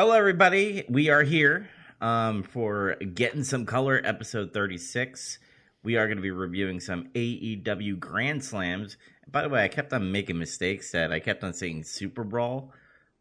Hello, 0.00 0.12
everybody. 0.12 0.82
We 0.88 1.10
are 1.10 1.22
here 1.22 1.68
um, 2.00 2.42
for 2.42 2.94
Getting 2.94 3.44
Some 3.44 3.66
Color, 3.66 4.00
episode 4.02 4.54
36. 4.54 5.38
We 5.82 5.98
are 5.98 6.06
going 6.06 6.16
to 6.16 6.22
be 6.22 6.30
reviewing 6.30 6.80
some 6.80 7.08
AEW 7.14 7.98
Grand 7.98 8.42
Slams. 8.42 8.96
By 9.30 9.42
the 9.42 9.50
way, 9.50 9.62
I 9.62 9.68
kept 9.68 9.92
on 9.92 10.10
making 10.10 10.38
mistakes 10.38 10.92
that 10.92 11.12
I 11.12 11.20
kept 11.20 11.44
on 11.44 11.52
saying 11.52 11.84
Super 11.84 12.24
Brawl, 12.24 12.72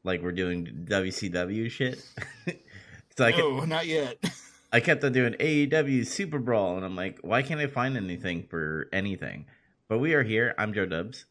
like 0.06 0.22
we're 0.22 0.32
doing 0.32 0.86
WCW 0.90 1.70
shit. 1.70 2.02
so 3.18 3.26
I 3.26 3.34
kept, 3.34 3.44
no, 3.44 3.66
not 3.66 3.86
yet. 3.86 4.16
I 4.72 4.80
kept 4.80 5.04
on 5.04 5.12
doing 5.12 5.34
AEW 5.34 6.08
Super 6.08 6.40
Brawl, 6.40 6.78
and 6.78 6.86
I'm 6.86 6.96
like, 6.96 7.20
why 7.24 7.42
can't 7.42 7.60
I 7.60 7.68
find 7.68 7.98
anything 7.98 8.44
for 8.44 8.88
anything? 8.94 9.48
But 9.90 9.98
we 9.98 10.14
are 10.14 10.24
here. 10.24 10.56
I'm 10.58 10.74
Joe 10.74 10.86
Dubs. 10.86 11.26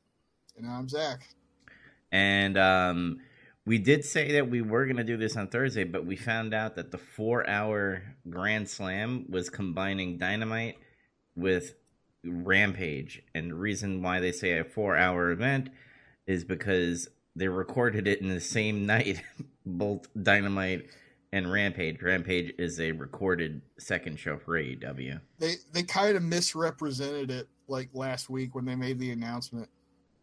And 0.58 0.66
I'm 0.68 0.90
Zach. 0.90 1.26
And 2.12 2.58
um, 2.58 3.20
we 3.68 3.76
did 3.76 4.02
say 4.02 4.32
that 4.32 4.48
we 4.48 4.62
were 4.62 4.86
going 4.86 4.96
to 4.96 5.04
do 5.04 5.18
this 5.18 5.36
on 5.36 5.46
Thursday, 5.46 5.84
but 5.84 6.06
we 6.06 6.16
found 6.16 6.54
out 6.54 6.76
that 6.76 6.90
the 6.90 6.96
four 6.96 7.46
hour 7.46 8.02
Grand 8.30 8.66
Slam 8.66 9.26
was 9.28 9.50
combining 9.50 10.16
Dynamite 10.16 10.78
with 11.36 11.74
Rampage. 12.24 13.22
And 13.34 13.50
the 13.50 13.54
reason 13.54 14.00
why 14.00 14.20
they 14.20 14.32
say 14.32 14.58
a 14.58 14.64
four 14.64 14.96
hour 14.96 15.30
event 15.32 15.68
is 16.26 16.44
because 16.44 17.10
they 17.36 17.48
recorded 17.48 18.08
it 18.08 18.22
in 18.22 18.30
the 18.30 18.40
same 18.40 18.86
night, 18.94 19.20
both 19.66 20.08
Dynamite 20.20 20.86
and 21.30 21.52
Rampage. 21.52 22.00
Rampage 22.00 22.54
is 22.58 22.80
a 22.80 22.92
recorded 22.92 23.60
second 23.78 24.18
show 24.18 24.38
for 24.38 24.52
AEW. 24.52 25.20
They 25.38 25.56
they 25.74 25.82
kind 25.82 26.16
of 26.16 26.22
misrepresented 26.22 27.30
it 27.30 27.48
like 27.66 27.90
last 27.92 28.30
week 28.30 28.54
when 28.54 28.64
they 28.64 28.76
made 28.76 28.98
the 28.98 29.10
announcement. 29.10 29.68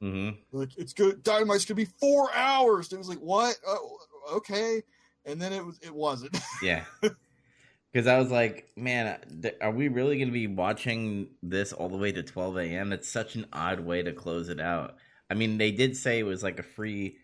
Mm-hmm. 0.05 0.57
Like 0.57 0.77
it's 0.77 0.93
good. 0.93 1.23
Dynamite's 1.23 1.65
gonna 1.65 1.75
be 1.75 1.85
four 1.85 2.33
hours. 2.33 2.91
And 2.91 2.97
it 2.97 2.99
was 2.99 3.09
like, 3.09 3.19
what? 3.19 3.57
Oh, 3.65 3.97
okay. 4.33 4.83
And 5.25 5.41
then 5.41 5.51
it 5.51 5.65
was. 5.65 5.79
It 5.81 5.93
wasn't. 5.93 6.37
yeah. 6.61 6.83
Because 7.01 8.07
I 8.07 8.19
was 8.19 8.29
like, 8.29 8.69
man, 8.75 9.17
are 9.61 9.71
we 9.71 9.87
really 9.87 10.17
going 10.17 10.27
to 10.27 10.33
be 10.33 10.47
watching 10.47 11.29
this 11.41 11.71
all 11.71 11.87
the 11.87 11.95
way 11.95 12.11
to 12.11 12.23
12 12.23 12.57
a.m.? 12.57 12.91
It's 12.91 13.07
such 13.07 13.35
an 13.35 13.45
odd 13.53 13.79
way 13.79 14.03
to 14.03 14.11
close 14.11 14.49
it 14.49 14.59
out. 14.59 14.97
I 15.29 15.33
mean, 15.33 15.57
they 15.57 15.71
did 15.71 15.95
say 15.95 16.19
it 16.19 16.23
was 16.23 16.43
like 16.43 16.59
a 16.59 16.63
free 16.63 17.15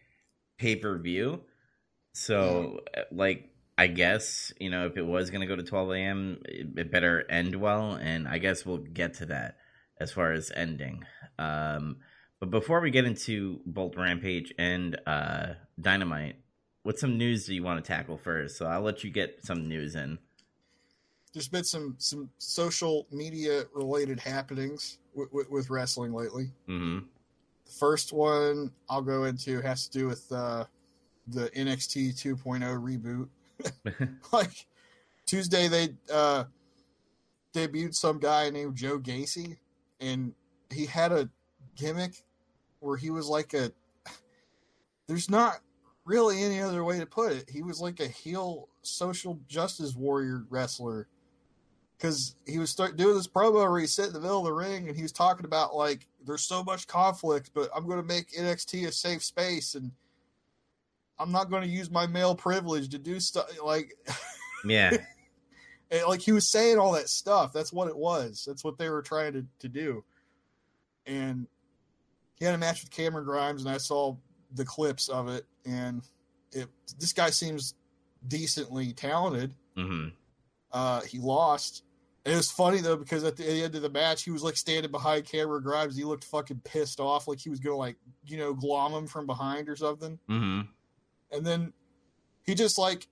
pay 0.57 0.77
per 0.77 0.97
view. 0.97 1.41
So, 2.13 2.79
yeah. 2.95 3.03
like, 3.11 3.49
I 3.77 3.87
guess, 3.87 4.53
you 4.61 4.69
know, 4.69 4.85
if 4.85 4.95
it 4.95 5.05
was 5.05 5.29
going 5.29 5.41
to 5.41 5.47
go 5.47 5.57
to 5.57 5.63
12 5.63 5.91
a.m., 5.91 6.37
it, 6.45 6.67
it, 6.77 6.91
better 6.91 7.29
end 7.29 7.53
well. 7.55 7.95
And 7.95 8.25
I 8.25 8.37
guess 8.37 8.65
we'll 8.65 8.77
get 8.77 9.15
to 9.15 9.25
that 9.25 9.57
as 9.99 10.13
far 10.13 10.31
as 10.31 10.53
ending. 10.55 11.03
Um, 11.37 11.97
but 12.41 12.49
before 12.49 12.81
we 12.81 12.89
get 12.89 13.05
into 13.05 13.61
Bolt 13.67 13.95
Rampage 13.95 14.51
and 14.57 14.99
uh, 15.05 15.53
Dynamite, 15.79 16.37
what 16.81 16.97
some 16.97 17.15
news 17.15 17.45
do 17.45 17.53
you 17.53 17.61
want 17.61 17.85
to 17.85 17.87
tackle 17.87 18.17
first? 18.17 18.57
So 18.57 18.65
I'll 18.65 18.81
let 18.81 19.03
you 19.03 19.11
get 19.11 19.45
some 19.45 19.69
news 19.69 19.93
in. 19.93 20.17
There's 21.33 21.47
been 21.47 21.63
some 21.63 21.95
some 21.99 22.31
social 22.39 23.05
media 23.11 23.65
related 23.75 24.19
happenings 24.19 24.97
with, 25.13 25.31
with, 25.31 25.51
with 25.51 25.69
wrestling 25.69 26.13
lately. 26.13 26.51
Mm-hmm. 26.67 27.05
The 27.67 27.71
first 27.71 28.11
one 28.11 28.71
I'll 28.89 29.03
go 29.03 29.25
into 29.25 29.61
has 29.61 29.87
to 29.87 29.99
do 29.99 30.07
with 30.07 30.29
uh, 30.31 30.65
the 31.27 31.47
NXT 31.51 32.19
2.0 32.19 33.29
reboot. 33.85 34.09
like 34.33 34.65
Tuesday, 35.27 35.67
they 35.67 35.89
uh, 36.11 36.45
debuted 37.53 37.93
some 37.93 38.17
guy 38.17 38.49
named 38.49 38.75
Joe 38.75 38.97
Gacy, 38.97 39.57
and 39.99 40.33
he 40.71 40.87
had 40.87 41.11
a 41.11 41.29
gimmick 41.75 42.23
where 42.81 42.97
he 42.97 43.09
was 43.09 43.27
like 43.27 43.53
a 43.53 43.71
there's 45.07 45.29
not 45.29 45.59
really 46.05 46.43
any 46.43 46.59
other 46.61 46.83
way 46.83 46.99
to 46.99 47.05
put 47.05 47.31
it. 47.31 47.49
He 47.49 47.63
was 47.63 47.79
like 47.79 47.99
a 47.99 48.07
heel 48.07 48.69
social 48.81 49.39
justice 49.47 49.95
warrior 49.95 50.45
wrestler 50.49 51.07
because 51.97 52.35
he 52.47 52.57
was 52.57 52.69
start 52.69 52.97
doing 52.97 53.15
this 53.15 53.27
promo 53.27 53.69
where 53.69 53.79
he 53.79 53.87
sit 53.87 54.07
in 54.07 54.13
the 54.13 54.19
middle 54.19 54.39
of 54.39 54.45
the 54.45 54.53
ring 54.53 54.87
and 54.87 54.97
he 54.97 55.03
was 55.03 55.11
talking 55.11 55.45
about 55.45 55.75
like 55.75 56.07
there's 56.25 56.43
so 56.43 56.63
much 56.63 56.87
conflict, 56.87 57.51
but 57.53 57.69
I'm 57.75 57.85
going 57.85 58.01
to 58.01 58.07
make 58.07 58.31
NXT 58.31 58.87
a 58.87 58.91
safe 58.91 59.23
space 59.23 59.75
and 59.75 59.91
I'm 61.19 61.31
not 61.31 61.51
going 61.51 61.61
to 61.61 61.69
use 61.69 61.91
my 61.91 62.07
male 62.07 62.35
privilege 62.35 62.89
to 62.89 62.97
do 62.97 63.19
stuff 63.19 63.45
like 63.63 63.95
yeah. 64.65 64.97
like 66.07 66.21
he 66.21 66.31
was 66.31 66.49
saying 66.49 66.79
all 66.79 66.93
that 66.93 67.09
stuff. 67.09 67.53
That's 67.53 67.71
what 67.71 67.87
it 67.87 67.95
was. 67.95 68.43
That's 68.47 68.63
what 68.63 68.77
they 68.79 68.89
were 68.89 69.03
trying 69.03 69.33
to, 69.33 69.45
to 69.59 69.69
do. 69.69 70.03
And 71.05 71.47
he 72.41 72.45
had 72.45 72.55
a 72.55 72.57
match 72.57 72.81
with 72.81 72.89
Cameron 72.89 73.23
Grimes, 73.23 73.63
and 73.63 73.71
I 73.71 73.77
saw 73.77 74.15
the 74.55 74.65
clips 74.65 75.09
of 75.09 75.29
it, 75.29 75.45
and 75.63 76.01
it 76.51 76.67
this 76.97 77.13
guy 77.13 77.29
seems 77.29 77.75
decently 78.27 78.93
talented. 78.93 79.53
Mm-hmm. 79.77 80.07
Uh, 80.71 81.01
he 81.01 81.19
lost. 81.19 81.83
It 82.25 82.35
was 82.35 82.49
funny 82.49 82.79
though 82.79 82.95
because 82.95 83.23
at 83.23 83.37
the, 83.37 83.43
at 83.43 83.51
the, 83.51 83.63
end 83.63 83.75
of 83.75 83.83
the 83.83 83.91
match, 83.91 84.23
he 84.23 84.31
was 84.31 84.41
like 84.41 84.57
standing 84.57 84.89
behind 84.89 85.25
Cameron 85.25 85.61
Grimes. 85.61 85.95
He 85.95 86.03
looked 86.03 86.23
fucking 86.23 86.61
pissed 86.63 86.99
off, 86.99 87.27
like 87.27 87.37
he 87.37 87.51
was 87.51 87.59
gonna 87.59 87.75
like 87.75 87.97
you 88.25 88.37
know 88.37 88.55
glom 88.55 88.91
him 88.91 89.05
from 89.05 89.27
behind 89.27 89.69
or 89.69 89.75
something. 89.75 90.17
Mm-hmm. 90.27 90.61
And 91.37 91.45
then 91.45 91.71
he 92.41 92.55
just 92.55 92.79
like 92.79 93.07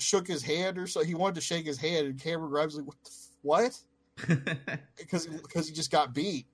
shook 0.00 0.26
his 0.26 0.42
hand 0.42 0.76
or 0.76 0.88
so. 0.88 1.04
He 1.04 1.14
wanted 1.14 1.36
to 1.36 1.40
shake 1.40 1.66
his 1.66 1.78
hand, 1.78 2.08
and 2.08 2.20
Cameron 2.20 2.50
Grimes 2.50 2.74
was 2.74 2.84
like, 2.84 2.96
"What?" 3.42 3.80
what? 4.26 4.58
because 4.98 5.26
because 5.26 5.68
he 5.68 5.72
just 5.72 5.92
got 5.92 6.12
beat. 6.12 6.46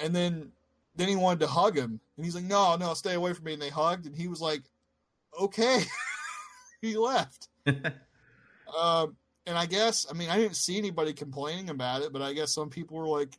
And 0.00 0.12
then 0.12 0.50
then 0.96 1.08
he 1.08 1.16
wanted 1.16 1.40
to 1.40 1.46
hug 1.46 1.76
him, 1.76 2.00
and 2.16 2.24
he's 2.24 2.34
like, 2.34 2.44
"No, 2.44 2.76
no, 2.76 2.94
stay 2.94 3.14
away 3.14 3.32
from 3.32 3.44
me." 3.44 3.54
And 3.54 3.62
they 3.62 3.70
hugged, 3.70 4.06
and 4.06 4.16
he 4.16 4.28
was 4.28 4.40
like, 4.40 4.62
"Okay." 5.40 5.82
he 6.82 6.96
left. 6.96 7.48
um, 7.66 9.16
and 9.46 9.56
I 9.56 9.66
guess, 9.66 10.06
I 10.10 10.14
mean, 10.14 10.28
I 10.28 10.38
didn't 10.38 10.56
see 10.56 10.78
anybody 10.78 11.12
complaining 11.12 11.70
about 11.70 12.02
it, 12.02 12.12
but 12.12 12.22
I 12.22 12.32
guess 12.32 12.52
some 12.52 12.70
people 12.70 12.96
were 12.96 13.06
like 13.06 13.36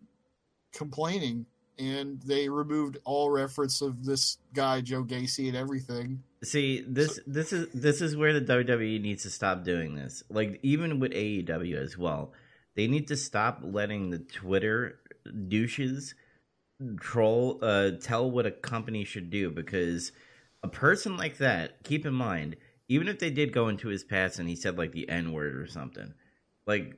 complaining, 0.73 1.45
and 1.77 2.21
they 2.21 2.49
removed 2.49 2.97
all 3.03 3.29
reference 3.29 3.81
of 3.81 4.05
this 4.05 4.37
guy 4.53 4.81
Joe 4.81 5.03
Gacy 5.03 5.47
and 5.47 5.57
everything. 5.57 6.23
See, 6.43 6.83
this 6.87 7.15
so, 7.15 7.21
this 7.27 7.53
is 7.53 7.67
this 7.73 8.01
is 8.01 8.15
where 8.15 8.33
the 8.33 8.41
WWE 8.41 9.01
needs 9.01 9.23
to 9.23 9.29
stop 9.29 9.63
doing 9.63 9.95
this. 9.95 10.23
Like 10.29 10.59
even 10.63 10.99
with 10.99 11.11
AEW 11.11 11.75
as 11.75 11.97
well, 11.97 12.33
they 12.75 12.87
need 12.87 13.07
to 13.09 13.17
stop 13.17 13.59
letting 13.61 14.09
the 14.09 14.19
Twitter 14.19 14.99
douches 15.47 16.15
troll 16.99 17.59
uh 17.61 17.91
tell 18.01 18.29
what 18.29 18.45
a 18.45 18.51
company 18.51 19.03
should 19.03 19.29
do 19.29 19.49
because 19.51 20.11
a 20.63 20.67
person 20.67 21.17
like 21.17 21.37
that 21.37 21.83
keep 21.83 22.05
in 22.05 22.13
mind 22.13 22.55
even 22.87 23.07
if 23.07 23.19
they 23.19 23.29
did 23.29 23.53
go 23.53 23.67
into 23.67 23.87
his 23.87 24.03
past 24.03 24.39
and 24.39 24.49
he 24.49 24.55
said 24.55 24.77
like 24.77 24.91
the 24.91 25.07
n 25.09 25.31
word 25.31 25.55
or 25.55 25.67
something 25.67 26.13
like 26.65 26.97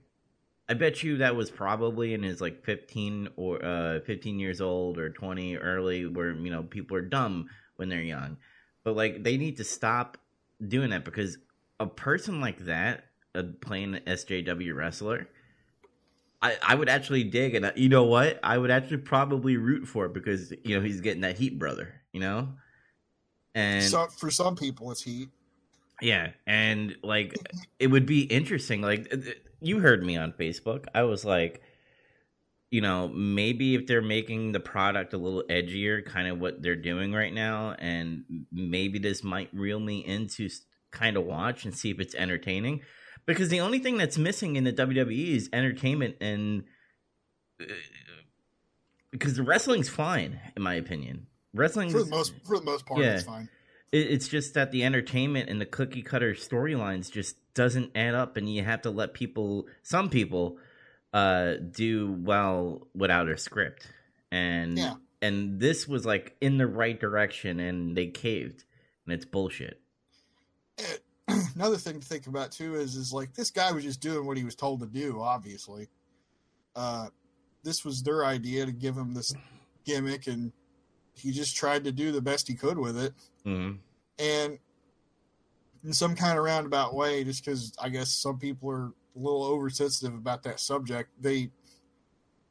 i 0.70 0.74
bet 0.74 1.04
you 1.04 1.18
that 1.18 1.36
was 1.36 1.52
probably 1.52 2.14
in 2.14 2.24
his 2.24 2.40
like 2.40 2.64
15 2.64 3.30
or 3.36 3.64
uh 3.64 4.00
15 4.02 4.40
years 4.40 4.62
old 4.62 4.98
or 4.98 5.10
20 5.10 5.58
early 5.58 6.06
where 6.06 6.32
you 6.32 6.52
know 6.52 6.64
people 6.64 6.96
are 6.96 7.02
dumb 7.02 7.48
when 7.76 7.90
they're 7.90 8.02
young. 8.02 8.38
But 8.84 8.96
like 8.96 9.24
they 9.24 9.38
need 9.38 9.58
to 9.58 9.64
stop 9.64 10.18
doing 10.66 10.92
that 10.92 11.06
because 11.06 11.38
a 11.80 11.88
person 11.88 12.42
like 12.42 12.60
that 12.66 13.06
playing 13.62 13.96
an 13.96 14.02
sjw 14.06 14.76
wrestler 14.76 15.28
I, 16.44 16.58
I 16.62 16.76
would 16.76 16.90
actually 16.90 17.24
dig, 17.24 17.56
and 17.56 17.66
uh, 17.66 17.72
you 17.76 17.88
know 17.88 18.04
what? 18.04 18.38
I 18.44 18.58
would 18.58 18.70
actually 18.70 18.98
probably 18.98 19.56
root 19.56 19.88
for 19.88 20.06
it 20.08 20.14
because 20.14 20.52
you 20.66 20.76
know 20.76 20.82
he's 20.82 21.00
getting 21.00 21.22
that 21.22 21.38
heat, 21.38 21.58
brother. 21.58 22.02
You 22.12 22.20
know, 22.20 22.50
and 23.56 23.84
so, 23.84 24.08
for 24.08 24.30
some 24.30 24.58
people, 24.58 24.92
it's 24.92 25.02
heat. 25.02 25.30
Yeah, 26.02 26.32
and 26.46 26.98
like 27.02 27.34
it 27.80 27.88
would 27.88 28.06
be 28.06 28.24
interesting. 28.24 28.82
Like 28.82 29.08
uh, 29.14 29.18
uh, 29.18 29.32
you 29.62 29.80
heard 29.80 30.04
me 30.04 30.18
on 30.18 30.34
Facebook, 30.34 30.86
I 30.94 31.04
was 31.04 31.24
like, 31.24 31.62
you 32.72 32.82
know, 32.82 33.08
maybe 33.08 33.76
if 33.76 33.88
they're 33.88 34.02
making 34.02 34.52
the 34.52 34.60
product 34.60 35.14
a 35.14 35.18
little 35.18 35.44
edgier, 35.50 36.06
kind 36.06 36.28
of 36.28 36.40
what 36.40 36.62
they're 36.62 36.76
doing 36.76 37.14
right 37.14 37.34
now, 37.34 37.74
and 37.80 38.26
maybe 38.52 39.00
this 39.00 39.24
might 39.24 39.48
reel 39.54 39.80
me 39.80 40.06
into 40.06 40.50
kind 40.92 41.16
of 41.16 41.24
watch 41.24 41.64
and 41.64 41.74
see 41.74 41.90
if 41.90 42.02
it's 42.02 42.16
entertaining 42.16 42.82
because 43.26 43.50
the 43.50 43.62
only 43.62 43.80
thing 43.80 43.98
that's 43.98 44.18
missing 44.18 44.56
in 44.56 44.64
the 44.64 44.74
WWE 44.74 45.36
is 45.36 45.50
entertainment 45.54 46.16
and 46.22 46.64
because 49.12 49.34
uh, 49.34 49.38
the 49.38 49.44
wrestling's 49.44 49.90
fine 49.90 50.40
in 50.56 50.64
my 50.64 50.76
opinion. 50.76 51.28
Wrestling 51.54 51.92
for 51.92 52.04
the 52.04 52.10
most 52.10 52.34
for 52.46 52.58
the 52.58 52.66
most 52.66 52.86
part, 52.86 53.00
yeah, 53.00 53.16
it's 53.16 53.24
fine. 53.24 53.48
It, 53.92 54.12
it's 54.12 54.28
just 54.28 54.56
that 54.56 54.72
the 54.72 54.84
entertainment 54.84 55.50
and 55.50 55.62
the 55.62 55.68
cookie 55.68 56.02
cutter 56.02 56.34
storylines 56.34 57.12
just 57.12 57.36
doesn't 57.54 57.92
add 57.96 58.16
up, 58.16 58.38
and 58.38 58.52
you 58.52 58.64
have 58.64 58.82
to 58.82 58.90
let 58.90 59.14
people, 59.14 59.68
some 59.84 60.10
people, 60.10 60.58
uh, 61.14 61.54
do 61.72 62.18
well 62.20 62.88
without 62.96 63.30
a 63.30 63.38
script, 63.38 63.88
and 64.32 64.80
yeah. 64.80 64.96
and 65.22 65.60
this 65.60 65.88
was 65.88 66.08
like 66.08 66.36
in 66.42 66.58
the 66.58 66.66
right 66.66 67.00
direction, 67.00 67.60
and 67.60 67.96
they 67.96 68.08
caved, 68.08 68.64
and 69.06 69.14
it's 69.14 69.26
bullshit. 69.26 69.80
It, 70.80 71.04
another 71.56 71.78
thing 71.78 72.00
to 72.00 72.06
think 72.06 72.28
about 72.28 72.52
too 72.52 72.76
is 72.76 72.96
is 72.96 73.14
like 73.14 73.34
this 73.34 73.52
guy 73.52 73.72
was 73.72 73.84
just 73.84 74.02
doing 74.02 74.26
what 74.26 74.38
he 74.38 74.44
was 74.44 74.56
told 74.56 74.80
to 74.82 74.86
do. 74.86 75.22
Obviously, 75.22 75.88
uh, 76.76 77.08
this 77.64 77.84
was 77.84 78.04
their 78.04 78.26
idea 78.26 78.66
to 78.66 78.72
give 78.72 78.96
him 78.96 79.14
this 79.14 79.34
gimmick, 79.86 80.28
and 80.28 80.52
he 81.16 81.32
just 81.32 81.56
tried 81.56 81.84
to 81.84 81.92
do 81.92 82.12
the 82.12 82.22
best 82.22 82.48
he 82.48 82.56
could 82.56 82.78
with 82.78 82.98
it. 82.98 83.14
Mm-hmm. 83.46 83.78
And 84.20 84.60
in 85.84 85.94
some 85.94 86.16
kind 86.16 86.38
of 86.38 86.46
roundabout 86.46 86.94
way, 86.94 87.24
just 87.24 87.44
because 87.44 87.74
I 87.82 87.90
guess 87.90 88.12
some 88.12 88.38
people 88.38 88.70
are 88.72 88.86
a 89.16 89.20
little 89.20 89.44
oversensitive 89.44 90.14
about 90.14 90.44
that 90.44 90.60
subject. 90.60 91.10
They 91.20 91.52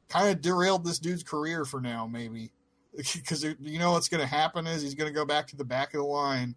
kind 0.08 0.28
of 0.28 0.40
derailed 0.40 0.84
this 0.84 0.98
dude's 0.98 1.22
career 1.22 1.64
for 1.64 1.81
now, 1.81 2.06
maybe 2.06 2.52
because 2.96 3.43
you 3.43 3.78
know 3.78 3.93
what's 3.93 4.08
going 4.08 4.20
to 4.20 4.26
happen 4.26 4.66
is 4.66 4.82
he's 4.82 4.94
going 4.94 5.12
to 5.12 5.14
go 5.14 5.25
back 5.25 5.46
to 5.48 5.56
the 5.56 5.64
back 5.64 5.94
of 5.94 6.00
the 6.00 6.06
line, 6.06 6.55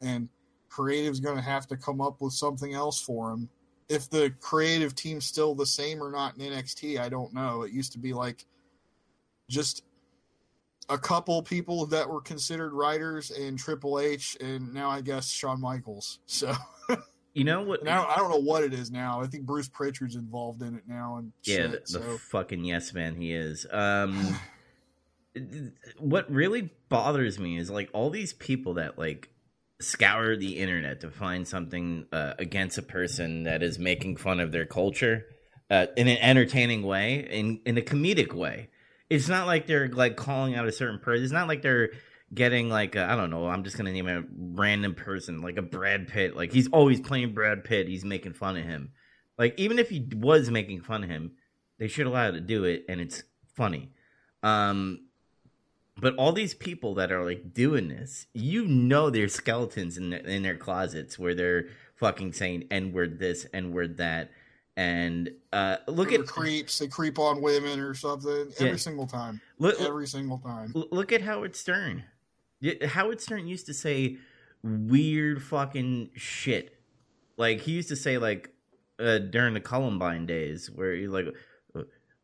and 0.00 0.28
creative's 0.70 1.20
going 1.20 1.36
to 1.36 1.42
have 1.42 1.66
to 1.66 1.76
come 1.76 2.00
up 2.00 2.20
with 2.20 2.32
something 2.32 2.72
else 2.72 3.00
for 3.00 3.30
him. 3.30 3.48
If 3.88 4.08
the 4.08 4.32
creative 4.40 4.94
team's 4.94 5.26
still 5.26 5.54
the 5.54 5.66
same 5.66 6.02
or 6.02 6.10
not 6.10 6.38
in 6.38 6.52
NXT, 6.52 6.98
I 6.98 7.08
don't 7.08 7.34
know. 7.34 7.62
It 7.62 7.72
used 7.72 7.92
to 7.92 7.98
be 7.98 8.14
like 8.14 8.46
just 9.48 9.82
a 10.88 10.96
couple 10.96 11.42
people 11.42 11.86
that 11.86 12.08
were 12.08 12.20
considered 12.20 12.72
writers 12.72 13.30
and 13.32 13.58
Triple 13.58 13.98
H, 13.98 14.36
and 14.40 14.72
now 14.72 14.88
I 14.88 15.00
guess 15.00 15.30
Shawn 15.30 15.60
Michaels. 15.60 16.20
So 16.26 16.54
you 17.32 17.44
know 17.44 17.62
what? 17.62 17.86
I 17.88 17.94
don't, 17.94 18.10
I 18.10 18.16
don't 18.16 18.30
know 18.30 18.42
what 18.42 18.64
it 18.64 18.74
is 18.74 18.90
now. 18.90 19.20
I 19.20 19.26
think 19.26 19.44
Bruce 19.44 19.68
Pritchard's 19.68 20.16
involved 20.16 20.62
in 20.62 20.74
it 20.74 20.82
now, 20.88 21.16
and 21.18 21.32
yeah, 21.44 21.56
shit, 21.56 21.86
the, 21.86 21.98
the 21.98 22.04
so. 22.04 22.18
fucking 22.18 22.64
yes 22.64 22.92
man 22.92 23.14
he 23.14 23.32
is. 23.32 23.66
Um, 23.70 24.36
what 25.98 26.30
really 26.30 26.70
bothers 26.88 27.38
me 27.38 27.56
is 27.56 27.70
like 27.70 27.88
all 27.92 28.10
these 28.10 28.32
people 28.32 28.74
that 28.74 28.98
like 28.98 29.30
scour 29.80 30.36
the 30.36 30.58
internet 30.58 31.00
to 31.00 31.10
find 31.10 31.46
something 31.46 32.06
uh, 32.12 32.34
against 32.38 32.78
a 32.78 32.82
person 32.82 33.44
that 33.44 33.62
is 33.62 33.78
making 33.78 34.16
fun 34.16 34.40
of 34.40 34.52
their 34.52 34.66
culture 34.66 35.26
uh, 35.70 35.86
in 35.96 36.08
an 36.08 36.18
entertaining 36.18 36.82
way, 36.82 37.26
in 37.30 37.60
in 37.64 37.78
a 37.78 37.82
comedic 37.82 38.32
way. 38.32 38.68
It's 39.08 39.28
not 39.28 39.46
like 39.46 39.66
they're 39.66 39.88
like 39.88 40.16
calling 40.16 40.54
out 40.54 40.68
a 40.68 40.72
certain 40.72 40.98
person. 40.98 41.24
It's 41.24 41.32
not 41.32 41.48
like 41.48 41.62
they're 41.62 41.90
getting 42.32 42.68
like 42.68 42.96
I 42.96 43.16
don't 43.16 43.30
know. 43.30 43.46
I'm 43.46 43.64
just 43.64 43.76
gonna 43.76 43.92
name 43.92 44.08
a 44.08 44.22
random 44.36 44.94
person 44.94 45.42
like 45.42 45.56
a 45.56 45.62
Brad 45.62 46.08
Pitt. 46.08 46.36
Like 46.36 46.52
he's 46.52 46.68
always 46.68 47.00
playing 47.00 47.34
Brad 47.34 47.64
Pitt. 47.64 47.88
He's 47.88 48.04
making 48.04 48.34
fun 48.34 48.56
of 48.56 48.64
him. 48.64 48.92
Like 49.38 49.58
even 49.58 49.78
if 49.78 49.88
he 49.88 50.06
was 50.14 50.50
making 50.50 50.82
fun 50.82 51.04
of 51.04 51.10
him, 51.10 51.32
they 51.78 51.88
should 51.88 52.06
allow 52.06 52.30
to 52.30 52.40
do 52.40 52.64
it, 52.64 52.84
and 52.88 53.00
it's 53.00 53.22
funny. 53.54 53.90
Um, 54.42 55.06
but 56.00 56.14
all 56.16 56.32
these 56.32 56.54
people 56.54 56.94
that 56.94 57.12
are 57.12 57.24
like 57.24 57.52
doing 57.52 57.88
this, 57.88 58.26
you 58.32 58.66
know, 58.66 59.10
there's 59.10 59.34
skeletons 59.34 59.96
in 59.96 60.10
their, 60.10 60.20
in 60.20 60.42
their 60.42 60.56
closets 60.56 61.18
where 61.18 61.34
they're 61.34 61.66
fucking 61.96 62.32
saying 62.32 62.66
"n 62.70 62.92
word 62.92 63.18
this, 63.18 63.46
n 63.52 63.72
word 63.72 63.98
that," 63.98 64.30
and 64.76 65.30
uh, 65.52 65.76
look 65.86 66.10
They're 66.10 66.20
at 66.20 66.26
creeps. 66.26 66.78
They 66.78 66.88
creep 66.88 67.18
on 67.18 67.42
women 67.42 67.80
or 67.80 67.94
something 67.94 68.52
every 68.58 68.78
single 68.78 69.06
time. 69.06 69.40
look, 69.58 69.80
Every 69.80 70.06
single 70.06 70.38
time. 70.38 70.72
Look 70.74 71.12
at 71.12 71.22
Howard 71.22 71.54
Stern. 71.54 72.04
Howard 72.86 73.20
Stern 73.20 73.46
used 73.46 73.66
to 73.66 73.74
say 73.74 74.16
weird 74.62 75.42
fucking 75.42 76.10
shit. 76.14 76.78
Like 77.36 77.60
he 77.60 77.72
used 77.72 77.88
to 77.88 77.96
say 77.96 78.18
like 78.18 78.50
uh, 78.98 79.18
during 79.18 79.54
the 79.54 79.60
Columbine 79.60 80.26
days, 80.26 80.70
where 80.70 80.94
he 80.94 81.08
like, 81.08 81.26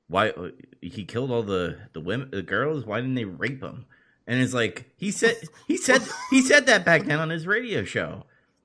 why 0.08 0.32
he 0.81 1.05
killed 1.05 1.31
all 1.31 1.43
the 1.43 1.79
the 1.93 2.00
women, 2.00 2.31
the 2.31 2.43
girls. 2.43 2.85
Why 2.85 3.00
didn't 3.00 3.14
they 3.14 3.25
rape 3.25 3.62
him 3.62 3.87
And 4.26 4.41
it's 4.41 4.55
like 4.55 4.91
he 4.97 5.11
said 5.11 5.37
he 5.67 5.76
said 5.76 6.03
he 6.31 6.43
said 6.43 6.67
that 6.67 6.85
back 6.85 7.05
then 7.05 7.19
on 7.19 7.31
his 7.31 7.47
radio 7.47 7.85
show. 7.85 8.25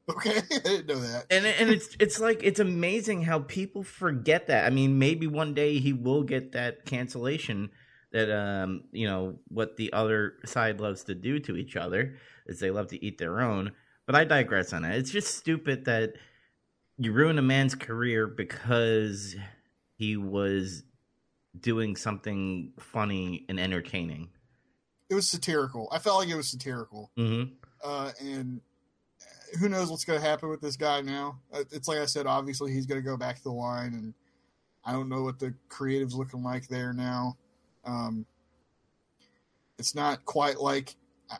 Okay, 0.10 0.38
I 0.52 0.60
didn't 0.60 0.88
know 0.88 1.00
that. 1.00 1.26
And 1.30 1.46
and 1.46 1.70
it's 1.70 1.96
it's 2.00 2.20
like 2.20 2.44
it's 2.44 2.60
amazing 2.60 3.24
how 3.24 3.40
people 3.40 3.84
forget 3.84 4.48
that. 4.48 4.66
I 4.66 4.70
mean, 4.70 5.00
maybe 5.00 5.28
one 5.28 5.54
day 5.54 5.80
he 5.80 5.94
will 5.94 6.24
get 6.24 6.52
that 6.52 6.86
cancellation 6.86 7.70
that 8.12 8.30
um 8.30 8.84
you 8.92 9.08
know 9.08 9.40
what 9.48 9.78
the 9.78 9.94
other 9.94 10.34
side 10.46 10.80
loves 10.80 11.06
to 11.06 11.16
do 11.16 11.40
to 11.40 11.56
each 11.56 11.76
other 11.76 12.18
is 12.46 12.60
they 12.60 12.72
love 12.72 12.88
to 12.88 13.04
eat 13.04 13.18
their 13.18 13.42
own. 13.42 13.72
But 14.06 14.16
I 14.16 14.26
digress 14.26 14.74
on 14.74 14.82
that. 14.82 14.96
It's 14.96 15.12
just 15.12 15.36
stupid 15.36 15.86
that 15.86 16.14
you 16.98 17.14
ruin 17.14 17.40
a 17.40 17.42
man's 17.42 17.76
career 17.76 18.28
because 18.28 19.36
he 19.96 20.18
was 20.18 20.84
doing 21.60 21.96
something 21.96 22.74
funny 22.80 23.46
and 23.50 23.60
entertaining. 23.60 24.30
It 25.10 25.16
was 25.16 25.28
satirical. 25.28 25.90
I 25.92 26.00
felt 26.00 26.20
like 26.20 26.30
it 26.30 26.36
was 26.36 26.50
satirical. 26.50 27.12
Mm-hmm. 27.18 27.54
Uh, 27.84 28.12
and 28.22 28.62
who 29.60 29.68
knows 29.68 29.90
what's 29.90 30.06
going 30.06 30.22
to 30.22 30.26
happen 30.26 30.50
with 30.50 30.62
this 30.62 30.78
guy 30.78 31.02
now? 31.02 31.40
Uh, 31.54 31.64
It's 31.72 31.88
like 31.88 31.98
I 31.98 32.06
said. 32.06 32.26
Obviously, 32.26 32.72
he's 32.72 32.86
going 32.86 33.02
to 33.02 33.06
go 33.06 33.18
back 33.18 33.38
to 33.38 33.44
the 33.44 33.52
line, 33.52 33.94
and 33.94 34.14
I 34.86 34.94
don't 34.94 35.10
know 35.10 35.24
what 35.24 35.40
the 35.40 35.54
creative's 35.68 36.16
looking 36.16 36.44
like 36.44 36.68
there 36.68 36.94
now. 36.94 37.38
Um, 37.84 38.26
it's 39.78 39.96
not 39.96 40.24
quite 40.26 40.60
like 40.60 40.96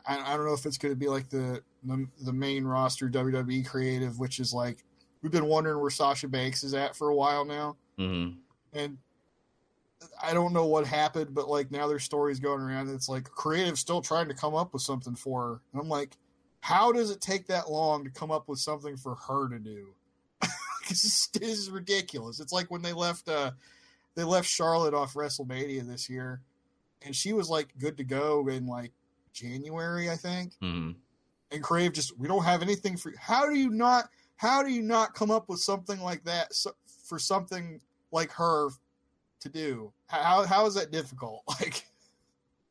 I, 0.06 0.18
I 0.18 0.36
don't 0.36 0.46
know 0.46 0.54
if 0.54 0.66
it's 0.66 0.78
going 0.78 0.92
to 0.92 0.98
be 0.98 1.08
like 1.08 1.28
the, 1.28 1.62
the 1.84 2.06
the 2.22 2.32
main 2.32 2.64
roster 2.64 3.08
WWE 3.08 3.66
creative, 3.66 4.18
which 4.18 4.40
is 4.40 4.52
like 4.52 4.84
we've 5.22 5.32
been 5.32 5.46
wondering 5.46 5.80
where 5.80 5.90
Sasha 5.90 6.28
Banks 6.28 6.64
is 6.64 6.74
at 6.74 6.96
for 6.96 7.08
a 7.08 7.14
while 7.14 7.44
now. 7.44 7.76
Mm-hmm. 7.98 8.38
and 8.72 8.98
I 10.22 10.32
don't 10.34 10.52
know 10.52 10.66
what 10.66 10.86
happened, 10.86 11.34
but 11.34 11.48
like 11.48 11.70
now 11.70 11.86
there's 11.86 12.04
stories 12.04 12.40
going 12.40 12.60
around. 12.60 12.88
And 12.88 12.96
it's 12.96 13.08
like 13.08 13.24
creative 13.24 13.78
still 13.78 14.00
trying 14.00 14.28
to 14.28 14.34
come 14.34 14.54
up 14.54 14.72
with 14.72 14.82
something 14.82 15.14
for 15.14 15.42
her, 15.42 15.60
and 15.72 15.82
I'm 15.82 15.88
like, 15.88 16.16
how 16.60 16.92
does 16.92 17.10
it 17.10 17.20
take 17.20 17.48
that 17.48 17.70
long 17.70 18.04
to 18.04 18.10
come 18.10 18.30
up 18.30 18.48
with 18.48 18.60
something 18.60 18.96
for 18.96 19.16
her 19.16 19.48
to 19.48 19.58
do? 19.58 19.88
This, 20.88 21.28
this 21.28 21.58
is 21.58 21.70
ridiculous. 21.70 22.40
It's 22.40 22.52
like 22.52 22.68
when 22.68 22.82
they 22.82 22.92
left, 22.92 23.28
uh, 23.28 23.52
they 24.16 24.24
left 24.24 24.48
Charlotte 24.48 24.94
off 24.94 25.14
WrestleMania 25.14 25.86
this 25.86 26.10
year, 26.10 26.40
and 27.02 27.14
she 27.14 27.32
was 27.32 27.48
like 27.48 27.68
good 27.78 27.96
to 27.98 28.04
go 28.04 28.48
in 28.48 28.66
like 28.66 28.90
January, 29.32 30.10
I 30.10 30.16
think. 30.16 30.52
Mm-hmm. 30.60 30.90
And 31.52 31.62
Crave 31.62 31.92
just, 31.92 32.18
we 32.18 32.26
don't 32.26 32.44
have 32.44 32.62
anything 32.62 32.96
for. 32.96 33.10
you. 33.10 33.16
How 33.18 33.48
do 33.48 33.54
you 33.54 33.70
not? 33.70 34.08
How 34.36 34.62
do 34.62 34.70
you 34.70 34.82
not 34.82 35.14
come 35.14 35.30
up 35.30 35.48
with 35.48 35.60
something 35.60 36.00
like 36.00 36.24
that 36.24 36.52
so, 36.52 36.72
for 37.06 37.18
something 37.18 37.80
like 38.10 38.32
her 38.32 38.70
to 39.42 39.48
do? 39.48 39.92
How 40.06 40.44
how 40.44 40.66
is 40.66 40.74
that 40.74 40.90
difficult? 40.90 41.42
Like, 41.60 41.84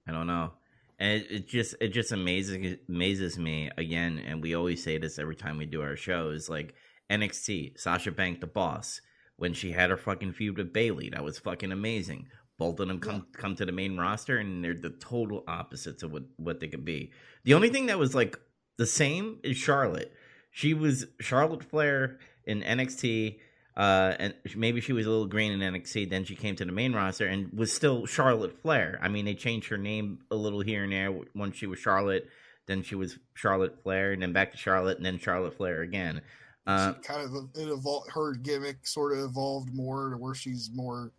I 0.07 0.11
don't 0.11 0.27
know. 0.27 0.51
And 0.99 1.21
it, 1.21 1.31
it 1.31 1.47
just 1.47 1.75
it 1.79 1.89
just 1.89 2.11
amazes 2.11 2.77
amazes 2.89 3.37
me 3.37 3.69
again, 3.77 4.21
and 4.25 4.41
we 4.41 4.55
always 4.55 4.83
say 4.83 4.97
this 4.97 5.19
every 5.19 5.35
time 5.35 5.57
we 5.57 5.65
do 5.65 5.81
our 5.81 5.95
shows. 5.95 6.49
Like 6.49 6.75
NXT, 7.09 7.79
Sasha 7.79 8.11
Bank, 8.11 8.41
the 8.41 8.47
boss, 8.47 9.01
when 9.37 9.53
she 9.53 9.71
had 9.71 9.89
her 9.89 9.97
fucking 9.97 10.33
feud 10.33 10.57
with 10.57 10.73
Bayley, 10.73 11.09
that 11.09 11.23
was 11.23 11.39
fucking 11.39 11.71
amazing. 11.71 12.27
Both 12.57 12.79
of 12.79 12.87
them 12.87 12.99
come 12.99 13.27
come 13.33 13.55
to 13.55 13.65
the 13.65 13.71
main 13.71 13.97
roster, 13.97 14.37
and 14.37 14.63
they're 14.63 14.73
the 14.73 14.91
total 14.91 15.43
opposites 15.47 16.03
of 16.03 16.11
what 16.11 16.23
what 16.37 16.59
they 16.59 16.67
could 16.67 16.85
be. 16.85 17.11
The 17.43 17.53
only 17.53 17.69
thing 17.69 17.87
that 17.87 17.99
was 17.99 18.13
like 18.13 18.39
the 18.77 18.85
same 18.85 19.39
is 19.43 19.57
Charlotte. 19.57 20.13
She 20.51 20.73
was 20.73 21.05
Charlotte 21.19 21.63
Flair 21.63 22.19
in 22.45 22.61
NXT. 22.61 23.39
Uh, 23.81 24.15
and 24.19 24.33
maybe 24.55 24.79
she 24.79 24.93
was 24.93 25.07
a 25.07 25.09
little 25.09 25.25
green 25.25 25.51
in 25.51 25.73
NXT. 25.73 26.07
Then 26.07 26.23
she 26.23 26.35
came 26.35 26.55
to 26.57 26.65
the 26.65 26.71
main 26.71 26.93
roster 26.93 27.25
and 27.25 27.51
was 27.51 27.73
still 27.73 28.05
Charlotte 28.05 28.61
Flair. 28.61 28.99
I 29.01 29.07
mean, 29.07 29.25
they 29.25 29.33
changed 29.33 29.69
her 29.69 29.77
name 29.77 30.19
a 30.29 30.35
little 30.35 30.61
here 30.61 30.83
and 30.83 30.93
there. 30.93 31.11
Once 31.33 31.55
she 31.55 31.65
was 31.65 31.79
Charlotte, 31.79 32.29
then 32.67 32.83
she 32.83 32.93
was 32.93 33.17
Charlotte 33.33 33.81
Flair, 33.81 34.11
and 34.11 34.21
then 34.21 34.33
back 34.33 34.51
to 34.51 34.57
Charlotte, 34.57 34.97
and 34.97 35.05
then 35.07 35.17
Charlotte 35.17 35.57
Flair 35.57 35.81
again. 35.81 36.21
Uh, 36.67 36.93
kind 37.01 37.23
of 37.23 37.49
it 37.55 37.69
evolved. 37.69 38.11
Her 38.11 38.35
gimmick 38.35 38.85
sort 38.85 39.17
of 39.17 39.23
evolved 39.23 39.73
more 39.73 40.11
to 40.11 40.17
where 40.17 40.35
she's 40.35 40.69
more 40.71 41.11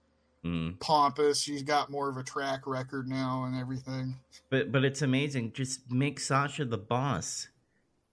mm. 0.44 0.78
pompous. 0.78 1.40
She's 1.40 1.64
got 1.64 1.90
more 1.90 2.08
of 2.08 2.16
a 2.16 2.22
track 2.22 2.68
record 2.68 3.08
now 3.08 3.42
and 3.42 3.60
everything. 3.60 4.14
But 4.50 4.70
but 4.70 4.84
it's 4.84 5.02
amazing. 5.02 5.54
Just 5.54 5.90
make 5.90 6.20
Sasha 6.20 6.64
the 6.64 6.78
boss. 6.78 7.48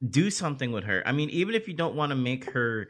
Do 0.03 0.31
something 0.31 0.71
with 0.71 0.85
her. 0.85 1.03
I 1.05 1.11
mean, 1.11 1.29
even 1.29 1.53
if 1.53 1.67
you 1.67 1.75
don't 1.75 1.93
want 1.93 2.09
to 2.09 2.15
make 2.15 2.45
her 2.45 2.89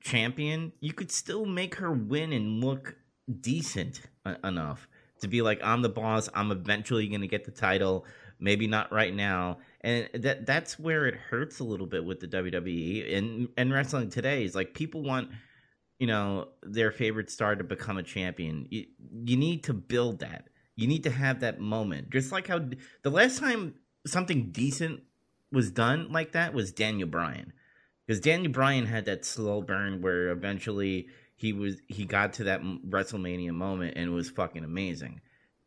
champion, 0.00 0.72
you 0.80 0.92
could 0.92 1.10
still 1.10 1.44
make 1.46 1.76
her 1.76 1.92
win 1.92 2.32
and 2.32 2.62
look 2.62 2.96
decent 3.40 4.02
enough 4.44 4.88
to 5.20 5.28
be 5.28 5.42
like, 5.42 5.60
I'm 5.62 5.82
the 5.82 5.88
boss. 5.88 6.28
I'm 6.34 6.50
eventually 6.50 7.08
going 7.08 7.20
to 7.20 7.26
get 7.26 7.44
the 7.44 7.50
title. 7.50 8.04
Maybe 8.40 8.66
not 8.66 8.92
right 8.92 9.14
now. 9.14 9.58
And 9.80 10.08
that 10.14 10.46
that's 10.46 10.78
where 10.78 11.06
it 11.06 11.14
hurts 11.14 11.60
a 11.60 11.64
little 11.64 11.86
bit 11.86 12.04
with 12.04 12.20
the 12.20 12.28
WWE 12.28 13.16
and 13.16 13.48
and 13.56 13.72
wrestling 13.72 14.10
today 14.10 14.44
is 14.44 14.54
like 14.54 14.74
people 14.74 15.02
want 15.02 15.30
you 15.98 16.06
know 16.06 16.48
their 16.62 16.90
favorite 16.90 17.30
star 17.30 17.56
to 17.56 17.64
become 17.64 17.96
a 17.96 18.02
champion. 18.02 18.66
You, 18.70 18.86
you 19.24 19.36
need 19.36 19.64
to 19.64 19.74
build 19.74 20.20
that. 20.20 20.48
You 20.76 20.86
need 20.86 21.04
to 21.04 21.10
have 21.10 21.40
that 21.40 21.60
moment. 21.60 22.10
Just 22.10 22.30
like 22.30 22.46
how 22.46 22.60
the 23.02 23.10
last 23.10 23.38
time 23.38 23.74
something 24.06 24.50
decent 24.50 25.02
was 25.50 25.70
done 25.70 26.12
like 26.12 26.32
that 26.32 26.54
was 26.54 26.72
Daniel 26.72 27.08
Bryan 27.08 27.52
because 28.08 28.20
Daniel 28.20 28.50
Bryan 28.50 28.86
had 28.86 29.04
that 29.04 29.26
slow 29.26 29.60
burn 29.60 30.00
where 30.00 30.30
eventually 30.30 31.08
he 31.36 31.52
was 31.52 31.76
he 31.88 32.06
got 32.06 32.32
to 32.34 32.44
that 32.44 32.62
WrestleMania 32.62 33.50
moment 33.50 33.96
and 33.96 34.06
it 34.10 34.12
was 34.12 34.30
fucking 34.30 34.64
amazing. 34.64 35.20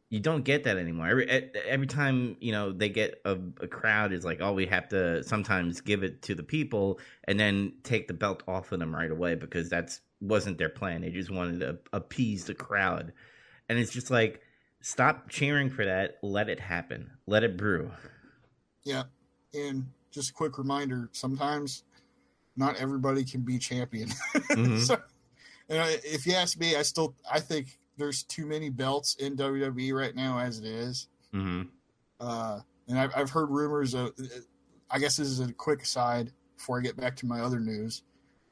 You 0.10 0.20
don't 0.20 0.44
get 0.44 0.64
that 0.64 0.78
anymore. 0.78 1.08
Every 1.08 1.30
every 1.30 1.86
time 1.86 2.36
you 2.40 2.52
know 2.52 2.72
they 2.72 2.90
get 2.90 3.22
a, 3.26 3.38
a 3.62 3.68
crowd 3.68 4.12
is 4.12 4.26
like, 4.26 4.40
oh, 4.42 4.54
we 4.54 4.66
have 4.66 4.90
to 4.90 5.24
sometimes 5.24 5.82
give 5.82 6.02
it 6.02 6.24
to 6.24 6.34
the 6.34 6.42
people 6.42 7.00
and 7.26 7.40
then 7.40 7.74
take 7.84 8.08
the 8.08 8.16
belt 8.16 8.42
off 8.48 8.72
of 8.72 8.80
them 8.80 8.94
right 8.94 9.12
away 9.12 9.36
because 9.36 9.70
that's 9.70 10.02
wasn't 10.20 10.58
their 10.58 10.70
plan. 10.70 11.02
They 11.02 11.12
just 11.12 11.30
wanted 11.30 11.60
to 11.60 11.78
appease 11.94 12.46
the 12.46 12.56
crowd, 12.56 13.14
and 13.70 13.78
it's 13.78 13.94
just 13.94 14.10
like, 14.10 14.42
stop 14.82 15.30
cheering 15.30 15.70
for 15.70 15.86
that. 15.86 16.18
Let 16.24 16.50
it 16.50 16.60
happen. 16.60 17.12
Let 17.28 17.44
it 17.44 17.56
brew. 17.56 17.92
Yeah, 18.84 19.04
and 19.54 19.86
just 20.10 20.32
a 20.32 20.34
quick 20.34 20.58
reminder: 20.58 21.08
sometimes 21.14 21.84
not 22.62 22.78
everybody 22.78 23.26
can 23.26 23.42
be 23.42 23.58
champion. 23.60 24.10
Mhm. 24.34 24.80
so, 24.86 24.98
if 25.70 26.26
you 26.26 26.34
ask 26.34 26.58
me, 26.58 26.76
I 26.76 26.84
still 26.84 27.16
I 27.30 27.40
think 27.40 27.78
there's 27.98 28.24
too 28.24 28.46
many 28.46 28.70
belts 28.70 29.16
in 29.16 29.36
WWE 29.36 29.94
right 29.94 30.16
now 30.16 30.40
as 30.40 30.60
it 30.60 30.66
is. 30.66 31.08
hmm 31.34 31.64
Uh, 32.20 32.60
and 32.88 32.98
I've, 33.00 33.12
I've 33.16 33.30
heard 33.30 33.50
rumors 33.50 33.94
of. 33.94 34.12
I 34.90 35.00
guess 35.00 35.18
this 35.18 35.28
is 35.28 35.40
a 35.40 35.52
quick 35.54 35.82
aside 35.84 36.32
before 36.58 36.78
I 36.80 36.82
get 36.82 36.98
back 36.98 37.16
to 37.18 37.26
my 37.26 37.40
other 37.42 37.60
news. 37.60 38.04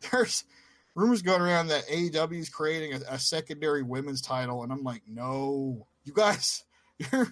There's 0.11 0.43
rumors 0.95 1.21
going 1.21 1.41
around 1.41 1.67
that 1.67 1.87
AEW 1.87 2.39
is 2.39 2.49
creating 2.49 2.93
a, 2.93 3.15
a 3.15 3.19
secondary 3.19 3.83
women's 3.83 4.21
title, 4.21 4.63
and 4.63 4.71
I'm 4.71 4.83
like, 4.83 5.01
no, 5.07 5.85
you 6.05 6.13
guys, 6.13 6.63
you're, 7.11 7.27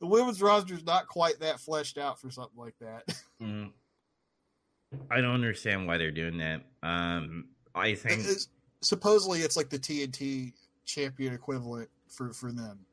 the 0.00 0.06
women's 0.06 0.42
roster 0.42 0.74
is 0.74 0.84
not 0.84 1.06
quite 1.06 1.38
that 1.40 1.60
fleshed 1.60 1.96
out 1.98 2.20
for 2.20 2.30
something 2.30 2.58
like 2.58 2.74
that. 2.80 3.04
Mm. 3.40 3.70
I 5.10 5.20
don't 5.20 5.34
understand 5.34 5.86
why 5.86 5.98
they're 5.98 6.10
doing 6.10 6.38
that. 6.38 6.62
Um, 6.82 7.48
I 7.74 7.94
think 7.94 8.20
It's- 8.20 8.48
supposedly, 8.80 9.40
it's 9.40 9.56
like 9.56 9.70
the 9.70 9.78
TNT 9.78 10.52
champion 10.84 11.34
equivalent 11.34 11.88
for 12.08 12.32
for 12.32 12.52
them. 12.52 12.86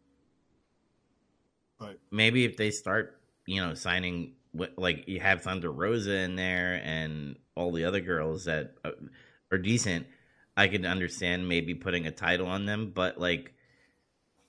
But 1.79 1.99
maybe 2.11 2.45
if 2.45 2.57
they 2.57 2.71
start, 2.71 3.21
you 3.45 3.61
know, 3.61 3.73
signing 3.73 4.35
like 4.77 5.07
you 5.07 5.19
have 5.19 5.41
Thunder 5.43 5.71
Rosa 5.71 6.15
in 6.17 6.35
there 6.35 6.81
and 6.83 7.37
all 7.55 7.71
the 7.71 7.85
other 7.85 8.01
girls 8.01 8.45
that 8.45 8.75
uh, 8.83 8.91
are 9.51 9.57
decent, 9.57 10.07
I 10.57 10.67
could 10.67 10.85
understand 10.85 11.47
maybe 11.47 11.73
putting 11.73 12.05
a 12.05 12.11
title 12.11 12.47
on 12.47 12.65
them. 12.65 12.91
But 12.93 13.17
like, 13.19 13.53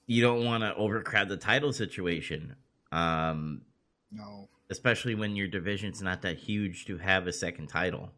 you 0.07 0.21
don't 0.23 0.45
want 0.45 0.63
to 0.65 0.75
overcrowd 0.75 1.29
the 1.29 1.37
title 1.37 1.73
situation, 1.73 2.57
um, 2.91 3.63
no, 4.11 4.49
especially 4.73 5.15
when 5.15 5.37
your 5.37 5.47
division's 5.47 6.03
not 6.03 6.23
that 6.23 6.37
huge 6.39 6.85
to 6.87 6.99
have 6.99 7.29
a 7.29 7.33
second 7.33 7.69
title. 7.69 8.11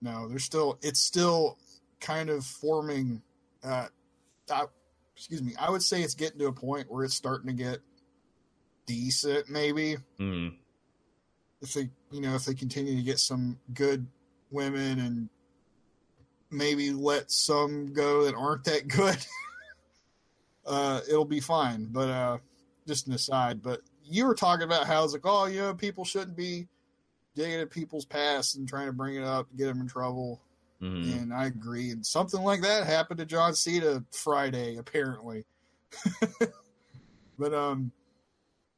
no, 0.00 0.26
they're 0.28 0.38
still. 0.38 0.78
It's 0.82 1.00
still 1.00 1.58
kind 2.00 2.30
of 2.30 2.44
forming. 2.44 3.20
Uh, 3.62 3.88
I, 4.50 4.64
excuse 5.14 5.42
me. 5.42 5.52
I 5.58 5.70
would 5.70 5.82
say 5.82 6.02
it's 6.02 6.14
getting 6.14 6.38
to 6.38 6.46
a 6.46 6.52
point 6.52 6.90
where 6.90 7.04
it's 7.04 7.14
starting 7.14 7.46
to 7.48 7.52
get 7.54 7.78
decent. 8.86 9.48
Maybe 9.48 9.96
Mm. 10.18 10.54
if 11.62 11.72
they, 11.74 11.88
you 12.10 12.20
know, 12.20 12.34
if 12.34 12.44
they 12.44 12.54
continue 12.54 12.96
to 12.96 13.02
get 13.02 13.18
some 13.18 13.58
good 13.72 14.06
women 14.50 14.98
and 15.00 15.28
maybe 16.50 16.90
let 16.92 17.30
some 17.30 17.92
go 17.92 18.24
that 18.24 18.34
aren't 18.34 18.64
that 18.64 18.86
good, 18.88 19.16
uh, 20.66 21.00
it'll 21.08 21.24
be 21.24 21.40
fine. 21.40 21.86
But 21.90 22.08
uh, 22.10 22.38
just 22.86 23.06
an 23.06 23.14
aside. 23.14 23.62
But 23.62 23.80
you 24.04 24.26
were 24.26 24.34
talking 24.34 24.64
about 24.64 24.86
how 24.86 25.04
it's 25.04 25.12
like, 25.12 25.22
oh, 25.24 25.46
you 25.46 25.60
know, 25.60 25.74
people 25.74 26.04
shouldn't 26.04 26.36
be 26.36 26.66
digging 27.34 27.60
at 27.60 27.70
people's 27.70 28.04
past 28.04 28.56
and 28.56 28.68
trying 28.68 28.86
to 28.86 28.92
bring 28.92 29.16
it 29.16 29.24
up 29.24 29.48
to 29.50 29.56
get 29.56 29.66
them 29.66 29.80
in 29.80 29.88
trouble. 29.88 30.40
Mm. 30.80 31.22
And 31.22 31.34
I 31.34 31.46
agree. 31.46 31.90
And 31.90 32.04
something 32.04 32.42
like 32.42 32.62
that 32.62 32.86
happened 32.86 33.18
to 33.18 33.26
John 33.26 33.54
Cena 33.54 34.04
Friday, 34.10 34.76
apparently. 34.76 35.44
but 37.38 37.54
um, 37.54 37.92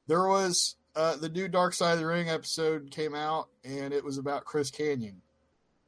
there 0.06 0.26
was 0.28 0.76
uh, 0.94 1.16
the 1.16 1.28
new 1.28 1.48
Dark 1.48 1.74
Side 1.74 1.94
of 1.94 1.98
the 1.98 2.06
Ring 2.06 2.28
episode 2.28 2.90
came 2.90 3.14
out, 3.14 3.48
and 3.64 3.92
it 3.92 4.04
was 4.04 4.18
about 4.18 4.44
Chris 4.44 4.70
Kanyon. 4.70 5.16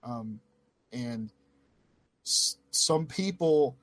Um, 0.02 0.40
and 0.92 1.30
s- 2.26 2.56
some 2.70 3.06
people 3.06 3.76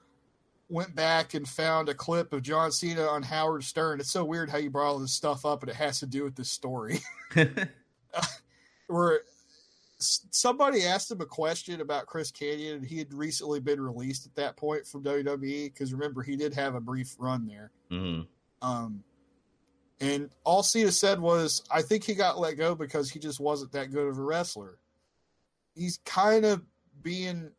went 0.69 0.95
back 0.95 1.33
and 1.33 1.47
found 1.47 1.89
a 1.89 1.93
clip 1.93 2.33
of 2.33 2.41
John 2.41 2.71
Cena 2.71 3.03
on 3.03 3.23
Howard 3.23 3.63
Stern. 3.63 3.99
It's 3.99 4.11
so 4.11 4.25
weird 4.25 4.49
how 4.49 4.57
you 4.57 4.69
brought 4.69 4.87
all 4.87 4.99
this 4.99 5.13
stuff 5.13 5.45
up, 5.45 5.61
and 5.61 5.69
it 5.69 5.75
has 5.75 5.99
to 5.99 6.07
do 6.07 6.23
with 6.23 6.35
this 6.35 6.49
story. 6.49 6.99
where 8.87 9.21
somebody 9.97 10.83
asked 10.83 11.11
him 11.11 11.21
a 11.21 11.25
question 11.25 11.81
about 11.81 12.07
Chris 12.07 12.31
Kanyon, 12.31 12.75
and 12.77 12.85
he 12.85 12.97
had 12.97 13.13
recently 13.13 13.59
been 13.59 13.81
released 13.81 14.25
at 14.25 14.35
that 14.35 14.57
point 14.57 14.85
from 14.87 15.03
WWE. 15.03 15.65
Because 15.65 15.93
remember, 15.93 16.23
he 16.23 16.35
did 16.35 16.53
have 16.53 16.75
a 16.75 16.81
brief 16.81 17.15
run 17.19 17.45
there. 17.45 17.71
mm. 17.91 18.25
Um, 18.61 19.03
and 20.01 20.29
all 20.43 20.63
Cena 20.63 20.91
said 20.91 21.19
was, 21.19 21.63
"I 21.71 21.81
think 21.81 22.03
he 22.03 22.15
got 22.15 22.39
let 22.39 22.57
go 22.57 22.75
because 22.75 23.09
he 23.09 23.19
just 23.19 23.39
wasn't 23.39 23.71
that 23.73 23.91
good 23.91 24.07
of 24.07 24.17
a 24.17 24.21
wrestler." 24.21 24.77
He's 25.75 25.99
kind 26.05 26.45
of 26.45 26.63
being 27.01 27.51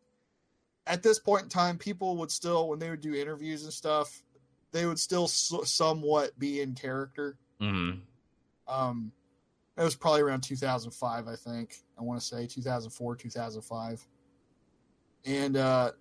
at 0.86 1.02
this 1.02 1.18
point 1.18 1.44
in 1.44 1.48
time. 1.48 1.78
People 1.78 2.16
would 2.16 2.30
still, 2.30 2.68
when 2.68 2.78
they 2.78 2.90
would 2.90 3.00
do 3.00 3.14
interviews 3.14 3.64
and 3.64 3.72
stuff, 3.72 4.22
they 4.72 4.86
would 4.86 4.98
still 4.98 5.24
s- 5.24 5.52
somewhat 5.64 6.38
be 6.38 6.60
in 6.60 6.74
character. 6.74 7.36
Mm. 7.60 8.00
Um, 8.68 9.12
it 9.76 9.82
was 9.82 9.96
probably 9.96 10.22
around 10.22 10.42
2005, 10.42 11.28
I 11.28 11.36
think. 11.36 11.76
I 11.98 12.02
want 12.02 12.20
to 12.20 12.26
say 12.26 12.46
2004, 12.46 13.16
2005. 13.16 14.06
And 15.24 15.56
uh, 15.56 15.92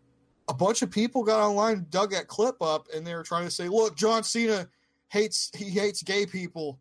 a 0.47 0.53
bunch 0.53 0.81
of 0.81 0.91
people 0.91 1.23
got 1.23 1.39
online, 1.39 1.87
dug 1.89 2.11
that 2.11 2.27
clip 2.27 2.61
up, 2.61 2.87
and 2.93 3.05
they 3.05 3.15
were 3.15 3.23
trying 3.23 3.45
to 3.45 3.51
say, 3.51 3.67
"Look, 3.67 3.97
John 3.97 4.23
Cena 4.23 4.69
hates 5.09 5.51
he 5.55 5.65
hates 5.65 6.03
gay 6.03 6.25
people 6.25 6.79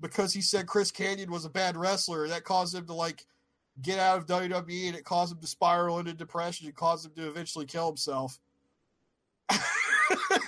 because 0.00 0.32
he 0.32 0.40
said 0.40 0.66
Chris 0.66 0.90
Kanyon 0.90 1.30
was 1.30 1.44
a 1.44 1.50
bad 1.50 1.76
wrestler. 1.76 2.26
That 2.28 2.44
caused 2.44 2.74
him 2.74 2.86
to 2.86 2.94
like 2.94 3.24
get 3.82 3.98
out 3.98 4.18
of 4.18 4.26
WWE, 4.26 4.86
and 4.88 4.96
it 4.96 5.04
caused 5.04 5.32
him 5.32 5.40
to 5.40 5.46
spiral 5.46 5.98
into 5.98 6.12
depression. 6.14 6.68
It 6.68 6.76
caused 6.76 7.06
him 7.06 7.12
to 7.16 7.28
eventually 7.28 7.66
kill 7.66 7.86
himself." 7.86 8.38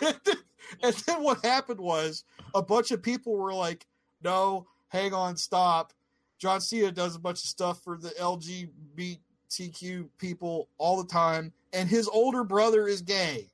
and 0.02 0.94
then 1.06 1.22
what 1.22 1.44
happened 1.44 1.80
was 1.80 2.24
a 2.54 2.62
bunch 2.62 2.90
of 2.90 3.02
people 3.02 3.36
were 3.36 3.54
like, 3.54 3.86
no, 4.22 4.66
hang 4.88 5.12
on, 5.14 5.36
stop. 5.36 5.92
John 6.38 6.60
Cena 6.60 6.90
does 6.92 7.16
a 7.16 7.20
bunch 7.20 7.38
of 7.38 7.48
stuff 7.48 7.82
for 7.82 7.96
the 7.96 8.10
LGBTQ 8.20 10.08
people 10.18 10.68
all 10.78 11.02
the 11.02 11.08
time, 11.08 11.52
and 11.72 11.88
his 11.88 12.08
older 12.08 12.44
brother 12.44 12.86
is 12.88 13.02
gay. 13.02 13.50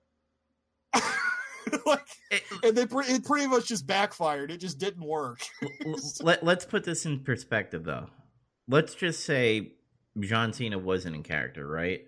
like, 1.87 2.07
It- 2.31 2.43
and 2.65 2.77
they 2.77 2.87
pre- 2.87 3.07
it 3.07 3.25
pretty 3.25 3.47
much 3.47 3.67
just 3.69 3.87
backfired. 3.87 4.51
It 4.51 4.59
just 4.59 4.79
didn't 4.79 5.05
work. 5.05 5.41
Let, 6.21 6.43
let's 6.45 6.65
put 6.65 6.85
this 6.85 7.07
in 7.07 7.21
perspective 7.21 7.85
though 7.85 8.09
let's 8.69 8.95
just 8.95 9.25
say 9.25 9.73
john 10.21 10.53
cena 10.53 10.79
wasn't 10.79 11.15
in 11.15 11.23
character 11.23 11.67
right? 11.67 12.07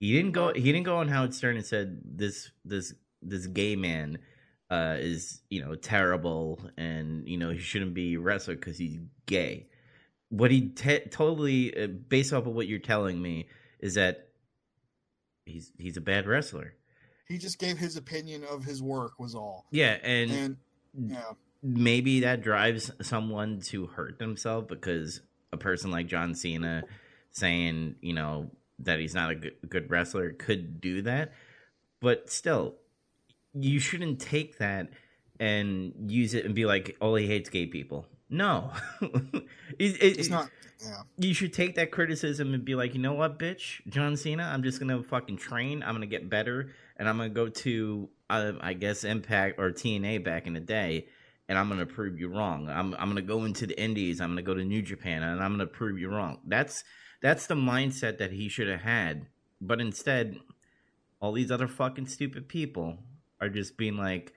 He 0.00 0.12
didn't 0.12 0.32
go 0.32 0.52
he 0.52 0.60
didn't 0.60 0.82
go 0.84 0.96
on 0.96 1.08
howard 1.08 1.32
stern 1.34 1.56
and 1.56 1.64
said 1.64 2.00
this 2.04 2.50
this 2.64 2.92
this 3.22 3.46
gay 3.46 3.76
man 3.76 4.18
uh 4.70 4.96
is 4.98 5.40
you 5.48 5.64
know 5.64 5.74
terrible 5.74 6.60
and 6.76 7.26
you 7.28 7.38
know 7.38 7.50
he 7.50 7.58
shouldn't 7.60 7.94
be 7.94 8.16
wrestler 8.16 8.56
because 8.56 8.76
he's 8.76 8.98
gay. 9.26 9.68
What 10.28 10.50
he 10.50 10.68
te- 10.68 11.06
totally 11.08 11.76
uh, 11.76 11.86
based 11.86 12.32
off 12.32 12.46
of 12.46 12.52
what 12.52 12.66
you're 12.66 12.78
telling 12.80 13.22
me 13.22 13.46
is 13.78 13.94
that 13.94 14.28
he's 15.46 15.72
he's 15.78 15.96
a 15.96 16.00
bad 16.00 16.26
wrestler. 16.26 16.74
He 17.28 17.38
just 17.38 17.58
gave 17.58 17.78
his 17.78 17.96
opinion 17.96 18.44
of 18.44 18.64
his 18.64 18.82
work 18.82 19.18
was 19.18 19.34
all. 19.34 19.66
yeah 19.70 19.96
and 20.02 20.30
And 20.30 20.56
yeah, 21.10 21.32
maybe 21.62 22.20
that 22.20 22.42
drives 22.42 22.90
someone 23.02 23.60
to 23.66 23.86
hurt 23.86 24.18
themselves 24.18 24.66
because 24.68 25.20
a 25.56 25.58
person 25.58 25.90
like 25.90 26.06
John 26.06 26.34
Cena 26.34 26.84
saying, 27.32 27.96
you 28.00 28.12
know, 28.14 28.50
that 28.80 28.98
he's 29.00 29.14
not 29.14 29.30
a 29.30 29.34
good, 29.34 29.54
good 29.68 29.90
wrestler 29.90 30.32
could 30.32 30.80
do 30.80 31.02
that. 31.02 31.32
But 32.00 32.30
still, 32.30 32.74
you 33.54 33.78
shouldn't 33.78 34.20
take 34.20 34.58
that 34.58 34.90
and 35.40 35.92
use 36.06 36.34
it 36.34 36.44
and 36.44 36.54
be 36.54 36.66
like, 36.66 36.96
oh, 37.00 37.14
he 37.16 37.26
hates 37.26 37.48
gay 37.50 37.66
people. 37.66 38.06
No. 38.28 38.72
it, 39.00 39.42
it- 39.78 40.18
it's 40.18 40.28
not. 40.30 40.50
Yeah, 40.84 41.02
you 41.16 41.32
should 41.32 41.54
take 41.54 41.76
that 41.76 41.90
criticism 41.90 42.52
and 42.52 42.62
be 42.62 42.74
like, 42.74 42.92
you 42.94 43.00
know 43.00 43.14
what, 43.14 43.38
bitch, 43.38 43.80
John 43.88 44.14
Cena, 44.14 44.42
I'm 44.42 44.62
just 44.62 44.78
gonna 44.78 45.02
fucking 45.02 45.38
train. 45.38 45.82
I'm 45.82 45.94
gonna 45.94 46.04
get 46.04 46.28
better, 46.28 46.70
and 46.98 47.08
I'm 47.08 47.16
gonna 47.16 47.30
go 47.30 47.48
to, 47.48 48.10
uh, 48.28 48.52
I 48.60 48.74
guess, 48.74 49.02
Impact 49.02 49.58
or 49.58 49.70
TNA 49.70 50.22
back 50.22 50.46
in 50.46 50.52
the 50.52 50.60
day, 50.60 51.06
and 51.48 51.58
I'm 51.58 51.68
gonna 51.68 51.86
prove 51.86 52.18
you 52.18 52.28
wrong. 52.28 52.68
I'm 52.68 52.94
I'm 52.94 53.08
gonna 53.08 53.22
go 53.22 53.44
into 53.44 53.66
the 53.66 53.80
Indies. 53.80 54.20
I'm 54.20 54.30
gonna 54.30 54.42
go 54.42 54.54
to 54.54 54.64
New 54.64 54.82
Japan, 54.82 55.22
and 55.22 55.42
I'm 55.42 55.52
gonna 55.52 55.66
prove 55.66 55.98
you 55.98 56.10
wrong. 56.10 56.38
That's 56.46 56.84
that's 57.22 57.46
the 57.46 57.54
mindset 57.54 58.18
that 58.18 58.32
he 58.32 58.48
should 58.48 58.68
have 58.68 58.80
had. 58.80 59.26
But 59.60 59.80
instead, 59.80 60.36
all 61.20 61.32
these 61.32 61.50
other 61.50 61.68
fucking 61.68 62.08
stupid 62.08 62.48
people 62.48 62.98
are 63.40 63.48
just 63.48 63.76
being 63.76 63.96
like 63.96 64.32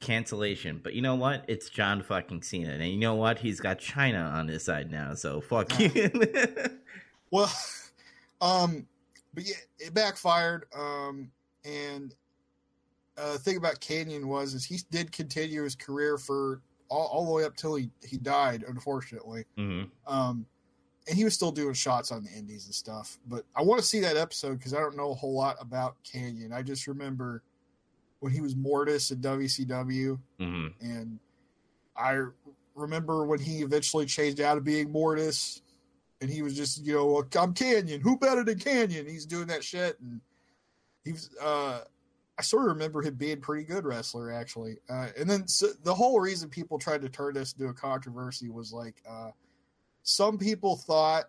cancellation. 0.00 0.80
But 0.82 0.94
you 0.94 1.02
know 1.02 1.14
what? 1.14 1.44
It's 1.48 1.68
John 1.70 2.02
fucking 2.02 2.42
Cena, 2.42 2.72
and 2.72 2.88
you 2.88 2.98
know 2.98 3.14
what? 3.14 3.38
He's 3.38 3.60
got 3.60 3.78
China 3.78 4.18
on 4.18 4.48
his 4.48 4.64
side 4.64 4.90
now. 4.90 5.14
So 5.14 5.40
fuck 5.40 5.78
you. 5.78 6.10
Well, 7.34 7.52
um, 8.40 8.86
but 9.34 9.44
yeah, 9.44 9.56
it 9.80 9.92
backfired. 9.92 10.66
Um, 10.72 11.32
and 11.64 12.14
uh, 13.16 13.32
the 13.34 13.38
thing 13.38 13.56
about 13.56 13.80
Kanyon 13.80 14.26
was 14.26 14.54
is 14.54 14.64
he 14.64 14.78
did 14.90 15.12
continue 15.12 15.62
his 15.62 15.74
career 15.76 16.18
for 16.18 16.60
all, 16.88 17.06
all 17.06 17.26
the 17.26 17.32
way 17.32 17.44
up 17.44 17.56
till 17.56 17.74
he 17.76 17.90
he 18.02 18.16
died, 18.18 18.64
unfortunately. 18.66 19.44
hmm 19.56 19.84
Um, 20.06 20.46
and 21.06 21.16
he 21.16 21.24
was 21.24 21.34
still 21.34 21.52
doing 21.52 21.74
shots 21.74 22.10
on 22.10 22.24
the 22.24 22.30
indies 22.30 22.64
and 22.64 22.74
stuff. 22.74 23.18
But 23.26 23.44
I 23.54 23.62
want 23.62 23.80
to 23.80 23.86
see 23.86 24.00
that 24.00 24.16
episode 24.16 24.58
because 24.58 24.72
I 24.72 24.78
don't 24.80 24.96
know 24.96 25.10
a 25.10 25.14
whole 25.14 25.34
lot 25.34 25.56
about 25.60 25.96
Kanyon. 26.02 26.52
I 26.52 26.62
just 26.62 26.86
remember 26.86 27.42
when 28.20 28.32
he 28.32 28.40
was 28.40 28.56
Mortis 28.56 29.10
in 29.10 29.18
WCW, 29.18 30.18
hmm 30.38 30.66
and 30.80 31.18
I 31.96 32.22
remember 32.74 33.24
when 33.26 33.38
he 33.38 33.58
eventually 33.62 34.06
changed 34.06 34.40
out 34.40 34.56
of 34.56 34.64
being 34.64 34.90
Mortis, 34.90 35.62
and 36.20 36.30
he 36.30 36.42
was 36.42 36.56
just 36.56 36.84
you 36.84 36.94
know 36.94 37.24
I'm 37.38 37.54
Kanyon, 37.54 38.00
who 38.00 38.16
better 38.18 38.42
than 38.42 38.58
Kanyon? 38.58 39.06
He's 39.08 39.26
doing 39.26 39.46
that 39.48 39.62
shit, 39.62 40.00
and 40.00 40.20
he 41.04 41.12
was. 41.12 41.30
Uh, 41.40 41.80
I 42.38 42.42
sort 42.42 42.64
of 42.64 42.68
remember 42.74 43.00
him 43.02 43.14
being 43.14 43.40
pretty 43.40 43.64
good 43.64 43.84
wrestler 43.84 44.32
actually, 44.32 44.78
uh, 44.90 45.08
and 45.18 45.28
then 45.30 45.46
so 45.46 45.68
the 45.84 45.94
whole 45.94 46.18
reason 46.20 46.48
people 46.48 46.78
tried 46.78 47.02
to 47.02 47.08
turn 47.08 47.34
this 47.34 47.52
into 47.52 47.70
a 47.70 47.74
controversy 47.74 48.48
was 48.50 48.72
like 48.72 48.96
uh, 49.08 49.30
some 50.02 50.36
people 50.38 50.76
thought 50.76 51.24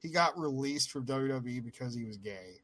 he 0.00 0.08
got 0.08 0.38
released 0.38 0.90
from 0.90 1.06
WWE 1.06 1.62
because 1.64 1.94
he 1.94 2.04
was 2.04 2.16
gay. 2.16 2.54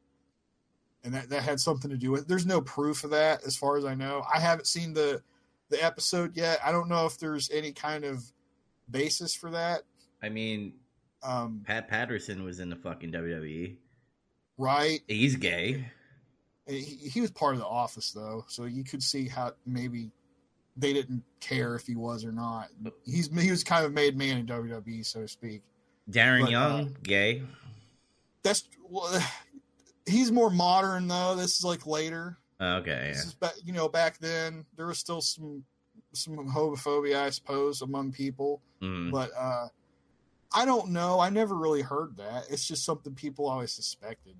And 1.05 1.13
that, 1.13 1.29
that 1.29 1.43
had 1.43 1.61
something 1.61 1.89
to 1.89 1.95
do 1.97 2.11
with 2.11 2.23
it. 2.23 2.27
There's 2.27 2.45
no 2.45 2.59
proof 2.59 3.05
of 3.05 3.11
that 3.11 3.45
as 3.45 3.55
far 3.55 3.77
as 3.77 3.85
I 3.85 3.95
know. 3.95 4.25
I 4.33 4.39
haven't 4.39 4.67
seen 4.67 4.93
the 4.93 5.21
the 5.69 5.81
episode 5.81 6.35
yet. 6.35 6.59
I 6.65 6.73
don't 6.73 6.89
know 6.89 7.05
if 7.05 7.17
there's 7.17 7.49
any 7.51 7.71
kind 7.71 8.03
of 8.03 8.21
basis 8.91 9.33
for 9.33 9.51
that. 9.51 9.83
I 10.21 10.27
mean, 10.27 10.73
Um, 11.23 11.61
Pat 11.65 11.87
Patterson 11.87 12.43
was 12.43 12.59
in 12.59 12.69
the 12.69 12.75
fucking 12.75 13.11
WWE. 13.13 13.77
right. 14.57 14.99
He's 15.07 15.35
gay. 15.37 15.85
He, 16.69 16.81
he 16.81 17.21
was 17.21 17.31
part 17.31 17.55
of 17.55 17.59
the 17.59 17.65
office 17.67 18.11
though, 18.11 18.45
so 18.47 18.65
you 18.65 18.83
could 18.83 19.01
see 19.01 19.27
how 19.27 19.53
maybe 19.65 20.11
they 20.77 20.93
didn't 20.93 21.23
care 21.39 21.75
if 21.75 21.85
he 21.87 21.95
was 21.95 22.23
or 22.23 22.31
not. 22.31 22.67
He's 23.05 23.27
he 23.39 23.49
was 23.49 23.63
kind 23.63 23.85
of 23.85 23.93
made 23.93 24.15
man 24.15 24.37
in 24.37 24.45
WWE, 24.45 25.05
so 25.05 25.21
to 25.21 25.27
speak. 25.27 25.63
Darren 26.09 26.41
But, 26.41 26.51
Young, 26.51 26.87
uh, 26.87 26.89
gay. 27.03 27.43
That's 28.43 28.63
well, 28.87 29.21
he's 30.05 30.31
more 30.31 30.49
modern 30.49 31.07
though. 31.07 31.35
This 31.35 31.57
is 31.57 31.65
like 31.65 31.85
later. 31.85 32.37
Oh, 32.61 32.75
okay, 32.77 33.07
This 33.07 33.17
yeah. 33.17 33.27
is 33.27 33.33
back, 33.35 33.53
you 33.63 33.71
know, 33.71 33.87
back 33.87 34.17
then 34.19 34.65
there 34.75 34.87
was 34.87 34.99
still 34.99 35.21
some 35.21 35.63
some 36.13 36.35
homophobia, 36.37 37.17
I 37.17 37.29
suppose, 37.29 37.81
among 37.81 38.11
people. 38.11 38.61
Mm. 38.81 39.11
But 39.11 39.31
uh, 39.37 39.67
I 40.53 40.65
don't 40.65 40.89
know. 40.91 41.19
I 41.19 41.29
never 41.29 41.55
really 41.55 41.81
heard 41.81 42.17
that. 42.17 42.45
It's 42.49 42.67
just 42.67 42.83
something 42.83 43.13
people 43.13 43.47
always 43.47 43.71
suspected. 43.71 44.35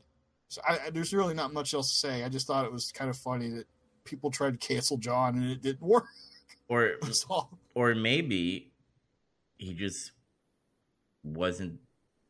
So 0.50 0.62
I, 0.68 0.80
I, 0.88 0.90
there's 0.90 1.14
really 1.14 1.34
not 1.34 1.54
much 1.54 1.74
else 1.74 1.90
to 1.92 1.96
say. 1.96 2.24
I 2.24 2.30
just 2.30 2.48
thought 2.48 2.66
it 2.66 2.72
was 2.72 2.92
kind 2.92 3.10
of 3.10 3.18
funny 3.18 3.50
that 3.50 3.68
people 4.04 4.32
tried 4.32 4.60
to 4.60 4.68
cancel 4.68 4.98
John 4.98 5.36
and 5.36 5.52
it 5.52 5.62
didn't 5.62 5.82
work. 5.82 6.06
Or 6.68 6.96
or 7.76 7.96
maybe 7.96 8.72
he 9.58 9.74
just 9.74 10.12
wasn't 11.24 11.80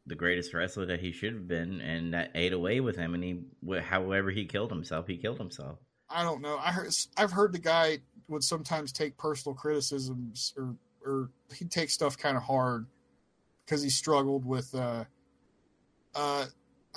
the 0.05 0.15
greatest 0.15 0.53
wrestler 0.53 0.85
that 0.87 0.99
he 0.99 1.11
should 1.11 1.33
have 1.33 1.47
been, 1.47 1.81
and 1.81 2.13
that 2.13 2.31
ate 2.35 2.53
away 2.53 2.79
with 2.79 2.95
him. 2.95 3.13
And 3.13 3.23
he, 3.23 3.41
however, 3.79 4.31
he 4.31 4.45
killed 4.45 4.71
himself. 4.71 5.07
He 5.07 5.17
killed 5.17 5.37
himself. 5.37 5.77
I 6.09 6.23
don't 6.23 6.41
know. 6.41 6.57
I 6.57 6.71
heard 6.71 6.93
I've 7.17 7.31
heard 7.31 7.53
the 7.53 7.59
guy 7.59 7.99
would 8.27 8.43
sometimes 8.43 8.91
take 8.91 9.17
personal 9.17 9.55
criticisms 9.55 10.53
or 10.57 10.75
or 11.05 11.29
he'd 11.55 11.71
take 11.71 11.89
stuff 11.89 12.17
kind 12.17 12.35
of 12.35 12.43
hard 12.43 12.85
because 13.65 13.81
he 13.81 13.89
struggled 13.89 14.45
with 14.45 14.73
uh 14.73 15.03
uh 16.15 16.45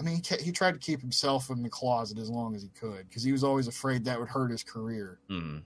I 0.03 0.05
mean 0.05 0.23
he 0.25 0.37
he 0.37 0.53
tried 0.53 0.73
to 0.73 0.79
keep 0.79 1.01
himself 1.01 1.51
in 1.51 1.63
the 1.63 1.71
closet 1.71 2.19
as 2.19 2.29
long 2.29 2.57
as 2.57 2.63
he 2.63 2.69
could 2.69 3.09
because 3.09 3.23
he 3.23 3.33
was 3.33 3.45
always 3.45 3.69
afraid 3.69 4.05
that 4.05 4.19
would 4.19 4.29
hurt 4.29 4.51
his 4.51 4.65
career. 4.65 5.19
Mm. 5.31 5.63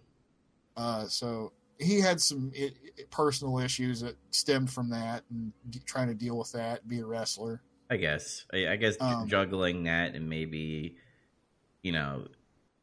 Uh 0.76 1.06
so 1.06 1.52
he 1.78 2.00
had 2.00 2.20
some 2.20 2.52
i 2.58 2.64
i 2.98 3.02
personal 3.10 3.58
issues 3.58 4.00
that 4.00 4.16
stemmed 4.30 4.70
from 4.70 4.90
that 4.90 5.24
and 5.30 5.52
d- 5.70 5.80
trying 5.86 6.08
to 6.08 6.14
deal 6.14 6.36
with 6.38 6.52
that, 6.52 6.86
be 6.86 6.98
a 7.00 7.06
wrestler. 7.06 7.62
I 7.88 7.96
guess. 7.96 8.44
I, 8.52 8.68
I 8.68 8.76
guess 8.76 8.96
Um, 9.00 9.28
juggling 9.28 9.84
that 9.84 10.14
and 10.14 10.28
maybe, 10.28 10.96
you 11.82 11.92
know, 11.92 12.26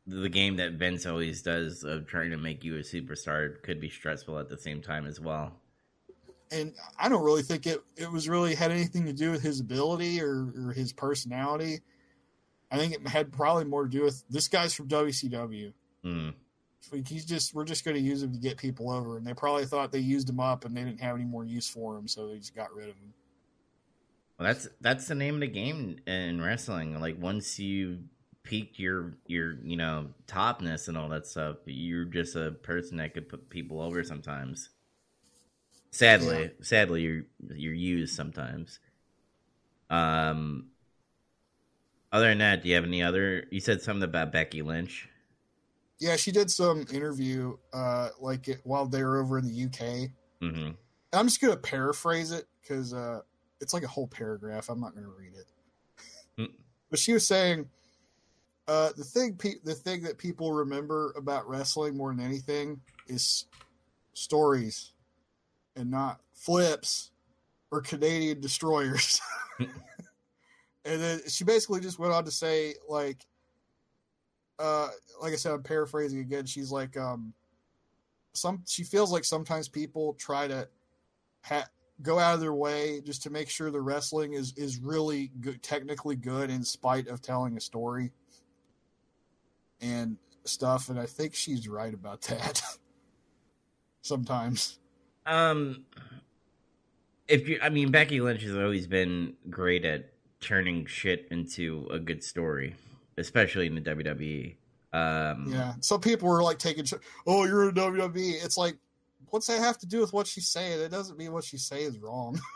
the 0.07 0.29
game 0.29 0.55
that 0.57 0.73
Vince 0.73 1.05
always 1.05 1.41
does 1.41 1.83
of 1.83 2.07
trying 2.07 2.31
to 2.31 2.37
make 2.37 2.63
you 2.63 2.77
a 2.77 2.81
superstar 2.81 3.61
could 3.63 3.79
be 3.79 3.89
stressful 3.89 4.39
at 4.39 4.49
the 4.49 4.57
same 4.57 4.81
time 4.81 5.05
as 5.05 5.19
well. 5.19 5.59
And 6.53 6.73
I 6.97 7.09
don't 7.09 7.23
really 7.23 7.41
think 7.41 7.65
it 7.65 7.83
it 7.97 8.11
was 8.11 8.29
really 8.29 8.55
had 8.55 8.71
anything 8.71 9.05
to 9.05 9.13
do 9.13 9.31
with 9.31 9.41
his 9.41 9.59
ability 9.59 10.21
or, 10.21 10.53
or 10.55 10.73
his 10.73 10.93
personality. 10.93 11.81
I 12.71 12.77
think 12.77 12.93
it 12.93 13.07
had 13.07 13.31
probably 13.31 13.65
more 13.65 13.83
to 13.83 13.89
do 13.89 14.03
with 14.03 14.23
this 14.29 14.47
guy's 14.47 14.73
from 14.73 14.87
WCW. 14.87 15.73
Mm. 16.05 16.33
He's 17.05 17.25
just 17.25 17.53
we're 17.53 17.65
just 17.65 17.85
going 17.85 17.95
to 17.95 18.01
use 18.01 18.21
him 18.23 18.33
to 18.33 18.39
get 18.39 18.57
people 18.57 18.91
over, 18.91 19.17
and 19.17 19.25
they 19.25 19.33
probably 19.33 19.65
thought 19.65 19.91
they 19.91 19.99
used 19.99 20.29
him 20.29 20.39
up 20.39 20.65
and 20.65 20.75
they 20.75 20.83
didn't 20.83 21.01
have 21.01 21.15
any 21.15 21.25
more 21.25 21.45
use 21.45 21.67
for 21.67 21.97
him, 21.97 22.07
so 22.07 22.27
they 22.27 22.37
just 22.37 22.55
got 22.55 22.73
rid 22.73 22.89
of 22.89 22.95
him. 22.95 23.13
Well, 24.37 24.47
that's 24.47 24.67
that's 24.81 25.07
the 25.07 25.15
name 25.15 25.35
of 25.35 25.41
the 25.41 25.47
game 25.47 25.99
in 26.05 26.41
wrestling. 26.41 26.99
Like 26.99 27.17
once 27.19 27.59
you 27.59 27.99
peak 28.43 28.77
your 28.77 29.13
your 29.27 29.57
you 29.63 29.77
know 29.77 30.07
topness 30.27 30.87
and 30.87 30.97
all 30.97 31.09
that 31.09 31.25
stuff, 31.25 31.57
you're 31.65 32.05
just 32.05 32.35
a 32.35 32.51
person 32.51 32.97
that 32.97 33.13
could 33.13 33.29
put 33.29 33.49
people 33.49 33.81
over 33.81 34.03
sometimes. 34.03 34.69
Sadly, 35.93 36.49
sadly, 36.61 37.01
you're 37.03 37.23
you're 37.55 37.73
used 37.73 38.15
sometimes. 38.15 38.79
Um. 39.89 40.69
Other 42.11 42.29
than 42.29 42.39
that, 42.39 42.61
do 42.61 42.69
you 42.69 42.75
have 42.75 42.83
any 42.83 43.03
other? 43.03 43.45
You 43.51 43.59
said 43.59 43.81
something 43.81 44.03
about 44.03 44.31
Becky 44.31 44.63
Lynch. 44.63 45.07
Yeah, 45.99 46.15
she 46.15 46.31
did 46.31 46.49
some 46.49 46.85
interview 46.91 47.57
uh, 47.73 48.09
like 48.19 48.47
it, 48.47 48.61
while 48.63 48.87
they 48.87 49.03
were 49.03 49.19
over 49.19 49.37
in 49.37 49.45
the 49.47 49.65
UK. 49.65 50.09
hmm 50.41 50.71
I'm 51.11 51.27
just 51.27 51.39
going 51.39 51.53
to 51.53 51.59
paraphrase 51.59 52.31
it 52.31 52.45
because 52.61 52.91
uh, 52.91 53.21
it's 53.61 53.73
like 53.73 53.83
a 53.83 53.87
whole 53.87 54.07
paragraph. 54.07 54.69
I'm 54.69 54.81
not 54.81 54.95
going 54.95 55.05
to 55.05 55.11
read 55.11 55.33
it. 55.35 56.41
Mm. 56.41 56.53
But 56.89 56.97
she 56.97 57.13
was 57.13 57.27
saying 57.27 57.69
uh, 58.67 58.89
the 58.97 59.03
thing 59.03 59.35
pe- 59.35 59.61
the 59.63 59.75
thing 59.75 60.01
that 60.03 60.17
people 60.17 60.53
remember 60.53 61.13
about 61.15 61.47
wrestling 61.47 61.95
more 61.95 62.11
than 62.13 62.25
anything 62.25 62.81
is 63.07 63.45
stories 64.13 64.92
and 65.75 65.89
not 65.89 66.21
flips 66.33 67.11
or 67.71 67.81
Canadian 67.81 68.39
destroyers. 68.39 69.19
and 69.59 71.01
then 71.01 71.21
she 71.27 71.43
basically 71.43 71.79
just 71.79 71.99
went 71.99 72.13
on 72.13 72.25
to 72.25 72.31
say 72.31 72.75
like 72.87 73.25
uh 74.59 74.89
like 75.21 75.33
I 75.33 75.35
said 75.35 75.53
I'm 75.53 75.63
paraphrasing 75.63 76.19
again 76.19 76.45
she's 76.45 76.71
like 76.71 76.97
um 76.97 77.33
some 78.33 78.63
she 78.67 78.83
feels 78.83 79.11
like 79.11 79.23
sometimes 79.23 79.67
people 79.67 80.13
try 80.15 80.47
to 80.47 80.67
ha- 81.43 81.67
go 82.01 82.19
out 82.19 82.35
of 82.35 82.41
their 82.41 82.53
way 82.53 83.01
just 83.01 83.23
to 83.23 83.29
make 83.29 83.49
sure 83.49 83.71
the 83.71 83.81
wrestling 83.81 84.33
is 84.33 84.53
is 84.57 84.79
really 84.79 85.31
good, 85.39 85.61
technically 85.63 86.15
good 86.15 86.49
in 86.49 86.63
spite 86.63 87.07
of 87.07 87.21
telling 87.21 87.55
a 87.57 87.61
story 87.61 88.11
and 89.81 90.17
stuff 90.45 90.89
and 90.89 90.99
I 90.99 91.05
think 91.05 91.33
she's 91.33 91.67
right 91.67 91.93
about 91.93 92.21
that 92.23 92.61
sometimes 94.01 94.79
Um, 95.25 95.85
if 97.27 97.47
you, 97.47 97.59
I 97.61 97.69
mean, 97.69 97.91
Becky 97.91 98.21
Lynch 98.21 98.43
has 98.43 98.55
always 98.57 98.87
been 98.87 99.33
great 99.49 99.85
at 99.85 100.09
turning 100.41 100.85
shit 100.85 101.27
into 101.31 101.87
a 101.91 101.99
good 101.99 102.23
story, 102.23 102.75
especially 103.17 103.67
in 103.67 103.75
the 103.75 103.81
WWE. 103.81 104.55
Um, 104.93 105.47
yeah. 105.49 105.73
Some 105.79 106.01
people 106.01 106.29
were 106.29 106.43
like 106.43 106.59
taking 106.59 106.85
sh- 106.85 106.93
oh 107.25 107.45
you're 107.45 107.69
in 107.69 107.73
WWE 107.73 108.45
it's 108.45 108.57
like 108.57 108.75
what's 109.31 109.47
that 109.47 109.59
have 109.59 109.79
to 109.79 109.87
do 109.87 109.99
with 109.99 110.13
what 110.13 110.27
she's 110.27 110.47
saying? 110.47 110.79
It 110.81 110.91
doesn't 110.91 111.17
mean 111.17 111.33
what 111.33 111.43
she's 111.43 111.63
saying 111.65 111.87
is 111.87 111.99
wrong. 111.99 112.39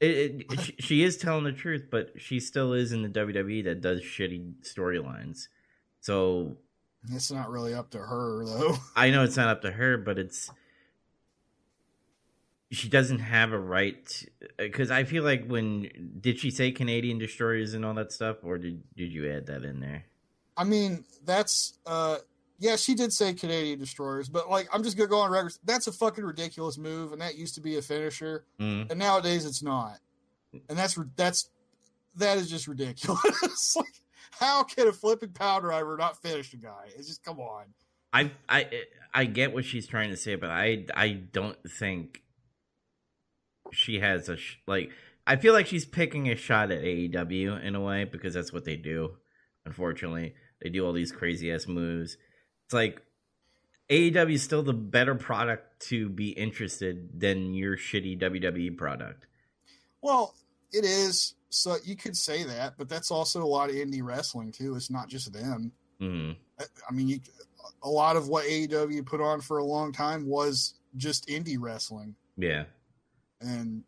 It, 0.00 0.46
it, 0.50 0.60
she, 0.62 0.74
she 0.78 1.02
is 1.02 1.18
telling 1.18 1.44
the 1.44 1.52
truth, 1.52 1.88
but 1.90 2.12
she 2.16 2.40
still 2.40 2.72
is 2.72 2.92
in 2.92 3.02
the 3.02 3.10
WWE 3.10 3.64
that 3.64 3.82
does 3.82 4.00
shitty 4.00 4.54
storylines. 4.62 5.48
So 6.00 6.56
it's 7.12 7.30
not 7.30 7.50
really 7.50 7.74
up 7.74 7.90
to 7.90 7.98
her 7.98 8.46
though. 8.46 8.76
I 8.96 9.10
know 9.10 9.24
it's 9.24 9.36
not 9.36 9.48
up 9.48 9.60
to 9.60 9.70
her, 9.70 9.98
but 9.98 10.18
it's 10.18 10.50
she 12.70 12.88
doesn't 12.88 13.18
have 13.18 13.52
a 13.52 13.58
right 13.58 14.24
because 14.58 14.90
I 14.90 15.04
feel 15.04 15.24
like 15.24 15.46
when 15.46 16.18
did 16.20 16.38
she 16.38 16.50
say 16.50 16.70
Canadian 16.70 17.18
destroyers 17.18 17.74
and 17.74 17.84
all 17.84 17.94
that 17.94 18.12
stuff, 18.12 18.38
or 18.42 18.58
did 18.58 18.82
did 18.96 19.12
you 19.12 19.30
add 19.30 19.46
that 19.46 19.64
in 19.64 19.80
there? 19.80 20.04
I 20.56 20.64
mean, 20.64 21.04
that's 21.24 21.74
uh 21.86 22.18
yeah, 22.58 22.76
she 22.76 22.94
did 22.94 23.12
say 23.12 23.32
Canadian 23.32 23.78
destroyers, 23.78 24.28
but 24.28 24.50
like 24.50 24.68
I'm 24.72 24.82
just 24.82 24.96
gonna 24.96 25.08
go 25.08 25.18
on 25.18 25.30
record. 25.30 25.52
That's 25.64 25.86
a 25.86 25.92
fucking 25.92 26.24
ridiculous 26.24 26.78
move, 26.78 27.12
and 27.12 27.20
that 27.22 27.36
used 27.36 27.54
to 27.56 27.60
be 27.60 27.76
a 27.76 27.82
finisher, 27.82 28.44
Mm. 28.60 28.90
and 28.90 28.98
nowadays 28.98 29.44
it's 29.46 29.62
not. 29.62 29.98
And 30.52 30.78
that's 30.78 30.98
that's 31.16 31.48
that 32.16 32.38
is 32.38 32.50
just 32.50 32.66
ridiculous. 32.68 33.74
like, 33.76 33.86
how 34.32 34.62
can 34.64 34.88
a 34.88 34.92
flipping 34.92 35.30
power 35.30 35.60
driver 35.60 35.96
not 35.96 36.20
finish 36.20 36.52
a 36.52 36.56
guy? 36.56 36.88
It's 36.96 37.08
just 37.08 37.24
come 37.24 37.40
on. 37.40 37.66
I 38.12 38.30
I 38.48 38.68
I 39.14 39.24
get 39.24 39.52
what 39.54 39.64
she's 39.64 39.86
trying 39.86 40.10
to 40.10 40.16
say, 40.16 40.34
but 40.34 40.50
I 40.50 40.86
I 40.94 41.12
don't 41.12 41.56
think 41.78 42.22
she 43.72 44.00
has 44.00 44.28
a 44.28 44.36
sh- 44.36 44.56
like. 44.66 44.90
I 45.26 45.36
feel 45.36 45.52
like 45.52 45.66
she's 45.66 45.84
picking 45.84 46.28
a 46.28 46.34
shot 46.34 46.72
at 46.72 46.82
AEW 46.82 47.62
in 47.62 47.74
a 47.76 47.80
way 47.80 48.04
because 48.04 48.34
that's 48.34 48.52
what 48.52 48.64
they 48.64 48.76
do. 48.76 49.16
Unfortunately, 49.64 50.34
they 50.60 50.70
do 50.70 50.84
all 50.84 50.92
these 50.92 51.12
crazy 51.12 51.52
ass 51.52 51.68
moves. 51.68 52.16
It's 52.64 52.74
like 52.74 53.00
AEW 53.90 54.32
is 54.34 54.42
still 54.42 54.62
the 54.62 54.72
better 54.72 55.14
product 55.14 55.80
to 55.88 56.08
be 56.08 56.30
interested 56.30 57.20
than 57.20 57.54
your 57.54 57.76
shitty 57.76 58.20
WWE 58.20 58.76
product. 58.76 59.26
Well, 60.02 60.34
it 60.72 60.84
is. 60.84 61.34
So 61.50 61.76
you 61.84 61.96
could 61.96 62.16
say 62.16 62.44
that, 62.44 62.74
but 62.78 62.88
that's 62.88 63.10
also 63.10 63.42
a 63.42 63.46
lot 63.46 63.68
of 63.70 63.76
indie 63.76 64.02
wrestling 64.02 64.52
too. 64.52 64.74
It's 64.76 64.90
not 64.90 65.08
just 65.08 65.32
them. 65.32 65.72
Mm. 66.00 66.36
I- 66.58 66.64
I 66.88 66.92
mean, 66.92 67.08
you, 67.08 67.20
a 67.82 67.88
lot 67.90 68.16
of 68.16 68.28
what 68.28 68.46
AEW 68.46 69.04
put 69.04 69.20
on 69.20 69.40
for 69.40 69.58
a 69.58 69.64
long 69.64 69.92
time 69.92 70.26
was 70.26 70.74
just 70.96 71.28
indie 71.28 71.56
wrestling. 71.58 72.14
Yeah, 72.36 72.64
and 73.40 73.82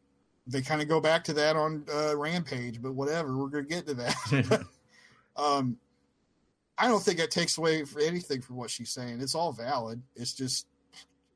they 0.47 0.63
kind 0.63 0.83
of 0.83 0.89
go 0.89 1.01
back 1.01 1.25
to 1.25 1.33
that 1.35 1.57
on 1.57 1.85
uh, 1.93 2.17
Rampage, 2.17 2.83
but 2.83 2.95
whatever, 2.95 3.37
we're 3.37 3.49
gonna 3.49 3.65
get 3.65 3.87
to 3.87 3.95
that. 3.95 4.65
um, 5.37 5.77
I 6.79 6.89
don't 6.89 7.03
think 7.03 7.19
that 7.19 7.31
takes 7.31 7.59
away 7.59 7.85
for 7.85 8.01
anything 8.01 8.41
from 8.41 8.57
what 8.57 8.71
she's 8.71 8.91
saying. 8.91 9.21
It's 9.21 9.35
all 9.35 9.53
valid. 9.53 10.03
It's 10.17 10.33
just 10.33 10.67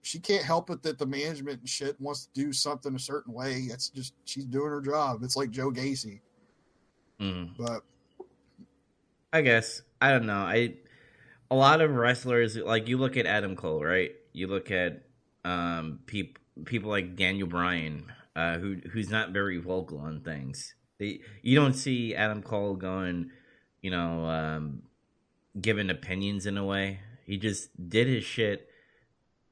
she 0.03 0.19
can't 0.19 0.45
help 0.45 0.71
it 0.71 0.83
that 0.83 0.99
the 0.99 1.07
management 1.07 1.61
and 1.61 1.69
shit 1.69 2.01
wants 2.01 2.27
to 2.27 2.33
do 2.33 2.53
something 2.53 2.95
a 2.95 2.99
certain 2.99 3.33
way. 3.33 3.67
It's 3.71 3.89
just 3.91 4.15
she's 4.25 4.45
doing 4.45 4.71
her 4.71 4.81
job. 4.81 5.23
It's 5.23 5.37
like 5.37 5.51
Joe 5.51 5.71
Gacy. 5.71 6.21
Mm. 7.21 7.51
But 7.59 7.83
I 9.33 9.43
guess 9.43 9.83
I 10.01 10.11
don't 10.11 10.27
know. 10.27 10.35
I 10.35 10.75
a 11.51 11.55
lot 11.55 11.81
of 11.81 11.95
wrestlers 11.95 12.57
like 12.57 12.89
you 12.89 12.99
look 12.99 13.17
at 13.17 13.27
Adam 13.27 13.57
Cole, 13.57 13.85
right? 13.85 14.13
You 14.33 14.47
look 14.47 14.71
at 14.71 15.03
um 15.45 16.01
people 16.07 16.43
people 16.65 16.91
like 16.91 17.17
Daniel 17.17 17.49
Bryan, 17.49 18.13
uh, 18.35 18.59
who 18.59 18.77
who's 18.93 19.11
not 19.11 19.31
very 19.31 19.59
vocal 19.59 19.99
on 19.99 20.21
things. 20.21 20.75
They 20.99 21.21
you 21.43 21.57
don't 21.57 21.75
see 21.75 22.15
Adam 22.15 22.43
Cole 22.43 22.77
going, 22.77 23.31
you 23.83 23.91
know, 23.91 24.25
um, 24.27 24.83
giving 25.61 25.91
opinions 25.91 26.47
in 26.47 26.57
a 26.57 26.65
way. 26.65 27.01
He 27.25 27.37
just 27.37 27.89
did 27.89 28.07
his 28.07 28.25
shit, 28.25 28.69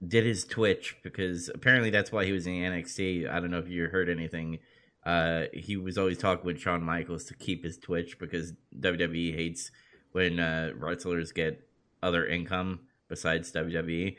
did 0.06 0.24
his 0.24 0.44
Twitch 0.44 0.96
because 1.02 1.50
apparently 1.54 1.90
that's 1.90 2.12
why 2.12 2.24
he 2.24 2.32
was 2.32 2.46
in 2.46 2.54
NXT. 2.54 3.28
I 3.30 3.40
don't 3.40 3.50
know 3.50 3.58
if 3.58 3.68
you 3.68 3.86
heard 3.86 4.08
anything. 4.08 4.60
Uh, 5.04 5.44
he 5.52 5.76
was 5.76 5.98
always 5.98 6.16
talking 6.16 6.46
with 6.46 6.58
Shawn 6.58 6.82
Michaels 6.82 7.24
to 7.24 7.34
keep 7.34 7.62
his 7.64 7.76
Twitch 7.76 8.18
because 8.18 8.54
WWE 8.80 9.34
hates 9.34 9.70
when 10.12 10.40
uh, 10.40 10.70
wrestlers 10.76 11.32
get 11.32 11.60
other 12.02 12.26
income 12.26 12.80
besides 13.08 13.52
WWE. 13.52 14.16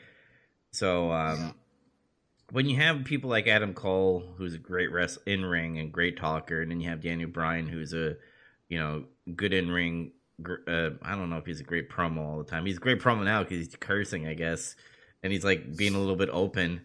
So 0.70 1.10
um. 1.10 1.54
When 2.52 2.66
you 2.66 2.76
have 2.76 3.04
people 3.04 3.30
like 3.30 3.46
Adam 3.48 3.74
Cole, 3.74 4.34
who's 4.36 4.54
a 4.54 4.58
great 4.58 4.92
rest 4.92 5.18
in 5.26 5.44
ring 5.44 5.78
and 5.78 5.92
great 5.92 6.16
talker, 6.16 6.62
and 6.62 6.70
then 6.70 6.80
you 6.80 6.88
have 6.88 7.00
Daniel 7.00 7.28
Bryan, 7.28 7.66
who's 7.66 7.92
a 7.92 8.16
you 8.68 8.78
know 8.78 9.04
good 9.34 9.52
in 9.52 9.70
ring. 9.70 10.12
Uh, 10.44 10.90
I 11.02 11.14
don't 11.14 11.30
know 11.30 11.38
if 11.38 11.46
he's 11.46 11.60
a 11.60 11.64
great 11.64 11.90
promo 11.90 12.18
all 12.18 12.38
the 12.38 12.44
time. 12.44 12.66
He's 12.66 12.76
a 12.76 12.80
great 12.80 13.00
promo 13.00 13.24
now 13.24 13.42
because 13.42 13.58
he's 13.58 13.76
cursing, 13.76 14.26
I 14.26 14.34
guess, 14.34 14.76
and 15.22 15.32
he's 15.32 15.44
like 15.44 15.76
being 15.76 15.94
a 15.94 15.98
little 15.98 16.16
bit 16.16 16.28
open. 16.30 16.82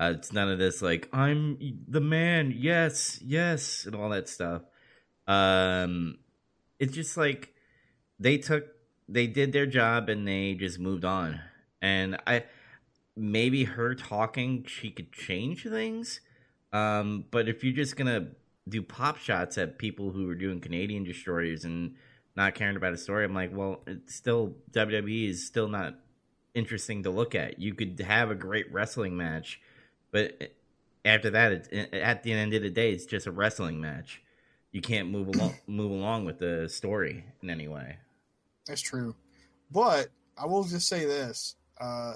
Uh, 0.00 0.14
it's 0.16 0.32
none 0.32 0.48
of 0.48 0.58
this 0.58 0.82
like 0.82 1.08
I'm 1.12 1.58
the 1.88 2.00
man, 2.00 2.54
yes, 2.56 3.20
yes, 3.22 3.84
and 3.84 3.94
all 3.94 4.08
that 4.10 4.28
stuff. 4.28 4.62
Um, 5.26 6.18
it's 6.78 6.94
just 6.94 7.16
like 7.16 7.54
they 8.18 8.38
took 8.38 8.64
they 9.08 9.26
did 9.26 9.52
their 9.52 9.66
job 9.66 10.08
and 10.08 10.26
they 10.26 10.54
just 10.54 10.78
moved 10.78 11.04
on. 11.04 11.40
And 11.80 12.16
I 12.26 12.44
maybe 13.16 13.64
her 13.64 13.94
talking 13.94 14.64
she 14.66 14.90
could 14.90 15.12
change 15.12 15.64
things. 15.64 16.20
Um, 16.72 17.24
but 17.30 17.48
if 17.48 17.62
you're 17.62 17.74
just 17.74 17.96
gonna 17.96 18.28
do 18.68 18.82
pop 18.82 19.18
shots 19.18 19.58
at 19.58 19.78
people 19.78 20.10
who 20.10 20.28
are 20.30 20.34
doing 20.34 20.60
Canadian 20.60 21.04
destroyers 21.04 21.64
and 21.64 21.94
not 22.36 22.54
caring 22.54 22.76
about 22.76 22.92
a 22.92 22.98
story, 22.98 23.24
I'm 23.24 23.34
like, 23.34 23.54
well, 23.54 23.82
it's 23.86 24.14
still 24.14 24.54
WWE 24.72 25.28
is 25.28 25.46
still 25.46 25.68
not 25.68 25.96
interesting 26.54 27.02
to 27.02 27.10
look 27.10 27.34
at. 27.34 27.58
You 27.58 27.74
could 27.74 28.00
have 28.00 28.30
a 28.30 28.34
great 28.34 28.72
wrestling 28.72 29.16
match, 29.16 29.60
but 30.10 30.52
after 31.04 31.30
that, 31.30 31.52
it's, 31.52 31.68
at 31.92 32.22
the 32.22 32.32
end 32.32 32.54
of 32.54 32.62
the 32.62 32.70
day, 32.70 32.92
it's 32.92 33.06
just 33.06 33.26
a 33.26 33.32
wrestling 33.32 33.80
match. 33.80 34.22
You 34.70 34.80
can't 34.80 35.10
move 35.10 35.28
along 35.28 35.54
move 35.66 35.90
along 35.90 36.24
with 36.24 36.38
the 36.38 36.68
story 36.68 37.24
in 37.42 37.50
any 37.50 37.68
way. 37.68 37.98
That's 38.66 38.80
true. 38.80 39.14
But 39.70 40.08
I 40.38 40.46
will 40.46 40.64
just 40.64 40.88
say 40.88 41.04
this. 41.04 41.56
Uh, 41.80 42.14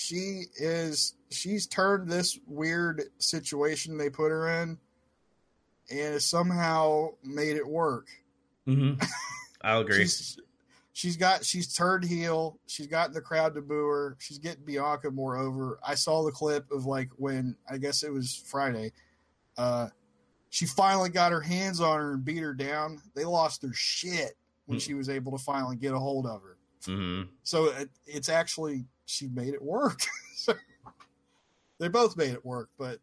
she 0.00 0.44
is 0.54 1.14
she's 1.30 1.66
turned 1.66 2.08
this 2.08 2.38
weird 2.46 3.02
situation 3.18 3.98
they 3.98 4.08
put 4.08 4.30
her 4.30 4.62
in 4.62 4.78
and 5.90 6.22
somehow 6.22 7.08
made 7.24 7.56
it 7.56 7.66
work. 7.66 8.06
Mm-hmm. 8.68 9.02
I'll 9.62 9.80
agree. 9.80 10.04
She's, 10.04 10.38
she's 10.92 11.16
got 11.16 11.44
she's 11.44 11.74
turned 11.74 12.04
heel. 12.04 12.60
She's 12.68 12.86
gotten 12.86 13.12
the 13.12 13.20
crowd 13.20 13.54
to 13.56 13.60
boo 13.60 13.86
her. 13.88 14.16
She's 14.20 14.38
getting 14.38 14.64
Bianca 14.64 15.10
more 15.10 15.36
over. 15.36 15.80
I 15.84 15.96
saw 15.96 16.22
the 16.24 16.30
clip 16.30 16.70
of 16.70 16.86
like 16.86 17.08
when 17.16 17.56
I 17.68 17.78
guess 17.78 18.04
it 18.04 18.12
was 18.12 18.36
Friday. 18.46 18.92
Uh, 19.56 19.88
she 20.50 20.64
finally 20.66 21.10
got 21.10 21.32
her 21.32 21.40
hands 21.40 21.80
on 21.80 21.98
her 21.98 22.12
and 22.12 22.24
beat 22.24 22.38
her 22.38 22.54
down. 22.54 23.02
They 23.16 23.24
lost 23.24 23.62
their 23.62 23.74
shit 23.74 24.34
when 24.66 24.78
Mm. 24.78 24.82
she 24.82 24.94
was 24.94 25.08
able 25.08 25.36
to 25.36 25.42
finally 25.42 25.76
get 25.76 25.92
a 25.92 25.98
hold 25.98 26.24
of 26.26 26.40
her. 26.42 26.56
mm-hmm. 26.82 27.28
So 27.42 27.64
it, 27.66 27.88
it's 28.06 28.28
actually 28.28 28.84
she 29.08 29.26
made 29.28 29.54
it 29.54 29.62
work. 29.62 30.02
so 30.34 30.52
they 31.78 31.88
both 31.88 32.16
made 32.16 32.32
it 32.32 32.44
work, 32.44 32.68
but 32.78 32.98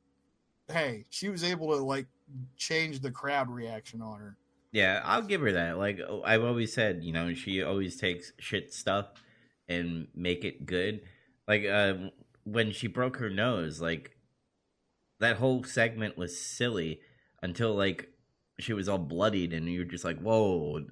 hey, 0.68 1.06
she 1.10 1.30
was 1.30 1.44
able 1.44 1.76
to 1.76 1.84
like 1.84 2.06
change 2.58 3.00
the 3.00 3.12
crowd 3.12 3.50
reaction 3.50 4.02
on 4.02 4.20
her. 4.20 4.38
Yeah, 4.72 5.02
I'll 5.04 5.24
give 5.24 5.42
her 5.42 5.52
that. 5.54 5.78
Like 5.78 6.00
oh, 6.08 6.22
I've 6.24 6.44
always 6.44 6.74
said, 6.74 7.04
you 7.04 7.12
know, 7.12 7.34
she 7.34 7.64
always 7.64 7.98
takes 7.98 8.34
shit 8.40 8.74
stuff 8.74 9.08
and 9.68 10.08
make 10.16 10.46
it 10.46 10.66
good. 10.66 11.02
Like 11.48 11.66
uh, 11.66 11.96
when 12.44 12.72
she 12.72 12.88
broke 12.88 13.18
her 13.18 13.30
nose, 13.30 13.82
like 13.82 14.16
that 15.20 15.38
whole 15.38 15.64
segment 15.64 16.18
was 16.18 16.40
silly 16.40 17.00
until 17.42 17.74
like 17.74 18.10
she 18.60 18.74
was 18.74 18.88
all 18.88 19.00
bloodied, 19.00 19.54
and 19.54 19.68
you're 19.68 19.86
just 19.86 20.06
like, 20.06 20.20
whoa, 20.20 20.86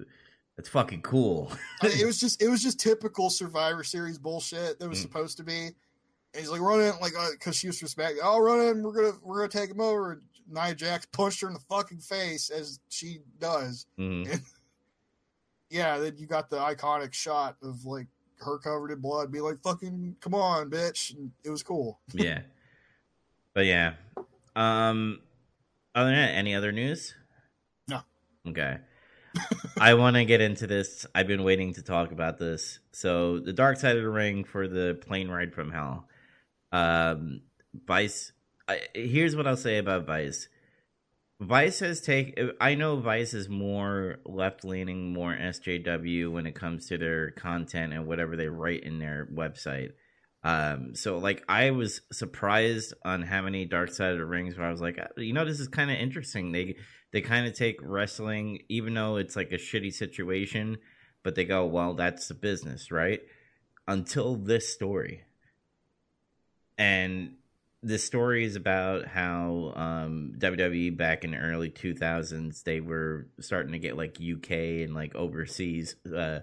that's 0.56 0.68
fucking 0.68 1.02
cool. 1.02 1.52
I 1.82 1.88
mean, 1.88 1.98
it 2.00 2.06
was 2.06 2.18
just 2.20 2.40
it 2.42 2.48
was 2.48 2.62
just 2.62 2.78
typical 2.80 3.30
Survivor 3.30 3.84
Series 3.84 4.18
bullshit 4.18 4.78
that 4.78 4.88
was 4.88 4.98
Mm. 4.98 5.02
supposed 5.02 5.36
to 5.38 5.44
be. 5.44 5.66
And 5.66 6.40
he's 6.42 6.50
like, 6.50 6.60
run 6.60 6.80
in, 6.80 6.92
like, 7.00 7.12
because 7.32 7.54
she 7.56 7.68
was 7.68 7.80
respect. 7.82 8.18
Oh, 8.22 8.40
run 8.40 8.60
in. 8.60 8.82
We're 8.82 8.92
gonna 8.92 9.18
we're 9.22 9.36
gonna 9.38 9.48
take 9.48 9.70
him 9.70 9.80
over. 9.80 10.12
And 10.12 10.22
Nia 10.50 10.74
Jax 10.74 11.06
punched 11.06 11.40
her 11.40 11.46
in 11.48 11.54
the 11.54 11.60
fucking 11.68 11.98
face 12.00 12.50
as 12.50 12.78
she 12.88 13.20
does. 13.38 13.86
Mhm. 13.98 14.40
Yeah, 15.70 15.98
then 15.98 16.16
you 16.18 16.26
got 16.26 16.50
the 16.50 16.58
iconic 16.58 17.12
shot 17.14 17.56
of 17.62 17.84
like 17.84 18.06
her 18.38 18.58
covered 18.58 18.92
in 18.92 19.00
blood, 19.00 19.32
be 19.32 19.40
like, 19.40 19.60
"Fucking 19.62 20.16
come 20.20 20.34
on, 20.34 20.70
bitch!" 20.70 21.16
And 21.16 21.32
it 21.42 21.50
was 21.50 21.62
cool. 21.64 21.98
yeah, 22.12 22.42
but 23.54 23.64
yeah. 23.64 23.94
Um, 24.54 25.20
other 25.94 26.10
than 26.10 26.16
that, 26.18 26.34
any 26.34 26.54
other 26.54 26.70
news? 26.70 27.14
No. 27.88 28.02
Okay. 28.46 28.78
I 29.80 29.94
want 29.94 30.16
to 30.16 30.24
get 30.24 30.40
into 30.40 30.66
this. 30.66 31.06
I've 31.14 31.26
been 31.26 31.44
waiting 31.44 31.74
to 31.74 31.82
talk 31.82 32.12
about 32.12 32.38
this. 32.38 32.78
So, 32.92 33.40
the 33.40 33.52
dark 33.52 33.78
side 33.78 33.96
of 33.96 34.02
the 34.02 34.08
ring 34.08 34.44
for 34.44 34.68
the 34.68 34.98
plane 35.00 35.28
ride 35.28 35.52
from 35.52 35.70
hell. 35.70 36.08
Um, 36.72 37.42
Vice. 37.86 38.32
I, 38.68 38.80
here's 38.94 39.36
what 39.36 39.46
I'll 39.46 39.56
say 39.56 39.78
about 39.78 40.06
Vice. 40.06 40.48
Vice 41.40 41.80
has 41.80 42.00
taken. 42.00 42.52
I 42.60 42.74
know 42.74 42.96
Vice 42.96 43.34
is 43.34 43.48
more 43.48 44.20
left 44.24 44.64
leaning, 44.64 45.12
more 45.12 45.34
SJW 45.34 46.32
when 46.32 46.46
it 46.46 46.54
comes 46.54 46.86
to 46.86 46.98
their 46.98 47.32
content 47.32 47.92
and 47.92 48.06
whatever 48.06 48.36
they 48.36 48.48
write 48.48 48.84
in 48.84 48.98
their 48.98 49.28
website. 49.32 49.90
Um, 50.44 50.94
so 50.94 51.18
like 51.18 51.42
I 51.48 51.70
was 51.70 52.02
surprised 52.12 52.94
on 53.04 53.22
how 53.22 53.42
many 53.42 53.64
Dark 53.64 53.90
Side 53.90 54.12
of 54.12 54.18
the 54.18 54.26
Rings 54.26 54.56
where 54.56 54.66
I 54.66 54.70
was 54.70 54.80
like, 54.80 54.98
"Uh, 54.98 55.08
you 55.16 55.32
know, 55.32 55.44
this 55.44 55.58
is 55.58 55.68
kind 55.68 55.90
of 55.90 55.96
interesting. 55.96 56.52
They 56.52 56.76
they 57.14 57.20
kind 57.20 57.46
of 57.46 57.54
take 57.54 57.78
wrestling, 57.80 58.64
even 58.68 58.92
though 58.92 59.18
it's 59.18 59.36
like 59.36 59.52
a 59.52 59.56
shitty 59.56 59.94
situation, 59.94 60.78
but 61.22 61.36
they 61.36 61.44
go, 61.44 61.64
well, 61.64 61.94
that's 61.94 62.26
the 62.26 62.34
business, 62.34 62.90
right? 62.90 63.20
Until 63.86 64.34
this 64.34 64.72
story, 64.72 65.22
and 66.76 67.36
the 67.84 68.00
story 68.00 68.44
is 68.44 68.56
about 68.56 69.06
how 69.06 69.72
um, 69.76 70.32
WWE 70.38 70.96
back 70.96 71.22
in 71.22 71.30
the 71.30 71.36
early 71.36 71.70
2000s 71.70 72.64
they 72.64 72.80
were 72.80 73.28
starting 73.38 73.72
to 73.72 73.78
get 73.78 73.96
like 73.96 74.18
UK 74.20 74.50
and 74.82 74.92
like 74.92 75.14
overseas 75.14 75.94
uh, 76.12 76.40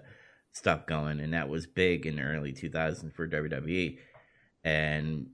stuff 0.52 0.86
going, 0.86 1.20
and 1.20 1.34
that 1.34 1.50
was 1.50 1.66
big 1.66 2.06
in 2.06 2.16
the 2.16 2.22
early 2.22 2.54
2000s 2.54 3.12
for 3.12 3.28
WWE. 3.28 3.98
And 4.64 5.32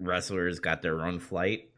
wrestlers 0.00 0.58
got 0.58 0.82
their 0.82 1.06
own 1.06 1.20
flight. 1.20 1.68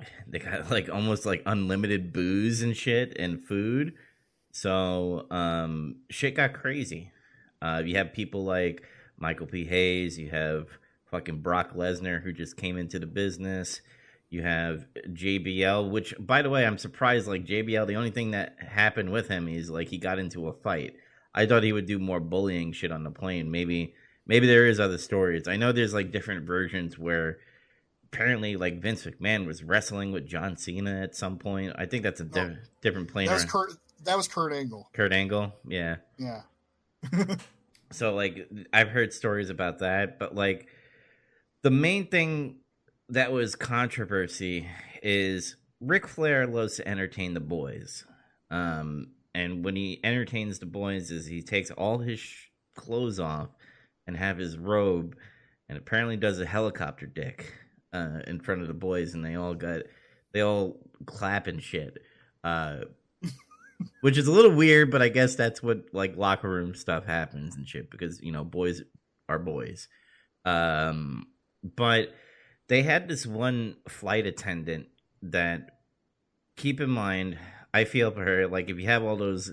They 0.30 0.38
got 0.38 0.70
like 0.70 0.90
almost 0.90 1.24
like 1.24 1.42
unlimited 1.46 2.12
booze 2.12 2.60
and 2.60 2.76
shit 2.76 3.16
and 3.18 3.42
food. 3.42 3.94
So 4.52 5.26
um, 5.30 5.96
shit 6.10 6.34
got 6.34 6.52
crazy. 6.52 7.12
Uh, 7.62 7.82
you 7.84 7.96
have 7.96 8.12
people 8.12 8.44
like 8.44 8.82
Michael 9.18 9.46
P. 9.46 9.64
Hayes. 9.64 10.18
You 10.18 10.30
have 10.30 10.68
fucking 11.10 11.40
Brock 11.40 11.74
Lesnar 11.74 12.22
who 12.22 12.32
just 12.32 12.56
came 12.56 12.76
into 12.76 12.98
the 12.98 13.06
business. 13.06 13.80
You 14.30 14.42
have 14.42 14.86
JBL, 15.08 15.90
which 15.90 16.14
by 16.18 16.42
the 16.42 16.50
way, 16.50 16.66
I'm 16.66 16.78
surprised. 16.78 17.26
Like 17.26 17.46
JBL, 17.46 17.86
the 17.86 17.96
only 17.96 18.10
thing 18.10 18.32
that 18.32 18.56
happened 18.60 19.10
with 19.10 19.28
him 19.28 19.48
is 19.48 19.70
like 19.70 19.88
he 19.88 19.98
got 19.98 20.18
into 20.18 20.48
a 20.48 20.52
fight. 20.52 20.94
I 21.34 21.46
thought 21.46 21.62
he 21.62 21.72
would 21.72 21.86
do 21.86 21.98
more 21.98 22.20
bullying 22.20 22.72
shit 22.72 22.92
on 22.92 23.04
the 23.04 23.10
plane. 23.10 23.50
Maybe, 23.50 23.94
maybe 24.26 24.46
there 24.46 24.66
is 24.66 24.80
other 24.80 24.98
stories. 24.98 25.48
I 25.48 25.56
know 25.56 25.72
there's 25.72 25.94
like 25.94 26.12
different 26.12 26.46
versions 26.46 26.98
where 26.98 27.38
apparently 28.12 28.56
like 28.56 28.80
Vince 28.80 29.04
McMahon 29.04 29.46
was 29.46 29.62
wrestling 29.62 30.12
with 30.12 30.26
John 30.26 30.56
Cena 30.56 31.00
at 31.02 31.14
some 31.14 31.38
point. 31.38 31.72
I 31.76 31.86
think 31.86 32.02
that's 32.02 32.20
a 32.20 32.24
di- 32.24 32.44
No. 32.48 32.56
different 32.82 33.08
plane. 33.08 33.26
That 33.28 33.34
was. 33.34 33.44
Kurt. 33.44 33.72
That 34.04 34.16
was 34.16 34.28
Kurt 34.28 34.52
Angle. 34.52 34.88
Kurt 34.92 35.12
Angle, 35.12 35.52
yeah. 35.66 35.96
Yeah. 36.18 36.42
So 37.90 38.14
like 38.14 38.50
I've 38.70 38.90
heard 38.90 39.14
stories 39.14 39.48
about 39.48 39.78
that, 39.78 40.18
but 40.18 40.34
like 40.34 40.68
the 41.62 41.70
main 41.70 42.06
thing 42.08 42.56
that 43.08 43.32
was 43.32 43.56
controversy 43.56 44.68
is 45.02 45.56
Ric 45.80 46.06
Flair 46.06 46.46
loves 46.46 46.76
to 46.76 46.86
entertain 46.86 47.32
the 47.32 47.40
boys. 47.40 48.04
Um, 48.50 49.12
and 49.34 49.64
when 49.64 49.74
he 49.74 50.00
entertains 50.04 50.58
the 50.58 50.66
boys, 50.66 51.10
is 51.10 51.24
he 51.26 51.40
takes 51.40 51.70
all 51.70 51.96
his 51.98 52.20
sh- 52.20 52.48
clothes 52.76 53.18
off 53.18 53.48
and 54.06 54.18
have 54.18 54.36
his 54.36 54.58
robe, 54.58 55.16
and 55.70 55.78
apparently 55.78 56.18
does 56.18 56.38
a 56.40 56.46
helicopter 56.46 57.06
dick 57.06 57.54
uh, 57.92 58.20
in 58.26 58.40
front 58.40 58.62
of 58.62 58.68
the 58.68 58.74
boys, 58.74 59.14
and 59.14 59.24
they 59.24 59.34
all 59.34 59.54
got 59.54 59.82
they 60.32 60.40
all 60.40 60.78
clap 61.06 61.46
and 61.46 61.62
shit. 61.62 61.98
Uh, 62.44 62.80
which 64.00 64.18
is 64.18 64.26
a 64.26 64.32
little 64.32 64.50
weird, 64.50 64.90
but 64.90 65.02
I 65.02 65.08
guess 65.08 65.34
that's 65.34 65.62
what 65.62 65.86
like 65.92 66.16
locker 66.16 66.48
room 66.48 66.74
stuff 66.74 67.06
happens 67.06 67.56
and 67.56 67.68
shit 67.68 67.90
because 67.90 68.20
you 68.22 68.32
know 68.32 68.44
boys 68.44 68.82
are 69.28 69.38
boys. 69.38 69.88
Um, 70.44 71.26
but 71.62 72.14
they 72.68 72.82
had 72.82 73.08
this 73.08 73.26
one 73.26 73.76
flight 73.88 74.26
attendant 74.26 74.86
that 75.22 75.78
keep 76.56 76.80
in 76.80 76.90
mind. 76.90 77.38
I 77.72 77.84
feel 77.84 78.10
for 78.10 78.24
her 78.24 78.46
like 78.46 78.70
if 78.70 78.78
you 78.78 78.86
have 78.86 79.04
all 79.04 79.16
those 79.16 79.52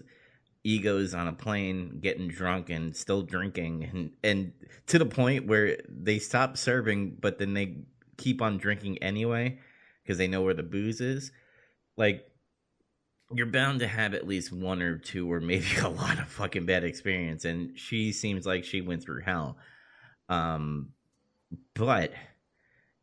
egos 0.63 1.13
on 1.13 1.27
a 1.27 1.33
plane 1.33 1.99
getting 2.01 2.27
drunk 2.27 2.71
and 2.71 2.95
still 2.95 3.21
drinking 3.21 3.83
and 3.83 4.11
and 4.23 4.51
to 4.87 4.97
the 4.97 5.05
point 5.05 5.45
where 5.45 5.77
they 5.87 6.17
stop 6.17 6.57
serving 6.57 7.15
but 7.21 7.37
then 7.37 7.53
they 7.53 7.77
keep 8.17 8.41
on 8.41 8.57
drinking 8.57 8.97
anyway 8.99 9.57
because 10.03 10.17
they 10.17 10.27
know 10.27 10.41
where 10.41 10.53
the 10.53 10.63
booze 10.63 11.01
is 11.01 11.31
like 11.97 12.25
you're 13.33 13.47
bound 13.47 13.79
to 13.79 13.87
have 13.87 14.13
at 14.13 14.27
least 14.27 14.51
one 14.51 14.81
or 14.81 14.97
two 14.97 15.31
or 15.31 15.39
maybe 15.39 15.65
a 15.81 15.89
lot 15.89 16.19
of 16.19 16.27
fucking 16.27 16.65
bad 16.65 16.83
experience 16.83 17.45
and 17.45 17.77
she 17.77 18.11
seems 18.11 18.45
like 18.45 18.63
she 18.63 18.81
went 18.81 19.03
through 19.03 19.21
hell. 19.21 19.57
Um 20.29 20.89
but 21.73 22.11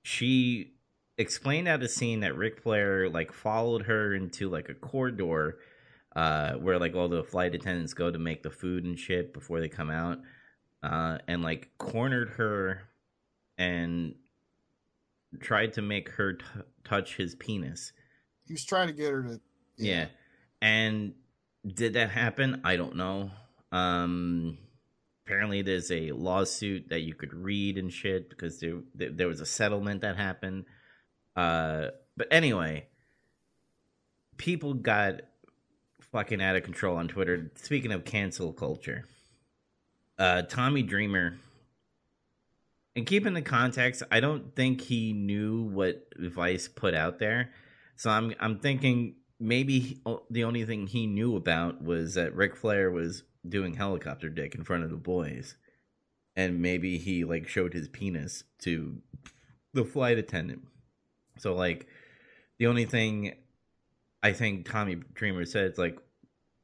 she 0.02 0.74
explained 1.16 1.68
at 1.68 1.82
a 1.82 1.88
scene 1.88 2.20
that 2.20 2.36
Ric 2.36 2.62
Flair 2.62 3.08
like 3.08 3.32
followed 3.32 3.82
her 3.82 4.14
into 4.14 4.48
like 4.48 4.68
a 4.68 4.74
corridor 4.74 5.58
uh 6.16 6.54
where 6.54 6.78
like 6.78 6.94
all 6.94 7.08
the 7.08 7.24
flight 7.24 7.54
attendants 7.54 7.94
go 7.94 8.10
to 8.10 8.18
make 8.18 8.42
the 8.42 8.50
food 8.50 8.84
and 8.84 8.98
shit 8.98 9.32
before 9.32 9.60
they 9.60 9.68
come 9.68 9.90
out 9.90 10.18
uh 10.82 11.18
and 11.28 11.42
like 11.42 11.70
cornered 11.78 12.30
her 12.30 12.82
and 13.56 14.14
tried 15.40 15.72
to 15.74 15.82
make 15.82 16.08
her 16.10 16.34
t- 16.34 16.44
touch 16.84 17.16
his 17.16 17.34
penis 17.34 17.92
He 18.46 18.52
was 18.54 18.64
trying 18.64 18.88
to 18.88 18.92
get 18.92 19.10
her 19.12 19.22
to. 19.22 19.40
yeah. 19.76 20.06
And 20.60 21.14
did 21.66 21.94
that 21.94 22.10
happen? 22.10 22.60
I 22.64 22.76
don't 22.76 22.96
know. 22.96 23.30
Um 23.70 24.58
apparently 25.26 25.62
there's 25.62 25.90
a 25.90 26.10
lawsuit 26.12 26.88
that 26.90 27.00
you 27.00 27.14
could 27.14 27.32
read 27.32 27.78
and 27.78 27.92
shit 27.92 28.28
because 28.28 28.60
there 28.60 28.80
there, 28.94 29.10
there 29.10 29.28
was 29.28 29.40
a 29.40 29.46
settlement 29.46 30.00
that 30.02 30.16
happened. 30.16 30.64
Uh 31.36 31.88
but 32.16 32.28
anyway, 32.30 32.86
people 34.36 34.74
got 34.74 35.22
fucking 36.12 36.42
out 36.42 36.56
of 36.56 36.62
control 36.62 36.96
on 36.96 37.08
Twitter. 37.08 37.50
Speaking 37.56 37.92
of 37.92 38.04
cancel 38.04 38.52
culture, 38.52 39.04
uh 40.18 40.42
Tommy 40.42 40.82
Dreamer 40.82 41.38
and 42.94 43.06
keep 43.06 43.26
in 43.26 43.34
the 43.34 43.42
context, 43.42 44.02
I 44.10 44.20
don't 44.20 44.54
think 44.54 44.80
he 44.80 45.12
knew 45.12 45.62
what 45.62 46.06
Vice 46.18 46.68
put 46.68 46.94
out 46.94 47.18
there. 47.18 47.50
So 47.96 48.10
I'm 48.10 48.34
I'm 48.40 48.58
thinking 48.58 49.16
maybe 49.40 49.80
he, 49.80 50.02
the 50.30 50.44
only 50.44 50.64
thing 50.64 50.86
he 50.86 51.06
knew 51.06 51.36
about 51.36 51.82
was 51.82 52.14
that 52.14 52.34
Ric 52.34 52.56
Flair 52.56 52.90
was 52.90 53.24
doing 53.48 53.74
helicopter 53.74 54.28
dick 54.28 54.54
in 54.54 54.64
front 54.64 54.84
of 54.84 54.90
the 54.90 54.96
boys, 54.96 55.56
and 56.36 56.60
maybe 56.60 56.98
he 56.98 57.24
like 57.24 57.48
showed 57.48 57.72
his 57.72 57.88
penis 57.88 58.44
to 58.60 58.98
the 59.74 59.84
flight 59.84 60.18
attendant. 60.18 60.62
So 61.38 61.54
like, 61.54 61.86
the 62.58 62.66
only 62.66 62.84
thing 62.84 63.34
I 64.22 64.32
think 64.32 64.68
Tommy 64.68 64.96
Dreamer 65.14 65.44
said 65.44 65.72
is 65.72 65.78
like 65.78 65.98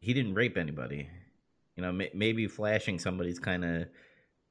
he 0.01 0.13
didn't 0.15 0.35
rape 0.35 0.57
anybody. 0.57 1.09
You 1.77 1.83
know, 1.83 1.93
may- 1.93 2.11
maybe 2.15 2.47
flashing 2.49 2.99
somebody's 2.99 3.39
kind 3.39 3.65
of 3.65 3.89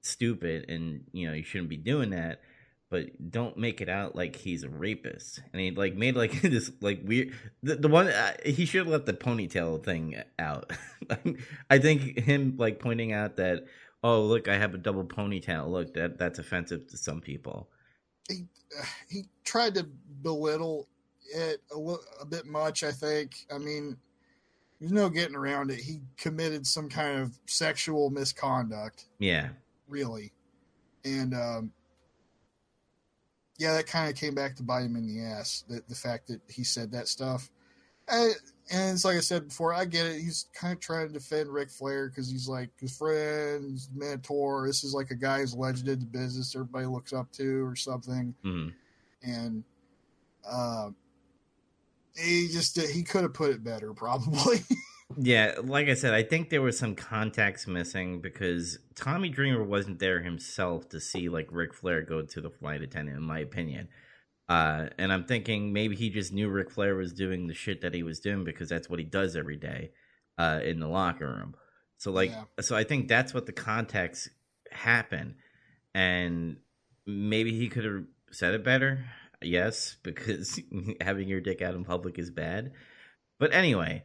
stupid, 0.08 0.70
and 0.70 1.04
you 1.12 1.28
know 1.28 1.34
you 1.34 1.44
shouldn't 1.44 1.70
be 1.70 1.78
doing 1.78 2.12
that 2.12 2.42
but 2.90 3.32
don't 3.32 3.58
make 3.58 3.82
it 3.82 3.90
out 3.90 4.16
like 4.16 4.36
he's 4.36 4.64
a 4.64 4.70
rapist. 4.70 5.42
And 5.52 5.62
he 5.62 5.72
like 5.72 5.96
made 5.96 6.16
like 6.16 6.42
this 6.42 6.72
like 6.82 7.02
weird. 7.04 7.34
The, 7.64 7.76
the 7.76 7.88
one 7.88 8.08
uh, 8.08 8.34
he 8.46 8.66
should 8.66 8.80
have 8.80 8.88
left 8.88 9.06
the 9.06 9.14
ponytail 9.14 9.84
thing 9.84 10.22
out. 10.40 10.72
I 11.70 11.80
think 11.80 12.20
him 12.20 12.56
like 12.58 12.80
pointing 12.80 13.14
out 13.14 13.38
that 13.38 13.66
oh 14.04 14.22
look 14.22 14.48
I 14.48 14.58
have 14.58 14.74
a 14.74 14.78
double 14.78 15.04
ponytail. 15.04 15.70
Look 15.70 15.94
that 15.96 16.18
that's 16.18 16.40
offensive 16.40 16.88
to 16.88 16.98
some 16.98 17.22
people. 17.22 17.70
he 18.30 18.46
he 19.10 19.26
tried 19.44 19.76
to 19.76 19.86
belittle 20.22 20.88
it 21.36 21.62
a, 21.74 21.78
li- 21.78 21.98
a 22.22 22.26
bit 22.26 22.46
much. 22.46 22.84
I 22.84 22.92
think. 22.92 23.46
I 23.54 23.58
mean, 23.58 23.98
there's 24.80 24.94
no 24.94 25.10
getting 25.10 25.36
around 25.36 25.72
it. 25.72 25.80
He 25.80 26.00
committed 26.16 26.66
some 26.66 26.88
kind 26.88 27.20
of 27.20 27.38
sexual 27.48 28.10
misconduct, 28.12 29.06
Yeah, 29.20 29.50
really, 29.88 30.32
and 31.06 31.34
um, 31.34 31.72
yeah, 33.58 33.74
that 33.74 33.88
kind 33.88 34.10
of 34.10 34.16
came 34.16 34.36
back 34.36 34.56
to 34.58 34.64
bite 34.64 34.86
him 34.86 34.96
in 34.96 35.08
the 35.08 35.24
ass. 35.24 35.64
The, 35.68 35.82
the 35.88 35.96
fact 35.96 36.28
that 36.28 36.42
he 36.50 36.64
said 36.64 36.92
that 36.92 37.08
stuff. 37.08 37.50
I, 38.10 38.32
and 38.72 38.94
it's 38.94 39.04
like 39.04 39.18
I 39.18 39.22
said 39.22 39.50
before, 39.50 39.74
I 39.74 39.84
get 39.84 40.06
it. 40.06 40.22
He's 40.22 40.48
kind 40.54 40.74
of 40.74 40.80
trying 40.80 41.08
to 41.08 41.14
defend 41.14 41.50
Ric 41.50 41.70
Flair 41.70 42.10
because 42.10 42.30
he's 42.30 42.48
like 42.48 42.70
his 42.80 42.98
friend, 42.98 43.74
his 43.74 43.90
mentor. 43.94 44.66
This 44.66 44.84
is 44.84 44.94
like 44.94 45.12
a 45.12 45.16
guy 45.16 45.40
who's 45.40 45.54
legend 45.54 45.90
in 45.90 46.00
the 46.00 46.06
business 46.06 46.56
everybody 46.56 46.86
looks 46.86 47.12
up 47.12 47.32
to 47.34 47.66
or 47.66 47.76
something 47.76 48.34
hmm 48.44 48.70
and 49.24 49.64
uh, 50.50 50.90
he 52.16 52.48
just 52.52 52.80
he 52.80 53.04
could 53.04 53.24
have 53.24 53.34
put 53.34 53.52
it 53.52 53.64
better 53.64 53.94
probably 53.94 54.60
yeah. 55.16 55.56
Like 55.64 55.88
I 55.88 55.94
said, 55.94 56.14
I 56.14 56.24
think 56.24 56.50
there 56.50 56.62
was 56.62 56.78
some 56.78 56.96
context 56.96 57.68
missing 57.68 58.20
because 58.20 58.80
Tommy 58.96 59.30
Dreamer 59.30 59.64
wasn't 59.64 60.00
there 60.00 60.22
himself 60.22 60.90
to 60.90 61.00
see 61.00 61.30
like 61.30 61.48
Ric 61.52 61.74
Flair 61.74 62.02
go 62.02 62.22
to 62.24 62.42
the 62.42 62.50
flight 62.50 62.82
attendant. 62.82 63.18
In 63.18 63.24
my 63.24 63.40
opinion. 63.40 63.88
Uh, 64.50 64.88
and 64.98 65.12
I'm 65.12 65.26
thinking 65.26 65.74
maybe 65.74 65.96
he 65.96 66.10
just 66.10 66.32
knew 66.32 66.48
Ric 66.50 66.72
Flair 66.72 66.96
was 66.96 67.12
doing 67.14 67.48
the 67.48 67.54
shit 67.54 67.82
that 67.82 67.94
he 67.94 68.02
was 68.04 68.20
doing 68.22 68.46
because 68.46 68.70
that's 68.70 68.90
what 68.90 69.00
he 69.00 69.04
does 69.06 69.36
every 69.36 69.58
day 69.58 69.92
uh, 70.38 70.62
in 70.64 70.80
the 70.80 70.88
locker 70.88 71.28
room. 71.28 71.56
So 71.98 72.12
like, 72.12 72.32
Yeah. 72.32 72.44
so 72.62 72.76
I 72.76 72.84
think 72.86 73.08
that's 73.10 73.34
what 73.34 73.46
the 73.46 73.52
context 73.52 74.30
happened, 74.72 75.36
and 75.94 76.58
maybe 77.06 77.58
he 77.58 77.68
could 77.68 77.84
have 77.84 78.06
said 78.32 78.54
it 78.54 78.64
better. 78.64 79.04
Yes, 79.42 79.98
because 80.02 80.60
having 81.02 81.28
your 81.28 81.42
dick 81.42 81.62
out 81.62 81.76
in 81.76 81.84
public 81.84 82.18
is 82.18 82.30
bad. 82.32 82.72
But 83.40 83.54
anyway, 83.54 84.04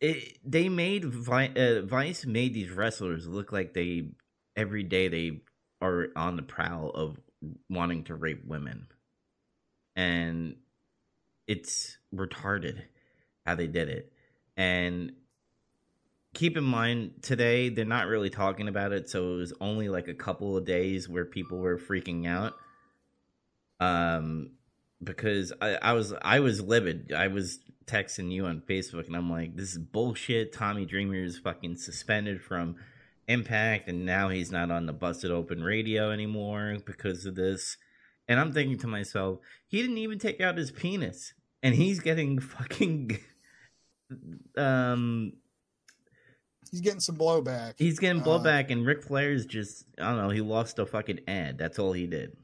it, 0.00 0.38
they 0.44 0.68
made 0.68 1.04
Vi- 1.04 1.52
uh, 1.56 1.82
Vice 1.82 2.26
made 2.26 2.54
these 2.54 2.70
wrestlers 2.70 3.26
look 3.26 3.52
like 3.52 3.72
they 3.74 4.10
every 4.54 4.82
day 4.82 5.08
they 5.08 5.40
are 5.80 6.08
on 6.16 6.36
the 6.36 6.42
prowl 6.42 6.90
of 6.90 7.18
wanting 7.68 8.04
to 8.04 8.14
rape 8.14 8.44
women. 8.46 8.86
And 9.94 10.56
it's 11.46 11.98
retarded 12.14 12.82
how 13.46 13.54
they 13.54 13.66
did 13.66 13.88
it. 13.88 14.12
And 14.56 15.12
keep 16.34 16.56
in 16.56 16.64
mind 16.64 17.12
today 17.22 17.70
they're 17.70 17.86
not 17.86 18.06
really 18.08 18.28
talking 18.28 18.68
about 18.68 18.92
it 18.92 19.08
so 19.08 19.32
it 19.32 19.36
was 19.38 19.54
only 19.58 19.88
like 19.88 20.06
a 20.06 20.12
couple 20.12 20.54
of 20.54 20.66
days 20.66 21.08
where 21.08 21.24
people 21.24 21.58
were 21.58 21.78
freaking 21.78 22.26
out. 22.26 22.54
Um 23.80 24.50
because 25.02 25.52
I, 25.60 25.76
I 25.76 25.92
was 25.92 26.12
I 26.22 26.40
was 26.40 26.60
livid. 26.60 27.12
I 27.12 27.28
was 27.28 27.58
texting 27.86 28.30
you 28.32 28.46
on 28.46 28.60
Facebook 28.68 29.06
and 29.06 29.16
I'm 29.16 29.30
like, 29.30 29.56
this 29.56 29.72
is 29.72 29.78
bullshit. 29.78 30.52
Tommy 30.52 30.84
Dreamer 30.84 31.22
is 31.22 31.38
fucking 31.38 31.76
suspended 31.76 32.42
from 32.42 32.76
Impact 33.28 33.88
and 33.88 34.04
now 34.04 34.28
he's 34.28 34.50
not 34.52 34.70
on 34.70 34.86
the 34.86 34.92
busted 34.92 35.30
open 35.30 35.62
radio 35.62 36.10
anymore 36.10 36.76
because 36.84 37.26
of 37.26 37.34
this. 37.34 37.76
And 38.28 38.38
I'm 38.40 38.52
thinking 38.52 38.78
to 38.78 38.86
myself, 38.86 39.38
he 39.68 39.80
didn't 39.82 39.98
even 39.98 40.18
take 40.18 40.40
out 40.40 40.56
his 40.56 40.70
penis. 40.70 41.32
And 41.62 41.74
he's 41.74 42.00
getting 42.00 42.38
fucking 42.40 43.18
um 44.56 45.32
he's 46.70 46.80
getting 46.80 47.00
some 47.00 47.16
blowback 47.16 47.74
he's 47.76 47.98
getting 47.98 48.22
Uh, 48.22 48.24
blowback 48.24 48.70
and 48.70 48.86
Ric 48.86 49.02
Flair's 49.02 49.46
just 49.46 49.84
I 49.98 50.10
don't 50.10 50.18
know, 50.18 50.30
he 50.30 50.40
lost 50.40 50.78
a 50.78 50.86
fucking 50.86 51.20
ad. 51.26 51.58
That's 51.58 51.78
all 51.78 51.92
he 51.92 52.06
did. 52.06 52.36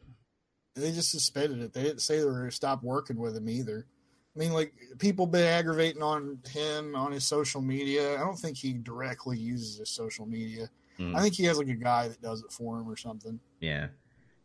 they 0.74 0.90
just 0.92 1.10
suspended 1.10 1.60
it 1.60 1.72
they 1.72 1.82
didn't 1.82 2.00
say 2.02 2.18
they 2.18 2.24
were 2.24 2.32
going 2.38 2.50
to 2.50 2.56
stop 2.56 2.82
working 2.82 3.16
with 3.16 3.36
him 3.36 3.48
either 3.48 3.86
i 4.34 4.38
mean 4.38 4.52
like 4.52 4.72
people 4.98 5.26
been 5.26 5.46
aggravating 5.46 6.02
on 6.02 6.38
him 6.50 6.94
on 6.94 7.12
his 7.12 7.24
social 7.24 7.60
media 7.60 8.14
i 8.14 8.18
don't 8.20 8.38
think 8.38 8.56
he 8.56 8.72
directly 8.72 9.38
uses 9.38 9.78
his 9.78 9.90
social 9.90 10.26
media 10.26 10.68
Mm. 10.98 11.16
i 11.16 11.22
think 11.22 11.34
he 11.34 11.44
has 11.44 11.56
like 11.56 11.68
a 11.68 11.74
guy 11.74 12.08
that 12.08 12.20
does 12.20 12.42
it 12.42 12.52
for 12.52 12.78
him 12.78 12.86
or 12.88 12.96
something 12.96 13.40
Yeah. 13.60 13.88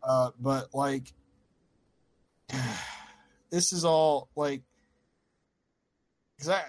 Uh, 0.02 0.32
but 0.40 0.74
like, 0.74 1.12
this 3.50 3.74
is 3.74 3.84
all 3.86 4.30
like, 4.36 4.62
because 6.38 6.50
I 6.50 6.64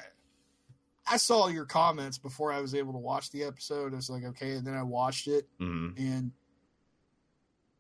I 1.11 1.17
saw 1.17 1.49
your 1.49 1.65
comments 1.65 2.19
before 2.19 2.53
I 2.53 2.61
was 2.61 2.75
able 2.75 2.93
to 2.93 2.99
watch 2.99 3.31
the 3.31 3.45
episode. 3.45 3.93
I 3.93 3.97
was 3.97 4.11
like, 4.11 4.25
okay, 4.25 4.53
and 4.53 4.67
then 4.67 4.75
I 4.75 4.83
watched 4.83 5.29
it, 5.29 5.47
hmm 5.59 5.91
and 5.97 6.33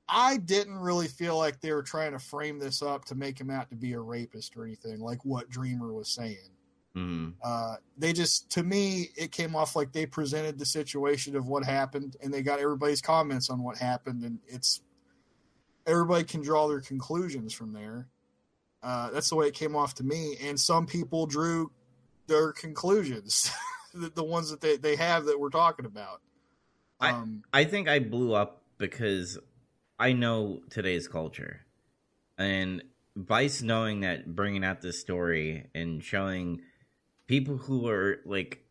I 0.09 0.38
didn't 0.38 0.79
really 0.79 1.09
feel 1.09 1.37
like 1.37 1.61
they 1.61 1.73
were 1.73 1.83
trying 1.83 2.12
to 2.12 2.18
frame 2.18 2.59
this 2.59 2.83
up 2.83 3.05
to 3.07 3.14
make 3.14 3.38
him 3.38 3.51
out 3.51 3.68
to 3.71 3.77
be 3.77 3.92
a 3.92 4.01
rapist 4.01 4.57
or 4.57 4.64
anything, 4.64 5.01
like 5.01 5.25
what 5.25 5.51
Dreamer 5.51 5.92
was 5.92 6.09
saying. 6.09 6.51
Mm. 6.97 7.35
Uh, 7.42 7.77
they 7.97 8.12
just, 8.12 8.51
to 8.51 8.62
me, 8.62 9.11
it 9.16 9.33
came 9.33 9.55
off 9.55 9.77
like 9.77 9.92
they 9.92 10.07
presented 10.07 10.59
the 10.59 10.64
situation 10.64 11.37
of 11.37 11.47
what 11.47 11.64
happened, 11.64 12.16
and 12.23 12.33
they 12.33 12.42
got 12.42 12.59
everybody's 12.59 13.03
comments 13.03 13.51
on 13.51 13.62
what 13.62 13.77
happened, 13.77 14.25
and 14.25 14.38
it's 14.47 14.81
everybody 15.87 16.25
can 16.25 16.42
draw 16.42 16.68
their 16.68 16.81
conclusions 16.81 17.53
from 17.53 17.73
there. 17.73 18.09
Uh, 18.83 19.11
that's 19.11 19.29
the 19.29 19.37
way 19.37 19.49
it 19.49 19.55
came 19.55 19.77
off 19.77 19.94
to 19.94 20.05
me, 20.05 20.37
and 20.42 20.59
some 20.59 20.87
people 20.87 21.27
drew 21.27 21.71
their 22.27 22.53
conclusions, 22.53 23.51
the, 23.94 24.11
the 24.14 24.25
ones 24.25 24.51
that 24.51 24.61
they, 24.61 24.77
they 24.77 24.97
have 24.97 25.27
that 25.27 25.38
we're 25.38 25.51
talking 25.51 25.87
about. 25.87 26.21
Um, 27.01 27.42
I 27.53 27.64
think 27.64 27.88
I 27.88 28.01
blew 28.01 28.35
up 28.35 28.62
because 28.79 29.38
I 29.99 30.13
know 30.13 30.61
today's 30.71 31.09
culture, 31.09 31.61
and 32.37 32.83
Vice 33.17 33.63
knowing 33.63 34.01
that 34.01 34.35
bringing 34.35 34.65
out 34.65 34.81
this 34.81 35.01
story 35.01 35.67
and 35.75 36.03
showing 36.03 36.61
people 37.27 37.57
who 37.57 37.89
are 37.89 38.19
like 38.25 38.65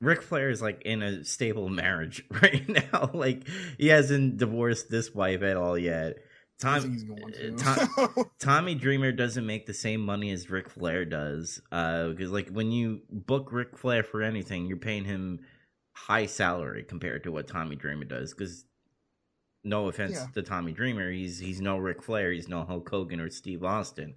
Ric 0.00 0.22
Flair 0.22 0.50
is 0.50 0.60
like 0.60 0.82
in 0.82 1.02
a 1.02 1.24
stable 1.24 1.68
marriage 1.68 2.24
right 2.42 2.68
now. 2.68 3.10
like 3.14 3.46
he 3.78 3.88
hasn't 3.88 4.36
divorced 4.38 4.90
this 4.90 5.14
wife 5.14 5.42
at 5.42 5.56
all 5.56 5.78
yet. 5.78 6.16
Tom, 6.58 6.92
he's 6.92 7.02
going 7.02 7.32
to. 7.32 7.52
Tom- 7.56 8.30
Tommy 8.38 8.74
Dreamer 8.74 9.10
doesn't 9.10 9.44
make 9.44 9.66
the 9.66 9.74
same 9.74 10.00
money 10.00 10.30
as 10.30 10.48
Ric 10.50 10.70
Flair 10.70 11.04
does. 11.04 11.60
Uh, 11.72 12.08
because 12.08 12.30
like 12.30 12.48
when 12.50 12.70
you 12.70 13.00
book 13.10 13.52
Ric 13.52 13.76
Flair 13.76 14.02
for 14.04 14.22
anything, 14.22 14.66
you're 14.66 14.76
paying 14.76 15.04
him 15.04 15.40
high 15.92 16.26
salary 16.26 16.84
compared 16.84 17.24
to 17.24 17.32
what 17.32 17.48
Tommy 17.48 17.74
Dreamer 17.74 18.04
does. 18.04 18.32
Because 18.32 18.64
no 19.64 19.88
offense 19.88 20.12
Yeah. 20.14 20.26
to 20.34 20.42
Tommy 20.42 20.72
Dreamer, 20.72 21.10
he's 21.10 21.38
he's 21.38 21.60
no 21.60 21.78
Ric 21.78 22.02
Flair, 22.02 22.32
he's 22.32 22.48
no 22.48 22.64
Hulk 22.64 22.88
Hogan 22.88 23.20
or 23.20 23.30
Steve 23.30 23.64
Austin. 23.64 24.14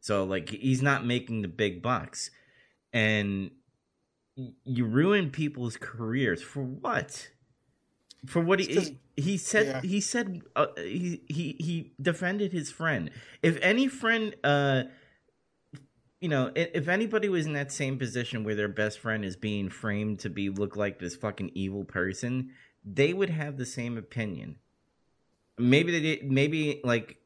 So 0.00 0.24
like 0.24 0.50
he's 0.50 0.82
not 0.82 1.06
making 1.06 1.42
the 1.42 1.48
big 1.48 1.82
bucks, 1.82 2.30
and 2.92 3.50
you 4.64 4.84
ruin 4.84 5.30
people's 5.30 5.76
careers 5.76 6.42
for 6.42 6.62
what? 6.62 7.30
For 8.26 8.40
what 8.40 8.60
he 8.60 8.98
he 9.16 9.36
said 9.36 9.66
yeah. 9.66 9.80
he 9.82 10.00
said 10.00 10.42
uh, 10.56 10.66
he 10.76 11.22
he 11.28 11.56
he 11.58 11.92
defended 12.00 12.52
his 12.52 12.70
friend. 12.70 13.10
If 13.42 13.58
any 13.60 13.88
friend 13.88 14.34
uh 14.44 14.84
you 16.20 16.28
know, 16.28 16.52
if 16.54 16.86
anybody 16.86 17.28
was 17.28 17.46
in 17.46 17.54
that 17.54 17.72
same 17.72 17.98
position 17.98 18.44
where 18.44 18.54
their 18.54 18.68
best 18.68 19.00
friend 19.00 19.24
is 19.24 19.34
being 19.34 19.68
framed 19.68 20.20
to 20.20 20.30
be 20.30 20.50
look 20.50 20.76
like 20.76 21.00
this 21.00 21.16
fucking 21.16 21.50
evil 21.52 21.82
person, 21.82 22.52
they 22.84 23.12
would 23.12 23.30
have 23.30 23.56
the 23.56 23.66
same 23.66 23.98
opinion. 23.98 24.56
Maybe 25.62 25.92
they 25.92 26.00
did. 26.00 26.30
Maybe 26.30 26.80
like 26.84 27.18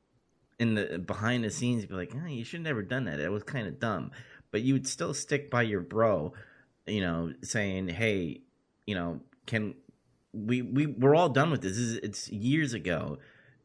in 0.58 0.74
the 0.74 0.98
behind 0.98 1.44
the 1.44 1.50
scenes, 1.50 1.86
be 1.86 1.94
like, 1.94 2.14
you 2.28 2.44
should 2.44 2.62
never 2.62 2.82
done 2.82 3.04
that. 3.04 3.20
It 3.20 3.30
was 3.30 3.42
kind 3.42 3.66
of 3.66 3.78
dumb. 3.80 4.12
But 4.50 4.62
you 4.62 4.74
would 4.74 4.86
still 4.86 5.12
stick 5.12 5.50
by 5.50 5.62
your 5.62 5.80
bro, 5.80 6.32
you 6.86 7.00
know, 7.00 7.32
saying, 7.42 7.88
hey, 7.88 8.42
you 8.86 8.94
know, 8.94 9.20
can 9.46 9.74
we 10.32 10.62
we 10.62 10.86
we're 10.86 11.14
all 11.14 11.28
done 11.28 11.50
with 11.50 11.62
this. 11.62 11.72
this 11.72 11.80
is, 11.80 11.96
it's 11.96 12.28
years 12.30 12.72
ago. 12.72 13.18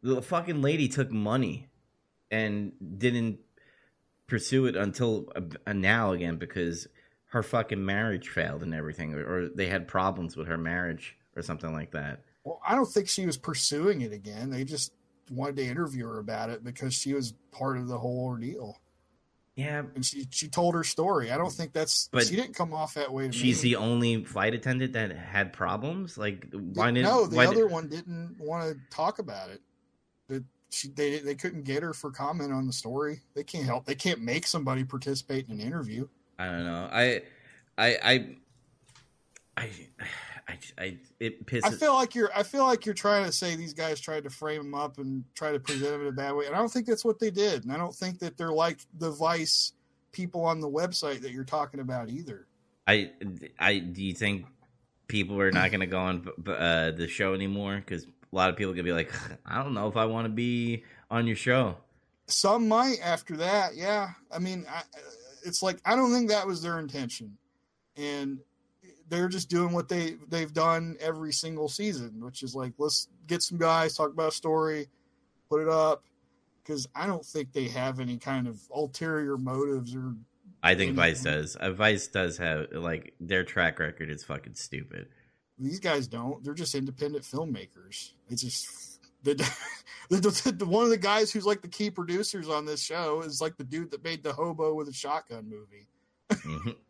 The 0.03 0.21
fucking 0.21 0.61
lady 0.61 0.87
took 0.87 1.11
money 1.11 1.69
and 2.31 2.71
didn't 2.97 3.39
pursue 4.27 4.65
it 4.65 4.75
until 4.75 5.31
uh, 5.35 5.73
now 5.73 6.13
again 6.13 6.37
because 6.37 6.87
her 7.27 7.43
fucking 7.43 7.85
marriage 7.85 8.29
failed 8.29 8.63
and 8.63 8.73
everything, 8.73 9.13
or 9.13 9.49
they 9.49 9.67
had 9.67 9.87
problems 9.87 10.35
with 10.35 10.47
her 10.47 10.57
marriage 10.57 11.17
or 11.35 11.41
something 11.41 11.71
like 11.73 11.91
that. 11.91 12.23
Well, 12.43 12.59
I 12.65 12.75
don't 12.75 12.87
think 12.91 13.07
she 13.07 13.25
was 13.25 13.37
pursuing 13.37 14.01
it 14.01 14.11
again. 14.13 14.49
They 14.49 14.63
just 14.63 14.93
wanted 15.29 15.57
to 15.57 15.65
interview 15.65 16.05
her 16.07 16.19
about 16.19 16.49
it 16.49 16.63
because 16.63 16.93
she 16.93 17.13
was 17.13 17.33
part 17.51 17.77
of 17.77 17.87
the 17.87 17.97
whole 17.97 18.25
ordeal. 18.25 18.79
Yeah, 19.55 19.83
And 19.95 20.03
she, 20.05 20.25
she 20.31 20.47
told 20.47 20.75
her 20.75 20.83
story. 20.83 21.29
I 21.29 21.37
don't 21.37 21.51
think 21.51 21.73
that's. 21.73 22.07
But 22.11 22.25
she 22.25 22.35
didn't 22.37 22.55
come 22.55 22.73
off 22.73 22.93
that 22.93 23.11
way 23.13 23.29
she's 23.31 23.61
me. 23.61 23.71
the 23.71 23.75
only 23.75 24.23
flight 24.23 24.53
attendant 24.53 24.93
that 24.93 25.11
had 25.15 25.51
problems. 25.51 26.17
Like, 26.17 26.47
why 26.53 26.89
didn't? 26.91 27.03
no, 27.03 27.27
the 27.27 27.37
other 27.39 27.63
did- 27.63 27.71
one 27.71 27.89
didn't 27.89 28.37
want 28.39 28.63
to 28.73 28.95
talk 28.95 29.19
about 29.19 29.49
it. 29.49 29.61
That 30.29 30.43
she 30.69 30.87
they 30.87 31.19
they 31.19 31.35
couldn't 31.35 31.63
get 31.63 31.83
her 31.83 31.93
for 31.93 32.11
comment 32.11 32.53
on 32.53 32.65
the 32.65 32.71
story. 32.73 33.19
They 33.35 33.43
can't 33.43 33.65
help. 33.65 33.85
They 33.85 33.93
can't 33.93 34.21
make 34.21 34.47
somebody 34.47 34.85
participate 34.85 35.47
in 35.49 35.59
an 35.59 35.59
interview. 35.59 36.07
I 36.39 36.45
don't 36.45 36.63
know. 36.63 36.89
I, 36.91 37.21
I, 37.77 37.97
I, 38.03 38.35
I, 39.57 39.69
I, 40.77 40.83
I 40.83 40.97
it 41.19 41.45
pisses. 41.45 41.65
I 41.65 41.71
feel 41.71 41.93
like 41.93 42.15
you're. 42.15 42.29
I 42.35 42.43
feel 42.43 42.65
like 42.65 42.85
you're 42.85 42.95
trying 42.95 43.25
to 43.25 43.31
say 43.31 43.55
these 43.55 43.73
guys 43.73 43.99
tried 43.99 44.23
to 44.23 44.29
frame 44.29 44.61
him 44.61 44.75
up 44.75 44.97
and 44.97 45.23
try 45.35 45.51
to 45.51 45.59
present 45.59 45.95
him 45.95 46.01
in 46.01 46.07
a 46.07 46.11
bad 46.11 46.33
way, 46.33 46.45
and 46.45 46.55
I 46.55 46.57
don't 46.57 46.71
think 46.71 46.85
that's 46.85 47.05
what 47.05 47.19
they 47.19 47.31
did. 47.31 47.63
And 47.63 47.71
I 47.71 47.77
don't 47.77 47.95
think 47.95 48.19
that 48.19 48.37
they're 48.37 48.51
like 48.51 48.79
the 48.97 49.11
Vice 49.11 49.73
people 50.11 50.43
on 50.43 50.59
the 50.59 50.69
website 50.69 51.21
that 51.21 51.31
you're 51.31 51.43
talking 51.43 51.79
about 51.79 52.09
either. 52.09 52.47
I, 52.87 53.11
I, 53.59 53.79
do 53.79 54.03
you 54.03 54.13
think 54.13 54.45
people 55.07 55.39
are 55.39 55.51
not 55.51 55.71
going 55.71 55.81
to 55.81 55.87
go 55.87 55.99
on 55.99 56.27
uh, 56.47 56.91
the 56.91 57.07
show 57.07 57.33
anymore? 57.33 57.77
Because 57.77 58.03
a 58.03 58.35
lot 58.35 58.49
of 58.49 58.57
people 58.57 58.73
could 58.73 58.85
be 58.85 58.91
like, 58.91 59.11
I 59.45 59.63
don't 59.63 59.73
know 59.73 59.87
if 59.87 59.97
I 59.97 60.05
want 60.05 60.25
to 60.25 60.29
be 60.29 60.83
on 61.09 61.27
your 61.27 61.35
show. 61.35 61.77
Some 62.27 62.67
might 62.67 62.97
after 63.03 63.37
that. 63.37 63.75
Yeah, 63.75 64.09
I 64.31 64.39
mean, 64.39 64.65
I, 64.69 64.83
it's 65.43 65.61
like 65.61 65.79
I 65.85 65.95
don't 65.95 66.11
think 66.11 66.29
that 66.29 66.47
was 66.47 66.61
their 66.61 66.79
intention, 66.79 67.37
and 67.97 68.39
they're 69.11 69.27
just 69.27 69.49
doing 69.49 69.73
what 69.73 69.87
they 69.89 70.15
they've 70.29 70.53
done 70.53 70.95
every 70.99 71.33
single 71.33 71.67
season, 71.69 72.23
which 72.23 72.41
is 72.41 72.55
like 72.55 72.73
let's 72.79 73.09
get 73.27 73.43
some 73.43 73.57
guys 73.59 73.95
talk 73.95 74.09
about 74.11 74.29
a 74.29 74.35
story, 74.35 74.87
put 75.49 75.61
it 75.61 75.67
up, 75.69 76.03
because 76.63 76.87
I 76.95 77.05
don't 77.05 77.23
think 77.25 77.51
they 77.53 77.67
have 77.67 77.99
any 77.99 78.17
kind 78.17 78.47
of 78.47 78.59
ulterior 78.73 79.37
motives 79.37 79.93
or 79.95 80.15
I 80.63 80.75
think 80.75 80.93
Mhm. 80.93 80.95
Vice 80.95 81.23
does. 81.23 81.55
Uh, 81.57 81.71
Vice 81.71 82.07
does 82.07 82.37
have 82.37 82.67
like 82.71 83.13
their 83.19 83.43
track 83.43 83.77
record 83.79 84.09
is 84.09 84.23
fucking 84.23 84.55
stupid. 84.55 85.07
these 85.59 85.79
guys 85.79 86.07
don't. 86.07 86.43
They're 86.43 86.55
just 86.55 86.73
independent 86.73 87.23
filmmakers. 87.23 88.13
It's 88.29 88.41
just 88.41 88.99
the, 89.23 89.35
the, 90.09 90.17
the, 90.19 90.51
the- 90.57 90.65
one 90.65 90.85
of 90.85 90.89
the 90.89 90.97
guys 90.97 91.31
who's 91.31 91.45
like 91.45 91.61
the 91.61 91.67
key 91.67 91.91
producers 91.91 92.47
on 92.49 92.65
this 92.65 92.81
show 92.81 93.21
is 93.21 93.41
like 93.41 93.57
the 93.57 93.63
dude 93.63 93.91
that 93.91 94.03
made 94.03 94.23
the 94.23 94.33
hobo 94.33 94.73
with 94.73 94.87
a 94.87 94.93
shotgun 94.93 95.49
movie. 95.49 95.87
Mhm. 96.31 96.75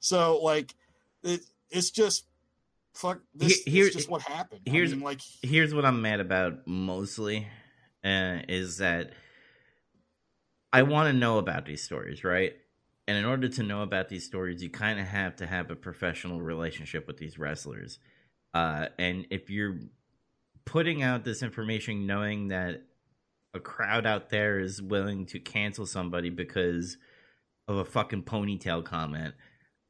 So 0.00 0.38
like 0.42 0.74
it, 1.22 1.40
it's 1.74 1.90
just 1.90 2.26
fuck 2.94 3.20
this 3.34 3.62
Here- 3.64 3.86
is 3.88 3.94
just 3.94 4.08
what 4.08 4.22
happened. 4.22 4.62
here's- 4.66 4.92
I 4.92 4.94
mean, 4.94 5.04
like 5.04 5.20
Here's 5.42 5.74
what 5.74 5.84
I'm 5.84 6.00
mad 6.00 6.20
about 6.20 6.66
mostly 6.66 7.48
uh, 8.04 8.38
is 8.48 8.78
that 8.78 9.12
I 10.72 10.82
want 10.82 11.08
to 11.08 11.12
know 11.12 11.38
about 11.38 11.66
these 11.66 11.82
stories, 11.82 12.24
right? 12.24 12.54
And 13.06 13.16
in 13.18 13.24
order 13.24 13.48
to 13.48 13.62
know 13.62 13.82
about 13.82 14.08
these 14.08 14.24
stories, 14.24 14.62
you 14.62 14.70
kind 14.70 14.98
of 14.98 15.06
have 15.06 15.36
to 15.36 15.46
have 15.46 15.70
a 15.70 15.76
professional 15.76 16.40
relationship 16.40 17.06
with 17.06 17.16
these 17.18 17.38
wrestlers. 17.38 17.98
Uh, 18.54 18.88
and 18.98 19.26
if 19.30 19.50
you're 19.50 19.78
putting 20.64 21.02
out 21.02 21.24
this 21.24 21.42
information 21.42 22.06
knowing 22.06 22.48
that 22.48 22.82
a 23.52 23.60
crowd 23.60 24.06
out 24.06 24.30
there 24.30 24.58
is 24.58 24.80
willing 24.82 25.26
to 25.26 25.38
cancel 25.38 25.86
somebody 25.86 26.30
because 26.30 26.96
of 27.68 27.76
a 27.76 27.84
fucking 27.84 28.22
ponytail 28.22 28.84
comment 28.84 29.34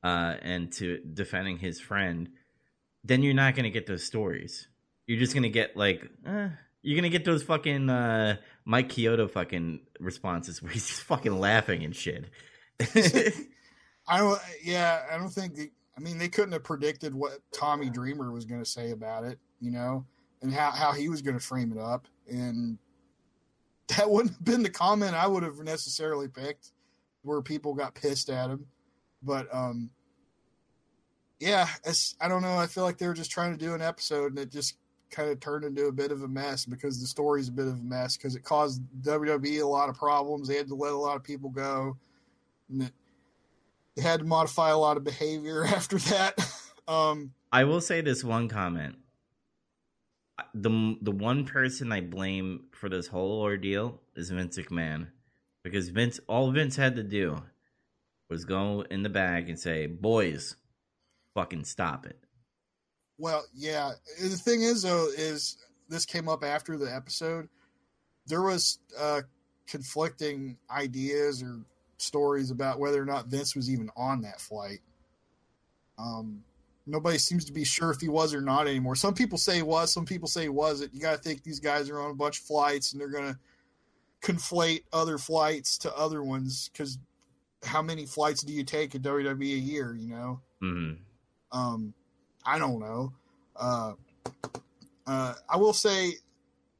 uh, 0.04 0.36
and 0.42 0.70
to 0.74 0.98
defending 0.98 1.58
his 1.58 1.80
friend, 1.80 2.28
then 3.02 3.22
you're 3.22 3.34
not 3.34 3.54
going 3.54 3.64
to 3.64 3.70
get 3.70 3.86
those 3.86 4.04
stories. 4.04 4.68
You're 5.06 5.18
just 5.18 5.32
going 5.32 5.42
to 5.42 5.48
get 5.48 5.76
like, 5.76 6.02
eh, 6.26 6.48
you're 6.82 7.00
going 7.00 7.10
to 7.10 7.16
get 7.18 7.24
those 7.24 7.42
fucking 7.42 7.90
uh, 7.90 8.36
Mike 8.64 8.90
Chioda 8.90 9.30
fucking 9.30 9.80
responses 9.98 10.62
where 10.62 10.72
he's 10.72 11.00
fucking 11.00 11.38
laughing 11.40 11.82
and 11.82 11.96
shit. 11.96 12.26
I 14.06 14.18
don't 14.18 14.40
yeah, 14.62 15.02
I 15.10 15.16
don't 15.16 15.30
think 15.30 15.58
I 15.96 16.00
mean 16.00 16.18
they 16.18 16.28
couldn't 16.28 16.52
have 16.52 16.64
predicted 16.64 17.14
what 17.14 17.38
Tommy 17.52 17.88
Dreamer 17.88 18.32
was 18.32 18.44
going 18.44 18.62
to 18.62 18.68
say 18.68 18.90
about 18.90 19.24
it, 19.24 19.38
you 19.60 19.70
know, 19.70 20.04
and 20.42 20.52
how 20.52 20.70
how 20.70 20.92
he 20.92 21.08
was 21.08 21.22
going 21.22 21.38
to 21.38 21.44
frame 21.44 21.72
it 21.72 21.78
up 21.78 22.06
and 22.28 22.78
that 23.88 24.10
wouldn't 24.10 24.34
have 24.34 24.44
been 24.44 24.62
the 24.62 24.70
comment 24.70 25.14
I 25.14 25.26
would 25.26 25.42
have 25.42 25.58
necessarily 25.58 26.28
picked 26.28 26.72
where 27.22 27.40
people 27.40 27.74
got 27.74 27.94
pissed 27.94 28.28
at 28.28 28.50
him. 28.50 28.66
But 29.24 29.52
um 29.54 29.90
yeah, 31.40 31.66
I 32.20 32.28
don't 32.28 32.42
know, 32.42 32.56
I 32.56 32.66
feel 32.66 32.84
like 32.84 32.98
they 32.98 33.06
were 33.06 33.14
just 33.14 33.30
trying 33.30 33.52
to 33.52 33.58
do 33.62 33.74
an 33.74 33.82
episode 33.82 34.30
and 34.30 34.38
it 34.38 34.50
just 34.50 34.76
kind 35.10 35.30
of 35.30 35.40
turned 35.40 35.64
into 35.64 35.86
a 35.86 35.92
bit 35.92 36.10
of 36.10 36.22
a 36.22 36.28
mess 36.28 36.64
because 36.64 37.00
the 37.00 37.06
story's 37.06 37.48
a 37.48 37.52
bit 37.52 37.66
of 37.66 37.74
a 37.74 37.82
mess 37.82 38.16
because 38.16 38.34
it 38.34 38.42
caused 38.42 38.82
WWE 39.02 39.62
a 39.62 39.66
lot 39.66 39.88
of 39.88 39.96
problems. 39.96 40.48
They 40.48 40.56
had 40.56 40.68
to 40.68 40.74
let 40.74 40.92
a 40.92 40.96
lot 40.96 41.16
of 41.16 41.22
people 41.22 41.50
go. 41.50 41.96
And 42.70 42.82
it, 42.82 42.92
they 43.94 44.02
had 44.02 44.20
to 44.20 44.26
modify 44.26 44.70
a 44.70 44.78
lot 44.78 44.96
of 44.96 45.04
behavior 45.04 45.64
after 45.68 45.98
that. 45.98 46.34
Um, 46.86 47.32
I 47.50 47.64
will 47.64 47.80
say 47.80 48.02
this 48.02 48.22
one 48.22 48.46
comment. 48.46 48.96
The 50.52 50.98
the 51.00 51.12
one 51.12 51.46
person 51.46 51.90
I 51.92 52.02
blame 52.02 52.64
for 52.72 52.90
this 52.90 53.06
whole 53.06 53.40
ordeal 53.40 54.02
is 54.14 54.28
Vince 54.28 54.58
McMahon, 54.58 55.06
because 55.62 55.88
Vince 55.88 56.20
all 56.28 56.50
Vince 56.50 56.76
had 56.76 56.94
to 56.96 57.02
do 57.02 57.42
was 58.34 58.44
go 58.44 58.84
in 58.90 59.02
the 59.02 59.08
bag 59.08 59.48
and 59.48 59.58
say, 59.58 59.86
"Boys, 59.86 60.56
fucking 61.34 61.64
stop 61.64 62.04
it." 62.04 62.18
well, 63.18 63.44
yeah. 63.54 63.92
The 64.20 64.28
thing 64.30 64.62
is, 64.62 64.82
though, 64.82 65.08
is 65.16 65.56
this 65.88 66.04
came 66.04 66.28
up 66.28 66.42
after 66.42 66.76
the 66.76 66.92
episode. 66.92 67.48
there 68.26 68.42
was 68.42 68.78
uh, 68.98 69.20
conflicting 69.66 70.56
ideas 70.70 71.42
or 71.42 71.60
stories 71.98 72.50
about 72.50 72.80
whether 72.80 73.00
or 73.00 73.04
not 73.04 73.26
Vince 73.26 73.54
was 73.54 73.70
even 73.70 73.90
on 73.96 74.22
that 74.22 74.40
flight. 74.40 74.80
Um, 75.98 76.42
nobody 76.86 77.18
seems 77.18 77.44
to 77.44 77.52
be 77.52 77.64
sure 77.64 77.90
if 77.90 78.00
he 78.00 78.08
was 78.08 78.34
or 78.34 78.40
not 78.40 78.66
anymore. 78.66 78.96
Some 78.96 79.14
people 79.14 79.38
say 79.38 79.56
he 79.56 79.62
was, 79.62 79.92
some 79.92 80.06
people 80.06 80.26
say 80.26 80.42
he 80.42 80.48
wasn't. 80.48 80.94
You 80.94 81.00
got 81.00 81.16
to 81.16 81.22
think 81.22 81.42
these 81.42 81.60
guys 81.60 81.88
are 81.90 82.00
on 82.00 82.10
a 82.10 82.14
bunch 82.14 82.40
of 82.40 82.44
flights 82.46 82.92
and 82.92 83.00
they're 83.00 83.08
going 83.08 83.34
to 83.34 83.38
conflate 84.22 84.84
other 84.92 85.18
flights 85.18 85.76
to 85.78 85.94
other 85.94 86.22
ones 86.22 86.70
because 86.72 86.98
how 87.64 87.82
many 87.82 88.06
flights 88.06 88.42
do 88.42 88.52
you 88.52 88.64
take 88.64 88.94
at 88.94 89.02
WWE 89.02 89.40
a 89.42 89.58
year? 89.58 89.94
You 89.98 90.08
know, 90.08 90.40
Mm-hmm. 90.62 91.58
um, 91.58 91.92
I 92.46 92.58
don't 92.58 92.78
know. 92.80 93.12
Uh, 93.56 93.92
uh, 95.06 95.34
I 95.48 95.56
will 95.56 95.72
say, 95.72 96.14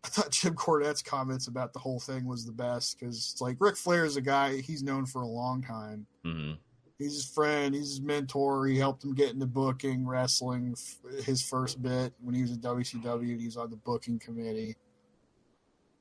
I 0.05 0.09
thought 0.09 0.30
Jim 0.32 0.55
Cornette's 0.55 1.03
comments 1.03 1.47
about 1.49 1.72
the 1.72 1.78
whole 1.78 2.01
thing 2.01 2.26
was 2.26 2.45
the 2.45 2.53
best 2.53 2.99
because 2.99 3.16
it's 3.32 3.41
like 3.41 3.57
Ric 3.61 3.76
Flair 3.76 4.05
is 4.05 4.16
a 4.16 4.20
guy 4.22 4.57
he's 4.57 4.82
known 4.82 5.07
for 5.07 5.22
a 5.22 5.26
long 5.26 5.62
time. 5.62 6.07
Mm-hmm. 6.24 6.53
He's 6.99 7.14
his 7.14 7.24
friend. 7.26 7.74
He's 7.74 7.89
his 7.89 8.01
mentor. 8.01 8.66
He 8.66 8.78
helped 8.78 9.03
him 9.05 9.14
get 9.14 9.32
into 9.32 9.47
booking 9.47 10.07
wrestling. 10.07 10.74
f- 10.76 11.24
His 11.24 11.43
first 11.43 11.82
bit 11.82 12.12
when 12.22 12.35
he 12.37 12.43
was 12.43 12.53
at 12.53 12.61
WCW, 12.61 13.39
he 13.39 13.47
was 13.47 13.57
on 13.57 13.68
the 13.70 13.76
booking 13.76 14.18
committee. 14.18 14.76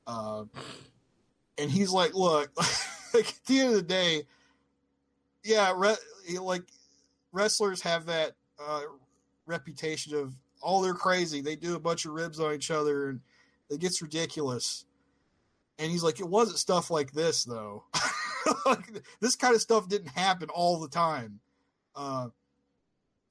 Uh, 0.06 0.44
and 1.58 1.70
he's 1.70 1.90
like, 1.90 2.14
"Look, 2.14 2.50
like 3.14 3.28
at 3.28 3.40
the 3.46 3.60
end 3.60 3.68
of 3.70 3.74
the 3.76 3.82
day, 3.82 4.22
yeah, 5.44 5.72
re- 5.76 6.38
like 6.38 6.64
wrestlers 7.32 7.82
have 7.82 8.06
that 8.06 8.32
uh, 8.58 8.82
reputation 9.46 10.14
of 10.14 10.34
oh 10.62 10.82
they're 10.82 10.94
crazy. 10.94 11.40
They 11.40 11.56
do 11.56 11.76
a 11.76 11.80
bunch 11.80 12.06
of 12.06 12.12
ribs 12.12 12.40
on 12.40 12.54
each 12.54 12.70
other, 12.70 13.10
and 13.10 13.20
it 13.70 13.80
gets 13.80 14.02
ridiculous." 14.02 14.86
And 15.78 15.90
he's 15.90 16.02
like, 16.02 16.20
"It 16.20 16.28
wasn't 16.28 16.58
stuff 16.58 16.90
like 16.90 17.12
this 17.12 17.44
though." 17.44 17.84
like, 18.66 19.02
this 19.20 19.36
kind 19.36 19.54
of 19.54 19.60
stuff 19.60 19.88
didn't 19.88 20.08
happen 20.08 20.48
all 20.48 20.80
the 20.80 20.88
time. 20.88 21.40
Uh, 21.94 22.28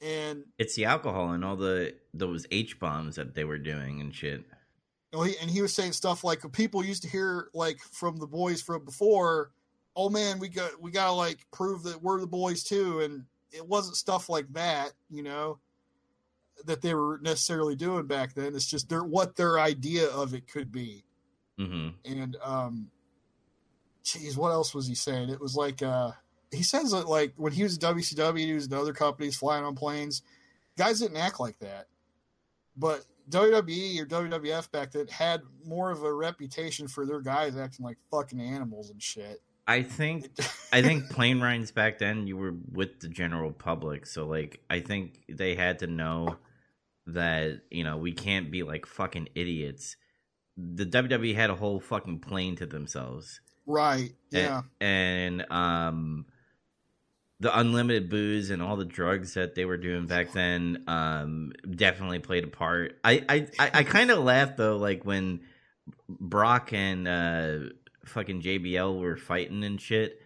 and 0.02 0.44
It's 0.58 0.76
the 0.76 0.86
alcohol 0.86 1.32
and 1.32 1.44
all 1.44 1.56
the 1.56 1.96
those 2.14 2.46
H 2.52 2.80
bombs 2.80 3.16
that 3.16 3.34
they 3.34 3.44
were 3.44 3.58
doing 3.58 4.02
and 4.02 4.14
shit. 4.14 4.44
you 5.12 5.20
know, 5.20 5.22
he, 5.24 5.36
and 5.42 5.50
he 5.50 5.62
was 5.62 5.74
saying 5.74 5.94
stuff 5.94 6.24
like 6.24 6.40
people 6.52 6.84
used 6.84 7.04
to 7.04 7.10
hear 7.10 7.50
like 7.54 7.80
from 7.92 8.18
the 8.18 8.28
boys 8.28 8.62
from 8.62 8.84
before, 8.86 9.52
oh 9.96 10.10
man, 10.10 10.40
we 10.40 10.50
got 10.50 10.82
we 10.82 10.92
gotta 10.92 11.14
like 11.14 11.40
prove 11.52 11.84
that 11.84 12.02
we're 12.02 12.20
the 12.20 12.28
boys 12.28 12.64
too, 12.64 13.02
and 13.02 13.26
it 13.52 13.68
wasn't 13.68 13.96
stuff 13.96 14.30
like 14.30 14.52
that, 14.54 14.92
you 15.10 15.24
know, 15.24 15.60
that 16.66 16.82
they 16.82 16.94
were 16.94 17.20
necessarily 17.22 17.76
doing 17.76 18.08
back 18.08 18.34
then. 18.34 18.56
It's 18.56 18.70
just 18.70 18.90
their 18.90 19.04
what 19.04 19.36
their 19.36 19.60
idea 19.60 20.08
of 20.10 20.34
it 20.34 20.48
could 20.48 20.72
be. 20.72 21.04
Mm-hmm. 21.60 21.90
and 22.04 22.36
um 22.44 22.90
geez 24.04 24.36
what 24.36 24.50
else 24.50 24.74
was 24.74 24.88
he 24.88 24.96
saying 24.96 25.30
it 25.30 25.40
was 25.40 25.56
like 25.56 25.84
uh 25.84 26.10
he 26.52 26.64
says 26.64 26.90
that 26.90 27.08
like 27.08 27.32
when 27.38 27.54
he 27.54 27.62
was 27.62 27.78
at 27.78 27.84
wcw 27.84 28.40
he 28.40 28.54
was 28.54 28.66
in 28.66 28.74
other 28.74 28.92
companies 28.92 29.36
flying 29.36 29.64
on 29.64 29.76
planes 29.76 30.24
guys 30.80 31.00
didn't 31.00 31.18
act 31.18 31.40
like 31.40 31.60
that 31.60 31.86
but 32.76 33.06
wwe 33.30 34.00
or 34.02 34.06
wwf 34.08 34.72
back 34.72 34.92
then 34.92 35.06
had 35.10 35.42
more 35.64 35.92
of 35.92 36.02
a 36.02 36.12
reputation 36.12 36.88
for 36.88 37.06
their 37.06 37.22
guys 37.22 37.56
acting 37.56 37.86
like 37.86 38.00
fucking 38.10 38.42
animals 38.42 38.90
and 38.90 39.02
shit 39.02 39.40
I 39.68 39.84
think 39.84 40.30
I 40.74 40.82
think 40.82 41.10
plane 41.10 41.40
rides 41.40 41.72
back 41.72 42.00
then 42.00 42.28
you 42.28 42.36
were 42.36 42.54
with 42.72 43.00
the 43.00 43.08
general 43.08 43.52
public, 43.52 44.06
so 44.06 44.26
like 44.26 44.60
I 44.70 44.82
think 44.82 45.24
they 45.30 45.56
had 45.56 45.80
to 45.80 45.88
know 45.88 46.38
that 47.08 47.62
you 47.72 47.84
know 47.84 47.98
we 47.98 48.12
can't 48.12 48.52
be 48.52 48.64
like 48.64 48.86
fucking 48.86 49.30
idiots. 49.36 49.96
The 50.58 50.86
WWE 50.86 51.36
had 51.36 51.50
a 51.50 51.56
whole 51.56 51.80
fucking 51.80 52.20
plane 52.20 52.58
to 52.58 52.66
themselves, 52.66 53.40
right 53.66 54.14
yeah 54.32 54.64
and, 54.82 55.50
um, 55.52 56.26
the 57.40 57.58
unlimited 57.58 58.10
booze 58.10 58.50
and 58.52 58.62
all 58.62 58.78
the 58.78 58.86
drugs 58.86 59.34
that 59.34 59.56
they 59.56 59.66
were 59.66 59.78
doing 59.78 60.06
back 60.06 60.32
then 60.32 60.84
um 60.88 61.52
definitely 61.70 62.20
played 62.20 62.44
a 62.44 62.48
part. 62.48 63.00
I 63.04 63.24
I 63.30 63.48
I, 63.60 63.72
I 63.76 63.84
kind 63.84 64.12
of 64.12 64.20
laughed 64.20 64.58
though, 64.58 64.78
like 64.78 65.06
when 65.06 65.42
Brock 66.08 66.74
and 66.74 67.08
uh 67.08 67.60
fucking 68.06 68.42
JBL 68.42 69.00
were 69.00 69.18
fighting 69.18 69.64
and 69.64 69.80
shit. 69.80 70.20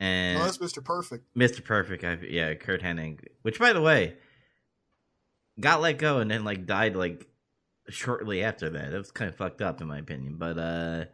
And 0.00 0.38
oh, 0.40 0.44
that's 0.44 0.58
mr 0.58 0.82
perfect 0.84 1.24
Mr. 1.36 1.64
Perfect, 1.64 2.04
I, 2.04 2.18
yeah, 2.28 2.54
Curt 2.54 2.82
Hennig, 2.82 3.20
which 3.42 3.58
by 3.58 3.72
the 3.72 3.80
way, 3.80 4.14
got 5.58 5.80
let 5.80 5.98
go 5.98 6.18
and 6.18 6.30
then 6.30 6.44
like 6.44 6.66
died 6.66 6.94
like 6.94 7.26
shortly 7.88 8.42
after 8.44 8.70
that. 8.70 8.90
That 8.92 8.98
was 8.98 9.10
kind 9.10 9.28
of 9.28 9.36
fucked 9.36 9.60
up 9.62 9.80
in 9.80 9.88
my 9.88 9.98
opinion. 9.98 10.36
But 10.36 10.58
uh 10.58 11.04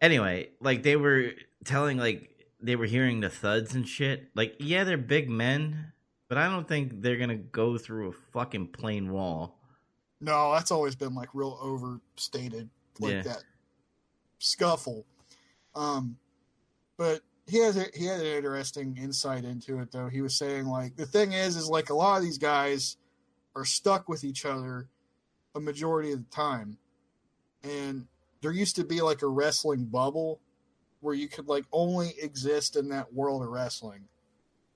anyway, 0.00 0.48
like 0.60 0.82
they 0.82 0.96
were 0.96 1.30
telling 1.64 1.96
like 1.98 2.30
they 2.60 2.74
were 2.76 2.86
hearing 2.86 3.20
the 3.20 3.28
thuds 3.30 3.74
and 3.74 3.86
shit. 3.86 4.28
Like, 4.34 4.56
yeah, 4.58 4.84
they're 4.84 4.96
big 4.96 5.28
men, 5.30 5.92
but 6.28 6.38
I 6.38 6.48
don't 6.48 6.66
think 6.66 7.00
they're 7.02 7.18
gonna 7.18 7.36
go 7.36 7.78
through 7.78 8.08
a 8.08 8.12
fucking 8.32 8.68
plain 8.68 9.12
wall. 9.12 9.60
no 10.20 10.52
that's 10.52 10.70
always 10.72 10.96
been 10.96 11.14
like 11.14 11.28
real 11.32 11.58
overstated 11.62 12.68
like 12.98 13.12
Yeah. 13.12 13.22
that 13.22 13.44
scuffle 14.38 15.06
um 15.74 16.16
but 16.96 17.20
he 17.46 17.58
has 17.58 17.76
a, 17.76 17.86
he 17.94 18.06
had 18.06 18.20
an 18.20 18.26
interesting 18.26 18.96
insight 18.96 19.44
into 19.44 19.78
it 19.80 19.92
though. 19.92 20.08
He 20.08 20.22
was 20.22 20.36
saying 20.36 20.66
like 20.66 20.96
the 20.96 21.06
thing 21.06 21.32
is 21.32 21.56
is 21.56 21.68
like 21.68 21.90
a 21.90 21.94
lot 21.94 22.16
of 22.18 22.22
these 22.22 22.38
guys 22.38 22.96
are 23.54 23.64
stuck 23.64 24.08
with 24.08 24.24
each 24.24 24.44
other 24.44 24.88
a 25.54 25.60
majority 25.60 26.12
of 26.12 26.18
the 26.18 26.30
time. 26.30 26.78
And 27.62 28.06
there 28.40 28.52
used 28.52 28.76
to 28.76 28.84
be 28.84 29.00
like 29.00 29.22
a 29.22 29.26
wrestling 29.26 29.84
bubble 29.84 30.40
where 31.00 31.14
you 31.14 31.28
could 31.28 31.48
like 31.48 31.64
only 31.72 32.14
exist 32.20 32.76
in 32.76 32.88
that 32.88 33.12
world 33.12 33.42
of 33.42 33.48
wrestling 33.48 34.08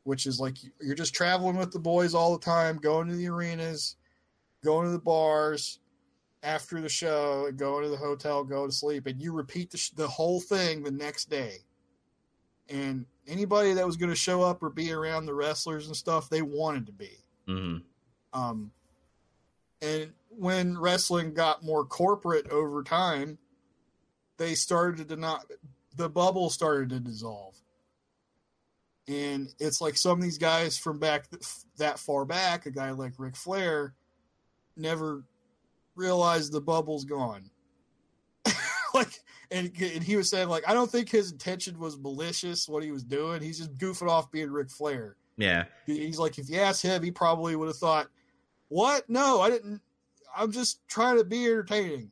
which 0.08 0.24
is 0.26 0.40
like 0.40 0.56
you're 0.80 0.94
just 0.94 1.14
traveling 1.14 1.56
with 1.56 1.70
the 1.70 1.78
boys 1.78 2.14
all 2.14 2.32
the 2.32 2.42
time 2.42 2.78
going 2.78 3.08
to 3.08 3.14
the 3.14 3.28
arenas 3.28 3.96
going 4.64 4.86
to 4.86 4.92
the 4.92 4.98
bars 4.98 5.80
after 6.42 6.80
the 6.80 6.88
show 6.88 7.46
and 7.46 7.58
going 7.58 7.82
to 7.84 7.90
the 7.90 7.96
hotel, 7.96 8.44
go 8.44 8.66
to 8.66 8.72
sleep, 8.72 9.06
and 9.06 9.20
you 9.20 9.32
repeat 9.32 9.70
the, 9.70 9.78
sh- 9.78 9.90
the 9.90 10.06
whole 10.06 10.40
thing 10.40 10.82
the 10.82 10.90
next 10.90 11.28
day. 11.28 11.56
And 12.68 13.06
anybody 13.26 13.72
that 13.72 13.86
was 13.86 13.96
going 13.96 14.10
to 14.10 14.16
show 14.16 14.42
up 14.42 14.62
or 14.62 14.70
be 14.70 14.92
around 14.92 15.26
the 15.26 15.34
wrestlers 15.34 15.86
and 15.86 15.96
stuff, 15.96 16.28
they 16.28 16.42
wanted 16.42 16.86
to 16.86 16.92
be. 16.92 17.10
hmm 17.46 17.76
Um, 18.32 18.70
and 19.80 20.12
when 20.30 20.78
wrestling 20.78 21.34
got 21.34 21.64
more 21.64 21.84
corporate 21.84 22.48
over 22.50 22.82
time, 22.82 23.38
they 24.36 24.54
started 24.54 25.08
to 25.08 25.16
not, 25.16 25.46
the 25.96 26.08
bubble 26.08 26.50
started 26.50 26.90
to 26.90 27.00
dissolve. 27.00 27.56
And 29.08 29.48
it's 29.58 29.80
like 29.80 29.96
some 29.96 30.18
of 30.18 30.22
these 30.22 30.38
guys 30.38 30.76
from 30.76 30.98
back 30.98 31.30
th- 31.30 31.42
that 31.78 31.98
far 31.98 32.24
back, 32.26 32.66
a 32.66 32.70
guy 32.70 32.90
like 32.90 33.14
Ric 33.16 33.34
Flair, 33.34 33.94
never 34.76 35.24
realized 35.98 36.52
the 36.52 36.60
bubble's 36.60 37.04
gone. 37.04 37.50
like, 38.94 39.20
and, 39.50 39.70
and 39.80 40.02
he 40.02 40.16
was 40.16 40.30
saying, 40.30 40.48
like, 40.48 40.66
I 40.68 40.72
don't 40.72 40.90
think 40.90 41.10
his 41.10 41.32
intention 41.32 41.78
was 41.78 41.98
malicious, 41.98 42.68
what 42.68 42.82
he 42.82 42.90
was 42.90 43.02
doing. 43.02 43.42
He's 43.42 43.58
just 43.58 43.76
goofing 43.76 44.08
off 44.08 44.30
being 44.30 44.50
Ric 44.50 44.70
Flair. 44.70 45.16
Yeah. 45.36 45.64
He's 45.86 46.18
like, 46.18 46.38
if 46.38 46.48
you 46.48 46.58
asked 46.58 46.82
him, 46.82 47.02
he 47.02 47.10
probably 47.10 47.54
would 47.56 47.68
have 47.68 47.76
thought, 47.76 48.08
"What? 48.68 49.08
No, 49.08 49.40
I 49.40 49.50
didn't. 49.50 49.80
I'm 50.36 50.50
just 50.50 50.86
trying 50.88 51.18
to 51.18 51.24
be 51.24 51.46
entertaining." 51.46 52.10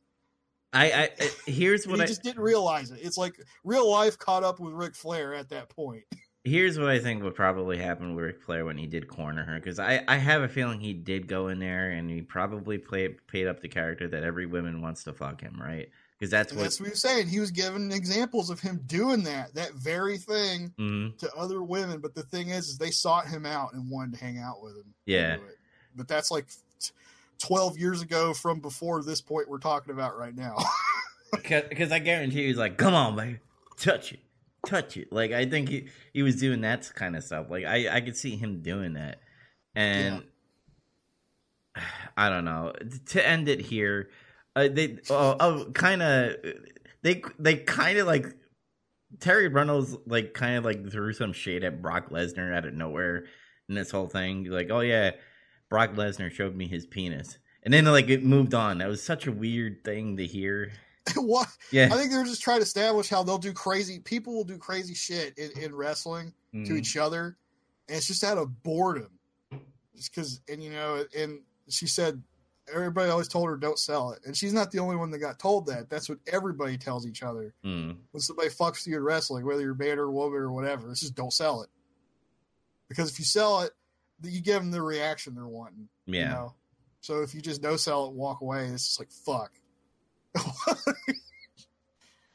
I, 0.73 0.91
I 0.91 1.09
I- 1.19 1.31
here's 1.45 1.85
what 1.87 1.97
he 1.97 2.03
I 2.03 2.05
just 2.05 2.23
didn't 2.23 2.41
realize 2.41 2.91
it. 2.91 2.99
It's 3.01 3.17
like 3.17 3.33
real 3.63 3.89
life 3.89 4.17
caught 4.17 4.43
up 4.43 4.59
with 4.59 4.73
Ric 4.73 4.95
Flair 4.95 5.33
at 5.33 5.49
that 5.49 5.69
point. 5.69 6.03
here's 6.47 6.79
what 6.79 6.89
I 6.89 6.99
think 6.99 7.23
would 7.23 7.35
probably 7.35 7.77
happen 7.77 8.15
with 8.15 8.25
Ric 8.25 8.41
Flair 8.41 8.65
when 8.65 8.77
he 8.77 8.87
did 8.87 9.07
corner 9.07 9.43
her 9.43 9.55
because 9.55 9.79
I, 9.79 10.03
I 10.07 10.17
have 10.17 10.41
a 10.41 10.47
feeling 10.47 10.79
he 10.79 10.93
did 10.93 11.27
go 11.27 11.47
in 11.49 11.59
there 11.59 11.89
and 11.91 12.09
he 12.09 12.21
probably 12.21 12.77
played 12.77 13.25
paid 13.27 13.47
up 13.47 13.59
the 13.61 13.67
character 13.67 14.07
that 14.07 14.23
every 14.23 14.45
woman 14.45 14.81
wants 14.81 15.03
to 15.05 15.13
fuck 15.13 15.41
him 15.41 15.59
right 15.61 15.89
because 16.17 16.31
that's 16.31 16.51
And 16.51 16.57
what 16.59 16.63
that's 16.63 16.79
what 16.79 16.87
he 16.87 16.89
was 16.91 17.01
saying. 17.01 17.27
He 17.27 17.39
was 17.39 17.51
giving 17.51 17.91
examples 17.91 18.49
of 18.49 18.59
him 18.59 18.81
doing 18.87 19.23
that, 19.23 19.53
that 19.55 19.73
very 19.73 20.17
thing 20.17 20.73
Mhm. 20.79 21.17
to 21.19 21.31
other 21.35 21.61
women. 21.61 21.99
But 21.99 22.15
the 22.15 22.23
thing 22.23 22.49
is, 22.49 22.69
is 22.69 22.77
they 22.77 22.91
sought 22.91 23.27
him 23.27 23.45
out 23.45 23.73
and 23.73 23.89
wanted 23.89 24.17
to 24.17 24.23
hang 24.23 24.39
out 24.39 24.63
with 24.63 24.75
him. 24.77 24.93
Yeah. 25.05 25.37
But 25.95 26.07
that's 26.07 26.31
like 26.31 26.47
twelve 27.39 27.77
years 27.77 28.01
ago 28.01 28.33
from 28.33 28.59
before 28.59 29.03
this 29.03 29.21
point 29.21 29.47
we're 29.49 29.59
talking 29.59 29.93
about 29.93 30.17
right 30.17 30.35
now. 30.35 30.57
because 31.31 31.91
I 31.91 31.99
guarantee 31.99 32.47
he's 32.47 32.57
like 32.57 32.77
come 32.77 32.93
on 32.93 33.15
man 33.15 33.39
touch 33.77 34.13
it 34.13 34.19
touch 34.67 34.97
it 34.97 35.11
like 35.11 35.31
I 35.31 35.45
think 35.45 35.69
he 35.69 35.87
he 36.13 36.21
was 36.21 36.35
doing 36.35 36.61
that 36.61 36.91
kind 36.93 37.15
of 37.15 37.23
stuff 37.23 37.47
like 37.49 37.65
I 37.65 37.97
I 37.97 38.01
could 38.01 38.17
see 38.17 38.35
him 38.35 38.61
doing 38.61 38.93
that 38.93 39.19
and 39.75 40.23
I 42.17 42.29
don't 42.29 42.45
know 42.45 42.73
to 43.07 43.27
end 43.27 43.49
it 43.49 43.61
here 43.61 44.09
uh, 44.55 44.67
they 44.71 44.97
oh, 45.09 45.35
oh 45.39 45.65
kind 45.73 46.01
of 46.01 46.35
they 47.03 47.21
they 47.37 47.57
kind 47.57 47.99
of 47.99 48.07
like 48.07 48.25
Terri 49.19 49.53
Runnels 49.53 49.95
like 50.05 50.33
kind 50.33 50.57
of 50.57 50.65
like 50.65 50.89
threw 50.91 51.13
some 51.13 51.31
shade 51.31 51.63
at 51.63 51.81
Brock 51.81 52.09
Lesnar 52.09 52.55
out 52.55 52.65
of 52.65 52.73
nowhere 52.73 53.25
in 53.69 53.75
this 53.75 53.91
whole 53.91 54.07
thing. 54.07 54.45
Like, 54.45 54.69
oh 54.71 54.81
yeah, 54.81 55.11
Brock 55.69 55.93
Lesnar 55.93 56.31
showed 56.31 56.55
me 56.55 56.67
his 56.67 56.85
penis, 56.85 57.37
and 57.63 57.73
then 57.73 57.85
like 57.85 58.09
it 58.09 58.23
moved 58.23 58.53
on. 58.53 58.79
That 58.79 58.89
was 58.89 59.01
such 59.03 59.27
a 59.27 59.31
weird 59.31 59.83
thing 59.83 60.17
to 60.17 60.25
hear. 60.25 60.71
what? 61.15 61.47
Yeah. 61.71 61.89
I 61.91 61.97
think 61.97 62.11
they're 62.11 62.23
just 62.23 62.41
trying 62.41 62.57
to 62.59 62.63
establish 62.63 63.09
how 63.09 63.23
they'll 63.23 63.37
do 63.37 63.53
crazy. 63.53 63.99
People 63.99 64.33
will 64.35 64.43
do 64.43 64.57
crazy 64.57 64.93
shit 64.93 65.37
in, 65.37 65.51
in 65.61 65.75
wrestling 65.75 66.33
to 66.53 66.57
Mhm. 66.57 66.77
each 66.77 66.97
other, 66.97 67.37
and 67.87 67.97
it's 67.97 68.07
just 68.07 68.23
out 68.23 68.37
of 68.37 68.63
boredom. 68.63 69.11
Just 69.95 70.13
because, 70.13 70.41
and 70.47 70.61
you 70.63 70.69
know, 70.71 71.03
and 71.17 71.41
she 71.69 71.87
said 71.87 72.21
everybody 72.73 73.09
always 73.09 73.27
told 73.27 73.47
her 73.47 73.55
don't 73.57 73.79
sell 73.79 74.11
it, 74.11 74.19
and 74.25 74.35
she's 74.35 74.53
not 74.53 74.71
the 74.71 74.79
only 74.79 74.95
one 74.95 75.09
that 75.11 75.19
got 75.19 75.39
told 75.39 75.65
that. 75.67 75.89
That's 75.89 76.09
what 76.09 76.19
everybody 76.27 76.77
tells 76.77 77.05
each 77.07 77.23
other 77.23 77.53
Mm. 77.63 77.97
when 78.11 78.21
somebody 78.21 78.49
fucks 78.49 78.79
with 78.83 78.87
you 78.87 78.97
in 78.97 79.03
wrestling, 79.03 79.45
whether 79.45 79.61
you're 79.61 79.73
man 79.73 79.97
or 79.99 80.11
woman 80.11 80.39
or 80.39 80.51
whatever. 80.51 80.91
It's 80.91 80.99
just 81.01 81.15
don't 81.15 81.31
sell 81.33 81.61
it, 81.63 81.69
because 82.89 83.09
if 83.09 83.19
you 83.19 83.25
sell 83.25 83.61
it, 83.61 83.71
you 84.23 84.41
give 84.41 84.61
them 84.61 84.71
the 84.71 84.81
reaction 84.81 85.33
they're 85.35 85.47
wanting. 85.47 85.87
Yeah. 86.05 86.21
You 86.21 86.27
know? 86.35 86.53
So 87.01 87.21
if 87.21 87.33
you 87.33 87.41
just 87.41 87.61
no 87.61 87.77
sell 87.77 88.07
it, 88.07 88.13
walk 88.13 88.41
away, 88.41 88.65
it's 88.67 88.83
just 88.85 88.99
like 88.99 89.11
fuck. 89.11 89.51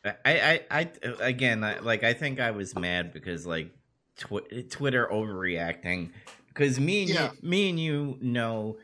I, 0.05 0.11
I, 0.25 0.61
I, 0.71 0.91
again, 1.21 1.63
I, 1.63 1.79
like, 1.79 2.03
I 2.03 2.13
think 2.13 2.41
I 2.41 2.51
was 2.51 2.75
mad 2.75 3.13
because, 3.13 3.47
like, 3.47 3.71
tw- 4.17 4.71
Twitter 4.71 5.09
overreacting. 5.11 6.11
Because 6.49 6.81
me 6.81 7.03
and 7.03 7.11
Yeah. 7.11 7.31
you, 7.41 7.49
me 7.49 7.71
and 7.71 7.79
you 7.79 8.19
know 8.21 8.79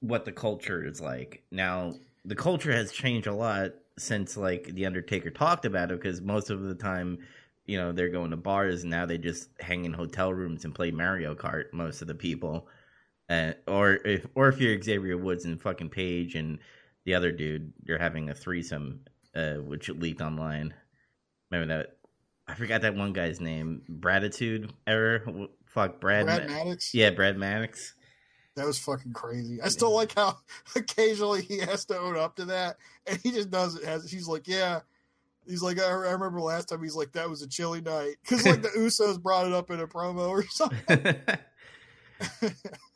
what 0.00 0.24
the 0.24 0.32
culture 0.32 0.84
is 0.84 1.00
like. 1.00 1.42
Now, 1.50 1.94
the 2.24 2.34
culture 2.34 2.72
has 2.72 2.92
changed 2.92 3.26
a 3.26 3.34
lot 3.34 3.72
since, 3.98 4.36
like, 4.38 4.64
the 4.74 4.86
Undertaker 4.86 5.30
talked 5.30 5.66
about 5.66 5.90
it. 5.90 6.00
Because 6.00 6.22
most 6.22 6.48
of 6.48 6.62
the 6.62 6.74
time, 6.74 7.18
you 7.66 7.76
know, 7.76 7.92
they're 7.92 8.08
going 8.08 8.30
to 8.30 8.36
bars 8.38 8.82
and 8.82 8.90
now 8.90 9.04
they 9.04 9.18
just 9.18 9.50
hang 9.60 9.84
in 9.84 9.92
hotel 9.92 10.32
rooms 10.32 10.64
and 10.64 10.74
play 10.74 10.90
Mario 10.90 11.34
Kart. 11.34 11.72
Most 11.74 12.00
of 12.00 12.08
the 12.08 12.14
people, 12.14 12.68
uh, 13.28 13.52
or 13.68 13.94
if, 14.04 14.26
or 14.34 14.48
if 14.48 14.58
you're 14.60 14.80
Xavier 14.80 15.18
Woods 15.18 15.44
and 15.44 15.60
fucking 15.60 15.90
Paige 15.90 16.36
and 16.36 16.58
the 17.04 17.14
other 17.14 17.32
dude, 17.32 17.72
you're 17.84 17.98
having 17.98 18.30
a 18.30 18.34
threesome 18.34 19.00
uh, 19.34 19.54
which 19.54 19.88
leaked 19.88 20.20
online. 20.20 20.74
Remember 21.50 21.74
that? 21.74 21.96
I 22.46 22.54
forgot 22.54 22.82
that 22.82 22.94
one 22.94 23.12
guy's 23.12 23.40
name. 23.40 23.82
Bratitude 23.88 24.72
error. 24.86 25.24
Fuck 25.66 26.00
Brad. 26.00 26.26
Brad 26.26 26.48
Ma- 26.48 26.54
Maddox. 26.54 26.94
yeah, 26.94 27.10
Brad 27.10 27.36
Maddox. 27.36 27.94
That 28.56 28.66
was 28.66 28.78
fucking 28.78 29.12
crazy. 29.12 29.60
I 29.60 29.68
still 29.68 29.92
like 29.92 30.14
how 30.14 30.38
occasionally 30.76 31.42
he 31.42 31.58
has 31.58 31.84
to 31.86 31.98
own 31.98 32.16
up 32.16 32.36
to 32.36 32.44
that, 32.46 32.76
and 33.06 33.18
he 33.22 33.32
just 33.32 33.50
does 33.50 33.74
it. 33.76 33.84
As 33.84 34.08
he's 34.10 34.28
like, 34.28 34.46
yeah, 34.46 34.80
he's 35.46 35.62
like, 35.62 35.80
I, 35.80 35.86
I 35.86 36.12
remember 36.12 36.40
last 36.40 36.68
time 36.68 36.82
he's 36.82 36.94
like, 36.94 37.12
that 37.12 37.28
was 37.28 37.42
a 37.42 37.48
chilly 37.48 37.80
night 37.80 38.16
because 38.22 38.46
like 38.46 38.62
the 38.62 38.68
Usos 38.76 39.20
brought 39.20 39.46
it 39.46 39.52
up 39.52 39.70
in 39.70 39.80
a 39.80 39.86
promo 39.86 40.28
or 40.28 40.44
something. 40.46 41.16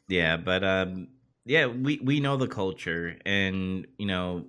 yeah, 0.09 0.37
but 0.37 0.63
um, 0.63 1.09
yeah, 1.49 1.67
we 1.67 1.99
we 2.03 2.21
know 2.21 2.37
the 2.37 2.47
culture, 2.47 3.17
and 3.25 3.87
you 3.97 4.07
know, 4.07 4.45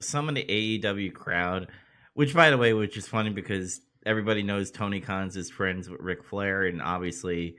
some 0.00 0.28
of 0.28 0.34
the 0.34 0.44
AEW 0.44 1.12
crowd, 1.12 1.68
which 2.14 2.34
by 2.34 2.48
the 2.48 2.56
way, 2.56 2.72
which 2.72 2.96
is 2.96 3.06
funny 3.06 3.28
because 3.28 3.82
everybody 4.06 4.42
knows 4.42 4.70
Tony 4.70 5.00
Khan's 5.00 5.36
is 5.36 5.50
friends 5.50 5.88
with 5.90 6.00
Ric 6.00 6.24
Flair, 6.24 6.64
and 6.64 6.80
obviously, 6.80 7.56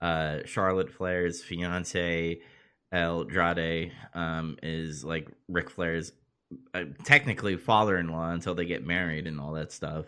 uh, 0.00 0.38
Charlotte 0.46 0.90
Flair's 0.90 1.44
fiance 1.44 2.40
El 2.90 3.20
Andrade 3.20 3.92
um, 4.14 4.56
is 4.64 5.04
like 5.04 5.28
Ric 5.46 5.70
Flair's 5.70 6.10
uh, 6.74 6.84
technically 7.04 7.56
father-in-law 7.56 8.32
until 8.32 8.56
they 8.56 8.64
get 8.64 8.84
married 8.84 9.28
and 9.28 9.40
all 9.40 9.52
that 9.52 9.70
stuff. 9.70 10.06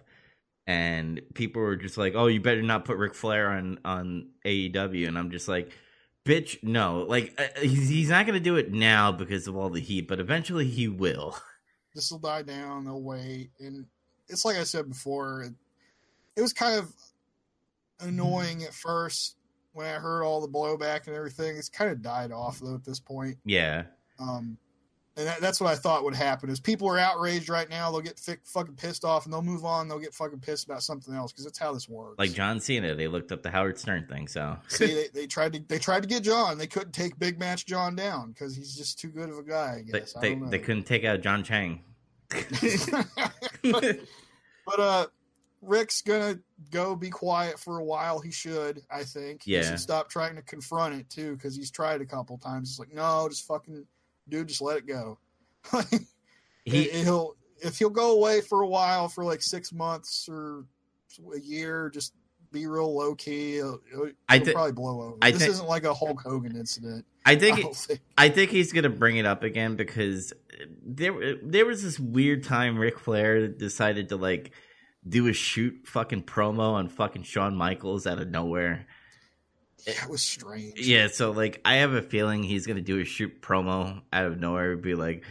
And 0.67 1.21
people 1.35 1.63
were 1.63 1.77
just 1.77 1.97
like, 1.97 2.15
"Oh, 2.17 2.27
you 2.27 2.41
better 2.41 2.63
not 2.63 2.87
put 2.87 2.97
Ric 2.97 3.15
Flair 3.15 3.51
on 3.53 3.79
on 3.85 4.31
AEW," 4.45 5.07
and 5.07 5.17
I'm 5.17 5.31
just 5.31 5.47
like 5.47 5.71
bitch 6.25 6.63
no 6.63 7.05
like 7.09 7.33
uh, 7.39 7.61
he's, 7.61 7.89
he's 7.89 8.09
not 8.11 8.27
gonna 8.27 8.39
do 8.39 8.57
it 8.57 8.73
now 8.73 9.11
because 9.11 9.49
of 9.49 9.57
all 9.57 9.71
the 9.71 9.81
heat 9.81 10.07
but 10.07 10.21
eventually 10.21 10.67
he 10.67 10.87
will 10.87 11.37
this 11.95 12.11
will 12.11 12.19
die 12.19 12.43
down. 12.43 12.85
They'll 12.85 13.03
wait, 13.03 13.51
and 13.59 13.87
it's 14.29 14.45
like 14.45 14.57
I 14.57 14.65
said 14.65 14.89
before. 14.89 15.43
It, 15.43 15.53
it 16.37 16.43
was 16.43 16.53
kind 16.53 16.79
of 16.79 16.93
annoying 18.01 18.63
at 18.65 18.75
first 18.75 19.37
when 19.73 19.87
I 19.87 19.99
heard 19.99 20.23
all 20.23 20.41
the 20.41 20.49
blowback 20.49 21.07
and 21.07 21.17
everything. 21.17 21.57
It's 21.57 21.69
kind 21.69 21.91
of 21.91 22.03
died 22.03 22.33
off 22.33 22.61
though 22.61 22.75
at 22.75 22.85
this 22.85 23.01
point. 23.01 23.37
yeah 23.45 23.85
Um, 24.19 24.57
and 25.21 25.29
that, 25.29 25.41
that's 25.41 25.61
what 25.61 25.71
I 25.73 25.77
thought 25.77 26.03
would 26.05 26.15
happen 26.15 26.51
is 26.51 26.59
people 26.59 26.89
are 26.89 26.99
outraged 26.99 27.49
right 27.49 27.69
now. 27.69 27.91
They'll 27.91 28.01
get 28.01 28.19
fi- 28.19 28.39
fucking 28.45 28.75
pissed 28.77 29.05
off 29.05 29.25
and 29.27 29.33
they'll 29.33 29.43
move 29.43 29.65
on. 29.65 29.87
They'll 29.87 29.99
get 29.99 30.15
fucking 30.15 30.41
pissed 30.41 30.65
about 30.65 30.83
something 30.83 31.15
else 31.15 31.31
because 31.33 31.45
that's 31.45 31.59
how 31.59 31.73
this 31.73 31.89
works. 31.89 32.19
like 32.19 32.33
john 32.33 32.59
cena 32.61 32.95
they 32.95 33.07
looked 33.07 33.31
up 33.31 33.43
the 33.43 33.51
howard 33.51 33.79
stern 33.79 34.07
thing 34.07 34.27
so 34.27 34.57
See, 34.69 34.87
they, 34.87 35.09
they 35.13 35.27
tried 35.27 35.53
to 35.53 35.61
they 35.69 35.79
tried 35.79 36.03
to 36.03 36.09
get 36.09 36.23
John. 36.23 36.59
They 36.59 36.67
couldn't 36.67 36.93
take 36.93 37.19
big 37.19 37.39
match 37.39 37.67
John 37.67 37.95
down 37.95 38.31
because 38.33 38.57
he's 38.57 38.75
just 38.75 38.99
too 38.99 39.09
good 39.09 39.29
of 39.29 39.39
a 39.39 39.43
guy. 39.43 39.81
I 39.81 39.91
they, 39.93 39.99
guess 40.01 40.17
I 40.17 40.21
they, 40.21 40.31
don't 40.31 40.41
know. 40.43 40.49
they 40.51 40.59
couldn't 40.59 40.85
take 40.85 41.05
out 41.05 41.21
john 41.21 41.45
chang 41.45 41.83
but, 42.31 42.47
but 44.67 44.81
uh, 44.81 45.07
Rick's 45.63 46.01
gonna 46.03 46.39
go 46.71 46.97
be 46.97 47.11
quiet 47.11 47.59
for 47.59 47.79
a 47.79 47.85
while. 47.85 48.19
He 48.21 48.31
should, 48.31 48.83
I 48.91 49.05
think. 49.05 49.43
He 49.43 49.53
Yeah. 49.55 49.63
should 49.63 49.81
stop 49.81 50.09
trying 50.09 50.37
to 50.37 50.43
confront 50.43 50.95
it 50.95 51.11
too 51.11 51.35
because 51.37 51.55
he's 51.55 51.71
tried 51.71 52.01
a 52.01 52.07
couple 52.07 52.39
times. 52.39 52.71
It's 52.71 52.79
like, 52.79 52.95
no, 52.95 53.29
just 53.29 53.47
fucking, 53.47 53.85
dude, 54.31 54.49
just 54.49 54.63
let 54.63 54.79
it 54.79 54.87
go. 54.87 55.19
he 56.65 56.85
He, 56.85 57.05
will 57.05 57.37
if 57.63 57.79
he'll 57.79 57.91
go 57.91 58.13
away 58.13 58.41
for 58.41 58.63
a 58.63 58.69
while 58.69 59.09
for 59.09 59.25
like 59.25 59.43
six 59.43 59.73
months 59.73 60.29
or 60.31 60.65
a 61.35 61.41
year, 61.41 61.91
just 61.93 62.15
be 62.53 62.67
real 62.67 62.95
low 62.97 63.15
key. 63.15 63.57
He'll, 63.57 63.81
he'll 63.91 64.11
I 64.29 64.39
he'll 64.39 64.53
probably 64.55 64.73
blow 64.73 65.03
over. 65.03 65.17
I 65.21 65.31
this 65.31 65.41
think- 65.43 65.53
isn't 65.53 65.69
like 65.69 65.85
a 65.85 65.93
Hulk 65.95 66.21
Hogan 66.23 66.57
incident. 66.57 67.05
i 67.27 67.33
I 67.33 67.37
think 67.37 67.61
don't 67.61 67.77
think. 67.77 68.01
I 68.17 68.29
think 68.31 68.51
he's 68.51 68.73
gonna 68.73 68.89
bring 68.89 69.19
it 69.19 69.27
up 69.27 69.43
again 69.43 69.77
because 69.77 70.33
there 70.85 71.37
there 71.43 71.67
was 71.67 71.83
this 71.83 71.99
weird 72.01 72.45
time 72.45 72.79
Ric 72.79 72.99
Flair 72.99 73.47
decided 73.49 74.09
to 74.09 74.17
like 74.17 74.53
do 75.07 75.29
a 75.29 75.33
shoot 75.33 75.75
fucking 75.87 76.23
promo 76.25 76.73
on 76.73 76.89
fucking 76.89 77.23
Shawn 77.25 77.55
Michaels 77.57 78.07
out 78.07 78.19
of 78.21 78.29
nowhere. 78.29 78.87
It 79.87 80.09
was 80.09 80.23
strange. 80.23 80.79
Yeah, 80.81 81.09
so 81.09 81.31
like 81.31 81.61
I 81.65 81.77
have 81.77 81.93
a 81.93 82.03
feeling 82.03 82.43
he's 82.43 82.67
gonna 82.67 82.81
do 82.81 83.01
a 83.01 83.05
shoot 83.05 83.41
promo 83.43 84.03
out 84.13 84.27
of 84.27 84.39
nowhere, 84.41 84.77
be 84.77 84.95
like, 84.95 85.25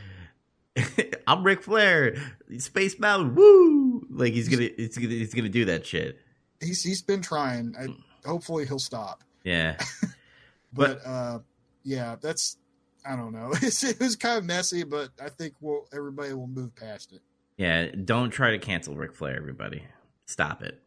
"I'm 1.28 1.44
Ric 1.44 1.64
Flair, 1.64 2.16
Space 2.58 3.00
Mountain, 3.00 3.36
woo!" 3.36 4.06
Like 4.10 4.34
he's 4.34 4.50
gonna, 4.50 4.70
he's 4.76 4.98
gonna, 4.98 5.10
he's 5.10 5.34
gonna 5.34 5.50
do 5.50 5.66
that 5.66 5.86
shit. 5.86 6.20
He's 6.62 6.84
he's 6.84 7.02
been 7.02 7.22
trying. 7.22 7.76
I, 7.80 8.28
hopefully 8.28 8.66
he'll 8.66 8.80
stop. 8.80 9.24
Yeah, 9.44 9.78
But 10.74 11.00
uh, 11.06 11.40
yeah, 11.84 12.16
that's 12.22 12.58
I 13.06 13.16
don't 13.16 13.32
know. 13.32 13.52
It's, 13.62 13.84
it 13.84 14.00
was 14.00 14.16
kind 14.16 14.38
of 14.38 14.46
messy, 14.46 14.84
but 14.84 15.10
I 15.24 15.30
think 15.30 15.54
we'll 15.62 15.88
everybody 15.94 16.34
will 16.34 16.48
move 16.48 16.76
past 16.76 17.14
it. 17.14 17.22
yeah. 17.58 17.88
Don't 18.04 18.30
try 18.30 18.52
to 18.52 18.60
cancel 18.60 18.96
Ric 18.96 19.14
Flair, 19.16 19.36
everybody. 19.38 19.84
Stop 20.26 20.62
it. 20.62 20.82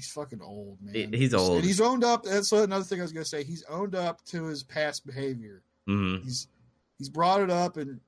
He's 0.00 0.10
fucking 0.12 0.40
old, 0.42 0.78
man. 0.80 1.12
He's 1.12 1.34
old. 1.34 1.56
and 1.56 1.64
he's 1.64 1.80
owned 1.80 2.04
up. 2.04 2.22
That's 2.24 2.50
another 2.52 2.84
thing 2.84 3.00
I 3.00 3.02
was 3.02 3.12
gonna 3.12 3.24
say. 3.26 3.44
He's 3.44 3.62
owned 3.64 3.94
up 3.94 4.24
to 4.26 4.44
his 4.46 4.62
past 4.62 5.06
behavior. 5.06 5.62
hmm 5.86 6.16
He's 6.24 6.48
he's 6.98 7.10
brought 7.10 7.42
it 7.42 7.50
up 7.50 7.76
in 7.76 8.00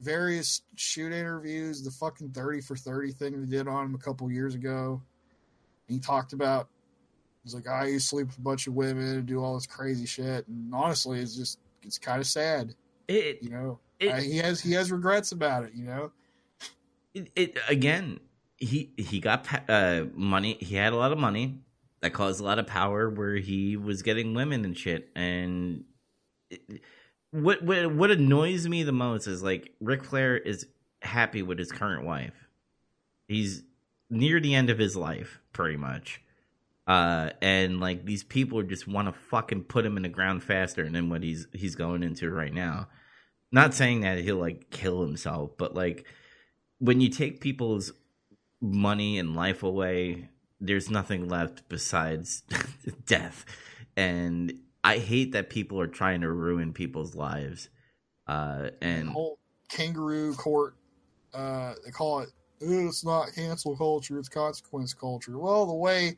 various 0.00 0.62
shoot 0.76 1.12
interviews. 1.12 1.82
The 1.82 1.90
fucking 1.90 2.30
thirty 2.30 2.62
for 2.62 2.76
thirty 2.76 3.12
thing 3.12 3.38
they 3.40 3.46
did 3.58 3.68
on 3.68 3.84
him 3.86 3.94
a 3.94 3.98
couple 3.98 4.30
years 4.30 4.54
ago. 4.54 5.02
He 5.86 5.98
talked 5.98 6.32
about. 6.32 6.68
He's 7.42 7.54
like, 7.54 7.68
I 7.68 7.88
used 7.88 8.06
to 8.06 8.16
sleep 8.16 8.28
with 8.28 8.38
a 8.38 8.40
bunch 8.40 8.66
of 8.66 8.72
women 8.72 9.04
and 9.18 9.26
do 9.26 9.42
all 9.44 9.52
this 9.54 9.66
crazy 9.66 10.06
shit. 10.06 10.48
And 10.48 10.74
honestly, 10.74 11.20
it's 11.20 11.36
just 11.36 11.58
it's 11.82 11.98
kind 11.98 12.18
of 12.18 12.26
sad, 12.26 12.74
It, 13.06 13.42
you 13.42 13.50
know. 13.50 13.80
it, 14.00 14.08
Uh, 14.12 14.16
he 14.16 14.38
has 14.38 14.62
he 14.62 14.72
has 14.72 14.90
regrets 14.90 15.32
about 15.32 15.64
it, 15.64 15.72
you 15.74 15.84
know. 15.84 16.10
it, 17.12 17.28
it 17.36 17.58
again. 17.68 18.18
He 18.64 18.92
he 18.96 19.20
got 19.20 19.46
uh, 19.68 20.04
money. 20.14 20.56
He 20.60 20.74
had 20.76 20.92
a 20.92 20.96
lot 20.96 21.12
of 21.12 21.18
money 21.18 21.60
that 22.00 22.12
caused 22.12 22.40
a 22.40 22.44
lot 22.44 22.58
of 22.58 22.66
power, 22.66 23.10
where 23.10 23.36
he 23.36 23.76
was 23.76 24.02
getting 24.02 24.34
women 24.34 24.64
and 24.64 24.76
shit. 24.76 25.10
And 25.14 25.84
it, 26.50 26.80
what 27.30 27.62
what 27.62 27.94
what 27.94 28.10
annoys 28.10 28.66
me 28.68 28.82
the 28.82 28.92
most 28.92 29.26
is 29.26 29.42
like 29.42 29.72
Ric 29.80 30.04
Flair 30.04 30.36
is 30.36 30.66
happy 31.02 31.42
with 31.42 31.58
his 31.58 31.72
current 31.72 32.04
wife. 32.04 32.48
He's 33.28 33.62
near 34.08 34.40
the 34.40 34.54
end 34.54 34.70
of 34.70 34.78
his 34.78 34.96
life, 34.96 35.40
pretty 35.52 35.76
much. 35.76 36.22
Uh, 36.86 37.30
and 37.40 37.80
like 37.80 38.04
these 38.04 38.22
people 38.22 38.62
just 38.62 38.86
want 38.86 39.08
to 39.08 39.12
fucking 39.12 39.64
put 39.64 39.86
him 39.86 39.96
in 39.96 40.02
the 40.02 40.08
ground 40.08 40.42
faster 40.42 40.88
than 40.88 41.08
what 41.08 41.22
he's 41.22 41.46
he's 41.52 41.74
going 41.74 42.02
into 42.02 42.30
right 42.30 42.52
now. 42.52 42.88
Not 43.50 43.74
saying 43.74 44.00
that 44.00 44.18
he'll 44.18 44.36
like 44.36 44.70
kill 44.70 45.02
himself, 45.02 45.52
but 45.56 45.74
like 45.74 46.06
when 46.78 47.00
you 47.00 47.08
take 47.08 47.40
people's 47.40 47.92
money 48.64 49.18
and 49.18 49.36
life 49.36 49.62
away, 49.62 50.28
there's 50.60 50.90
nothing 50.90 51.28
left 51.28 51.68
besides 51.68 52.42
death. 53.06 53.44
And 53.96 54.60
I 54.82 54.98
hate 54.98 55.32
that 55.32 55.50
people 55.50 55.80
are 55.80 55.86
trying 55.86 56.22
to 56.22 56.30
ruin 56.30 56.72
people's 56.72 57.14
lives. 57.14 57.68
Uh, 58.26 58.62
the 58.62 58.74
and 58.80 59.08
whole 59.10 59.38
kangaroo 59.68 60.32
court 60.34 60.76
uh 61.34 61.74
they 61.84 61.90
call 61.90 62.20
it 62.20 62.30
it's 62.60 63.04
not 63.04 63.28
cancel 63.34 63.76
culture 63.76 64.18
it's 64.18 64.30
consequence 64.30 64.94
culture 64.94 65.38
well 65.38 65.66
the 65.66 65.74
way 65.74 66.16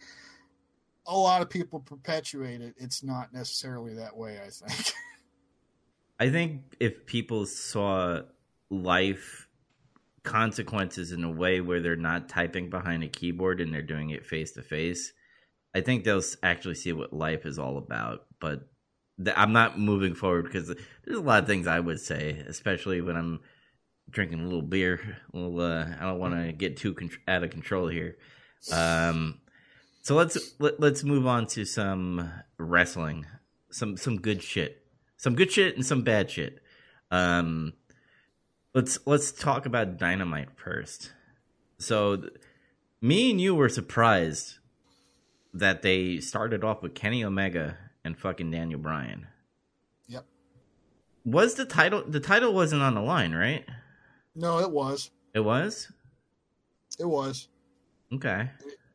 a 1.06 1.16
lot 1.16 1.42
of 1.42 1.50
people 1.50 1.80
perpetuate 1.80 2.60
it 2.60 2.74
it's 2.76 3.02
not 3.02 3.32
necessarily 3.32 3.94
that 3.94 4.16
way 4.16 4.38
i 4.38 4.48
think 4.50 4.92
I 6.18 6.30
think 6.30 6.76
if 6.80 7.06
people 7.06 7.46
saw 7.46 8.22
life 8.70 9.45
consequences 10.26 11.12
in 11.12 11.24
a 11.24 11.30
way 11.30 11.60
where 11.60 11.80
they're 11.80 11.96
not 11.96 12.28
typing 12.28 12.68
behind 12.68 13.02
a 13.02 13.08
keyboard 13.08 13.60
and 13.60 13.72
they're 13.72 13.80
doing 13.80 14.10
it 14.10 14.26
face 14.26 14.52
to 14.52 14.62
face, 14.62 15.12
I 15.74 15.80
think 15.80 16.04
they'll 16.04 16.22
actually 16.42 16.74
see 16.74 16.92
what 16.92 17.12
life 17.12 17.46
is 17.46 17.58
all 17.58 17.78
about. 17.78 18.26
But 18.40 18.68
th- 19.24 19.36
I'm 19.38 19.52
not 19.52 19.78
moving 19.78 20.14
forward 20.14 20.44
because 20.44 20.66
there's 20.66 21.18
a 21.18 21.22
lot 21.22 21.42
of 21.42 21.46
things 21.46 21.66
I 21.66 21.80
would 21.80 22.00
say, 22.00 22.44
especially 22.46 23.00
when 23.00 23.16
I'm 23.16 23.40
drinking 24.10 24.40
a 24.40 24.44
little 24.44 24.62
beer. 24.62 25.18
A 25.32 25.36
little, 25.36 25.60
uh, 25.60 25.86
I 25.98 26.04
don't 26.04 26.18
want 26.18 26.34
to 26.34 26.52
get 26.52 26.76
too 26.76 26.92
con- 26.92 27.10
out 27.26 27.44
of 27.44 27.50
control 27.50 27.88
here. 27.88 28.16
Um, 28.72 29.40
so 30.02 30.14
let's 30.14 30.54
let, 30.58 30.80
let's 30.80 31.04
move 31.04 31.26
on 31.26 31.46
to 31.48 31.64
some 31.64 32.30
wrestling, 32.58 33.26
some 33.70 33.96
some 33.96 34.20
good 34.20 34.42
shit, 34.42 34.82
some 35.16 35.34
good 35.34 35.50
shit 35.50 35.76
and 35.76 35.84
some 35.84 36.02
bad 36.02 36.30
shit. 36.30 36.60
Um, 37.10 37.72
let's 38.76 38.98
let's 39.06 39.32
talk 39.32 39.66
about 39.66 39.98
Dynamite 39.98 40.50
first. 40.54 41.12
So, 41.78 42.16
th- 42.16 42.32
me 43.00 43.30
and 43.30 43.40
you 43.40 43.54
were 43.54 43.68
surprised 43.68 44.58
that 45.52 45.82
they 45.82 46.20
started 46.20 46.62
off 46.62 46.82
with 46.82 46.94
Kenny 46.94 47.24
Omega 47.24 47.78
and 48.04 48.18
fucking 48.18 48.50
Daniel 48.50 48.78
Bryan. 48.78 49.26
Yep. 50.08 50.26
Was 51.24 51.54
the 51.54 51.64
title 51.64 52.04
the 52.06 52.20
title 52.20 52.52
wasn't 52.52 52.82
on 52.82 52.94
the 52.94 53.00
line, 53.00 53.32
right? 53.32 53.64
No, 54.34 54.58
it 54.58 54.70
was. 54.70 55.10
It 55.34 55.40
was? 55.40 55.90
It 57.00 57.06
was. 57.06 57.48
Okay. 58.12 58.50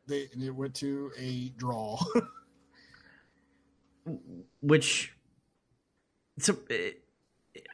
They 0.07 0.27
and 0.33 0.43
it 0.43 0.51
went 0.51 0.75
to 0.75 1.11
a 1.17 1.49
draw. 1.57 1.99
Which 4.61 5.13
so 6.37 6.55
eh, 6.69 6.91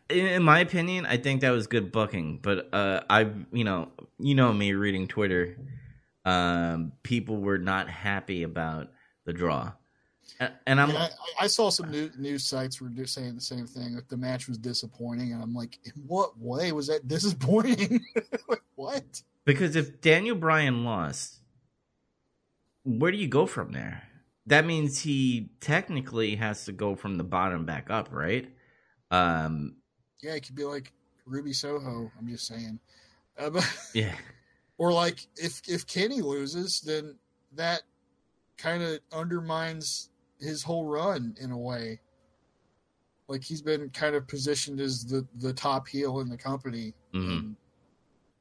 in 0.10 0.44
my 0.44 0.60
opinion, 0.60 1.06
I 1.06 1.18
think 1.18 1.42
that 1.42 1.52
was 1.52 1.68
good 1.68 1.92
booking, 1.92 2.40
but 2.42 2.74
uh 2.74 3.02
I 3.10 3.30
you 3.52 3.64
know, 3.64 3.90
you 4.20 4.36
know 4.36 4.54
me 4.54 4.74
reading 4.74 5.08
Twitter, 5.08 5.58
um 6.26 6.94
people 7.04 7.38
were 7.38 7.58
not 7.58 7.90
happy 7.90 8.44
about 8.44 8.90
the 9.26 9.34
draw. 9.34 9.74
And, 10.68 10.80
I'm 10.80 10.90
Yeah, 10.92 11.08
I, 11.40 11.46
I 11.46 11.48
saw 11.48 11.70
some 11.70 11.90
new, 11.90 12.12
news 12.18 12.46
sites 12.46 12.80
were 12.80 12.92
saying 13.06 13.36
the 13.36 13.42
same 13.42 13.66
thing 13.66 13.96
that 13.96 14.08
the 14.08 14.18
match 14.18 14.48
was 14.48 14.58
disappointing, 14.58 15.34
and 15.34 15.42
I'm 15.42 15.54
like, 15.54 15.80
in 15.84 15.94
what 16.06 16.38
way 16.38 16.72
was 16.72 16.88
that 16.88 17.08
disappointing? 17.08 18.06
like, 18.48 18.62
what? 18.76 19.24
Because 19.46 19.76
if 19.76 20.02
Daniel 20.02 20.36
Bryan 20.36 20.84
lost, 20.84 21.40
where 22.84 23.12
do 23.12 23.18
you 23.18 23.28
go 23.28 23.46
from 23.46 23.72
there? 23.72 24.04
That 24.46 24.66
means 24.66 25.02
he 25.02 25.50
technically 25.60 26.36
has 26.36 26.66
to 26.66 26.72
go 26.72 26.96
from 26.96 27.18
the 27.18 27.24
bottom 27.24 27.66
back 27.66 27.90
up, 27.90 28.10
right? 28.12 28.48
Um, 29.10 29.78
Yeah, 30.22 30.34
it 30.34 30.46
could 30.46 30.56
be 30.56 30.64
like 30.64 30.92
Ruby 31.26 31.54
Soho. 31.54 32.12
I'm 32.18 32.28
just 32.28 32.48
saying. 32.48 32.80
Uh, 33.38 33.50
but, 33.52 33.78
yeah, 33.94 34.16
or 34.78 34.92
like 34.94 35.28
if 35.36 35.62
if 35.68 35.86
Kenny 35.88 36.22
loses, 36.22 36.82
then 36.82 37.16
that 37.56 37.84
kind 38.58 38.82
of 38.84 39.00
undermines 39.12 40.10
his 40.40 40.64
whole 40.64 40.86
run 40.86 41.36
in 41.40 41.52
a 41.52 41.58
way. 41.58 42.00
Like 43.28 43.44
he's 43.44 43.62
been 43.62 43.90
kind 43.90 44.16
of 44.16 44.28
positioned 44.28 44.80
as 44.80 45.06
the 45.06 45.28
the 45.36 45.54
top 45.54 45.88
heel 45.88 46.20
in 46.20 46.30
the 46.30 46.38
company. 46.38 46.94
Mhm. 47.14 47.56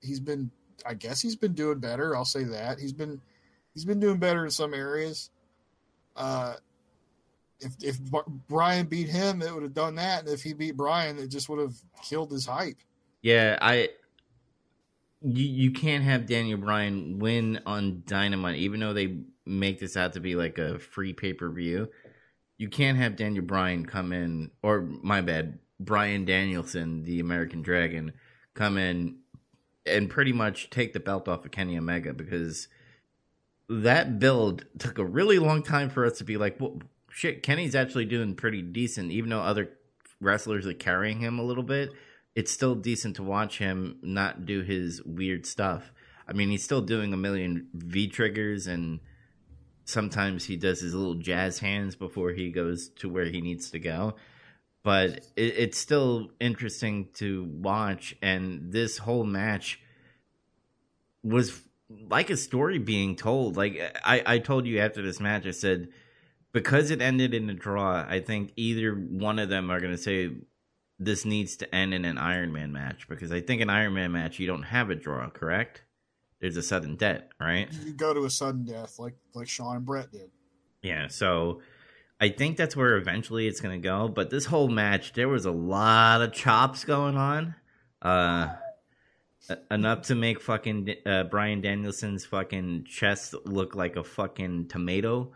He's 0.00 0.20
been, 0.20 0.50
I 0.84 0.94
guess, 0.94 1.20
he's 1.20 1.36
been 1.36 1.54
doing 1.54 1.80
better. 1.80 2.14
I'll 2.14 2.24
say 2.24 2.44
that 2.44 2.78
he's 2.78 2.92
been 2.92 3.20
he's 3.74 3.84
been 3.84 4.00
doing 4.00 4.18
better 4.18 4.44
in 4.44 4.50
some 4.50 4.72
areas. 4.74 5.30
Uh, 6.14 6.54
if 7.60 7.72
if 7.82 7.98
Brian 8.48 8.86
beat 8.86 9.08
him, 9.08 9.42
it 9.42 9.52
would 9.52 9.62
have 9.62 9.74
done 9.74 9.94
that, 9.96 10.20
and 10.24 10.28
if 10.28 10.42
he 10.42 10.52
beat 10.52 10.76
Brian, 10.76 11.18
it 11.18 11.28
just 11.28 11.48
would 11.48 11.58
have 11.58 11.74
killed 12.02 12.30
his 12.30 12.46
hype. 12.46 12.78
yeah. 13.22 13.58
I 13.60 13.90
you 15.22 15.44
you 15.44 15.70
can't 15.72 16.04
have 16.04 16.26
Daniel 16.26 16.58
Bryan 16.58 17.18
win 17.18 17.60
on 17.66 18.02
Dynamite, 18.06 18.56
even 18.56 18.80
though 18.80 18.92
they 18.92 19.18
make 19.44 19.80
this 19.80 19.96
out 19.96 20.12
to 20.14 20.20
be 20.20 20.36
like 20.36 20.58
a 20.58 20.78
free 20.78 21.12
pay 21.12 21.32
per 21.32 21.50
view. 21.50 21.88
You 22.58 22.68
can't 22.68 22.98
have 22.98 23.16
Daniel 23.16 23.44
Bryan 23.44 23.84
come 23.84 24.12
in, 24.12 24.50
or 24.62 24.80
my 24.80 25.20
bad, 25.20 25.58
Brian 25.78 26.24
Danielson, 26.24 27.02
the 27.02 27.20
American 27.20 27.60
Dragon, 27.62 28.12
come 28.54 28.78
in 28.78 29.18
and 29.84 30.08
pretty 30.10 30.32
much 30.32 30.70
take 30.70 30.92
the 30.92 31.00
belt 31.00 31.28
off 31.28 31.44
of 31.44 31.50
Kenny 31.50 31.76
Omega 31.76 32.14
because 32.14 32.68
that 33.68 34.18
build 34.18 34.64
took 34.78 34.98
a 34.98 35.04
really 35.04 35.38
long 35.38 35.62
time 35.62 35.90
for 35.90 36.04
us 36.06 36.18
to 36.18 36.24
be 36.24 36.36
like, 36.36 36.58
well, 36.60 36.78
shit, 37.16 37.42
Kenny's 37.42 37.74
actually 37.74 38.04
doing 38.04 38.34
pretty 38.34 38.60
decent, 38.60 39.10
even 39.10 39.30
though 39.30 39.40
other 39.40 39.70
wrestlers 40.20 40.66
are 40.66 40.74
carrying 40.74 41.20
him 41.20 41.38
a 41.38 41.42
little 41.42 41.62
bit. 41.62 41.90
It's 42.34 42.52
still 42.52 42.74
decent 42.74 43.16
to 43.16 43.22
watch 43.22 43.56
him 43.56 43.96
not 44.02 44.44
do 44.44 44.60
his 44.60 45.02
weird 45.02 45.46
stuff. 45.46 45.94
I 46.28 46.34
mean, 46.34 46.50
he's 46.50 46.62
still 46.62 46.82
doing 46.82 47.14
a 47.14 47.16
million 47.16 47.68
V 47.72 48.08
triggers, 48.08 48.66
and 48.66 49.00
sometimes 49.86 50.44
he 50.44 50.58
does 50.58 50.80
his 50.80 50.94
little 50.94 51.14
jazz 51.14 51.58
hands 51.58 51.96
before 51.96 52.32
he 52.32 52.50
goes 52.50 52.90
to 52.96 53.08
where 53.08 53.24
he 53.24 53.40
needs 53.40 53.70
to 53.70 53.78
go. 53.78 54.16
But 54.82 55.24
it, 55.36 55.54
it's 55.56 55.78
still 55.78 56.32
interesting 56.38 57.08
to 57.14 57.44
watch, 57.44 58.14
and 58.20 58.72
this 58.72 58.98
whole 58.98 59.24
match 59.24 59.80
was 61.24 61.62
like 62.10 62.28
a 62.28 62.36
story 62.36 62.78
being 62.78 63.16
told. 63.16 63.56
Like 63.56 63.80
I, 64.04 64.22
I 64.26 64.38
told 64.38 64.66
you 64.66 64.80
after 64.80 65.00
this 65.00 65.18
match, 65.18 65.46
I 65.46 65.52
said 65.52 65.88
because 66.56 66.90
it 66.90 67.02
ended 67.02 67.34
in 67.34 67.50
a 67.50 67.54
draw, 67.54 68.02
I 68.08 68.18
think 68.18 68.50
either 68.56 68.94
one 68.94 69.38
of 69.38 69.50
them 69.50 69.70
are 69.70 69.78
going 69.78 69.92
to 69.92 69.98
say 69.98 70.30
this 70.98 71.26
needs 71.26 71.54
to 71.56 71.74
end 71.74 71.92
in 71.92 72.06
an 72.06 72.16
Iron 72.16 72.50
Man 72.50 72.72
match 72.72 73.10
because 73.10 73.30
I 73.30 73.42
think 73.42 73.60
an 73.60 73.68
Iron 73.68 73.92
Man 73.92 74.10
match 74.10 74.38
you 74.38 74.46
don't 74.46 74.62
have 74.62 74.88
a 74.88 74.94
draw, 74.94 75.28
correct? 75.28 75.82
There's 76.40 76.56
a 76.56 76.62
sudden 76.62 76.96
death, 76.96 77.24
right? 77.38 77.68
You 77.84 77.92
go 77.92 78.14
to 78.14 78.24
a 78.24 78.30
sudden 78.30 78.64
death, 78.64 78.98
like 78.98 79.16
like 79.34 79.50
Shawn 79.50 79.76
and 79.76 79.84
Bret 79.84 80.10
did. 80.10 80.30
Yeah, 80.80 81.08
so 81.08 81.60
I 82.18 82.30
think 82.30 82.56
that's 82.56 82.74
where 82.74 82.96
eventually 82.96 83.46
it's 83.46 83.60
going 83.60 83.78
to 83.78 83.86
go. 83.86 84.08
But 84.08 84.30
this 84.30 84.46
whole 84.46 84.68
match, 84.68 85.12
there 85.12 85.28
was 85.28 85.44
a 85.44 85.50
lot 85.50 86.22
of 86.22 86.32
chops 86.32 86.86
going 86.86 87.18
on. 87.18 87.54
Uh, 88.00 88.54
enough 89.70 90.06
to 90.06 90.14
make 90.14 90.40
fucking 90.40 90.94
uh, 91.04 91.24
Brian 91.24 91.60
Danielson's 91.60 92.24
fucking 92.24 92.86
chest 92.88 93.34
look 93.44 93.74
like 93.74 93.96
a 93.96 94.04
fucking 94.04 94.68
tomato. 94.68 95.32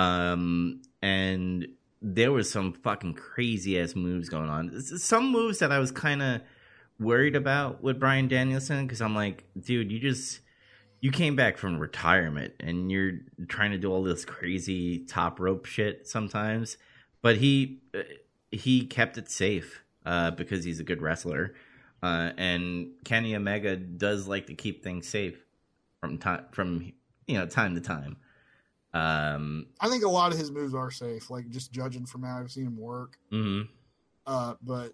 Um, 0.00 0.80
and 1.02 1.68
there 2.00 2.32
was 2.32 2.50
some 2.50 2.72
fucking 2.72 3.14
crazy 3.14 3.78
ass 3.78 3.94
moves 3.94 4.30
going 4.30 4.48
on. 4.48 4.80
Some 4.80 5.30
moves 5.30 5.58
that 5.58 5.70
I 5.70 5.78
was 5.78 5.90
kind 5.90 6.22
of 6.22 6.40
worried 6.98 7.36
about 7.36 7.82
with 7.82 8.00
Brian 8.00 8.26
Danielson 8.26 8.86
because 8.86 9.02
I'm 9.02 9.14
like, 9.14 9.44
dude, 9.60 9.92
you 9.92 9.98
just 9.98 10.40
you 11.00 11.10
came 11.10 11.36
back 11.36 11.58
from 11.58 11.78
retirement 11.78 12.54
and 12.60 12.90
you're 12.90 13.18
trying 13.48 13.72
to 13.72 13.78
do 13.78 13.92
all 13.92 14.02
this 14.02 14.24
crazy 14.24 15.00
top 15.00 15.38
rope 15.38 15.66
shit 15.66 16.08
sometimes. 16.08 16.78
But 17.20 17.36
he 17.36 17.82
uh, 17.94 18.00
he 18.50 18.86
kept 18.86 19.18
it 19.18 19.30
safe 19.30 19.82
uh, 20.06 20.30
because 20.30 20.64
he's 20.64 20.80
a 20.80 20.84
good 20.84 21.02
wrestler. 21.02 21.54
Uh, 22.02 22.30
and 22.38 22.92
Kenny 23.04 23.36
Omega 23.36 23.76
does 23.76 24.26
like 24.26 24.46
to 24.46 24.54
keep 24.54 24.82
things 24.82 25.06
safe 25.06 25.44
from 26.00 26.16
time 26.16 26.46
from 26.52 26.90
you 27.26 27.36
know 27.36 27.44
time 27.44 27.74
to 27.74 27.82
time. 27.82 28.16
Um, 28.92 29.66
I 29.80 29.88
think 29.88 30.04
a 30.04 30.08
lot 30.08 30.32
of 30.32 30.38
his 30.38 30.50
moves 30.50 30.74
are 30.74 30.90
safe, 30.90 31.30
like 31.30 31.48
just 31.50 31.70
judging 31.72 32.06
from 32.06 32.22
how 32.24 32.38
I've 32.38 32.50
seen 32.50 32.66
him 32.66 32.76
work. 32.76 33.18
mhm. 33.32 33.68
Uh, 34.26 34.54
but 34.62 34.92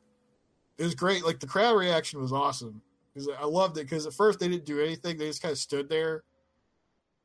it 0.78 0.84
was 0.84 0.94
great. 0.94 1.24
Like 1.24 1.40
the 1.40 1.46
crowd 1.46 1.76
reaction 1.76 2.20
was 2.20 2.32
awesome 2.32 2.82
because 3.12 3.28
I 3.38 3.44
loved 3.44 3.78
it. 3.78 3.84
Because 3.84 4.06
at 4.06 4.12
first 4.12 4.38
they 4.38 4.48
didn't 4.48 4.66
do 4.66 4.80
anything; 4.80 5.16
they 5.16 5.26
just 5.26 5.42
kind 5.42 5.52
of 5.52 5.58
stood 5.58 5.88
there. 5.88 6.16
It 6.16 6.22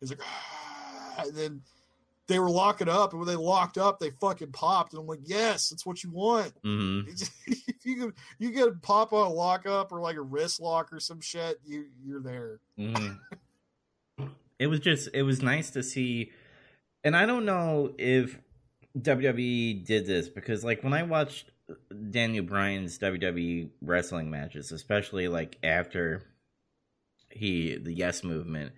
was 0.02 0.10
like, 0.12 0.22
ah, 0.24 1.24
and 1.26 1.36
then 1.36 1.62
they 2.28 2.40
were 2.40 2.50
locking 2.50 2.88
up, 2.90 3.12
and 3.12 3.20
when 3.20 3.28
they 3.28 3.36
locked 3.36 3.78
up, 3.78 4.00
they 4.00 4.12
fucking 4.12 4.52
popped. 4.54 4.94
And 4.94 5.02
I'm 5.02 5.08
like, 5.08 5.20
yes, 5.24 5.70
that's 5.70 5.86
what 5.86 6.04
you 6.04 6.10
want. 6.12 6.54
Mhm. 6.64 7.06
if 7.48 7.86
you 7.86 7.96
could, 7.98 8.14
you 8.40 8.52
could 8.52 8.82
pop 8.82 9.12
on 9.14 9.28
a 9.28 9.34
lockup 9.34 9.92
or 9.92 10.00
like 10.00 10.16
a 10.16 10.22
wrist 10.22 10.62
lock 10.62 10.92
or 10.94 11.00
some 11.00 11.20
shit, 11.22 11.60
you 11.66 11.88
you're 12.04 12.22
there. 12.22 12.60
Mhm. 12.80 13.20
it 14.60 14.68
was 14.68 14.80
just 14.80 15.10
it 15.14 15.24
was 15.24 15.42
nice 15.42 15.70
to 15.72 15.84
see 15.84 16.32
and 17.04 17.16
i 17.16 17.26
don't 17.26 17.46
know 17.46 17.94
if 17.98 18.38
wwe 18.98 19.86
did 19.86 20.06
this 20.06 20.28
because 20.28 20.64
like 20.64 20.84
when 20.84 20.94
i 20.94 21.04
watched 21.04 21.52
daniel 22.10 22.44
bryan's 22.44 23.00
wwe 23.00 23.70
wrestling 23.82 24.30
matches 24.30 24.72
especially 24.72 25.28
like 25.28 25.58
after 25.64 26.24
he 27.30 27.78
the 27.78 27.94
yes 27.94 28.24
movement 28.24 28.74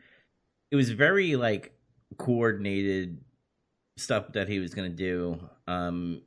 it 0.71 0.75
was 0.75 0.89
very 0.89 1.35
like 1.35 1.73
coordinated 2.17 3.19
stuff 3.97 4.33
that 4.33 4.47
he 4.47 4.59
was 4.59 4.73
to 4.73 4.89
do. 4.89 5.39
Um 5.67 6.21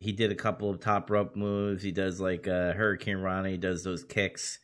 he 0.00 0.12
did 0.12 0.30
a 0.30 0.36
couple 0.36 0.70
of 0.70 0.78
top 0.78 1.10
rope 1.10 1.34
moves. 1.34 1.82
He 1.82 1.90
does 1.90 2.20
like 2.20 2.46
uh 2.46 2.74
hurricane 2.74 3.18
rana 3.18 3.56
does 3.56 3.84
those 3.84 4.04
kicks 4.04 4.58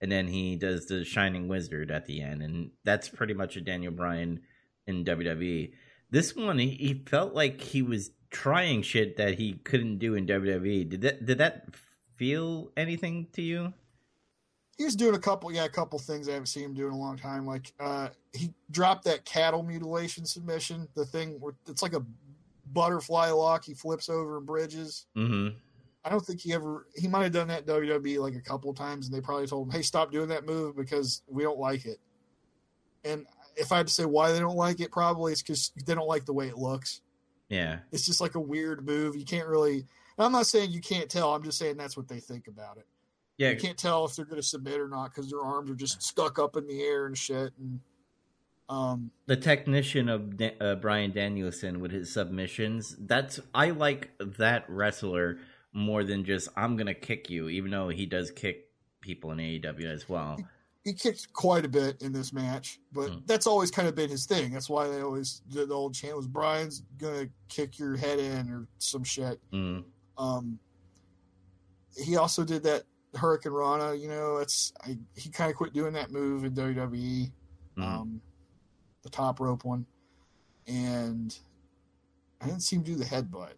and 0.00 0.12
then 0.12 0.28
he 0.28 0.54
does 0.54 0.86
the 0.86 1.04
shining 1.04 1.48
wizard 1.48 1.90
at 1.90 2.06
the 2.06 2.22
end 2.22 2.42
and 2.42 2.70
that's 2.84 3.08
pretty 3.08 3.34
much 3.34 3.56
a 3.56 3.60
daniel 3.60 3.92
bryan 3.92 4.40
in 4.86 5.04
wwe 5.04 5.72
this 6.10 6.34
one 6.34 6.58
he, 6.58 6.70
he 6.70 7.02
felt 7.06 7.34
like 7.34 7.60
he 7.60 7.82
was 7.82 8.10
trying 8.30 8.82
shit 8.82 9.16
that 9.16 9.34
he 9.34 9.54
couldn't 9.64 9.98
do 9.98 10.14
in 10.14 10.26
wwe 10.26 10.88
did 10.88 11.00
that 11.00 11.24
did 11.24 11.38
that 11.38 11.66
feel 12.16 12.70
anything 12.76 13.26
to 13.32 13.42
you 13.42 13.72
he 14.78 14.84
was 14.84 14.94
doing 14.94 15.16
a 15.16 15.18
couple, 15.18 15.52
yeah, 15.52 15.64
a 15.64 15.68
couple 15.68 15.98
things 15.98 16.28
I 16.28 16.32
haven't 16.32 16.46
seen 16.46 16.62
him 16.62 16.74
do 16.74 16.86
in 16.86 16.92
a 16.92 16.96
long 16.96 17.18
time. 17.18 17.44
Like 17.44 17.72
uh, 17.80 18.10
he 18.32 18.54
dropped 18.70 19.04
that 19.04 19.24
cattle 19.24 19.64
mutilation 19.64 20.24
submission, 20.24 20.86
the 20.94 21.04
thing 21.04 21.40
where 21.40 21.52
it's 21.66 21.82
like 21.82 21.94
a 21.94 22.02
butterfly 22.72 23.30
lock. 23.30 23.64
He 23.64 23.74
flips 23.74 24.08
over 24.08 24.38
and 24.38 24.46
bridges. 24.46 25.06
Mm-hmm. 25.16 25.56
I 26.04 26.10
don't 26.10 26.24
think 26.24 26.40
he 26.40 26.52
ever. 26.52 26.86
He 26.94 27.08
might 27.08 27.24
have 27.24 27.32
done 27.32 27.48
that 27.48 27.66
WWE 27.66 28.20
like 28.20 28.36
a 28.36 28.40
couple 28.40 28.72
times, 28.72 29.06
and 29.06 29.14
they 29.14 29.20
probably 29.20 29.48
told 29.48 29.66
him, 29.66 29.72
"Hey, 29.72 29.82
stop 29.82 30.12
doing 30.12 30.28
that 30.28 30.46
move 30.46 30.76
because 30.76 31.22
we 31.26 31.42
don't 31.42 31.58
like 31.58 31.84
it." 31.84 31.98
And 33.04 33.26
if 33.58 33.72
I 33.72 33.78
had 33.78 33.86
to 33.86 33.92
say 33.92 34.04
why 34.04 34.32
they 34.32 34.38
don't 34.38 34.56
like 34.56 34.80
it, 34.80 34.90
probably 34.92 35.32
it's 35.32 35.42
because 35.42 35.72
they 35.86 35.94
don't 35.94 36.08
like 36.08 36.24
the 36.24 36.32
way 36.32 36.48
it 36.48 36.56
looks. 36.56 37.00
Yeah. 37.48 37.78
It's 37.92 38.06
just 38.06 38.20
like 38.20 38.34
a 38.34 38.40
weird 38.40 38.86
move. 38.86 39.16
You 39.16 39.24
can't 39.24 39.48
really. 39.48 39.86
I'm 40.18 40.32
not 40.32 40.46
saying 40.46 40.70
you 40.70 40.80
can't 40.80 41.08
tell. 41.08 41.34
I'm 41.34 41.44
just 41.44 41.58
saying 41.58 41.76
that's 41.76 41.96
what 41.96 42.08
they 42.08 42.20
think 42.20 42.48
about 42.48 42.76
it. 42.76 42.86
Yeah. 43.36 43.50
You 43.50 43.56
can't 43.56 43.78
tell 43.78 44.04
if 44.04 44.16
they're 44.16 44.24
going 44.24 44.40
to 44.40 44.46
submit 44.46 44.80
or 44.80 44.88
not 44.88 45.14
because 45.14 45.30
their 45.30 45.40
arms 45.40 45.70
are 45.70 45.76
just 45.76 46.02
stuck 46.02 46.38
up 46.38 46.56
in 46.56 46.66
the 46.66 46.82
air 46.82 47.06
and 47.06 47.16
shit. 47.16 47.52
And 47.58 47.80
um, 48.68 49.10
the 49.26 49.36
technician 49.36 50.08
of 50.08 50.34
uh, 50.60 50.74
Brian 50.76 51.12
Danielson 51.12 51.80
with 51.80 51.92
his 51.92 52.12
submissions. 52.12 52.96
That's 52.98 53.40
I 53.54 53.70
like 53.70 54.10
that 54.18 54.64
wrestler 54.68 55.38
more 55.72 56.02
than 56.04 56.24
just 56.24 56.48
I'm 56.56 56.76
gonna 56.76 56.94
kick 56.94 57.30
you, 57.30 57.48
even 57.48 57.70
though 57.70 57.88
he 57.88 58.06
does 58.06 58.30
kick 58.30 58.70
people 59.00 59.30
in 59.30 59.38
AEW 59.38 59.86
as 59.86 60.08
well. 60.08 60.38
he 60.88 60.94
kicked 60.94 61.32
quite 61.32 61.64
a 61.64 61.68
bit 61.68 62.00
in 62.02 62.12
this 62.12 62.32
match, 62.32 62.80
but 62.92 63.10
Hmm. 63.10 63.18
that's 63.26 63.46
always 63.46 63.70
kind 63.70 63.86
of 63.88 63.94
been 63.94 64.08
his 64.10 64.24
thing. 64.26 64.52
That's 64.52 64.70
why 64.70 64.88
they 64.88 65.00
always 65.02 65.42
the, 65.50 65.66
the 65.66 65.74
old 65.74 65.94
chant 65.94 66.16
was 66.16 66.26
Brian's 66.26 66.82
gonna 66.98 67.28
kick 67.48 67.78
your 67.78 67.96
head 67.96 68.18
in 68.18 68.50
or 68.50 68.66
some 68.78 69.04
shit. 69.04 69.38
Mm. 69.52 69.84
Um, 70.16 70.58
he 71.96 72.16
also 72.16 72.44
did 72.44 72.62
that 72.64 72.84
Hurricane 73.14 73.52
Rana. 73.52 73.94
You 73.94 74.08
know, 74.08 74.36
it's 74.38 74.72
I, 74.84 74.96
he 75.14 75.28
kind 75.30 75.50
of 75.50 75.56
quit 75.56 75.72
doing 75.72 75.92
that 75.94 76.10
move 76.10 76.44
in 76.44 76.54
WWE, 76.54 77.30
Mm. 77.76 77.82
um, 77.82 78.20
the 79.02 79.10
top 79.10 79.40
rope 79.40 79.64
one, 79.64 79.86
and 80.66 81.36
I 82.40 82.46
didn't 82.46 82.62
see 82.62 82.76
him 82.76 82.82
do 82.82 82.94
the 82.96 83.04
headbutt. 83.04 83.52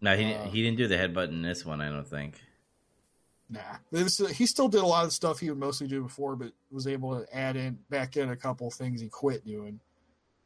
no, 0.00 0.16
he 0.16 0.32
uh, 0.34 0.44
he 0.48 0.62
didn't 0.62 0.78
do 0.78 0.86
the 0.88 0.96
headbutt 0.96 1.28
in 1.28 1.42
this 1.42 1.64
one. 1.64 1.80
I 1.80 1.88
don't 1.88 2.06
think. 2.06 2.40
Nah, 3.50 3.60
it 3.92 4.02
was, 4.02 4.18
he 4.36 4.44
still 4.44 4.68
did 4.68 4.82
a 4.82 4.86
lot 4.86 5.04
of 5.06 5.12
stuff 5.12 5.38
he 5.40 5.48
would 5.48 5.58
mostly 5.58 5.86
do 5.86 6.02
before, 6.02 6.36
but 6.36 6.52
was 6.70 6.86
able 6.86 7.18
to 7.18 7.36
add 7.36 7.56
in 7.56 7.78
back 7.88 8.16
in 8.18 8.28
a 8.28 8.36
couple 8.36 8.70
things 8.70 9.00
he 9.00 9.08
quit 9.08 9.44
doing. 9.46 9.80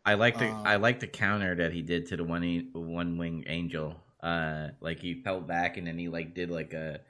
I 0.04 0.14
like 0.14 0.38
the 0.38 0.46
Uh, 0.46 0.62
I 0.64 0.76
like 0.76 1.00
the 1.00 1.06
counter 1.08 1.54
that 1.56 1.72
he 1.72 1.82
did 1.82 2.06
to 2.08 2.16
the 2.16 2.24
one 2.24 2.68
one 2.72 3.18
Winged 3.18 3.44
Angel. 3.48 3.96
Uh, 4.22 4.68
like 4.80 5.00
he 5.00 5.14
fell 5.22 5.40
back 5.40 5.76
and 5.76 5.86
then 5.86 5.98
he 5.98 6.08
like 6.08 6.32
did 6.34 6.48
like 6.50 6.72
a 6.74 7.00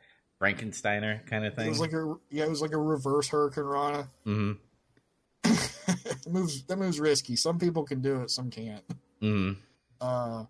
Frankensteiner 0.40 1.24
kind 1.26 1.44
of 1.44 1.52
It 1.52 1.56
thing. 1.56 1.68
was 1.68 1.78
like 1.80 1.92
a 1.92 2.16
yeah, 2.30 2.44
it 2.44 2.50
was 2.50 2.62
like 2.62 2.72
a 2.72 2.78
reverse 2.78 3.28
Hurricane 3.28 3.64
Rana. 3.64 4.08
Mm-hmm. 4.26 4.52
that 5.42 6.26
moves 6.30 6.62
that 6.64 6.78
moves 6.78 6.98
risky. 7.00 7.36
Some 7.36 7.58
people 7.58 7.84
can 7.84 8.00
do 8.00 8.22
it, 8.22 8.30
some 8.30 8.50
can't. 8.50 8.84
hmm 9.20 9.52
Uh, 10.00 10.44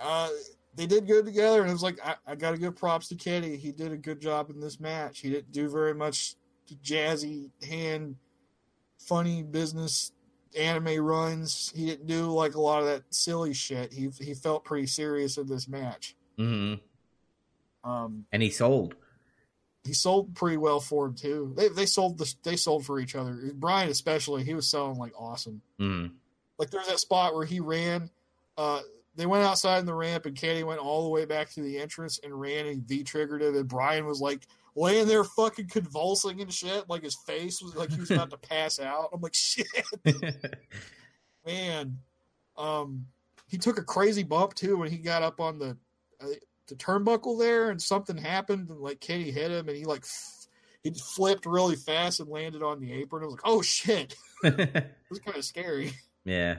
uh, 0.00 0.28
they 0.76 0.86
did 0.86 1.06
good 1.06 1.24
together, 1.24 1.60
and 1.60 1.70
it 1.70 1.72
was 1.72 1.82
like 1.82 1.98
I, 2.04 2.16
I 2.26 2.34
got 2.34 2.50
to 2.52 2.58
give 2.58 2.76
props 2.76 3.08
to 3.08 3.14
Kenny. 3.14 3.56
He 3.56 3.72
did 3.72 3.92
a 3.92 3.96
good 3.96 4.20
job 4.20 4.50
in 4.50 4.60
this 4.60 4.80
match. 4.80 5.20
He 5.20 5.30
didn't 5.30 5.52
do 5.52 5.68
very 5.68 5.94
much 5.94 6.34
jazzy 6.82 7.50
hand, 7.66 8.16
funny 8.98 9.42
business 9.42 10.12
anime 10.58 11.00
runs. 11.04 11.72
He 11.74 11.86
didn't 11.86 12.06
do 12.06 12.26
like 12.30 12.54
a 12.54 12.60
lot 12.60 12.80
of 12.80 12.86
that 12.86 13.02
silly 13.10 13.52
shit. 13.54 13.92
He 13.92 14.10
he 14.20 14.34
felt 14.34 14.64
pretty 14.64 14.86
serious 14.86 15.36
in 15.38 15.46
this 15.46 15.68
match. 15.68 16.16
hmm 16.38 16.74
Um, 17.82 18.26
And 18.32 18.42
he 18.42 18.50
sold. 18.50 18.94
he 19.84 19.92
sold 19.92 20.34
pretty 20.34 20.56
well 20.56 20.80
for 20.80 21.06
him 21.06 21.14
too. 21.14 21.52
They 21.56 21.68
they 21.68 21.86
sold 21.86 22.18
the 22.18 22.32
they 22.42 22.56
sold 22.56 22.86
for 22.86 22.98
each 22.98 23.14
other. 23.14 23.38
Brian 23.54 23.90
especially, 23.90 24.44
he 24.44 24.54
was 24.54 24.68
selling 24.68 24.98
like 24.98 25.12
awesome. 25.18 25.60
hmm 25.78 26.06
Like 26.58 26.70
there's 26.70 26.86
that 26.88 26.98
spot 27.00 27.34
where 27.34 27.44
he 27.46 27.60
ran. 27.60 28.10
Uh, 28.56 28.80
they 29.16 29.26
went 29.26 29.44
outside 29.44 29.78
in 29.78 29.86
the 29.86 29.94
ramp, 29.94 30.26
and 30.26 30.36
Kenny 30.36 30.64
went 30.64 30.80
all 30.80 31.04
the 31.04 31.08
way 31.08 31.24
back 31.24 31.50
to 31.50 31.62
the 31.62 31.78
entrance 31.78 32.18
and 32.24 32.38
ran 32.38 32.66
and 32.66 32.82
V 32.82 33.04
triggered 33.04 33.42
it. 33.42 33.54
And 33.54 33.68
Brian 33.68 34.06
was 34.06 34.20
like 34.20 34.46
laying 34.76 35.06
there, 35.06 35.22
fucking 35.24 35.68
convulsing 35.68 36.40
and 36.40 36.52
shit. 36.52 36.88
Like 36.88 37.02
his 37.02 37.16
face 37.26 37.62
was 37.62 37.74
like 37.76 37.90
he 37.92 38.00
was 38.00 38.10
about 38.10 38.30
to 38.30 38.36
pass 38.48 38.80
out. 38.80 39.10
I'm 39.12 39.20
like, 39.20 39.34
shit, 39.34 39.66
man. 41.46 41.98
Um, 42.56 43.06
he 43.48 43.58
took 43.58 43.78
a 43.78 43.84
crazy 43.84 44.22
bump 44.22 44.54
too 44.54 44.76
when 44.78 44.90
he 44.90 44.98
got 44.98 45.22
up 45.22 45.40
on 45.40 45.58
the 45.58 45.76
uh, 46.20 46.26
the 46.68 46.74
turnbuckle 46.76 47.38
there, 47.38 47.70
and 47.70 47.80
something 47.80 48.16
happened, 48.16 48.70
and 48.70 48.80
like 48.80 49.00
Kenny 49.00 49.30
hit 49.30 49.50
him, 49.50 49.68
and 49.68 49.76
he 49.76 49.84
like 49.84 50.02
f- 50.02 50.46
he 50.82 50.90
flipped 51.14 51.46
really 51.46 51.76
fast 51.76 52.20
and 52.20 52.28
landed 52.28 52.62
on 52.62 52.80
the 52.80 52.92
apron. 52.92 53.22
I 53.22 53.26
was 53.26 53.34
like, 53.34 53.42
oh 53.44 53.62
shit, 53.62 54.14
it 54.44 54.86
was 55.10 55.18
kind 55.20 55.36
of 55.36 55.44
scary. 55.44 55.92
yeah. 56.24 56.58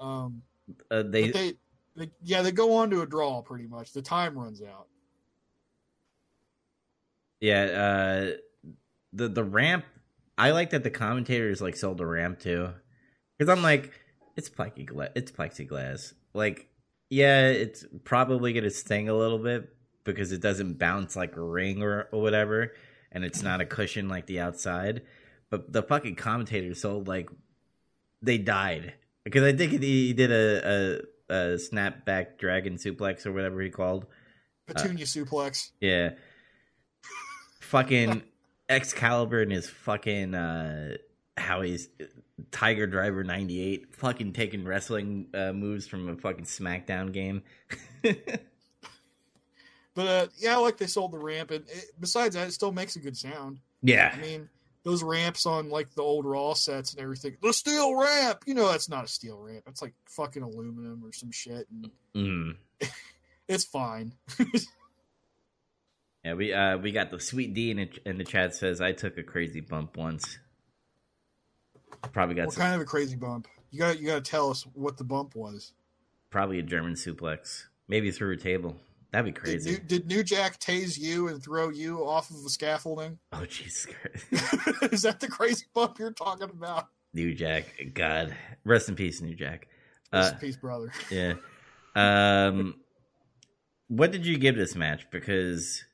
Um, 0.00 0.42
Uh, 0.90 1.02
they, 1.02 1.30
they, 1.30 1.54
they, 1.96 2.10
yeah, 2.22 2.42
they 2.42 2.52
go 2.52 2.74
on 2.76 2.90
to 2.90 3.02
a 3.02 3.06
draw 3.06 3.42
pretty 3.42 3.66
much. 3.66 3.92
The 3.92 4.02
time 4.02 4.38
runs 4.38 4.62
out. 4.62 4.86
yeah. 7.40 7.62
Uh, 7.64 8.70
the 9.12 9.28
the 9.28 9.44
ramp. 9.44 9.84
I 10.36 10.50
like 10.50 10.70
that 10.70 10.82
the 10.82 10.90
commentators 10.90 11.60
like 11.60 11.76
sold 11.76 11.98
the 11.98 12.06
ramp 12.06 12.40
too, 12.40 12.70
because 13.38 13.50
I'm 13.56 13.62
like, 13.62 13.92
it's 14.36 14.50
plexiglass. 14.50 15.10
It's 15.14 15.30
plexiglass. 15.30 16.14
Like, 16.32 16.68
yeah, 17.10 17.48
it's 17.48 17.84
probably 18.04 18.52
gonna 18.52 18.70
sting 18.70 19.08
a 19.08 19.14
little 19.14 19.38
bit 19.38 19.68
because 20.02 20.32
it 20.32 20.40
doesn't 20.40 20.78
bounce 20.78 21.16
like 21.16 21.36
a 21.36 21.42
ring 21.42 21.82
or, 21.82 22.08
or 22.12 22.20
whatever, 22.20 22.72
and 23.12 23.24
it's 23.24 23.42
not 23.42 23.60
a 23.60 23.66
cushion 23.66 24.08
like 24.08 24.26
the 24.26 24.40
outside. 24.40 25.02
But 25.50 25.72
the 25.72 25.82
fucking 25.82 26.16
commentators 26.16 26.80
sold 26.80 27.06
like 27.06 27.30
they 28.22 28.38
died 28.38 28.94
because 29.22 29.44
I 29.44 29.52
think 29.52 29.72
he, 29.72 29.78
he 30.08 30.12
did 30.12 30.32
a, 30.32 30.68
a 30.68 31.00
a 31.28 31.56
snapback 31.56 32.38
dragon 32.38 32.76
suplex 32.76 33.26
or 33.26 33.32
whatever 33.32 33.60
he 33.60 33.70
called. 33.70 34.06
Petunia 34.66 35.04
suplex. 35.04 35.70
Yeah. 35.80 36.10
fucking 37.60 38.22
Excalibur 38.68 39.42
and 39.42 39.52
his 39.52 39.68
fucking 39.68 40.34
uh 40.34 40.96
how 41.36 41.62
he's 41.62 41.88
Tiger 42.50 42.86
Driver 42.86 43.24
98 43.24 43.94
fucking 43.94 44.32
taking 44.32 44.64
wrestling 44.64 45.26
uh, 45.34 45.52
moves 45.52 45.86
from 45.86 46.08
a 46.08 46.16
fucking 46.16 46.44
SmackDown 46.44 47.12
game. 47.12 47.42
But 49.94 50.06
uh, 50.06 50.26
yeah, 50.38 50.54
I 50.54 50.58
like 50.58 50.76
they 50.76 50.86
sold 50.86 51.12
the 51.12 51.18
ramp, 51.18 51.52
and 51.52 51.64
it, 51.68 51.92
besides 52.00 52.34
that, 52.34 52.48
it 52.48 52.52
still 52.52 52.72
makes 52.72 52.96
a 52.96 52.98
good 52.98 53.16
sound. 53.16 53.60
yeah. 53.82 54.12
I 54.12 54.20
mean, 54.20 54.48
those 54.84 55.02
ramps 55.02 55.46
on 55.46 55.70
like 55.70 55.94
the 55.94 56.02
old 56.02 56.24
Raw 56.26 56.54
sets 56.54 56.92
and 56.92 57.02
everything. 57.02 57.36
The 57.42 57.52
steel 57.52 57.96
ramp, 57.96 58.44
you 58.46 58.54
know, 58.54 58.68
that's 58.70 58.88
not 58.88 59.04
a 59.04 59.08
steel 59.08 59.38
ramp. 59.38 59.64
It's 59.66 59.82
like 59.82 59.94
fucking 60.10 60.42
aluminum 60.42 61.02
or 61.04 61.12
some 61.12 61.30
shit, 61.32 61.66
and 61.70 61.90
Mm. 62.14 62.56
it's 63.48 63.64
fine. 63.64 64.12
Yeah, 66.24 66.34
we 66.34 66.54
uh 66.54 66.78
we 66.78 66.90
got 66.90 67.10
the 67.10 67.20
sweet 67.20 67.52
D 67.52 67.70
in, 67.70 67.78
it, 67.78 67.98
in 68.06 68.16
the 68.16 68.24
chat 68.24 68.54
says 68.54 68.80
I 68.80 68.92
took 68.92 69.18
a 69.18 69.22
crazy 69.22 69.60
bump 69.60 69.96
once. 69.98 70.38
Probably 72.12 72.34
got 72.34 72.46
what 72.46 72.54
some, 72.54 72.62
kind 72.62 72.74
of 72.74 72.80
a 72.80 72.86
crazy 72.86 73.16
bump? 73.16 73.46
You 73.70 73.80
got 73.80 74.00
you 74.00 74.06
got 74.06 74.24
to 74.24 74.30
tell 74.30 74.50
us 74.50 74.62
what 74.72 74.96
the 74.96 75.04
bump 75.04 75.34
was. 75.36 75.72
probably 76.30 76.58
a 76.58 76.62
German 76.62 76.94
suplex. 76.94 77.64
Maybe 77.88 78.10
through 78.10 78.32
a 78.32 78.36
table. 78.38 78.76
That'd 79.14 79.32
be 79.32 79.40
Did 79.40 79.40
crazy. 79.44 79.70
New, 79.70 79.78
did 79.78 80.06
New 80.08 80.24
Jack 80.24 80.58
tase 80.58 80.98
you 80.98 81.28
and 81.28 81.40
throw 81.40 81.68
you 81.68 82.04
off 82.04 82.30
of 82.30 82.42
the 82.42 82.50
scaffolding? 82.50 83.16
Oh 83.32 83.44
Jesus 83.44 83.86
Christ. 83.86 84.82
Is 84.92 85.02
that 85.02 85.20
the 85.20 85.28
crazy 85.28 85.66
bump 85.72 86.00
you're 86.00 86.10
talking 86.10 86.50
about? 86.50 86.88
New 87.12 87.32
Jack. 87.32 87.66
God. 87.94 88.34
Rest 88.64 88.88
in 88.88 88.96
peace, 88.96 89.20
New 89.20 89.36
Jack. 89.36 89.68
Rest 90.12 90.32
Uh, 90.32 90.34
in 90.34 90.40
peace, 90.40 90.56
brother. 90.56 90.90
Yeah. 91.12 91.34
Um 91.94 92.74
what 93.86 94.10
did 94.10 94.26
you 94.26 94.36
give 94.36 94.56
this 94.56 94.74
match? 94.74 95.06
Because 95.12 95.84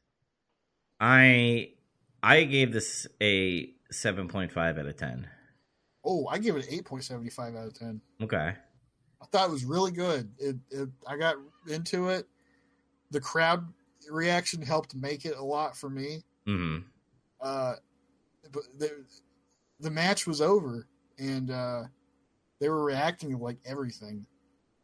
I 0.99 1.73
I 2.23 2.45
gave 2.45 2.73
this 2.73 3.07
a 3.21 3.71
seven 3.91 4.29
point 4.29 4.51
five 4.51 4.79
out 4.79 4.87
of 4.87 4.97
ten. 4.97 5.29
Oh, 6.07 6.27
I 6.27 6.39
give 6.39 6.57
it 6.57 6.67
an 6.69 6.73
eight 6.75 6.87
point 6.87 7.05
seventy 7.05 7.29
five 7.29 7.55
out 7.55 7.67
of 7.67 7.75
ten. 7.79 8.01
Okay. 8.23 8.55
I 9.21 9.27
thought 9.27 9.51
it 9.51 9.53
was 9.53 9.67
really 9.67 9.93
good. 9.93 10.31
It, 10.39 10.57
it 10.71 10.89
I 11.07 11.19
got 11.19 11.37
into 11.69 12.09
it. 12.09 12.27
The 13.11 13.21
crowd 13.21 13.67
reaction 14.09 14.63
helped 14.63 14.95
make 14.95 15.25
it 15.25 15.37
a 15.37 15.43
lot 15.45 15.77
for 15.77 15.91
me. 15.91 16.23
hmm 16.47 16.79
Uh, 17.41 17.75
but 18.53 18.63
the 18.79 19.05
the 19.81 19.91
match 19.91 20.27
was 20.27 20.41
over, 20.41 20.87
and 21.19 21.51
uh, 21.51 21.83
they 22.61 22.69
were 22.69 22.85
reacting 22.85 23.31
to 23.31 23.37
like 23.39 23.59
everything. 23.65 24.27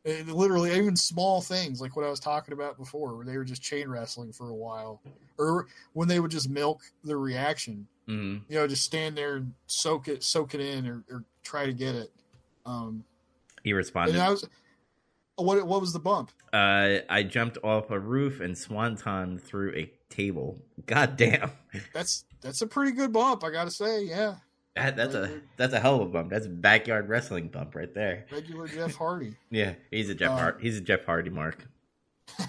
It, 0.04 0.28
literally, 0.28 0.72
even 0.76 0.96
small 0.96 1.40
things 1.40 1.80
like 1.80 1.96
what 1.96 2.04
I 2.04 2.10
was 2.10 2.20
talking 2.20 2.54
about 2.54 2.78
before, 2.78 3.16
where 3.16 3.26
they 3.26 3.36
were 3.36 3.44
just 3.44 3.60
chain 3.62 3.88
wrestling 3.88 4.32
for 4.32 4.48
a 4.48 4.54
while, 4.54 5.02
or 5.36 5.66
when 5.94 6.08
they 6.08 6.20
would 6.20 6.30
just 6.30 6.48
milk 6.48 6.80
the 7.04 7.16
reaction. 7.16 7.86
hmm 8.06 8.38
You 8.48 8.56
know, 8.56 8.66
just 8.68 8.84
stand 8.84 9.16
there 9.18 9.36
and 9.36 9.52
soak 9.66 10.06
it, 10.08 10.22
soak 10.22 10.54
it 10.54 10.60
in, 10.60 10.86
or, 10.86 11.04
or 11.10 11.24
try 11.42 11.66
to 11.66 11.72
get 11.72 11.94
it. 11.96 12.12
Um, 12.64 13.04
He 13.64 13.72
responded. 13.72 14.16
I 14.18 14.30
was, 14.30 14.48
what 15.36 15.66
what 15.66 15.80
was 15.80 15.92
the 15.92 15.98
bump? 15.98 16.30
Uh 16.52 16.98
I 17.08 17.22
jumped 17.22 17.58
off 17.62 17.90
a 17.90 17.98
roof 17.98 18.40
and 18.40 18.56
swanton 18.56 19.38
through 19.38 19.74
a 19.74 19.90
table. 20.10 20.62
God 20.86 21.16
damn. 21.16 21.50
That's 21.92 22.24
that's 22.40 22.62
a 22.62 22.66
pretty 22.66 22.92
good 22.92 23.12
bump, 23.12 23.44
I 23.44 23.50
gotta 23.50 23.70
say. 23.70 24.04
Yeah, 24.04 24.36
That, 24.76 24.96
that's 24.96 25.14
a 25.14 25.40
that's 25.56 25.72
a 25.74 25.80
hell 25.80 25.96
of 25.96 26.02
a 26.02 26.06
bump. 26.06 26.30
That's 26.30 26.46
a 26.46 26.50
backyard 26.50 27.08
wrestling 27.08 27.48
bump 27.48 27.74
right 27.74 27.92
there. 27.92 28.26
regular 28.32 28.66
Jeff 28.68 28.94
Hardy. 28.94 29.34
Yeah, 29.50 29.74
he's 29.90 30.08
a 30.10 30.14
Jeff 30.14 30.30
Uh, 30.32 30.36
Hard, 30.36 30.60
he's 30.60 30.76
a 30.78 30.80
Jeff 30.80 31.04
Hardy 31.04 31.30
mark. 31.30 31.66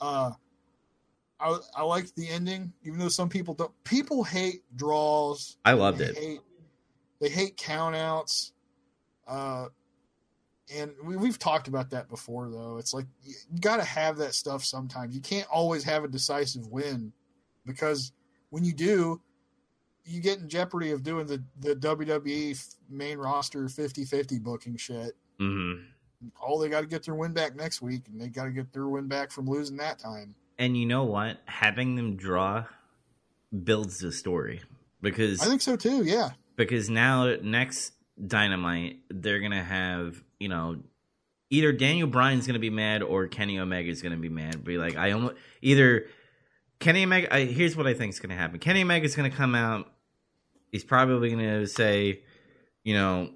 Uh, 0.00 0.30
I 1.38 1.58
I 1.76 1.82
liked 1.82 2.16
the 2.16 2.28
ending, 2.28 2.72
even 2.84 2.98
though 2.98 3.08
some 3.08 3.28
people 3.28 3.52
don't. 3.54 3.70
People 3.84 4.24
hate 4.24 4.62
draws. 4.76 5.56
I 5.64 5.74
loved 5.74 5.98
they 5.98 6.06
it. 6.06 6.16
Hate, 6.16 6.40
they 7.20 7.28
hate 7.28 7.56
countouts. 7.58 8.52
Uh, 9.28 9.66
and 10.74 10.92
we, 11.02 11.16
we've 11.16 11.38
talked 11.38 11.68
about 11.68 11.90
that 11.90 12.08
before, 12.08 12.48
though. 12.50 12.78
It's 12.78 12.94
like 12.94 13.06
you, 13.22 13.34
you 13.52 13.60
got 13.60 13.76
to 13.76 13.84
have 13.84 14.16
that 14.18 14.34
stuff 14.34 14.64
sometimes. 14.64 15.14
You 15.14 15.20
can't 15.20 15.48
always 15.50 15.84
have 15.84 16.04
a 16.04 16.08
decisive 16.08 16.66
win 16.66 17.12
because 17.66 18.12
when 18.50 18.64
you 18.64 18.72
do, 18.72 19.20
you 20.04 20.20
get 20.20 20.38
in 20.38 20.48
jeopardy 20.48 20.90
of 20.92 21.02
doing 21.02 21.26
the, 21.26 21.42
the 21.60 21.76
WWE 21.76 22.74
main 22.88 23.18
roster 23.18 23.68
50 23.68 24.04
50 24.04 24.38
booking 24.38 24.76
shit. 24.76 25.12
hmm 25.38 25.74
All 26.40 26.58
they 26.58 26.68
got 26.68 26.80
to 26.80 26.86
get 26.86 27.04
their 27.04 27.14
win 27.14 27.32
back 27.32 27.54
next 27.54 27.82
week, 27.82 28.02
and 28.08 28.20
they 28.20 28.28
got 28.28 28.44
to 28.44 28.50
get 28.50 28.72
their 28.72 28.88
win 28.88 29.08
back 29.08 29.30
from 29.30 29.46
losing 29.46 29.76
that 29.76 29.98
time. 29.98 30.34
And 30.58 30.76
you 30.76 30.86
know 30.86 31.04
what? 31.04 31.38
Having 31.46 31.96
them 31.96 32.16
draw 32.16 32.64
builds 33.64 33.98
the 33.98 34.12
story 34.12 34.60
because 35.00 35.40
I 35.40 35.46
think 35.46 35.62
so 35.62 35.76
too, 35.76 36.04
yeah. 36.04 36.30
because 36.56 36.90
now 36.90 37.34
next 37.42 37.92
Dynamite 38.24 39.00
they're 39.08 39.40
gonna 39.40 39.64
have 39.64 40.22
you 40.40 40.48
know 40.48 40.78
either 41.50 41.72
Daniel 41.72 42.08
Bryan's 42.08 42.46
gonna 42.46 42.58
be 42.58 42.70
mad 42.70 43.02
or 43.02 43.28
Kenny 43.28 43.58
Omega's 43.58 44.02
gonna 44.02 44.16
be 44.16 44.28
mad. 44.28 44.64
Be 44.64 44.78
like 44.78 44.96
I 44.96 45.12
almost 45.12 45.36
either 45.62 46.06
Kenny 46.80 47.04
Omega. 47.04 47.32
I, 47.32 47.44
here's 47.44 47.76
what 47.76 47.86
I 47.86 47.94
think 47.94 48.14
is 48.14 48.20
gonna 48.20 48.36
happen. 48.36 48.58
Kenny 48.58 48.82
Omega's 48.82 49.14
gonna 49.14 49.30
come 49.30 49.54
out. 49.54 49.92
He's 50.72 50.84
probably 50.84 51.30
gonna 51.30 51.66
say, 51.66 52.22
you 52.82 52.94
know, 52.94 53.30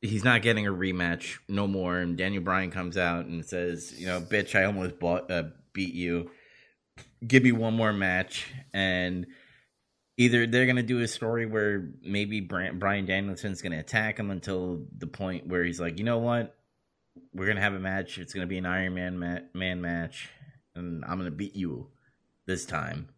he's 0.00 0.24
not 0.24 0.42
getting 0.42 0.66
a 0.66 0.72
rematch 0.72 1.38
no 1.48 1.66
more. 1.66 1.98
And 1.98 2.16
Daniel 2.16 2.42
Bryan 2.42 2.70
comes 2.70 2.96
out 2.96 3.26
and 3.26 3.44
says, 3.44 3.98
you 3.98 4.06
know, 4.06 4.20
bitch, 4.20 4.58
I 4.58 4.64
almost 4.64 4.98
bought, 4.98 5.30
uh, 5.30 5.44
beat 5.72 5.94
you. 5.94 6.30
Give 7.26 7.42
me 7.42 7.52
one 7.52 7.74
more 7.74 7.92
match 7.92 8.52
and 8.72 9.26
either 10.20 10.46
they're 10.46 10.66
gonna 10.66 10.82
do 10.82 11.00
a 11.00 11.08
story 11.08 11.46
where 11.46 11.88
maybe 12.02 12.40
Brian 12.40 13.06
Danielson's 13.06 13.62
gonna 13.62 13.78
attack 13.78 14.18
him 14.18 14.30
until 14.30 14.84
the 14.98 15.06
point 15.06 15.46
where 15.46 15.64
he's 15.64 15.80
like, 15.80 15.98
you 15.98 16.04
know 16.04 16.18
what, 16.18 16.54
we're 17.32 17.46
gonna 17.46 17.62
have 17.62 17.72
a 17.72 17.80
match. 17.80 18.18
It's 18.18 18.34
gonna 18.34 18.46
be 18.46 18.58
an 18.58 18.66
Iron 18.66 18.94
Man 18.94 19.18
ma- 19.18 19.46
man 19.54 19.80
match, 19.80 20.28
and 20.74 21.02
I'm 21.06 21.16
gonna 21.16 21.30
beat 21.30 21.56
you 21.56 21.88
this 22.44 22.66
time. 22.66 23.08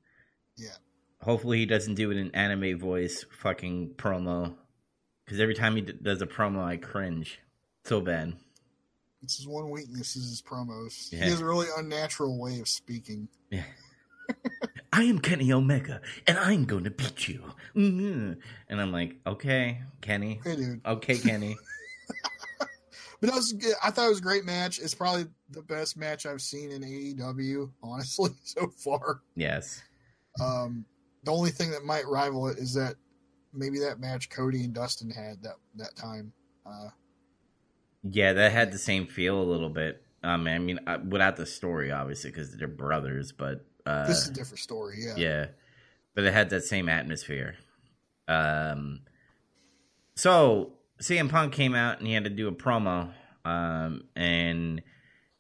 Yeah. 0.56 0.76
Hopefully 1.20 1.58
he 1.58 1.66
doesn't 1.66 1.96
do 1.96 2.12
it 2.12 2.18
in 2.18 2.32
anime 2.36 2.78
voice 2.78 3.24
fucking 3.32 3.94
promo, 3.96 4.54
because 5.24 5.40
every 5.40 5.56
time 5.56 5.74
he 5.74 5.82
d- 5.82 5.94
does 6.00 6.22
a 6.22 6.26
promo, 6.26 6.62
I 6.62 6.76
cringe 6.76 7.40
so 7.84 8.00
bad. 8.00 8.34
It's 9.24 9.38
his 9.38 9.48
one 9.48 9.70
weakness 9.70 10.14
is 10.14 10.28
his 10.28 10.42
promos. 10.42 11.10
Yeah. 11.10 11.24
He 11.24 11.30
has 11.30 11.40
a 11.40 11.44
really 11.44 11.66
unnatural 11.76 12.40
way 12.40 12.60
of 12.60 12.68
speaking. 12.68 13.26
Yeah. 13.50 13.64
I 14.92 15.04
am 15.04 15.18
Kenny 15.20 15.52
Omega, 15.52 16.00
and 16.26 16.36
I'm 16.38 16.64
going 16.64 16.84
to 16.84 16.90
beat 16.90 17.26
you. 17.28 17.42
Mhm. 17.74 18.36
And 18.68 18.80
I'm 18.80 18.92
like, 18.92 19.16
okay, 19.26 19.80
Kenny. 20.02 20.40
Hey, 20.44 20.56
dude. 20.56 20.80
Okay, 20.86 21.18
Kenny. 21.18 21.56
But 23.20 23.28
it 23.28 23.34
was, 23.36 23.52
good. 23.52 23.74
I 23.80 23.92
thought 23.92 24.06
it 24.06 24.08
was 24.08 24.18
a 24.18 24.22
great 24.22 24.44
match. 24.44 24.80
It's 24.80 24.96
probably 24.96 25.26
the 25.50 25.62
best 25.62 25.96
match 25.96 26.26
I've 26.26 26.42
seen 26.42 26.72
in 26.72 26.82
AEW, 26.82 27.70
honestly, 27.80 28.30
so 28.42 28.66
far. 28.66 29.20
yes. 29.36 29.80
Um, 30.40 30.84
the 31.22 31.30
only 31.30 31.50
thing 31.50 31.70
that 31.70 31.84
might 31.84 32.04
rival 32.08 32.48
it 32.48 32.58
is 32.58 32.74
that 32.74 32.96
maybe 33.54 33.78
that 33.78 34.00
match 34.00 34.28
Cody 34.28 34.64
and 34.64 34.74
Dustin 34.74 35.08
had 35.08 35.40
that 35.44 35.54
that 35.76 35.94
time. 35.94 36.32
Uh, 36.66 36.88
Yeah, 38.02 38.32
that 38.32 38.50
had 38.50 38.72
the 38.72 38.78
same 38.78 39.06
feel 39.06 39.40
a 39.40 39.44
little 39.44 39.70
bit. 39.70 40.02
Um, 40.24 40.48
I 40.48 40.58
mean, 40.58 40.80
without 41.08 41.36
the 41.36 41.46
story, 41.46 41.92
obviously, 41.92 42.30
because 42.30 42.56
they're 42.56 42.66
brothers, 42.66 43.30
but 43.30 43.64
uh, 43.86 44.06
this 44.06 44.22
is 44.22 44.28
a 44.28 44.32
different 44.32 44.60
story. 44.60 44.98
Yeah. 44.98 45.14
yeah, 45.16 45.46
but 46.14 46.24
it 46.24 46.32
had 46.32 46.50
that 46.50 46.64
same 46.64 46.88
atmosphere. 46.88 47.56
Um, 48.28 49.00
so 50.14 50.74
CM 51.00 51.28
Punk 51.28 51.52
came 51.52 51.74
out 51.74 51.98
and 51.98 52.06
he 52.06 52.14
had 52.14 52.24
to 52.24 52.30
do 52.30 52.48
a 52.48 52.52
promo, 52.52 53.12
um, 53.44 54.04
and 54.14 54.82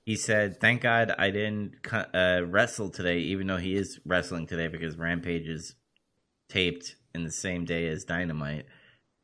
he 0.04 0.16
said, 0.16 0.60
"Thank 0.60 0.82
God 0.82 1.14
I 1.18 1.30
didn't 1.30 1.74
uh, 1.92 2.42
wrestle 2.46 2.90
today, 2.90 3.18
even 3.18 3.46
though 3.46 3.58
he 3.58 3.76
is 3.76 4.00
wrestling 4.04 4.46
today 4.46 4.68
because 4.68 4.96
Rampage 4.96 5.48
is 5.48 5.74
taped 6.48 6.96
in 7.14 7.24
the 7.24 7.30
same 7.30 7.64
day 7.64 7.88
as 7.88 8.04
Dynamite." 8.04 8.66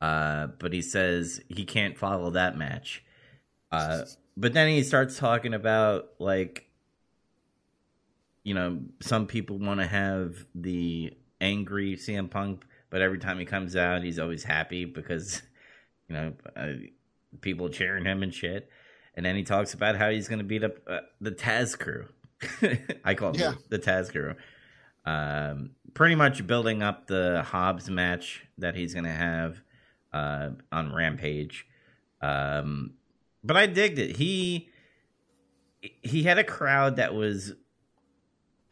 Uh, 0.01 0.49
but 0.59 0.73
he 0.73 0.83
says 0.83 1.41
he 1.49 1.65
can't 1.65 1.99
follow 1.99 2.31
that 2.31 2.57
match. 2.57 3.03
Uh, 3.73 4.03
but 4.37 4.53
then 4.53 4.69
he 4.69 4.83
starts 4.83 5.19
talking 5.19 5.55
about 5.55 6.11
like, 6.19 6.68
you 8.49 8.55
know, 8.55 8.81
some 9.01 9.27
people 9.27 9.59
want 9.59 9.81
to 9.81 9.87
have 9.87 10.35
the 10.55 11.13
angry 11.41 11.97
CM 11.97 12.31
Punk, 12.31 12.65
but 12.91 13.03
every 13.03 13.19
time 13.19 13.39
he 13.39 13.45
comes 13.45 13.77
out, 13.77 14.03
he's 14.03 14.19
always 14.19 14.43
happy 14.45 14.85
because, 14.87 15.43
you 16.09 16.15
know, 16.17 16.33
uh, 16.57 16.73
people 17.43 17.69
cheering 17.69 18.05
him 18.05 18.23
and 18.23 18.33
shit. 18.33 18.71
And 19.15 19.27
then 19.27 19.37
he 19.37 19.43
talks 19.43 19.75
about 19.75 19.97
how 19.97 20.11
he's 20.11 20.29
going 20.29 20.39
to 20.39 20.45
beat 20.45 20.65
up 20.65 20.77
uh, 20.87 21.01
the 21.21 21.31
Taz 21.33 21.79
crew. 21.79 22.07
I 23.05 23.15
call 23.15 23.31
it 23.31 23.39
Yeah. 23.41 23.55
the, 23.69 23.79
the 23.79 23.85
Taz 23.85 24.11
crew. 24.11 24.35
Um, 25.05 25.71
pretty 25.95 26.15
much 26.15 26.47
building 26.47 26.83
up 26.83 27.07
the 27.07 27.43
Hobbs 27.43 27.91
match 27.91 28.45
that 28.59 28.75
he's 28.77 28.95
going 28.95 29.05
to 29.05 29.11
have 29.11 29.61
uh, 30.13 30.51
on 30.73 30.93
Rampage. 30.95 31.67
Um, 32.23 32.95
but 33.45 33.57
I 33.57 33.67
digged 33.67 33.99
it. 33.99 34.17
He 34.17 34.69
he 36.03 36.25
had 36.25 36.39
a 36.39 36.45
crowd 36.45 36.97
that 36.97 37.15
was 37.15 37.53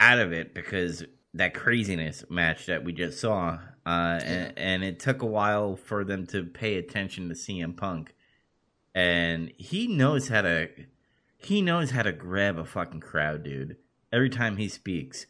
out 0.01 0.19
of 0.19 0.33
it 0.33 0.55
because 0.55 1.05
that 1.35 1.55
craziness 1.55 2.25
match 2.31 2.67
that 2.67 2.85
we 2.85 2.93
just 2.93 3.21
saw, 3.21 3.59
uh, 3.85 4.21
and, 4.25 4.53
and 4.59 4.85
it 4.85 4.99
took 5.01 5.23
a 5.23 5.27
while 5.27 5.77
for 5.77 6.05
them 6.05 6.27
to 6.29 6.45
pay 6.45 6.77
attention 6.77 7.29
to 7.29 7.35
CM 7.35 7.77
Punk, 7.77 8.15
and 8.95 9.53
he 9.59 9.87
knows 9.87 10.29
how 10.29 10.43
to 10.43 10.69
he 11.39 11.61
knows 11.63 11.91
how 11.91 12.03
to 12.03 12.13
grab 12.13 12.59
a 12.59 12.65
fucking 12.65 13.01
crowd, 13.01 13.43
dude. 13.45 13.77
Every 14.13 14.31
time 14.31 14.57
he 14.57 14.69
speaks, 14.69 15.27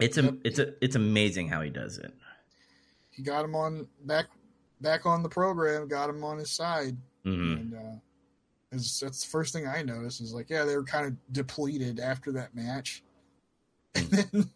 it's 0.00 0.16
a 0.16 0.22
Yep. 0.22 0.34
it's 0.44 0.58
a 0.58 0.84
it's 0.84 0.96
amazing 0.96 1.48
how 1.48 1.60
he 1.60 1.70
does 1.70 1.98
it. 1.98 2.12
He 3.10 3.22
got 3.22 3.44
him 3.44 3.54
on 3.54 3.86
back 4.04 4.26
back 4.80 5.04
on 5.06 5.22
the 5.22 5.28
program. 5.28 5.86
Got 5.88 6.08
him 6.10 6.24
on 6.24 6.38
his 6.38 6.50
side. 6.50 6.96
hmm 7.24 7.52
and 7.54 7.74
uh, 7.74 7.96
that's 8.70 8.98
the 9.00 9.28
first 9.28 9.52
thing 9.52 9.66
I 9.66 9.82
noticed 9.82 10.22
is 10.22 10.32
like, 10.32 10.48
yeah, 10.48 10.64
they 10.64 10.76
were 10.76 10.82
kind 10.84 11.06
of 11.06 11.14
depleted 11.32 12.00
after 12.00 12.32
that 12.32 12.54
match, 12.54 13.02
and 13.94 14.10
then 14.10 14.50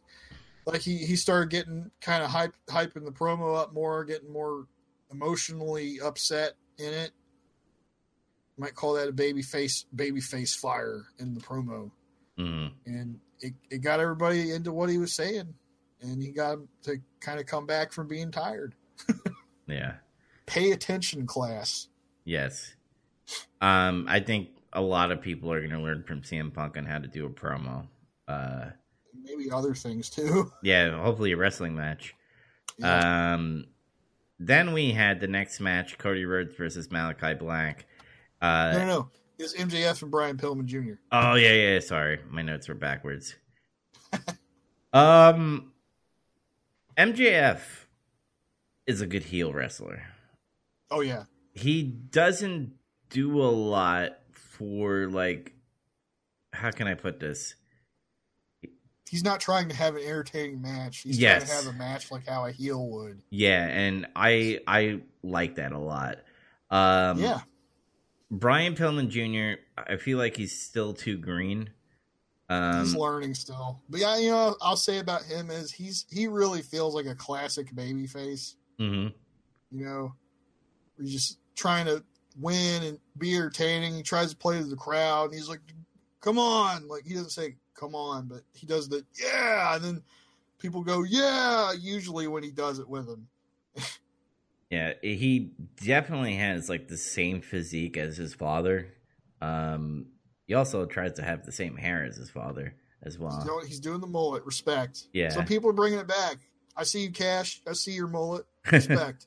like 0.67 0.83
he 0.83 0.99
he 0.99 1.17
started 1.17 1.51
getting 1.51 1.91
kind 2.01 2.23
of 2.23 2.31
hype 2.31 2.55
hyping 2.69 3.05
the 3.05 3.13
promo 3.13 3.57
up 3.57 3.73
more, 3.73 4.05
getting 4.05 4.33
more 4.33 4.67
emotionally 5.11 6.01
upset 6.01 6.55
in 6.79 6.93
it. 6.93 7.13
You 8.57 8.63
Might 8.63 8.75
call 8.75 8.95
that 8.95 9.09
a 9.09 9.13
baby 9.13 9.43
face 9.43 9.85
baby 9.95 10.21
face 10.21 10.55
fire 10.55 11.07
in 11.19 11.35
the 11.35 11.41
promo, 11.41 11.91
hmm 12.37 12.67
and 12.87 13.19
it, 13.41 13.53
it 13.71 13.83
got 13.83 14.01
everybody 14.01 14.53
into 14.53 14.73
what 14.73 14.89
he 14.89 14.97
was 14.99 15.13
saying, 15.13 15.53
and 16.01 16.23
he 16.23 16.31
got 16.31 16.59
to 16.85 16.97
kind 17.21 17.39
of 17.39 17.47
come 17.47 17.67
back 17.67 17.93
from 17.93 18.09
being 18.09 18.31
tired. 18.31 18.75
Yeah. 19.69 19.95
Pay 20.47 20.71
attention, 20.71 21.27
class. 21.27 21.89
Yes. 22.25 22.75
Um, 23.61 24.07
I 24.09 24.21
think 24.21 24.51
a 24.73 24.81
lot 24.81 25.11
of 25.11 25.21
people 25.21 25.53
are 25.53 25.59
going 25.59 25.73
to 25.73 25.81
learn 25.81 26.05
from 26.05 26.23
CM 26.23 26.55
Punk 26.55 26.77
on 26.77 26.85
how 26.85 26.99
to 26.99 27.09
do 27.09 27.27
a 27.27 27.31
promo. 27.31 27.89
Uh, 28.29 28.67
Maybe 29.23 29.51
other 29.51 29.75
things 29.75 30.11
too. 30.11 30.53
yeah, 30.63 30.91
hopefully 31.01 31.33
a 31.33 31.37
wrestling 31.37 31.75
match. 31.75 32.15
Yeah. 32.79 33.35
Um, 33.35 33.67
then 34.39 34.73
we 34.73 34.93
had 34.93 35.21
the 35.21 35.27
next 35.27 35.61
match: 35.61 35.99
Cody 35.99 36.25
Rhodes 36.25 36.55
versus 36.57 36.89
Malakai 36.89 37.39
Black. 37.39 37.87
Uh, 38.41 38.73
no, 38.73 38.79
no, 38.79 38.87
no. 38.87 39.11
It's 39.39 39.55
MJF 39.55 40.03
and 40.03 40.11
Brian 40.11 40.37
Pillman 40.37 40.65
Jr. 40.65 40.95
Oh 41.13 41.35
yeah, 41.35 41.53
yeah. 41.53 41.81
Sorry, 41.81 42.21
my 42.29 42.43
notes 42.43 42.69
were 42.69 42.75
backwards. 42.75 43.35
um, 44.93 45.73
MJF 46.97 47.61
is 48.87 49.01
a 49.01 49.07
good 49.07 49.25
heel 49.25 49.53
wrestler. 49.53 50.03
Oh 50.91 51.01
yeah, 51.01 51.25
he 51.53 51.83
doesn't 51.83 52.73
do 53.11 53.41
a 53.43 53.49
lot 53.49 54.19
for 54.33 55.09
like 55.09 55.53
how 56.53 56.71
can 56.71 56.89
I 56.89 56.95
put 56.95 57.21
this? 57.21 57.55
He's 59.09 59.23
not 59.25 59.41
trying 59.41 59.69
to 59.69 59.75
have 59.75 59.95
an 59.97 60.03
entertaining 60.03 60.61
match. 60.61 60.99
He's 60.99 61.19
Yes. 61.19 61.45
trying 61.45 61.49
to 61.63 61.67
have 61.67 61.75
a 61.75 61.79
match 61.79 62.11
like 62.11 62.27
how 62.27 62.47
a 62.47 62.53
heel 62.53 62.87
would. 62.89 63.23
Yeah, 63.31 63.65
and 63.67 64.07
I 64.17 64.61
I 64.67 65.01
like 65.23 65.57
that 65.57 65.73
a 65.73 65.79
lot. 65.79 66.19
Um 66.71 67.19
yeah, 67.19 67.41
Brian 68.31 68.75
Pillman 68.75 69.09
Jr., 69.09 69.61
I 69.77 69.97
feel 69.97 70.19
like 70.19 70.37
he's 70.37 70.59
still 70.61 70.93
too 70.95 71.17
green. 71.17 71.71
Um, 72.49 72.81
he's 72.85 72.95
learning 72.95 73.35
still. 73.35 73.81
But 73.89 74.01
yeah, 74.01 74.19
you 74.19 74.31
know, 74.31 74.57
I'll 74.61 74.77
say 74.77 74.99
about 74.99 75.25
him 75.25 75.51
is 75.51 75.73
he's 75.73 76.07
he 76.11 76.27
really 76.29 76.63
feels 76.63 76.95
like 76.95 77.07
a 77.07 77.15
classic 77.15 77.75
baby 77.75 78.07
face. 78.07 78.57
mhm. 78.81 79.13
You 79.73 79.85
know, 79.85 80.15
he's 80.99 81.13
just 81.13 81.39
trying 81.57 81.87
to 81.87 82.05
win 82.39 82.83
and 82.85 82.99
be 83.19 83.35
entertaining. 83.35 83.95
He 83.95 84.03
tries 84.03 84.31
to 84.31 84.37
play 84.37 84.59
to 84.59 84.65
the 84.65 84.77
crowd. 84.77 85.27
And 85.31 85.35
he's 85.35 85.49
like, 85.49 85.61
"Come 86.21 86.39
on!" 86.39 86.87
Like 86.87 87.05
he 87.05 87.15
doesn't 87.15 87.31
say 87.31 87.57
"come 87.79 87.95
on," 87.95 88.27
but 88.27 88.43
he 88.55 88.67
does 88.67 88.89
the 88.89 89.05
"yeah," 89.21 89.75
and 89.77 89.85
then 89.85 90.03
people 90.59 90.83
go 90.83 91.03
"yeah." 91.03 91.73
Usually 91.73 92.27
when 92.27 92.43
he 92.43 92.51
does 92.51 92.79
it 92.79 92.89
with 92.89 93.09
him. 93.09 93.29
Yeah, 94.71 94.95
he 95.01 95.53
definitely 95.85 96.35
has 96.37 96.69
like 96.69 96.89
the 96.89 96.97
same 96.97 97.41
physique 97.41 97.97
as 97.97 98.17
his 98.17 98.35
father. 98.35 98.93
Um, 99.41 100.07
he 100.47 100.55
also 100.55 100.87
tries 100.87 101.13
to 101.15 101.23
have 101.23 101.45
the 101.47 101.53
same 101.53 101.77
hair 101.77 102.05
as 102.05 102.17
his 102.17 102.31
father 102.31 102.75
as 103.03 103.15
He's 103.15 103.21
well. 103.21 103.45
doing, 103.45 103.67
he's 103.67 103.81
doing 103.81 104.01
the 104.01 104.07
mullet. 104.09 104.45
Respect. 104.45 105.07
Yeah. 105.13 105.29
Some 105.29 105.45
people 105.45 105.71
are 105.71 105.75
bringing 105.75 106.01
it 106.01 106.09
back. 106.09 106.39
I 106.77 106.83
see 106.83 107.03
you, 107.03 107.11
Cash. 107.11 107.63
I 107.67 107.75
see 107.75 107.93
your 107.93 108.09
mullet. 108.09 108.45
Respect. 108.73 109.27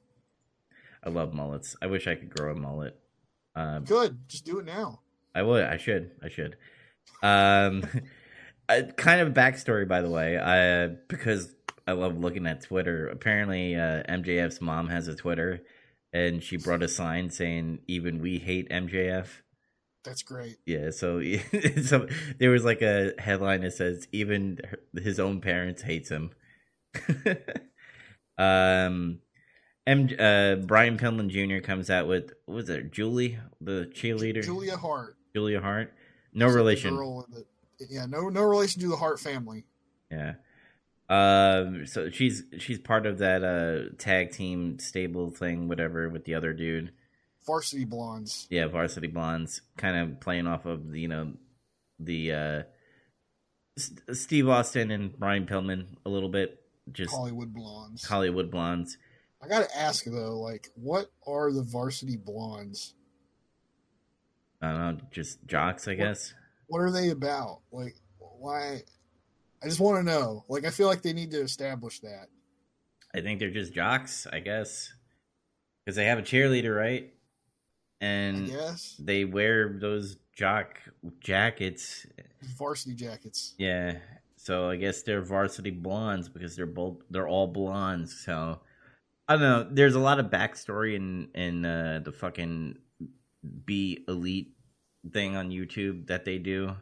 I 1.04 1.10
love 1.10 1.34
mullets. 1.34 1.76
I 1.82 1.88
wish 1.88 2.06
I 2.08 2.16
could 2.16 2.36
grow 2.36 2.52
a 2.52 2.56
mullet. 2.56 3.00
Um, 3.56 3.86
Good. 3.86 4.18
Just 4.28 4.46
do 4.46 4.60
it 4.60 4.66
now. 4.66 5.00
I 5.34 5.42
would. 5.44 5.64
I 5.64 5.78
should. 5.78 6.12
I 6.22 6.28
should. 6.28 6.58
Um, 7.24 7.84
I, 8.70 8.84
kind 8.84 9.20
of 9.20 9.34
backstory, 9.34 9.88
by 9.88 10.02
the 10.02 10.10
way. 10.10 10.38
I 10.38 10.88
because 11.08 11.56
I 11.88 11.94
love 11.94 12.18
looking 12.20 12.46
at 12.46 12.62
Twitter. 12.62 13.08
Apparently, 13.08 13.76
uh, 13.76 14.04
MJF's 14.08 14.62
mom 14.62 14.90
has 14.90 15.08
a 15.08 15.16
Twitter, 15.16 15.62
and 16.14 16.44
she 16.44 16.56
brought 16.56 16.84
a 16.84 16.88
sign 16.88 17.32
saying, 17.32 17.80
"Even 17.88 18.22
we 18.22 18.38
hate 18.38 18.70
MJF." 18.70 19.42
That's 20.06 20.22
great. 20.22 20.58
Yeah. 20.66 20.92
So, 20.92 21.22
so 21.84 22.08
there 22.38 22.52
was 22.52 22.64
like 22.64 22.84
a 22.84 23.14
headline 23.18 23.62
that 23.62 23.74
says, 23.74 24.08
"Even 24.12 24.60
his 24.94 25.20
own 25.20 25.42
parents 25.42 25.82
hates 25.82 26.10
him." 26.10 26.32
um. 28.38 29.20
M, 29.88 30.08
uh, 30.20 30.56
Brian 30.68 31.00
Pillman 31.00 31.30
Jr. 31.30 31.66
comes 31.66 31.90
out 31.90 32.08
with 32.08 32.34
what 32.46 32.54
was 32.54 32.70
it 32.70 32.92
Julie, 32.92 33.40
the 33.60 33.90
cheerleader, 33.92 34.44
Julia 34.44 34.78
Hart. 34.78 35.16
Julia 35.34 35.62
Hart. 35.62 35.92
No 36.32 36.48
relation. 36.48 36.96
Girl 37.80 37.88
in 37.88 37.88
the- 37.88 37.94
yeah, 37.94 38.06
no, 38.06 38.30
no 38.30 38.44
relation 38.44 38.82
to 38.82 38.88
the 38.88 38.96
Hart 38.96 39.20
family. 39.20 39.66
Yeah. 40.12 40.36
Um. 41.10 41.86
So 41.88 42.10
she's 42.12 42.44
she's 42.60 42.78
part 42.80 43.06
of 43.08 43.18
that 43.18 43.44
uh 43.44 43.96
tag 43.98 44.32
team 44.32 44.78
stable 44.80 45.32
thing, 45.32 45.68
whatever, 45.68 46.08
with 46.10 46.26
the 46.26 46.36
other 46.36 46.54
dude. 46.54 46.92
Varsity 47.48 47.86
Blondes. 47.86 48.46
Yeah, 48.52 48.68
Varsity 48.68 49.08
Blondes, 49.08 49.62
kind 49.76 49.98
of 49.98 50.20
playing 50.20 50.46
off 50.46 50.66
of 50.68 50.96
you 50.96 51.08
know 51.08 51.34
the 52.00 52.32
uh 52.32 52.64
S- 53.76 53.92
Steve 54.14 54.48
Austin 54.50 54.92
and 54.92 55.18
Brian 55.18 55.48
Pillman 55.48 55.88
a 56.06 56.10
little 56.10 56.30
bit, 56.30 56.62
just 56.92 57.12
Hollywood 57.12 57.54
Blondes. 57.56 58.06
Hollywood 58.06 58.52
Blondes. 58.52 58.98
I 59.42 59.48
gotta 59.48 59.76
ask 59.76 60.04
though, 60.06 60.40
like, 60.40 60.68
what 60.76 61.10
are 61.26 61.52
the 61.52 61.64
Varsity 61.64 62.18
Blondes? 62.18 62.94
I 64.62 64.72
don't 64.74 64.80
know, 64.98 65.04
just 65.10 65.44
jocks, 65.48 65.88
I 65.88 65.96
guess. 65.96 66.34
What 66.70 66.80
are 66.80 66.92
they 66.92 67.10
about? 67.10 67.62
Like, 67.72 67.96
why? 68.18 68.84
I 69.62 69.66
just 69.66 69.80
want 69.80 69.98
to 69.98 70.04
know. 70.04 70.46
Like, 70.48 70.66
I 70.66 70.70
feel 70.70 70.88
like 70.88 71.02
they 71.02 71.14
need 71.14 71.32
to 71.32 71.42
establish 71.42 72.00
that. 72.00 72.28
I 73.14 73.22
think 73.22 73.40
they're 73.40 73.50
just 73.50 73.74
jocks, 73.74 74.28
I 74.32 74.40
guess, 74.40 74.94
because 75.84 75.96
they 75.96 76.06
have 76.06 76.20
a 76.20 76.24
cheerleader, 76.24 76.76
right? 76.76 77.12
And 78.02 78.56
they 79.00 79.26
wear 79.26 79.78
those 79.82 80.18
jock 80.34 80.80
jackets. 81.20 82.06
varsity 82.58 82.96
jackets. 82.96 83.56
Yeah. 83.58 83.98
So 84.38 84.70
I 84.70 84.78
guess 84.78 85.02
they're 85.02 85.22
varsity 85.22 85.72
blondes 85.72 86.30
because 86.30 86.56
they're 86.56 86.66
both 86.66 86.98
they're 87.10 87.28
all 87.28 87.48
blondes. 87.48 88.24
So 88.24 88.62
I 89.28 89.34
don't 89.34 89.42
know. 89.42 89.68
There's 89.70 89.96
a 89.96 90.00
lot 90.00 90.20
of 90.20 90.28
backstory 90.28 90.96
in 90.96 91.28
in 91.36 91.66
uh, 91.66 92.02
the 92.06 92.14
fucking 92.14 92.78
B 93.66 94.06
elite 94.08 94.54
thing 95.12 95.36
on 95.36 95.50
YouTube 95.50 96.08
that 96.08 96.26
they 96.26 96.38
do. 96.38 96.76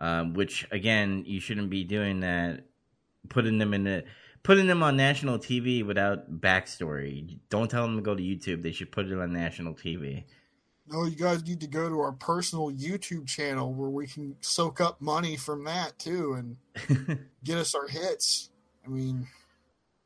Um, 0.00 0.34
which 0.34 0.66
again, 0.70 1.24
you 1.26 1.40
shouldn't 1.40 1.70
be 1.70 1.84
doing 1.84 2.20
that. 2.20 2.64
Putting 3.28 3.58
them 3.58 3.74
in 3.74 3.84
the 3.84 4.04
putting 4.42 4.66
them 4.68 4.82
on 4.82 4.96
national 4.96 5.38
TV 5.38 5.84
without 5.84 6.40
backstory. 6.40 7.38
Don't 7.50 7.70
tell 7.70 7.82
them 7.82 7.96
to 7.96 8.02
go 8.02 8.14
to 8.14 8.22
YouTube. 8.22 8.62
They 8.62 8.72
should 8.72 8.92
put 8.92 9.06
it 9.06 9.18
on 9.18 9.32
national 9.32 9.74
TV. 9.74 10.24
No, 10.88 11.04
you 11.04 11.16
guys 11.16 11.44
need 11.44 11.60
to 11.62 11.66
go 11.66 11.88
to 11.88 11.98
our 11.98 12.12
personal 12.12 12.70
YouTube 12.70 13.26
channel 13.26 13.72
where 13.74 13.90
we 13.90 14.06
can 14.06 14.36
soak 14.40 14.80
up 14.80 15.00
money 15.00 15.36
from 15.36 15.64
that 15.64 15.98
too 15.98 16.34
and 16.34 17.18
get 17.44 17.58
us 17.58 17.74
our 17.74 17.88
hits. 17.88 18.50
I 18.84 18.88
mean, 18.88 19.26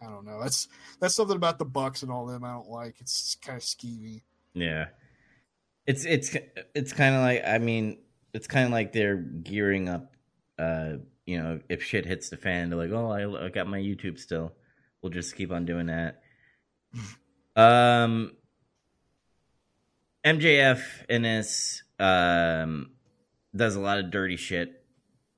I 0.01 0.07
don't 0.07 0.25
know. 0.25 0.41
That's 0.43 0.69
that's 0.99 1.15
something 1.15 1.37
about 1.37 1.59
the 1.59 1.67
Bucks 1.67 2.03
and 2.03 2.11
all 2.11 2.25
them 2.25 2.45
I 2.45 2.53
don't 2.53 2.71
like. 2.71 2.97
It's 3.01 3.37
kind 3.43 3.59
of 3.59 3.63
skeevy. 3.63 4.23
Yeah. 4.55 4.87
It's 5.91 6.05
it's 6.05 6.37
it's 6.73 6.93
kind 6.93 7.17
of 7.17 7.23
like 7.23 7.43
I 7.45 7.59
mean 7.59 7.99
it's 8.33 8.47
kind 8.47 8.65
of 8.65 8.71
like 8.71 8.93
they're 8.93 9.17
gearing 9.17 9.89
up 9.89 10.15
uh 10.57 10.99
you 11.27 11.37
know 11.43 11.59
if 11.69 11.83
shit 11.83 12.07
hits 12.07 12.31
the 12.31 12.37
fan 12.37 12.71
they're 12.71 12.79
like 12.79 12.93
oh 12.93 13.11
I, 13.11 13.47
I 13.47 13.49
got 13.49 13.67
my 13.67 13.81
YouTube 13.81 14.17
still 14.17 14.53
we'll 15.03 15.11
just 15.11 15.35
keep 15.35 15.51
on 15.51 15.65
doing 15.65 15.87
that 15.87 16.23
um 17.57 18.31
MJF 20.25 20.81
in 21.09 21.23
this 21.23 21.83
um 21.99 22.91
does 23.57 23.75
a 23.75 23.81
lot 23.81 23.99
of 23.99 24.13
dirty 24.13 24.37
shit 24.37 24.85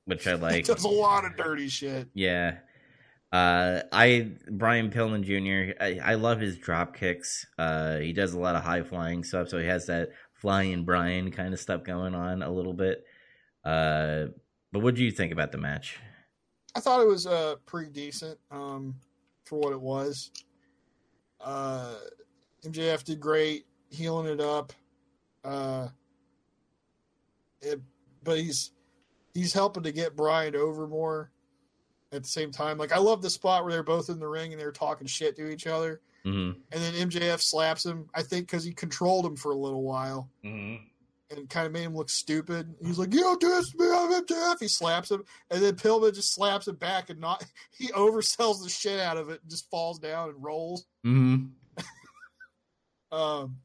which 0.05 0.27
I 0.27 0.33
like 0.47 0.65
Does 0.65 0.83
a 0.83 0.87
lot 0.87 1.25
of 1.25 1.35
dirty 1.35 1.67
shit. 1.67 2.09
yeah. 2.13 2.57
Uh, 3.31 3.81
I 3.91 4.33
Brian 4.51 4.91
Pillman 4.91 5.23
Jr. 5.23 5.73
I, 5.83 6.11
I 6.11 6.15
love 6.15 6.39
his 6.39 6.55
drop 6.59 6.95
kicks. 6.95 7.47
Uh, 7.57 7.97
he 7.97 8.13
does 8.13 8.33
a 8.33 8.39
lot 8.39 8.55
of 8.55 8.61
high 8.63 8.83
flying 8.83 9.23
stuff, 9.23 9.49
so 9.49 9.57
he 9.57 9.65
has 9.65 9.87
that 9.87 10.09
flying 10.43 10.83
Brian 10.83 11.31
kind 11.31 11.53
of 11.53 11.59
stuff 11.59 11.85
going 11.85 12.13
on 12.13 12.43
a 12.43 12.51
little 12.51 12.73
bit. 12.73 13.05
Uh, 13.63 14.25
but 14.73 14.81
what 14.81 14.93
do 14.93 15.01
you 15.01 15.09
think 15.09 15.31
about 15.31 15.53
the 15.53 15.57
match? 15.57 15.99
I 16.75 16.81
thought 16.81 16.99
it 16.99 17.07
was 17.07 17.25
uh 17.25 17.55
pretty 17.65 17.91
decent 17.91 18.37
um 18.51 18.95
for 19.45 19.57
what 19.57 19.71
it 19.71 19.79
was. 19.79 20.31
Uh 21.39 21.95
MJF 22.65 23.05
did 23.05 23.21
great 23.21 23.67
heeling 23.89 24.27
it 24.27 24.41
up. 24.41 24.73
Uh 25.45 25.87
it, 27.61 27.79
but 28.23 28.37
he's 28.37 28.71
he's 29.33 29.53
helping 29.53 29.83
to 29.83 29.93
get 29.93 30.17
Brian 30.17 30.57
over 30.57 30.87
more 30.87 31.31
at 32.11 32.23
the 32.23 32.29
same 32.29 32.51
time. 32.51 32.77
Like 32.77 32.91
I 32.91 32.97
love 32.97 33.21
the 33.21 33.29
spot 33.29 33.63
where 33.63 33.71
they're 33.71 33.81
both 33.81 34.09
in 34.09 34.19
the 34.19 34.27
ring 34.27 34.51
and 34.51 34.59
they're 34.59 34.73
talking 34.73 35.07
shit 35.07 35.37
to 35.37 35.49
each 35.49 35.67
other 35.67 36.01
Mm-hmm. 36.25 36.59
and 36.71 36.81
then 36.81 37.09
MJF 37.09 37.41
slaps 37.41 37.85
him. 37.85 38.07
I 38.13 38.21
think 38.23 38.47
cuz 38.47 38.63
he 38.63 38.71
controlled 38.73 39.25
him 39.25 39.35
for 39.35 39.51
a 39.51 39.57
little 39.57 39.83
while 39.83 40.29
Mm-hmm. 40.43 40.83
and 41.35 41.49
kind 41.49 41.65
of 41.67 41.73
made 41.73 41.83
him 41.83 41.95
look 41.95 42.09
stupid. 42.09 42.73
He's 42.81 42.97
like, 42.97 43.13
"You 43.13 43.21
don't 43.21 43.41
do 43.41 43.49
this 43.49 43.71
to 43.71 43.77
me, 43.77 43.87
I'm 43.91 44.23
MJF." 44.25 44.59
He 44.59 44.67
slaps 44.69 45.11
him, 45.11 45.23
and 45.49 45.61
then 45.61 45.75
Pillman 45.75 46.13
just 46.13 46.33
slaps 46.33 46.67
him 46.67 46.75
back, 46.75 47.09
and 47.09 47.19
not 47.19 47.43
he 47.71 47.87
oversells 47.89 48.63
the 48.63 48.69
shit 48.69 48.99
out 48.99 49.17
of 49.17 49.29
it, 49.29 49.41
and 49.41 49.49
just 49.51 49.69
falls 49.69 49.99
down 49.99 50.29
and 50.29 50.43
rolls. 50.43 50.85
Mm-hmm. 51.05 51.47
Um, 53.11 53.57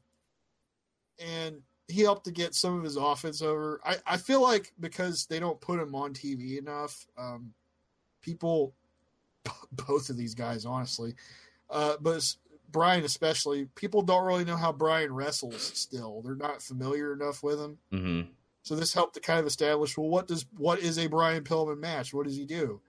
and 1.17 1.61
he 1.87 2.01
helped 2.01 2.25
to 2.25 2.31
get 2.31 2.53
some 2.53 2.77
of 2.77 2.83
his 2.83 2.97
offense 2.97 3.41
over. 3.41 3.81
I, 3.83 3.95
I 4.05 4.17
feel 4.17 4.41
like 4.43 4.71
because 4.79 5.25
they 5.25 5.39
don't 5.39 5.59
put 5.59 5.79
him 5.79 5.95
on 5.95 6.13
TV 6.13 6.59
enough, 6.59 7.07
um, 7.17 7.53
people, 8.21 8.75
both 9.71 10.09
of 10.11 10.17
these 10.17 10.35
guys, 10.35 10.65
honestly, 10.65 11.15
uh, 11.71 11.95
but 11.99 12.23
Brian 12.71 13.03
especially, 13.03 13.65
people 13.75 14.01
don't 14.01 14.25
really 14.25 14.45
know 14.45 14.55
how 14.57 14.71
Brian 14.71 15.13
wrestles. 15.13 15.61
Still, 15.75 16.21
they're 16.23 16.35
not 16.35 16.61
familiar 16.61 17.13
enough 17.13 17.41
with 17.43 17.59
him. 17.59 17.77
Mm-hmm. 17.91 18.29
So 18.61 18.75
this 18.75 18.93
helped 18.93 19.15
to 19.15 19.19
kind 19.19 19.39
of 19.39 19.45
establish 19.47 19.97
well 19.97 20.09
what 20.09 20.27
does 20.27 20.45
what 20.57 20.79
is 20.79 20.99
a 20.99 21.07
Brian 21.07 21.43
Pillman 21.43 21.79
match? 21.79 22.13
What 22.13 22.25
does 22.25 22.35
he 22.37 22.45
do? 22.45 22.81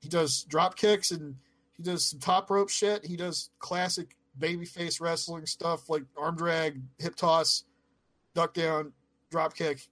He 0.00 0.08
does 0.08 0.44
drop 0.44 0.76
kicks 0.76 1.10
and 1.10 1.36
he 1.72 1.82
does 1.82 2.06
some 2.06 2.20
top 2.20 2.50
rope 2.50 2.68
shit. 2.68 3.06
He 3.06 3.16
does 3.16 3.50
classic 3.58 4.16
babyface 4.38 5.00
wrestling 5.00 5.46
stuff 5.46 5.88
like 5.88 6.02
arm 6.16 6.36
drag, 6.36 6.80
hip 6.98 7.14
toss, 7.16 7.64
duck 8.34 8.54
down, 8.54 8.92
drop 9.30 9.54
kick, 9.54 9.88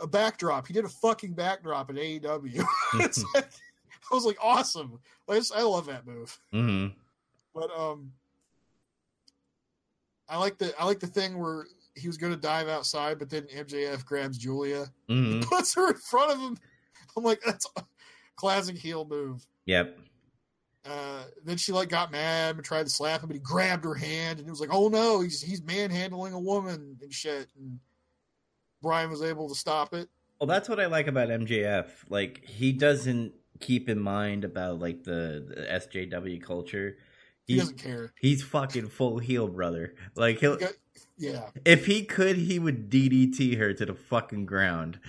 a 0.00 0.06
backdrop. 0.06 0.66
He 0.66 0.72
did 0.72 0.84
a 0.84 0.88
fucking 0.88 1.32
backdrop 1.34 1.90
in 1.90 1.96
AEW. 1.96 2.64
Like- 3.34 3.48
I 4.10 4.14
was 4.14 4.26
like 4.26 4.38
awesome. 4.42 4.98
I, 5.28 5.36
just, 5.36 5.54
I 5.54 5.62
love 5.62 5.86
that 5.86 6.06
move. 6.06 6.38
Mm-hmm. 6.52 6.98
But 7.54 7.70
um, 7.76 8.12
I 10.28 10.38
like 10.38 10.58
the 10.58 10.72
I 10.78 10.84
like 10.84 11.00
the 11.00 11.06
thing 11.06 11.38
where 11.38 11.66
he 11.94 12.06
was 12.06 12.16
going 12.16 12.32
to 12.32 12.38
dive 12.38 12.68
outside, 12.68 13.18
but 13.18 13.28
then 13.28 13.42
MJF 13.54 14.04
grabs 14.04 14.38
Julia, 14.38 14.86
Mm-hmm. 15.08 15.40
puts 15.48 15.74
her 15.74 15.90
in 15.90 15.96
front 15.96 16.32
of 16.32 16.38
him. 16.38 16.56
I'm 17.16 17.22
like, 17.24 17.40
that's 17.44 17.66
a 17.76 17.82
classic 18.36 18.78
heel 18.78 19.04
move. 19.04 19.46
Yep. 19.66 19.98
Uh, 20.84 21.24
then 21.44 21.56
she 21.58 21.70
like 21.70 21.88
got 21.88 22.10
mad 22.10 22.56
and 22.56 22.64
tried 22.64 22.84
to 22.84 22.90
slap 22.90 23.22
him, 23.22 23.28
but 23.28 23.36
he 23.36 23.40
grabbed 23.40 23.84
her 23.84 23.94
hand, 23.94 24.38
and 24.38 24.48
it 24.48 24.50
was 24.50 24.60
like, 24.60 24.72
oh 24.72 24.88
no, 24.88 25.20
he's 25.20 25.40
he's 25.42 25.62
manhandling 25.62 26.32
a 26.32 26.40
woman 26.40 26.96
and 27.02 27.12
shit. 27.12 27.48
And 27.56 27.78
Brian 28.80 29.10
was 29.10 29.22
able 29.22 29.48
to 29.48 29.54
stop 29.54 29.94
it. 29.94 30.08
Well, 30.40 30.48
that's 30.48 30.68
what 30.68 30.80
I 30.80 30.86
like 30.86 31.06
about 31.06 31.28
MJF. 31.28 31.86
Like 32.08 32.44
he 32.44 32.72
doesn't 32.72 33.32
keep 33.60 33.88
in 33.88 34.00
mind 34.00 34.42
about 34.44 34.80
like 34.80 35.04
the, 35.04 35.46
the 35.54 35.62
SJW 35.70 36.42
culture. 36.42 36.96
He 37.46 37.56
doesn't 37.56 37.78
care. 37.78 38.12
He's 38.20 38.42
fucking 38.42 38.88
full 38.88 39.18
heel, 39.18 39.48
brother. 39.48 39.94
Like 40.14 40.38
he'll 40.38 40.58
Yeah. 41.18 41.48
if 41.64 41.86
he 41.86 42.04
could, 42.04 42.36
he 42.36 42.58
would 42.58 42.88
DDT 42.90 43.58
her 43.58 43.72
to 43.74 43.86
the 43.86 43.94
fucking 43.94 44.46
ground. 44.46 45.00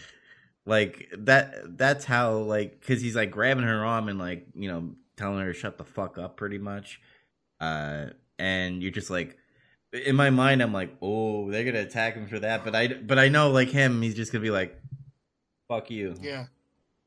Like 0.65 1.09
that. 1.17 1.77
That's 1.77 2.05
how 2.05 2.37
like 2.37 2.79
because 2.79 3.01
he's 3.01 3.15
like 3.15 3.31
grabbing 3.31 3.65
her 3.65 3.85
arm 3.85 4.07
and 4.09 4.17
like 4.17 4.47
you 4.55 4.69
know 4.69 4.95
telling 5.17 5.39
her 5.39 5.53
to 5.53 5.59
shut 5.59 5.77
the 5.77 5.83
fuck 5.83 6.17
up, 6.17 6.37
pretty 6.37 6.57
much. 6.57 6.99
Uh, 7.59 8.07
and 8.39 8.81
you're 8.81 8.91
just 8.91 9.09
like, 9.09 9.37
in 9.91 10.15
my 10.15 10.29
mind, 10.29 10.61
I'm 10.61 10.73
like, 10.73 10.95
oh, 11.01 11.51
they're 11.51 11.63
gonna 11.65 11.81
attack 11.81 12.15
him 12.15 12.27
for 12.27 12.39
that. 12.39 12.63
But 12.63 12.75
I 12.75 12.87
but 12.87 13.19
I 13.19 13.29
know 13.29 13.51
like 13.51 13.69
him, 13.69 14.01
he's 14.01 14.15
just 14.15 14.31
gonna 14.31 14.41
be 14.41 14.51
like, 14.51 14.75
fuck 15.67 15.91
you. 15.91 16.15
Yeah. 16.21 16.45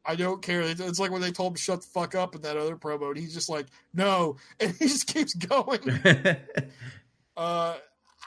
I 0.07 0.15
don't 0.17 0.41
care. 0.43 0.61
It's 0.63 0.99
like 1.01 1.11
when 1.11 1.21
they 1.21 1.33
told 1.33 1.53
him 1.53 1.57
to 1.57 1.61
shut 1.63 1.81
the 1.83 1.87
fuck 1.89 2.15
up 2.15 2.35
in 2.35 2.43
that 2.43 2.57
other 2.57 2.77
promo, 2.77 3.09
and 3.09 3.19
he's 3.19 3.35
just 3.35 3.49
like, 3.49 3.67
no, 3.95 4.37
and 4.61 4.75
he 4.77 4.87
just 4.87 5.07
keeps 5.07 5.35
going. 5.35 5.81
Uh, 7.37 7.77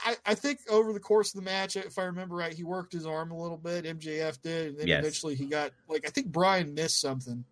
I, 0.06 0.16
I 0.26 0.36
think 0.36 0.60
over 0.70 0.94
the 0.94 1.00
course 1.00 1.34
of 1.34 1.40
the 1.40 1.46
match, 1.50 1.76
if 1.76 1.98
I 1.98 2.04
remember 2.04 2.36
right, 2.36 2.54
he 2.54 2.64
worked 2.64 2.94
his 2.94 3.08
arm 3.08 3.32
a 3.32 3.42
little 3.42 3.58
bit. 3.58 3.86
MJF 3.86 4.40
did, 4.42 4.68
and 4.70 4.80
then 4.80 4.88
Yes. 4.88 5.00
eventually 5.00 5.34
he 5.36 5.46
got 5.46 5.72
like 5.88 6.06
I 6.06 6.12
think 6.12 6.28
Brian 6.28 6.74
missed 6.76 7.02
something, 7.02 7.44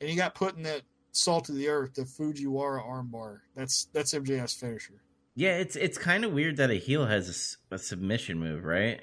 and 0.00 0.10
he 0.10 0.16
got 0.16 0.34
put 0.34 0.56
in 0.56 0.64
that 0.64 0.82
salt 1.12 1.48
of 1.50 1.54
the 1.54 1.68
earth, 1.68 1.94
the 1.94 2.02
Fujiwara 2.02 2.84
armbar. 2.84 3.38
That's 3.54 3.84
that's 3.92 4.12
MJF's 4.12 4.54
finisher. 4.54 5.00
yeah, 5.36 5.56
it's 5.58 5.76
it's 5.76 5.98
kind 5.98 6.24
of 6.24 6.32
weird 6.32 6.56
that 6.56 6.70
a 6.70 6.74
heel 6.74 7.06
has 7.06 7.56
a 7.70 7.78
submission 7.78 8.40
move, 8.40 8.64
right? 8.64 9.00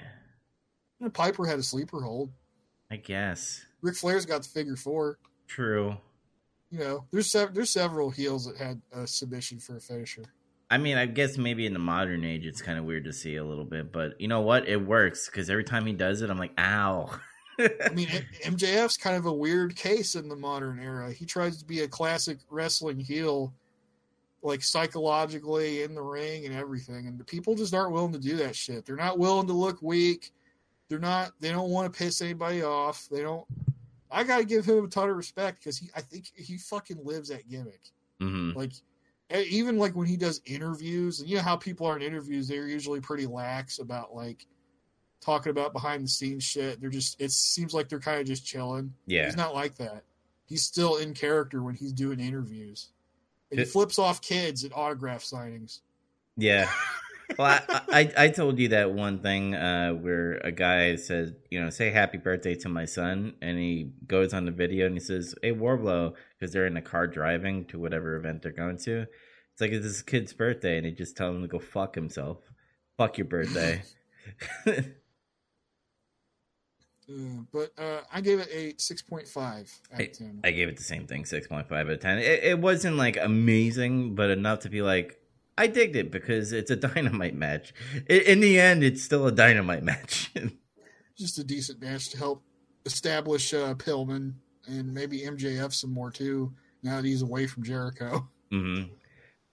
And 1.00 1.12
Piper 1.14 1.46
had 1.46 1.58
a 1.58 1.62
sleeper 1.62 2.02
hold. 2.02 2.30
I 2.90 2.96
guess. 2.96 3.64
Ric 3.86 3.94
Flair's 3.94 4.26
got 4.26 4.42
the 4.42 4.48
figure 4.48 4.74
four. 4.74 5.18
True. 5.46 5.96
You 6.72 6.80
know, 6.80 7.04
there's 7.12 7.30
sev- 7.30 7.54
there's 7.54 7.70
several 7.70 8.10
heels 8.10 8.44
that 8.46 8.56
had 8.56 8.82
a 8.92 9.06
submission 9.06 9.60
for 9.60 9.76
a 9.76 9.80
finisher. 9.80 10.24
I 10.68 10.78
mean, 10.78 10.96
I 10.96 11.06
guess 11.06 11.38
maybe 11.38 11.66
in 11.66 11.72
the 11.72 11.78
modern 11.78 12.24
age, 12.24 12.44
it's 12.44 12.60
kind 12.60 12.80
of 12.80 12.84
weird 12.84 13.04
to 13.04 13.12
see 13.12 13.36
a 13.36 13.44
little 13.44 13.64
bit, 13.64 13.92
but 13.92 14.20
you 14.20 14.26
know 14.26 14.40
what? 14.40 14.66
It 14.68 14.84
works 14.84 15.26
because 15.26 15.48
every 15.48 15.62
time 15.62 15.86
he 15.86 15.92
does 15.92 16.20
it, 16.20 16.30
I'm 16.30 16.38
like, 16.38 16.58
ow. 16.58 17.08
I 17.60 17.90
mean, 17.94 18.08
MJF's 18.42 18.96
kind 18.96 19.16
of 19.16 19.26
a 19.26 19.32
weird 19.32 19.76
case 19.76 20.16
in 20.16 20.28
the 20.28 20.34
modern 20.34 20.80
era. 20.80 21.12
He 21.12 21.24
tries 21.24 21.58
to 21.58 21.64
be 21.64 21.82
a 21.82 21.88
classic 21.88 22.38
wrestling 22.50 22.98
heel, 22.98 23.54
like 24.42 24.64
psychologically 24.64 25.84
in 25.84 25.94
the 25.94 26.02
ring 26.02 26.44
and 26.44 26.54
everything, 26.56 27.06
and 27.06 27.20
the 27.20 27.24
people 27.24 27.54
just 27.54 27.72
aren't 27.72 27.92
willing 27.92 28.12
to 28.12 28.18
do 28.18 28.36
that 28.38 28.56
shit. 28.56 28.84
They're 28.84 28.96
not 28.96 29.20
willing 29.20 29.46
to 29.46 29.52
look 29.52 29.80
weak. 29.80 30.32
They're 30.88 30.98
not. 30.98 31.30
They 31.38 31.52
don't 31.52 31.70
want 31.70 31.92
to 31.92 31.96
piss 31.96 32.20
anybody 32.20 32.62
off. 32.62 33.08
They 33.10 33.22
don't. 33.22 33.44
I 34.10 34.24
got 34.24 34.38
to 34.38 34.44
give 34.44 34.64
him 34.64 34.84
a 34.84 34.88
ton 34.88 35.10
of 35.10 35.16
respect 35.16 35.58
because 35.58 35.78
he. 35.78 35.90
I 35.94 36.00
think 36.00 36.30
he 36.34 36.58
fucking 36.58 37.04
lives 37.04 37.28
that 37.28 37.48
gimmick. 37.48 37.80
hmm 38.20 38.52
Like, 38.54 38.72
even 39.34 39.78
like 39.78 39.94
when 39.96 40.06
he 40.06 40.16
does 40.16 40.40
interviews, 40.44 41.20
and 41.20 41.28
you 41.28 41.36
know 41.36 41.42
how 41.42 41.56
people 41.56 41.86
are 41.86 41.96
in 41.96 42.02
interviews, 42.02 42.48
they're 42.48 42.68
usually 42.68 43.00
pretty 43.00 43.26
lax 43.26 43.78
about 43.78 44.14
like 44.14 44.46
talking 45.20 45.50
about 45.50 45.72
behind 45.72 46.04
the 46.04 46.08
scenes 46.08 46.44
shit. 46.44 46.80
They're 46.80 46.90
just, 46.90 47.20
it 47.20 47.32
seems 47.32 47.74
like 47.74 47.88
they're 47.88 47.98
kind 47.98 48.20
of 48.20 48.26
just 48.26 48.46
chilling. 48.46 48.94
Yeah. 49.06 49.26
He's 49.26 49.36
not 49.36 49.54
like 49.54 49.74
that. 49.76 50.04
He's 50.46 50.62
still 50.62 50.96
in 50.96 51.14
character 51.14 51.62
when 51.62 51.74
he's 51.74 51.92
doing 51.92 52.20
interviews. 52.20 52.90
And 53.50 53.58
he 53.58 53.66
flips 53.66 53.98
off 53.98 54.20
kids 54.20 54.64
at 54.64 54.72
autograph 54.72 55.24
signings. 55.24 55.80
Yeah. 56.36 56.70
Well, 57.38 57.60
I, 57.68 57.82
I 57.92 58.12
I 58.16 58.28
told 58.28 58.58
you 58.58 58.68
that 58.68 58.92
one 58.92 59.18
thing 59.18 59.54
uh, 59.54 59.90
where 59.90 60.34
a 60.44 60.52
guy 60.52 60.96
says, 60.96 61.32
you 61.50 61.60
know, 61.60 61.70
say 61.70 61.90
happy 61.90 62.18
birthday 62.18 62.54
to 62.56 62.68
my 62.68 62.84
son, 62.84 63.34
and 63.42 63.58
he 63.58 63.90
goes 64.06 64.32
on 64.32 64.44
the 64.44 64.52
video 64.52 64.86
and 64.86 64.94
he 64.94 65.00
says, 65.00 65.34
"Hey 65.42 65.52
Warblow," 65.52 66.14
because 66.38 66.52
they're 66.52 66.66
in 66.66 66.74
the 66.74 66.80
car 66.80 67.06
driving 67.06 67.64
to 67.66 67.78
whatever 67.78 68.16
event 68.16 68.42
they're 68.42 68.52
going 68.52 68.78
to. 68.78 69.06
It's 69.52 69.60
like 69.60 69.72
it's 69.72 69.84
his 69.84 70.02
kid's 70.02 70.32
birthday, 70.32 70.76
and 70.76 70.86
he 70.86 70.92
just 70.92 71.16
tells 71.16 71.34
him 71.34 71.42
to 71.42 71.48
go 71.48 71.58
fuck 71.58 71.94
himself. 71.94 72.38
Fuck 72.96 73.18
your 73.18 73.26
birthday. 73.26 73.82
Uh, 77.08 77.42
but 77.52 77.70
uh, 77.78 78.00
I 78.12 78.20
gave 78.20 78.40
it 78.40 78.48
a 78.52 78.72
6.5 78.72 79.36
out 79.36 79.66
I, 79.96 80.02
of 80.02 80.12
10. 80.12 80.40
I 80.42 80.50
gave 80.50 80.68
it 80.68 80.76
the 80.76 80.82
same 80.82 81.06
thing, 81.06 81.24
six 81.24 81.46
point 81.46 81.68
five 81.68 81.86
out 81.86 81.92
of 81.92 82.00
ten. 82.00 82.18
It, 82.18 82.42
it 82.42 82.58
wasn't 82.58 82.96
like 82.96 83.16
amazing, 83.16 84.16
but 84.16 84.30
enough 84.30 84.60
to 84.60 84.68
be 84.68 84.82
like, 84.82 85.16
I 85.58 85.66
digged 85.66 85.96
it 85.96 86.10
because 86.10 86.52
it's 86.52 86.70
a 86.70 86.76
dynamite 86.88 87.34
match. 87.34 87.72
In, 88.08 88.40
the 88.40 88.60
end, 88.60 88.82
it's 88.82 89.02
still 89.02 89.26
a 89.26 89.32
dynamite 89.32 89.82
match. 89.82 90.32
just 91.16 91.38
a 91.38 91.44
decent 91.44 91.80
match 91.80 92.10
to 92.10 92.18
help 92.18 92.42
establish 92.84 93.52
uh, 93.54 93.74
Pillman 93.74 94.34
and 94.66 94.92
maybe 94.92 95.20
MJF 95.20 95.72
some 95.72 95.92
more 95.92 96.10
too. 96.10 96.52
Now 96.82 96.96
that 96.96 97.04
he's 97.06 97.22
away 97.22 97.46
from 97.46 97.64
Jericho, 97.64 98.28
hmm 98.50 98.82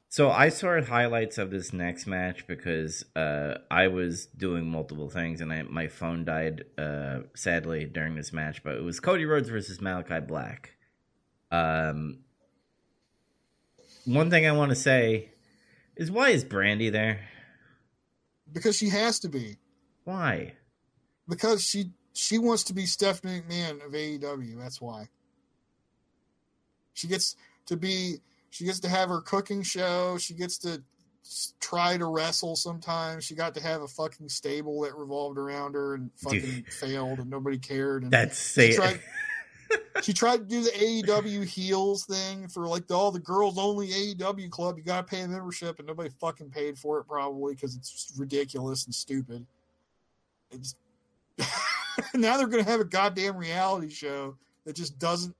So 0.09 0.29
I 0.29 0.49
saw 0.49 0.79
highlights 0.81 1.37
of 1.37 1.49
this 1.49 1.73
next 1.73 2.05
match 2.05 2.45
because 2.45 3.05
uh, 3.15 3.55
I 3.71 3.87
was 3.87 4.27
doing 4.27 4.69
multiple 4.69 5.09
things 5.09 5.41
and 5.41 5.51
I, 5.51 5.63
my 5.63 5.87
phone 5.87 6.25
died 6.25 6.65
uh, 6.77 7.19
sadly 7.35 7.85
during 7.85 8.15
this 8.15 8.33
match. 8.33 8.61
But 8.63 8.75
it 8.75 8.83
was 8.83 8.99
Cody 8.99 9.25
Rhodes 9.25 9.49
versus 9.49 9.79
Malakai 9.79 10.27
Black. 10.27 10.75
Um, 11.49 12.19
one 14.05 14.29
thing 14.29 14.45
I 14.45 14.51
want 14.51 14.69
to 14.69 14.75
say 14.75 15.32
is 15.95 16.09
why 16.11 16.29
is 16.29 16.43
Brandi 16.45 16.91
there? 16.91 17.19
because 18.51 18.77
she 18.77 18.89
has 18.89 19.19
to 19.19 19.29
be 19.29 19.57
Why? 20.03 20.53
because 21.27 21.63
she 21.63 21.91
she 22.13 22.37
wants 22.37 22.63
to 22.65 22.73
be 22.73 22.85
Stephanie 22.85 23.41
McMahon 23.41 23.83
of 23.85 23.91
AEW. 23.93 24.59
That's 24.59 24.79
why 24.79 25.07
she 26.93 27.07
gets 27.07 27.35
to 27.67 27.75
be. 27.77 28.17
She 28.51 28.65
gets 28.65 28.79
to 28.81 28.89
have 28.89 29.09
her 29.09 29.21
cooking 29.21 29.63
show. 29.63 30.17
She 30.19 30.35
gets 30.35 30.59
to 30.59 30.83
try 31.59 31.97
to 31.97 32.05
wrestle 32.05 32.55
sometimes. 32.55 33.23
She 33.23 33.33
got 33.33 33.55
to 33.55 33.61
have 33.63 33.81
a 33.81 33.87
fucking 33.87 34.29
stable 34.29 34.81
that 34.81 34.95
revolved 34.95 35.39
around 35.39 35.73
her 35.73 35.95
and 35.95 36.11
fucking 36.17 36.39
Dude. 36.41 36.67
failed 36.73 37.17
and 37.19 37.29
nobody 37.31 37.57
cared. 37.57 38.03
And 38.03 38.11
That's 38.11 38.37
say 38.37 38.75
tried- 38.75 38.99
she 40.01 40.13
tried 40.13 40.37
to 40.37 40.43
do 40.43 40.63
the 40.63 40.71
AEW 40.71 41.45
heels 41.45 42.05
thing 42.05 42.47
for 42.47 42.67
like 42.67 42.87
the, 42.87 42.93
all 42.93 43.11
the 43.11 43.19
girls 43.19 43.57
only 43.57 43.87
AEW 43.87 44.49
club. 44.49 44.77
You 44.77 44.83
got 44.83 45.07
to 45.07 45.15
pay 45.15 45.21
a 45.21 45.27
membership, 45.27 45.79
and 45.79 45.87
nobody 45.87 46.09
fucking 46.19 46.49
paid 46.49 46.77
for 46.77 46.99
it 46.99 47.05
probably 47.05 47.55
because 47.55 47.75
it's 47.75 48.13
ridiculous 48.17 48.85
and 48.85 48.93
stupid. 48.93 49.45
It's 50.51 50.75
now 52.13 52.37
they're 52.37 52.47
gonna 52.47 52.63
have 52.63 52.79
a 52.79 52.85
goddamn 52.85 53.37
reality 53.37 53.89
show 53.89 54.35
that 54.65 54.75
just 54.75 54.99
doesn't. 54.99 55.35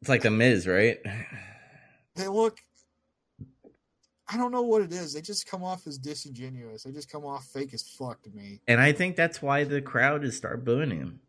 it's 0.00 0.08
like 0.08 0.22
the 0.22 0.30
Miz, 0.30 0.66
right? 0.66 0.98
They 2.14 2.28
look. 2.28 2.60
I 4.28 4.36
don't 4.36 4.50
know 4.50 4.62
what 4.62 4.82
it 4.82 4.92
is. 4.92 5.12
They 5.12 5.20
just 5.20 5.46
come 5.46 5.62
off 5.62 5.86
as 5.86 5.98
disingenuous. 5.98 6.82
They 6.82 6.90
just 6.90 7.08
come 7.08 7.24
off 7.24 7.44
fake 7.44 7.72
as 7.74 7.82
fuck 7.82 8.20
to 8.22 8.30
me. 8.30 8.60
And 8.66 8.80
I 8.80 8.90
think 8.92 9.14
that's 9.14 9.40
why 9.40 9.62
the 9.62 9.80
crowd 9.80 10.24
is 10.24 10.36
start 10.36 10.64
booing 10.64 10.90
him. 10.90 11.20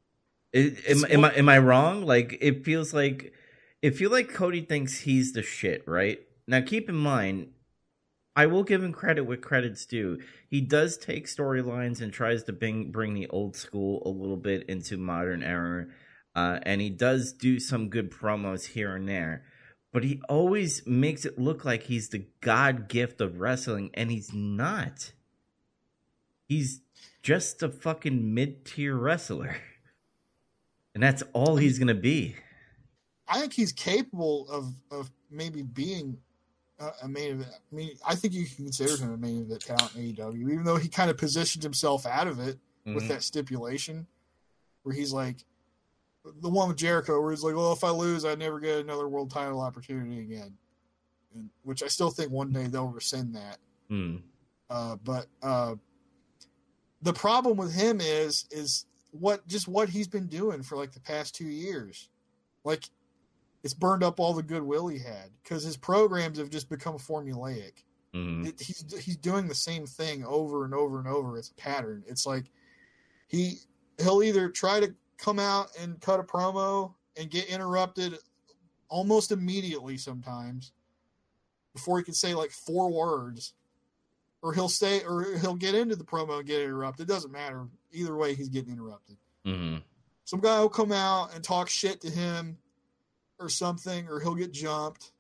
It, 0.54 0.80
am, 0.90 1.06
am 1.10 1.26
I 1.26 1.34
am 1.34 1.50
I 1.50 1.58
wrong? 1.60 2.06
Like 2.06 2.38
it 2.42 2.64
feels 2.64 2.94
like 2.94 3.34
it 3.82 3.96
feel 3.96 4.12
like 4.12 4.34
Cody 4.34 4.62
thinks 4.62 5.02
he's 5.02 5.34
the 5.34 5.44
shit, 5.44 5.84
right? 5.88 6.20
Now 6.48 6.62
keep 6.62 6.90
in 6.90 6.96
mind, 6.96 7.50
I 8.36 8.46
will 8.46 8.64
give 8.64 8.84
him 8.84 8.94
credit 8.94 9.24
where 9.24 9.36
credit's 9.36 9.86
due. 9.86 10.20
He 10.48 10.62
does 10.62 10.96
take 10.96 11.26
storylines 11.26 12.02
and 12.02 12.14
tries 12.14 12.44
to 12.44 12.54
bring 12.54 12.92
bring 12.92 13.14
the 13.14 13.28
old 13.30 13.56
school 13.56 14.04
a 14.06 14.10
little 14.10 14.38
bit 14.38 14.70
into 14.70 14.96
modern 14.96 15.44
era, 15.44 15.88
uh, 16.36 16.60
and 16.64 16.80
he 16.80 16.92
does 16.92 17.34
do 17.34 17.60
some 17.60 17.90
good 17.90 18.12
promos 18.12 18.68
here 18.68 18.96
and 18.96 19.10
there. 19.10 19.44
But 19.92 20.04
he 20.04 20.22
always 20.30 20.86
makes 20.86 21.26
it 21.26 21.40
look 21.40 21.66
like 21.66 21.84
he's 21.84 22.10
the 22.10 22.28
god 22.42 22.88
gift 22.88 23.22
of 23.22 23.40
wrestling, 23.40 23.90
and 23.96 24.12
he's 24.12 24.32
not. 24.34 25.12
He's 26.48 26.82
just 27.24 27.64
a 27.64 27.70
fucking 27.70 28.34
mid 28.34 28.66
tier 28.66 28.96
wrestler. 28.96 29.58
And 30.98 31.04
that's 31.04 31.22
all 31.34 31.58
he's 31.58 31.78
gonna 31.78 31.94
be. 31.94 32.36
I 33.28 33.40
think 33.40 33.54
he's 33.54 33.72
capable 33.72 34.50
of 34.50 34.74
of 34.90 35.12
maybe 35.30 35.62
being 35.62 36.18
a, 36.80 36.90
a 37.04 37.08
main 37.08 37.34
event. 37.34 37.52
I 37.72 37.76
mean, 37.76 37.92
I 38.04 38.16
think 38.16 38.34
you 38.34 38.48
can 38.48 38.66
consider 38.66 38.98
him 38.98 39.14
a 39.14 39.18
main 39.18 39.44
event 39.44 39.62
talent 39.62 39.96
in 39.96 40.16
AEW, 40.16 40.52
even 40.52 40.64
though 40.64 40.78
he 40.78 40.88
kind 40.90 41.12
of 41.12 41.18
positioned 41.20 41.62
himself 41.62 42.08
out 42.08 42.26
of 42.26 42.40
it 42.40 42.58
with 42.84 43.04
Mhm. 43.04 43.10
that 43.10 43.22
stipulation, 43.22 44.08
where 44.82 44.96
he's 44.96 45.14
like 45.14 45.46
the 46.42 46.50
one 46.50 46.68
with 46.68 46.78
Jericho, 46.78 47.22
where 47.22 47.30
he's 47.30 47.44
like, 47.44 47.54
"Well, 47.56 47.74
if 47.74 47.84
I 47.84 47.92
lose, 47.92 48.26
I 48.26 48.34
never 48.34 48.60
get 48.60 48.80
another 48.80 49.08
world 49.08 49.30
title 49.30 49.62
opportunity 49.62 50.22
again," 50.22 50.58
and, 51.36 51.52
which 51.62 51.84
I 51.84 51.88
still 51.90 52.10
think 52.10 52.32
one 52.32 52.52
day 52.52 52.66
they'll 52.66 52.88
rescind 52.88 53.36
that. 53.36 53.60
Mm. 53.92 54.24
Uh, 54.68 54.96
but 54.96 55.28
uh, 55.44 55.76
the 57.04 57.14
problem 57.14 57.56
with 57.56 57.72
him 57.72 58.02
is 58.02 58.46
is 58.50 58.88
what 59.20 59.48
just 59.48 59.68
what 59.68 59.90
he's 59.90 60.08
been 60.08 60.28
doing 60.28 60.64
for 60.64 60.76
like 60.78 60.92
the 60.92 61.00
past 61.00 61.36
two 61.36 61.48
years. 61.48 62.10
Like 62.64 62.90
it's 63.64 63.74
burned 63.74 64.04
up 64.04 64.20
all 64.20 64.34
the 64.34 64.44
goodwill 64.44 64.88
he 64.88 65.00
had 65.00 65.32
because 65.44 65.64
his 65.64 65.78
programs 65.78 66.38
have 66.38 66.50
just 66.50 66.70
become 66.70 66.98
formulaic. 66.98 67.84
Mhm. 68.14 68.48
It, 68.48 68.60
he's 68.60 68.86
he's 69.04 69.18
doing 69.18 69.48
the 69.48 69.56
same 69.56 69.86
thing 69.86 70.24
over 70.26 70.66
and 70.66 70.74
over 70.74 71.00
and 71.00 71.08
over. 71.08 71.38
It's 71.38 71.50
a 71.50 71.56
pattern. 71.56 72.04
It's 72.08 72.26
like 72.26 72.46
he 73.28 73.60
he'll 74.00 74.24
either 74.24 74.50
try 74.50 74.80
to 74.80 74.94
come 75.18 75.40
out 75.40 75.70
and 75.80 76.00
cut 76.00 76.20
a 76.20 76.24
promo 76.24 76.94
and 77.18 77.30
get 77.30 77.48
interrupted 77.48 78.18
almost 78.90 79.32
immediately 79.32 79.98
sometimes 79.98 80.72
before 81.74 81.98
he 81.98 82.04
can 82.04 82.14
say 82.14 82.34
like 82.34 82.52
four 82.52 82.90
words. 82.92 83.54
Or 84.42 84.54
he'll 84.54 84.70
stay 84.70 85.04
or 85.04 85.38
he'll 85.40 85.56
get 85.56 85.74
into 85.76 85.96
the 85.96 86.04
promo 86.04 86.38
and 86.38 86.48
get 86.48 86.62
interrupted. 86.62 87.10
It 87.10 87.14
doesn't 87.14 87.32
matter. 87.32 87.68
Either 87.92 88.16
way, 88.16 88.36
he's 88.36 88.50
getting 88.50 88.72
interrupted. 88.72 89.18
Mm-hmm. 89.46 89.78
Some 90.26 90.40
guy 90.40 90.60
will 90.60 90.70
come 90.70 90.92
out 90.92 91.34
and 91.34 91.44
talk 91.44 91.70
shit 91.70 92.02
to 92.02 92.10
him 92.10 92.58
or 93.40 93.50
something, 93.50 94.08
or 94.08 94.20
he'll 94.20 94.36
get 94.36 94.52
jumped. 94.52 95.12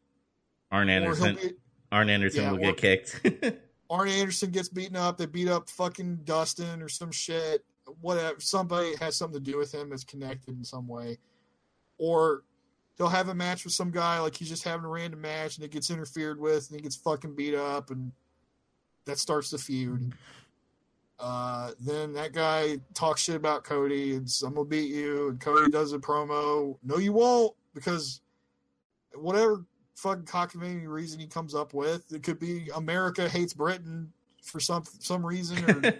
Arn 0.71 0.89
Anderson. 0.89 1.35
Get, 1.35 1.57
Arn 1.91 2.09
Anderson 2.09 2.43
yeah, 2.43 2.51
will 2.51 2.57
get 2.57 2.77
kicked. 2.77 3.21
Arn 3.89 4.09
Anderson 4.09 4.51
gets 4.51 4.69
beaten 4.69 4.95
up. 4.95 5.17
They 5.17 5.25
beat 5.25 5.47
up 5.47 5.69
fucking 5.69 6.21
Dustin 6.25 6.81
or 6.81 6.89
some 6.89 7.11
shit. 7.11 7.63
Whatever. 8.01 8.39
Somebody 8.39 8.95
has 8.97 9.15
something 9.15 9.41
to 9.41 9.51
do 9.51 9.57
with 9.57 9.73
him 9.73 9.89
that's 9.89 10.03
connected 10.03 10.57
in 10.57 10.63
some 10.63 10.87
way. 10.87 11.17
Or 11.97 12.43
he'll 12.97 13.07
have 13.07 13.29
a 13.29 13.35
match 13.35 13.63
with 13.63 13.73
some 13.73 13.91
guy 13.91 14.19
like 14.19 14.35
he's 14.35 14.49
just 14.49 14.63
having 14.63 14.85
a 14.85 14.89
random 14.89 15.21
match 15.21 15.55
and 15.55 15.63
it 15.63 15.71
gets 15.71 15.89
interfered 15.89 16.39
with 16.39 16.69
and 16.69 16.79
he 16.79 16.83
gets 16.83 16.95
fucking 16.95 17.35
beat 17.35 17.55
up 17.55 17.91
and 17.91 18.11
that 19.07 19.17
starts 19.17 19.49
the 19.49 19.57
feud. 19.57 20.13
Uh, 21.19 21.71
then 21.79 22.13
that 22.13 22.31
guy 22.31 22.77
talks 22.93 23.23
shit 23.23 23.35
about 23.35 23.63
Cody 23.63 24.15
and 24.15 24.31
I'm 24.45 24.53
gonna 24.53 24.65
beat 24.65 24.93
you 24.93 25.29
and 25.29 25.39
Cody 25.39 25.71
does 25.71 25.93
a 25.93 25.97
promo. 25.97 26.77
No, 26.83 26.97
you 26.97 27.11
won't 27.11 27.55
because 27.73 28.21
whatever 29.15 29.65
fucking 29.95 30.25
cockamamie 30.25 30.87
reason 30.87 31.19
he 31.19 31.25
comes 31.25 31.55
up 31.55 31.73
with, 31.73 32.11
it 32.13 32.21
could 32.21 32.39
be 32.39 32.69
America 32.75 33.27
hates 33.27 33.53
Britain 33.53 34.11
for 34.43 34.59
some 34.59 34.83
some 34.99 35.25
reason 35.25 35.57
or 35.69 35.93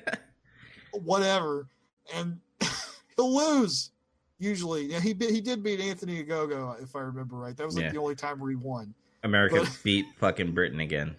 whatever, 0.99 1.67
and 2.13 2.39
he'll 3.15 3.35
lose. 3.35 3.91
Usually, 4.39 4.85
yeah, 4.85 4.99
he 4.99 5.15
he 5.19 5.41
did 5.41 5.63
beat 5.63 5.79
Anthony 5.79 6.23
Ogogo 6.23 6.81
if 6.81 6.95
I 6.95 6.99
remember 6.99 7.37
right. 7.37 7.57
That 7.57 7.65
was 7.65 7.75
like 7.75 7.85
yeah. 7.85 7.91
the 7.91 7.99
only 7.99 8.15
time 8.15 8.39
where 8.39 8.51
he 8.51 8.55
won. 8.55 8.93
America 9.23 9.61
but, 9.61 9.79
beat 9.83 10.05
fucking 10.19 10.51
Britain 10.51 10.79
again. 10.79 11.15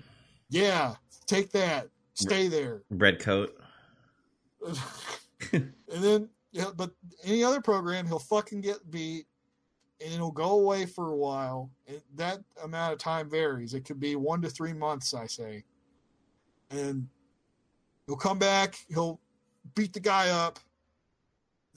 Yeah, 0.51 0.95
take 1.27 1.51
that. 1.53 1.89
Stay 2.15 2.49
there. 2.49 2.83
Red 2.91 3.20
coat. 3.20 3.57
and 5.53 5.73
then, 5.89 6.29
yeah, 6.51 6.70
but 6.77 6.91
any 7.25 7.45
other 7.45 7.61
program, 7.61 8.07
he'll 8.07 8.19
fucking 8.19 8.61
get 8.61 8.91
beat, 8.91 9.27
and 10.05 10.12
it'll 10.12 10.33
go 10.33 10.59
away 10.59 10.87
for 10.87 11.11
a 11.11 11.16
while. 11.16 11.70
And 11.87 12.01
that 12.16 12.41
amount 12.65 12.93
of 12.93 12.99
time 12.99 13.31
varies. 13.31 13.75
It 13.75 13.85
could 13.85 14.01
be 14.01 14.16
one 14.16 14.43
to 14.43 14.51
three 14.51 14.73
months, 14.73 15.15
I 15.15 15.27
say. 15.27 15.65
And 16.70 17.09
he'll 18.07 18.16
come 18.16 18.39
back. 18.39 18.77
He'll 18.89 19.20
beat 19.75 19.93
the 19.93 20.01
guy 20.01 20.31
up 20.31 20.59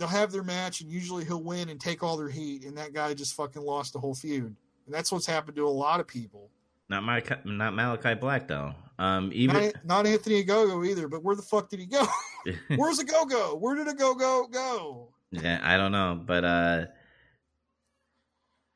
they'll 0.02 0.08
have 0.08 0.32
their 0.32 0.44
match 0.44 0.82
and 0.82 0.90
usually 0.90 1.24
he'll 1.24 1.44
win 1.44 1.70
and 1.70 1.80
take 1.80 2.02
all 2.02 2.18
their 2.18 2.28
heat 2.28 2.66
and 2.66 2.76
that 2.76 2.92
guy 2.92 3.14
just 3.14 3.36
fucking 3.36 3.62
lost 3.62 3.94
the 3.94 4.00
whole 4.00 4.16
feud 4.16 4.56
and 4.86 4.96
that's 4.96 5.12
what's 5.12 5.28
happened 5.28 5.56
to 5.56 5.68
a 5.68 5.70
lot 5.70 6.00
of 6.00 6.08
people 6.08 6.50
not 6.92 7.04
my 7.04 7.24
not 7.46 7.74
malakai 7.74 8.20
black 8.20 8.48
though 8.48 8.74
um 9.00 9.32
even 9.34 9.56
not, 9.56 9.74
not 9.86 10.08
anthony 10.08 10.44
Ogogo 10.44 10.86
either 10.88 11.08
but 11.08 11.24
where 11.24 11.36
the 11.36 11.42
fuck 11.42 11.70
did 11.70 11.80
he 11.80 11.86
go 11.86 12.06
where's 12.76 12.98
the 12.98 13.04
go-go 13.04 13.56
where 13.56 13.76
did 13.76 13.88
a 13.88 13.94
go-go 13.94 14.48
go 14.52 15.10
yeah 15.32 15.60
i 15.64 15.78
don't 15.78 15.92
know 15.92 16.20
but 16.24 16.44
uh 16.44 16.86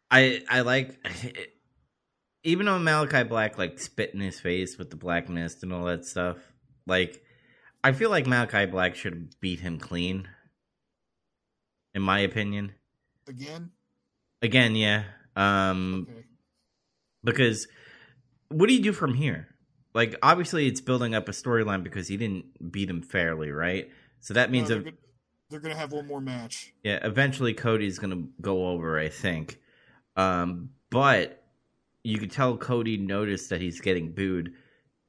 i 0.10 0.42
i 0.50 0.62
like 0.62 1.00
even 2.44 2.66
though 2.66 2.80
malakai 2.80 3.28
black 3.28 3.58
like 3.58 3.80
spit 3.80 4.14
in 4.14 4.20
his 4.20 4.40
face 4.40 4.78
with 4.78 4.90
the 4.90 4.96
black 4.96 5.30
mist 5.30 5.64
and 5.64 5.74
all 5.74 5.86
that 5.86 6.06
stuff 6.06 6.38
like 6.88 7.24
i 7.84 7.92
feel 7.92 8.10
like 8.10 8.26
malakai 8.26 8.70
black 8.70 8.96
should 8.96 9.34
beat 9.40 9.60
him 9.60 9.80
clean 9.80 10.28
in 11.96 12.02
my 12.02 12.20
opinion. 12.20 12.74
Again? 13.28 13.72
Again, 14.44 14.76
yeah. 14.76 15.06
Um 15.36 16.08
okay. 16.08 16.26
because 17.24 17.68
what 18.50 18.68
do 18.68 18.74
you 18.74 18.82
do 18.82 18.94
from 18.94 19.14
here? 19.14 19.48
Like 19.94 20.16
obviously 20.22 20.68
it's 20.68 20.82
building 20.82 21.16
up 21.16 21.30
a 21.30 21.32
storyline 21.32 21.84
because 21.84 22.08
he 22.08 22.18
didn't 22.18 22.72
beat 22.72 22.90
him 22.90 23.02
fairly, 23.02 23.52
right? 23.52 23.90
So 24.20 24.34
that 24.34 24.52
means 24.52 24.70
no, 24.70 24.84
they're, 25.50 25.60
to 25.60 25.76
have 25.76 25.92
one 25.92 26.08
more 26.08 26.22
match. 26.22 26.74
Yeah, 26.84 27.00
eventually 27.04 27.54
Cody's 27.54 28.00
going 28.00 28.12
to 28.12 28.30
go 28.42 28.68
over, 28.68 29.00
I 29.00 29.10
think. 29.10 29.60
Um 30.16 30.70
but 30.90 31.44
you 32.04 32.20
could 32.20 32.32
tell 32.32 32.56
Cody 32.58 32.98
noticed 32.98 33.50
that 33.50 33.62
he's 33.62 33.82
getting 33.82 34.12
booed 34.12 34.54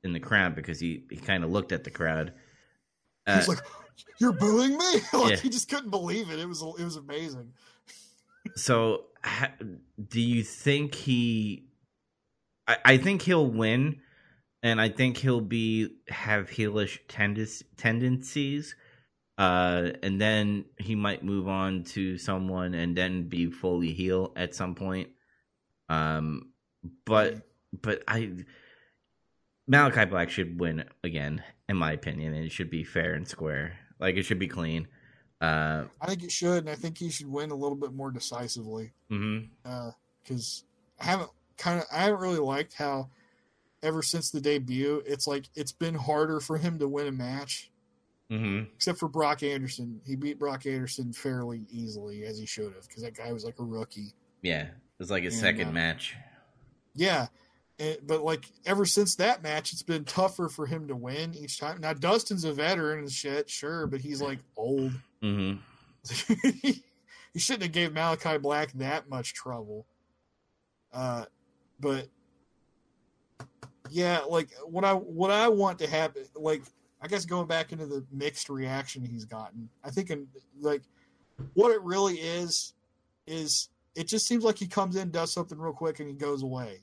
in 0.03 0.13
the 0.13 0.21
crowd 0.21 0.55
because 0.55 0.81
he, 0.81 1.05
he 1.11 1.17
kind 1.17 1.45
of 1.45 1.51
looked 1.51 1.71
at 1.73 1.85
the 1.85 1.91
crowd. 1.91 2.33
Uh, 3.27 3.37
he's 3.37 3.49
like, 3.49 3.59
you're 4.19 4.33
booing 4.33 4.77
me 4.77 4.93
like 5.13 5.31
yeah. 5.31 5.37
he 5.37 5.49
just 5.49 5.69
couldn't 5.69 5.91
believe 5.91 6.31
it 6.31 6.39
it 6.39 6.49
was 6.49 6.63
it 6.63 6.85
was 6.85 6.97
amazing 6.97 7.53
so 8.55 9.05
ha, 9.23 9.51
do 10.09 10.21
you 10.21 10.43
think 10.43 10.95
he 10.95 11.65
I, 12.67 12.77
I, 12.85 12.97
think 12.99 13.23
he'll 13.23 13.47
win 13.47 14.01
and 14.63 14.81
i 14.81 14.89
think 14.89 15.17
he'll 15.17 15.41
be 15.41 15.97
have 16.09 16.49
heelish 16.51 16.99
tendis, 17.09 17.63
tendencies 17.77 18.75
uh 19.39 19.91
and 20.03 20.21
then 20.21 20.65
he 20.79 20.95
might 20.95 21.23
move 21.23 21.49
on 21.49 21.85
to 21.85 22.19
someone 22.19 22.75
and 22.75 22.97
then 22.97 23.29
be 23.29 23.51
fully 23.51 23.93
heel 23.93 24.33
at 24.37 24.55
some 24.55 24.75
point 24.75 25.11
um 25.89 26.51
but 27.05 27.43
but 27.83 28.03
i 28.09 28.33
Malakai 29.71 30.09
Black 30.09 30.31
should 30.31 30.61
win 30.61 30.85
again, 31.03 31.43
in 31.69 31.77
my 31.77 31.93
opinion, 31.93 32.35
and 32.35 32.45
it 32.45 32.53
should 32.53 32.71
be 32.71 32.85
fair 32.85 33.15
and 33.15 33.27
square. 33.27 33.79
Like 33.99 34.17
it 34.17 34.23
should 34.23 34.39
be 34.39 34.47
clean. 34.47 34.87
Uh, 35.41 35.85
I 36.01 36.07
think 36.07 36.23
it 36.23 36.31
should, 36.31 36.59
and 36.59 36.71
I 36.71 36.77
think 36.77 36.99
he 36.99 37.11
should 37.11 37.27
win 37.27 37.51
a 37.51 37.55
little 37.55 37.77
bit 37.77 37.93
more 37.93 38.11
decisively. 38.11 38.93
Because 39.09 39.23
mm-hmm. 39.23 39.69
uh, 39.69 39.91
I 41.01 41.05
haven't 41.05 41.31
kind 41.57 41.81
of 41.81 41.87
I 41.93 42.03
haven't 42.03 42.21
really 42.21 42.39
liked 42.39 42.75
how 42.75 43.11
ever 43.83 44.03
since 44.03 44.31
the 44.31 44.41
debut, 44.41 45.03
it's 45.07 45.27
like 45.27 45.49
it's 45.55 45.73
been 45.73 45.95
harder 45.95 46.41
for 46.41 46.59
him 46.59 46.79
to 46.79 46.89
win 46.89 47.07
a 47.07 47.13
match. 47.13 47.71
Mm-hmm. 48.31 48.65
Except 48.75 48.99
for 48.99 49.09
Brock 49.09 49.45
Anderson, 49.45 50.01
he 50.05 50.17
beat 50.17 50.39
Brock 50.39 50.67
Anderson 50.67 51.13
fairly 51.13 51.65
easily 51.71 52.25
as 52.25 52.39
he 52.39 52.47
should 52.47 52.75
have 52.75 52.89
because 52.89 53.03
that 53.03 53.15
guy 53.15 53.33
was 53.33 53.45
like 53.45 53.61
a 53.61 53.65
rookie. 53.65 54.15
Yeah, 54.43 54.63
it 54.63 54.71
was 54.99 55.11
like 55.11 55.23
his 55.23 55.35
and, 55.35 55.43
second 55.43 55.69
uh, 55.69 55.73
match. 55.73 56.17
Yeah, 56.95 57.29
and, 57.79 57.99
but 58.05 58.25
like 58.25 58.45
ever 58.65 58.85
since 58.85 59.15
that 59.17 59.45
match, 59.45 59.73
it's 59.73 59.85
been 59.85 60.05
tougher 60.05 60.49
for 60.49 60.67
him 60.67 60.89
to 60.89 60.97
win 60.97 61.35
each 61.35 61.61
time. 61.61 61.81
Now 61.81 61.93
Dustin's 61.93 62.45
a 62.45 62.53
veteran 62.53 63.01
and 63.01 63.13
shit, 63.13 63.49
sure, 63.49 63.87
but 63.87 64.01
he's 64.01 64.21
like 64.21 64.39
old. 64.57 64.93
Mm-hmm. 65.23 66.71
he 67.33 67.39
shouldn't 67.41 67.65
have 67.65 67.73
gave 67.73 67.91
Malakai 67.91 68.41
Black 68.41 68.71
that 68.75 69.09
much 69.09 69.33
trouble. 69.33 69.87
Uh, 70.93 71.25
but 71.81 72.09
yeah, 73.91 74.21
like 74.29 74.51
what 74.65 74.85
I 74.85 74.93
what 74.95 75.31
I 75.31 75.49
want 75.49 75.79
to 75.81 75.89
happen, 75.89 76.25
like 76.35 76.63
I 77.01 77.09
guess 77.09 77.25
going 77.25 77.47
back 77.47 77.73
into 77.73 77.87
the 77.87 78.05
mixed 78.11 78.49
reaction 78.49 79.05
he's 79.05 79.25
gotten, 79.25 79.69
I 79.85 79.91
think 79.91 80.11
in, 80.11 80.27
like 80.61 80.83
what 81.55 81.73
it 81.73 81.83
really 81.83 82.15
is 82.15 82.75
is 83.27 83.69
it 83.95 84.09
just 84.09 84.27
seems 84.27 84.45
like 84.45 84.59
he 84.59 84.67
comes 84.67 84.97
in, 84.97 85.11
does 85.11 85.33
something 85.33 85.59
real 85.59 85.73
quick, 85.73 86.01
and 86.01 86.09
he 86.09 86.15
goes 86.15 86.43
away 86.43 86.83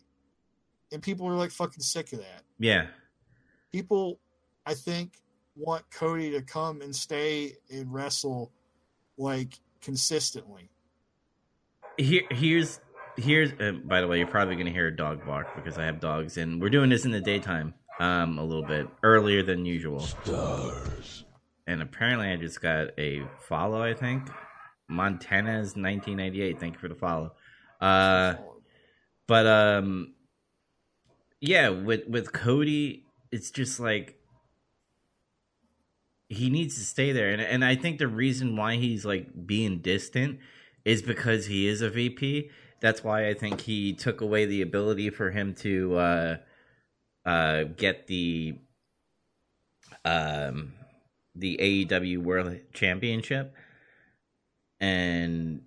and 0.93 1.01
people 1.01 1.27
are 1.27 1.35
like 1.35 1.51
fucking 1.51 1.81
sick 1.81 2.13
of 2.13 2.19
that. 2.19 2.43
Yeah. 2.59 2.85
People, 3.71 4.19
I 4.65 4.75
think, 4.75 5.19
want 5.55 5.83
Cody 5.91 6.31
to 6.31 6.41
come 6.41 6.81
and 6.81 6.95
stay 6.95 7.53
and 7.71 7.91
wrestle 7.91 8.51
like 9.17 9.59
consistently. 9.81 10.69
Here, 11.97 12.23
here's 12.31 12.79
here's. 13.17 13.51
Uh, 13.53 13.73
by 13.83 14.01
the 14.01 14.07
way, 14.07 14.17
you're 14.17 14.27
probably 14.27 14.55
gonna 14.55 14.71
hear 14.71 14.87
a 14.87 14.95
dog 14.95 15.25
bark 15.25 15.55
because 15.55 15.77
I 15.77 15.85
have 15.85 15.99
dogs, 15.99 16.37
and 16.37 16.61
we're 16.61 16.69
doing 16.69 16.89
this 16.89 17.05
in 17.05 17.11
the 17.11 17.21
daytime, 17.21 17.73
um, 17.99 18.37
a 18.37 18.43
little 18.43 18.65
bit 18.65 18.87
earlier 19.03 19.43
than 19.43 19.65
usual. 19.65 19.99
Stars. 19.99 21.25
And 21.65 21.81
apparently, 21.81 22.27
I 22.27 22.35
just 22.35 22.61
got 22.61 22.89
a 22.99 23.23
follow. 23.39 23.81
I 23.81 23.93
think 23.93 24.29
Montana's 24.89 25.75
1998. 25.75 26.59
Thank 26.59 26.73
you 26.73 26.79
for 26.79 26.89
the 26.89 26.95
follow. 26.95 27.33
Uh, 27.79 28.35
but 29.27 29.47
um, 29.47 30.13
yeah, 31.39 31.69
with 31.69 32.07
with 32.07 32.31
Cody, 32.31 33.05
it's 33.31 33.51
just 33.51 33.79
like 33.79 34.17
he 36.29 36.49
needs 36.49 36.75
to 36.75 36.81
stay 36.81 37.11
there, 37.11 37.29
and 37.29 37.41
and 37.41 37.63
I 37.63 37.75
think 37.75 37.99
the 37.99 38.07
reason 38.07 38.55
why 38.55 38.75
he's 38.75 39.05
like 39.05 39.45
being 39.45 39.79
distant 39.79 40.39
is 40.85 41.01
because 41.01 41.45
he 41.45 41.67
is 41.67 41.81
a 41.81 41.89
VP. 41.89 42.49
That's 42.83 43.01
why 43.01 43.29
I 43.29 43.33
think 43.33 43.61
he 43.61 43.93
took 43.93 44.19
away 44.19 44.45
the 44.45 44.61
ability 44.61 45.09
for 45.09 45.31
him 45.31 45.53
to 45.59 45.95
uh, 45.97 46.37
uh, 47.25 47.63
get 47.63 48.07
the 48.07 48.59
um, 50.03 50.73
the 51.33 51.57
AEW 51.61 52.17
World 52.17 52.57
Championship, 52.73 53.55
and 54.81 55.61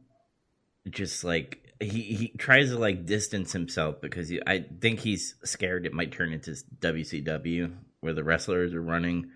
just 0.90 1.24
like 1.24 1.72
he 1.80 2.02
he 2.02 2.28
tries 2.36 2.68
to 2.68 2.78
like 2.78 3.06
distance 3.06 3.50
himself 3.50 3.98
because 4.02 4.28
he, 4.28 4.42
I 4.46 4.66
think 4.82 5.00
he's 5.00 5.36
scared 5.42 5.86
it 5.86 5.94
might 5.94 6.12
turn 6.12 6.34
into 6.34 6.50
WCW 6.80 7.72
where 8.00 8.12
the 8.12 8.24
wrestlers 8.24 8.74
are 8.74 8.82
running 8.82 9.30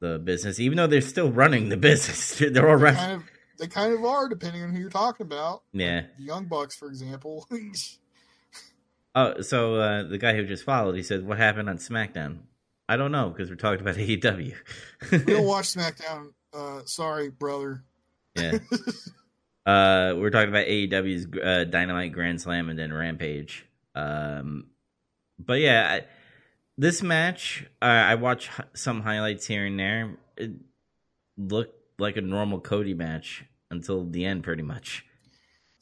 the 0.00 0.20
business, 0.20 0.60
even 0.60 0.76
though 0.76 0.86
they're 0.86 1.00
still 1.00 1.32
running 1.32 1.70
the 1.70 1.76
business. 1.88 2.38
they're 2.38 2.70
all 2.70 2.76
running. 2.76 3.24
They 3.60 3.66
kind 3.68 3.92
of 3.92 4.04
are, 4.04 4.28
depending 4.28 4.62
on 4.62 4.72
who 4.74 4.80
you're 4.80 4.88
talking 4.90 5.26
about. 5.26 5.62
Yeah. 5.72 6.06
The 6.18 6.24
Young 6.24 6.46
Bucks, 6.46 6.74
for 6.74 6.88
example. 6.88 7.46
Oh, 9.12 9.40
so 9.40 9.74
uh, 9.74 10.04
the 10.04 10.18
guy 10.18 10.34
who 10.36 10.46
just 10.46 10.62
followed, 10.64 10.94
he 10.94 11.02
said, 11.02 11.26
"What 11.26 11.36
happened 11.36 11.68
on 11.68 11.78
SmackDown?" 11.78 12.38
I 12.88 12.96
don't 12.96 13.10
know 13.10 13.30
because 13.30 13.50
we're 13.50 13.56
talking 13.56 13.80
about 13.80 13.96
AEW. 13.96 14.54
we 15.10 15.18
don't 15.18 15.44
watch 15.46 15.64
SmackDown. 15.74 16.28
Uh, 16.54 16.82
sorry, 16.84 17.28
brother. 17.30 17.82
yeah. 18.36 18.58
Uh, 19.66 20.14
we're 20.16 20.30
talking 20.30 20.48
about 20.48 20.66
AEW's 20.66 21.26
uh, 21.38 21.64
Dynamite 21.64 22.12
Grand 22.12 22.40
Slam 22.40 22.70
and 22.70 22.78
then 22.78 22.92
Rampage. 22.92 23.66
Um, 23.94 24.68
but 25.38 25.60
yeah, 25.60 25.98
I, 26.00 26.06
this 26.78 27.02
match, 27.02 27.66
uh, 27.82 27.84
I 27.84 28.14
watched 28.14 28.48
h- 28.58 28.66
some 28.74 29.02
highlights 29.02 29.46
here 29.46 29.66
and 29.66 29.78
there. 29.78 30.16
It 30.38 30.52
looked 31.36 31.74
like 32.00 32.16
a 32.16 32.22
normal 32.22 32.60
Cody 32.60 32.94
match 32.94 33.44
until 33.70 34.04
the 34.04 34.24
end, 34.24 34.42
pretty 34.42 34.62
much. 34.62 35.04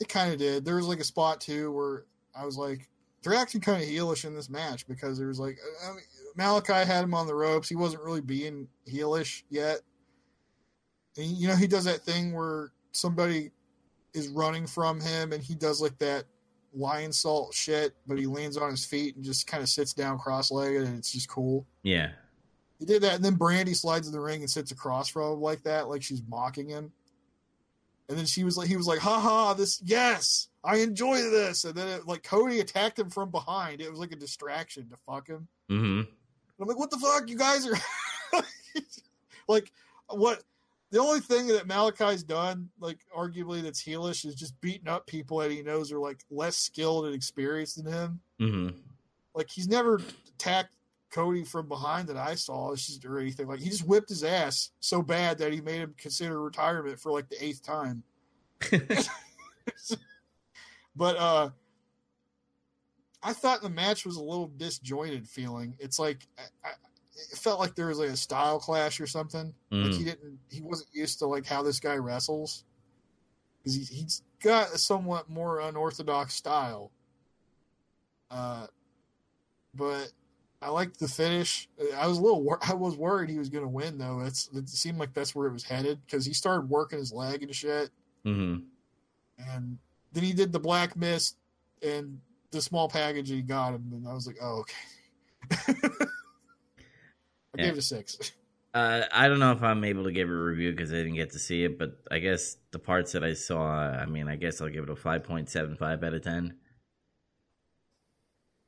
It 0.01 0.09
kind 0.09 0.33
of 0.33 0.39
did. 0.39 0.65
There 0.65 0.77
was 0.77 0.87
like 0.87 1.01
a 1.01 1.05
spot 1.05 1.41
too 1.41 1.73
where 1.73 2.05
I 2.35 2.45
was 2.45 2.57
like, 2.57 2.89
they're 3.23 3.35
acting 3.35 3.61
kind 3.61 3.83
of 3.83 3.89
heelish 3.89 4.25
in 4.25 4.35
this 4.35 4.49
match 4.49 4.87
because 4.87 5.19
there 5.19 5.29
was 5.29 5.41
like 5.41 5.59
I 5.85 5.91
mean, 5.93 6.05
Malakai 6.39 6.85
had 6.85 7.05
him 7.05 7.15
on 7.15 7.27
the 7.27 7.35
ropes. 7.35 7.69
He 7.69 7.75
wasn't 7.75 8.03
really 8.03 8.21
being 8.21 8.69
heelish 8.89 9.43
yet. 9.51 9.81
And 11.17 11.27
you 11.27 11.49
know, 11.49 11.57
he 11.57 11.67
does 11.67 11.85
that 11.85 12.03
thing 12.03 12.33
where 12.33 12.73
somebody 12.93 13.51
is 14.15 14.29
running 14.29 14.67
from 14.67 15.01
him 15.01 15.33
and 15.33 15.43
he 15.43 15.55
does 15.55 15.81
like 15.83 15.99
that 15.99 16.25
lionsault 16.77 17.53
shit, 17.53 17.95
but 18.07 18.19
he 18.19 18.27
lands 18.27 18.57
on 18.57 18.71
his 18.71 18.85
feet 18.85 19.17
and 19.17 19.25
just 19.25 19.47
kind 19.47 19.63
of 19.63 19.69
sits 19.69 19.93
down 19.93 20.19
cross 20.19 20.51
legged 20.51 20.83
and 20.83 20.99
it's 20.99 21.13
just 21.13 21.29
cool. 21.29 21.67
Yeah. 21.83 22.11
He 22.79 22.85
did 22.85 23.03
that, 23.03 23.15
and 23.15 23.25
then 23.25 23.37
Brandi 23.37 23.75
slides 23.77 24.07
in 24.07 24.13
the 24.13 24.21
ring 24.21 24.41
and 24.41 24.51
sits 24.51 24.71
across 24.71 25.09
from 25.09 25.33
him 25.33 25.41
like 25.41 25.63
that, 25.65 25.89
like 25.89 26.03
she's 26.03 26.23
mocking 26.29 26.69
him. 26.69 26.93
And 28.09 28.17
then 28.17 28.25
she 28.25 28.45
was 28.45 28.57
like, 28.57 28.69
he 28.69 28.77
was 28.77 28.87
like, 28.87 29.01
"Ha 29.01 29.21
ha, 29.21 29.53
this 29.55 29.83
yes, 29.85 30.49
I 30.65 30.77
enjoy 30.77 31.19
this." 31.19 31.65
And 31.65 31.75
then 31.75 31.89
it, 31.89 32.07
like 32.07 32.23
Cody 32.23 32.61
attacked 32.61 32.99
him 32.99 33.11
from 33.11 33.31
behind. 33.31 33.81
It 33.81 33.91
was 33.91 33.99
like 34.01 34.13
a 34.13 34.17
distraction 34.17 34.89
to 34.89 34.97
fuck 35.07 35.27
him. 35.29 35.47
Mm-hmm. 35.71 35.99
And 36.01 36.07
I'm 36.61 36.69
like, 36.69 36.79
"What 36.79 36.91
the 36.91 36.99
fuck, 36.99 37.29
you 37.29 37.37
guys 37.37 37.67
are 37.67 37.77
like 39.49 39.71
what?" 40.09 40.43
The 40.91 41.01
only 41.01 41.21
thing 41.21 41.49
that 41.49 41.69
Malakai's 41.69 42.23
done, 42.23 42.71
like 42.81 43.01
arguably 43.15 43.61
that's 43.63 43.83
heelish, 43.83 44.25
is 44.25 44.35
just 44.35 44.59
beating 44.63 44.89
up 44.89 45.07
people 45.07 45.37
that 45.39 45.51
he 45.51 45.63
knows 45.63 45.93
are 45.93 45.99
like 45.99 46.21
less 46.31 46.57
skilled 46.57 47.05
and 47.05 47.15
experienced 47.15 47.83
than 47.83 47.93
him 47.93 48.21
Mm-hmm. 48.41 48.77
like 49.35 49.51
he's 49.51 49.69
never 49.69 50.01
attacked 50.29 50.71
Cody 51.11 51.45
from 51.45 51.69
behind 51.69 52.09
that 52.09 52.17
I 52.17 52.35
saw 52.35 52.75
or 53.05 53.19
anything. 53.19 53.47
Like 53.49 53.61
he 53.61 53.71
just 53.71 53.87
whipped 53.87 54.09
his 54.11 54.25
ass 54.25 54.71
so 54.81 55.03
bad 55.03 55.39
that 55.39 55.53
he 55.53 55.61
made 55.61 55.81
him 55.81 55.95
consider 55.97 56.41
retirement 56.43 57.01
for 57.01 57.13
like 57.13 57.29
the 57.29 57.43
eighth 57.43 57.63
time. 57.63 58.03
but 60.97 61.17
uh 61.17 61.51
I 63.23 63.33
thought 63.33 63.63
the 63.63 63.69
match 63.71 64.07
was 64.07 64.17
a 64.17 64.23
little 64.23 64.51
disjointed 64.57 65.29
feeling. 65.29 65.75
It's 65.81 65.99
like 65.99 66.27
I, 66.39 66.43
I, 66.65 66.71
it 67.33 67.37
felt 67.39 67.59
like 67.59 67.75
there 67.75 67.87
was 67.87 67.99
like 67.99 68.11
a 68.11 68.17
style 68.17 68.61
clash 68.61 69.01
or 69.01 69.07
something. 69.07 69.53
Like 69.73 69.93
he 69.93 70.03
Mm. 70.03 70.05
didn't, 70.05 70.39
he 70.51 70.61
wasn't 70.61 70.91
used 70.93 71.19
to 71.19 71.27
like 71.27 71.45
how 71.45 71.63
this 71.63 71.81
guy 71.81 71.97
wrestles 71.97 72.65
because 73.59 73.75
he, 73.75 73.83
he's 73.83 74.23
got 74.41 74.73
a 74.73 74.79
somewhat 74.79 75.29
more 75.29 75.61
unorthodox 75.61 76.35
style. 76.35 76.93
Uh, 78.31 78.69
but 79.75 80.13
I 80.61 80.71
liked 80.71 80.99
the 80.99 81.07
finish. 81.09 81.69
I 81.97 82.07
was 82.09 82.19
a 82.19 82.21
little, 82.21 82.43
wor- 82.43 82.59
I 82.63 82.75
was 82.75 82.97
worried 82.97 83.31
he 83.31 83.39
was 83.39 83.49
going 83.49 83.63
to 83.65 83.69
win 83.69 83.97
though. 83.99 84.21
It 84.21 84.37
seemed 84.69 84.99
like 84.99 85.15
that's 85.15 85.35
where 85.35 85.47
it 85.47 85.53
was 85.53 85.63
headed 85.63 86.01
because 86.05 86.27
he 86.27 86.33
started 86.33 86.69
working 86.69 86.99
his 86.99 87.13
leg 87.13 87.43
and 87.43 87.55
shit, 87.55 87.91
Mm-hmm. 88.27 88.65
and 89.53 89.79
then 90.13 90.25
he 90.25 90.33
did 90.33 90.53
the 90.53 90.59
black 90.59 90.97
mist 90.97 91.37
and 91.83 92.21
the 92.51 92.61
small 92.61 92.89
package 92.89 93.31
and 93.31 93.37
he 93.37 93.43
got 93.43 93.75
him, 93.75 93.85
and 93.93 94.09
I 94.09 94.13
was 94.15 94.27
like, 94.27 94.37
oh 94.43 94.65
okay. 95.51 95.75
I 95.89 96.07
Yeah. 97.57 97.65
gave 97.65 97.73
it 97.75 97.79
a 97.79 97.83
six. 97.83 98.33
Uh, 98.75 99.03
I 99.13 99.29
don't 99.29 99.41
know 99.41 99.51
if 99.53 99.63
I'm 99.63 99.83
able 99.83 100.05
to 100.05 100.13
give 100.13 100.29
a 100.29 100.33
review 100.33 100.73
because 100.73 100.93
I 100.93 100.97
didn't 100.97 101.15
get 101.15 101.33
to 101.33 101.39
see 101.39 101.65
it, 101.65 101.79
but 101.79 101.99
I 102.11 102.19
guess 102.19 102.59
the 102.71 102.79
parts 102.79 103.13
that 103.13 103.25
I 103.25 103.33
saw, 103.33 103.67
I 103.67 104.05
mean, 104.05 104.29
I 104.29 104.37
guess 104.37 104.61
I'll 104.61 104.69
give 104.69 104.85
it 104.85 104.91
a 104.91 104.95
5.75 104.95 106.05
out 106.05 106.15
of 106.15 106.23
10. 106.23 106.55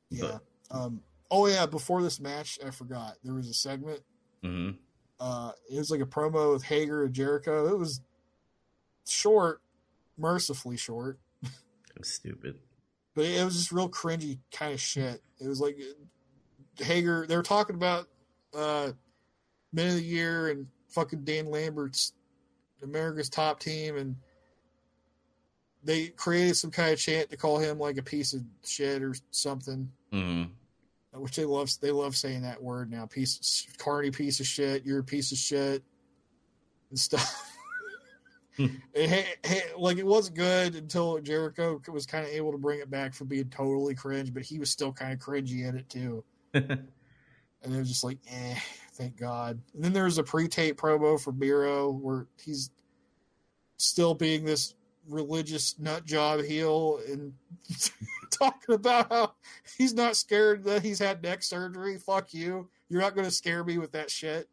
Yeah. 0.09 0.39
Um. 0.71 1.01
Oh 1.31 1.47
yeah. 1.47 1.65
Before 1.65 2.03
this 2.03 2.19
match, 2.19 2.59
I 2.65 2.69
forgot 2.69 3.15
there 3.23 3.33
was 3.33 3.47
a 3.49 3.53
segment. 3.53 4.01
Mm-hmm. 4.43 4.77
Uh, 5.19 5.51
it 5.71 5.77
was 5.77 5.89
like 5.89 6.01
a 6.01 6.05
promo 6.05 6.51
with 6.53 6.63
Hager 6.63 7.03
and 7.03 7.13
Jericho. 7.13 7.67
It 7.67 7.77
was 7.77 8.01
short, 9.07 9.61
mercifully 10.17 10.77
short, 10.77 11.19
It 11.43 11.49
was 11.97 12.09
stupid. 12.09 12.55
but 13.15 13.25
it 13.25 13.43
was 13.45 13.55
just 13.55 13.71
real 13.71 13.89
cringy 13.89 14.39
kind 14.51 14.73
of 14.73 14.79
shit. 14.81 15.21
It 15.39 15.47
was 15.47 15.59
like 15.61 15.77
Hager. 16.79 17.25
They 17.27 17.35
were 17.35 17.43
talking 17.43 17.75
about 17.75 18.07
uh, 18.55 18.91
Men 19.71 19.87
of 19.89 19.93
the 19.95 20.01
Year 20.03 20.49
and 20.49 20.67
fucking 20.89 21.23
Dan 21.23 21.51
Lambert's 21.51 22.13
America's 22.83 23.29
Top 23.29 23.59
Team, 23.59 23.97
and 23.97 24.15
they 25.83 26.07
created 26.07 26.55
some 26.57 26.71
kind 26.71 26.91
of 26.93 26.99
chant 26.99 27.29
to 27.29 27.37
call 27.37 27.59
him 27.59 27.77
like 27.79 27.97
a 27.97 28.03
piece 28.03 28.33
of 28.33 28.41
shit 28.65 29.01
or 29.03 29.13
something. 29.29 29.91
Mm-hmm. 30.11 30.51
Which 31.13 31.35
they 31.35 31.45
love 31.45 31.69
they 31.81 31.91
love 31.91 32.15
saying 32.15 32.43
that 32.43 32.61
word 32.61 32.89
now. 32.89 33.05
Piece 33.05 33.67
carny 33.77 34.11
piece 34.11 34.39
of 34.39 34.47
shit 34.47 34.85
you're 34.85 34.99
a 34.99 35.03
piece 35.03 35.31
of 35.31 35.37
shit 35.37 35.83
and 36.89 36.99
stuff. 36.99 37.47
Hey, 38.93 39.25
hey, 39.43 39.61
like 39.77 39.97
it 39.97 40.05
wasn't 40.05 40.35
good 40.35 40.75
until 40.75 41.19
jericho 41.19 41.81
was 41.91 42.05
kind 42.05 42.25
of 42.25 42.31
able 42.31 42.51
to 42.51 42.59
bring 42.59 42.79
it 42.79 42.91
back 42.91 43.15
from 43.15 43.27
being 43.27 43.49
totally 43.49 43.95
cringe 43.95 44.31
but 44.31 44.43
he 44.43 44.59
was 44.59 44.69
still 44.69 44.91
kind 44.91 45.13
of 45.13 45.19
cringy 45.19 45.67
at 45.67 45.73
it 45.73 45.89
too. 45.89 46.23
And 47.63 47.75
it 47.75 47.77
was 47.77 47.89
just 47.89 48.03
like 48.03 48.17
eh 48.29 48.55
thank 48.93 49.17
god. 49.17 49.59
And 49.73 49.83
then 49.83 49.93
there 49.93 50.03
was 50.03 50.17
a 50.17 50.23
pre-tape 50.23 50.77
promo 50.77 51.19
for 51.19 51.31
miro 51.31 51.91
where 51.91 52.27
he's 52.43 52.71
still 53.77 54.13
being 54.13 54.45
this 54.45 54.75
religious 55.07 55.77
nut 55.79 56.05
job 56.05 56.43
heel 56.43 56.99
and 57.07 57.33
talking 58.31 58.75
about 58.75 59.11
how 59.11 59.33
he's 59.77 59.93
not 59.93 60.15
scared 60.15 60.63
that 60.65 60.83
he's 60.83 60.99
had 60.99 61.21
neck 61.21 61.43
surgery. 61.43 61.97
Fuck 61.97 62.33
you. 62.33 62.69
You're 62.89 63.01
not 63.01 63.15
going 63.15 63.25
to 63.25 63.31
scare 63.31 63.63
me 63.63 63.77
with 63.77 63.91
that 63.93 64.09
shit 64.09 64.49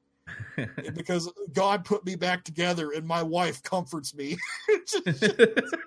because 0.95 1.33
God 1.53 1.85
put 1.85 2.05
me 2.05 2.15
back 2.15 2.45
together 2.45 2.93
and 2.93 3.07
my 3.07 3.23
wife 3.23 3.63
comforts 3.63 4.15
me. 4.15 4.37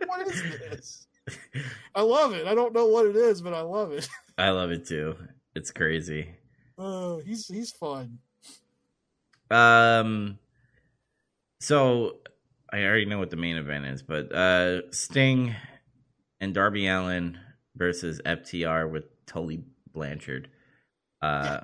What 0.07 0.27
is 0.27 0.43
this? 0.43 1.07
I 1.95 2.01
love 2.01 2.33
it. 2.33 2.45
I 2.45 2.53
don't 2.53 2.73
know 2.73 2.87
what 2.87 3.05
it 3.05 3.15
is, 3.15 3.41
but 3.41 3.53
I 3.53 3.61
love 3.61 3.91
it. 3.91 4.07
I 4.37 4.49
love 4.49 4.71
it 4.71 4.85
too. 4.85 5.15
It's 5.55 5.71
crazy. 5.71 6.29
Uh, 6.77 7.17
he's 7.17 7.47
he's 7.47 7.71
fun. 7.71 8.19
Um, 9.49 10.39
so 11.59 12.17
I 12.71 12.83
already 12.83 13.05
know 13.05 13.19
what 13.19 13.29
the 13.29 13.35
main 13.37 13.57
event 13.57 13.85
is, 13.85 14.01
but 14.01 14.33
uh, 14.33 14.91
Sting 14.91 15.55
and 16.39 16.53
Darby 16.53 16.87
Allin 16.87 17.37
versus 17.75 18.21
FTR 18.25 18.89
with 18.89 19.05
Tully 19.25 19.63
Blanchard. 19.93 20.49
Uh, 21.21 21.61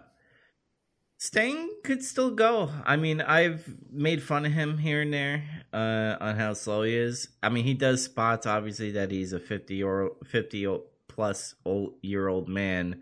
Sting 1.20 1.70
could 1.84 2.04
still 2.04 2.32
go. 2.32 2.70
I 2.86 2.96
mean, 2.96 3.22
I've 3.22 3.76
made 3.92 4.22
fun 4.22 4.46
of 4.46 4.52
him 4.52 4.78
here 4.78 5.02
and 5.02 5.14
there 5.14 5.44
uh, 5.74 6.16
on 6.24 6.36
how 6.36 6.54
slow 6.54 6.84
he 6.84 6.96
is. 6.96 7.30
I 7.42 7.50
mean, 7.50 7.66
he 7.66 7.74
does 7.74 8.04
spots 8.04 8.46
obviously 8.46 8.92
that 8.92 9.10
he's 9.10 9.34
a 9.34 9.40
fifty 9.40 9.82
or 9.82 10.12
fifty 10.26 10.68
plus 11.08 11.56
old 11.66 11.96
year 12.04 12.28
old 12.28 12.48
man 12.48 13.02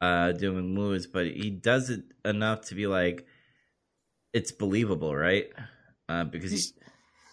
uh, 0.00 0.32
doing 0.32 0.74
moves, 0.74 1.06
but 1.06 1.26
he 1.26 1.50
does 1.50 1.90
it 1.90 2.02
enough 2.24 2.62
to 2.62 2.74
be 2.74 2.86
like 2.86 3.26
it's 4.32 4.50
believable, 4.50 5.14
right? 5.14 5.50
Uh, 6.08 6.24
because 6.24 6.50
he, 6.50 6.56
He's 6.56 6.72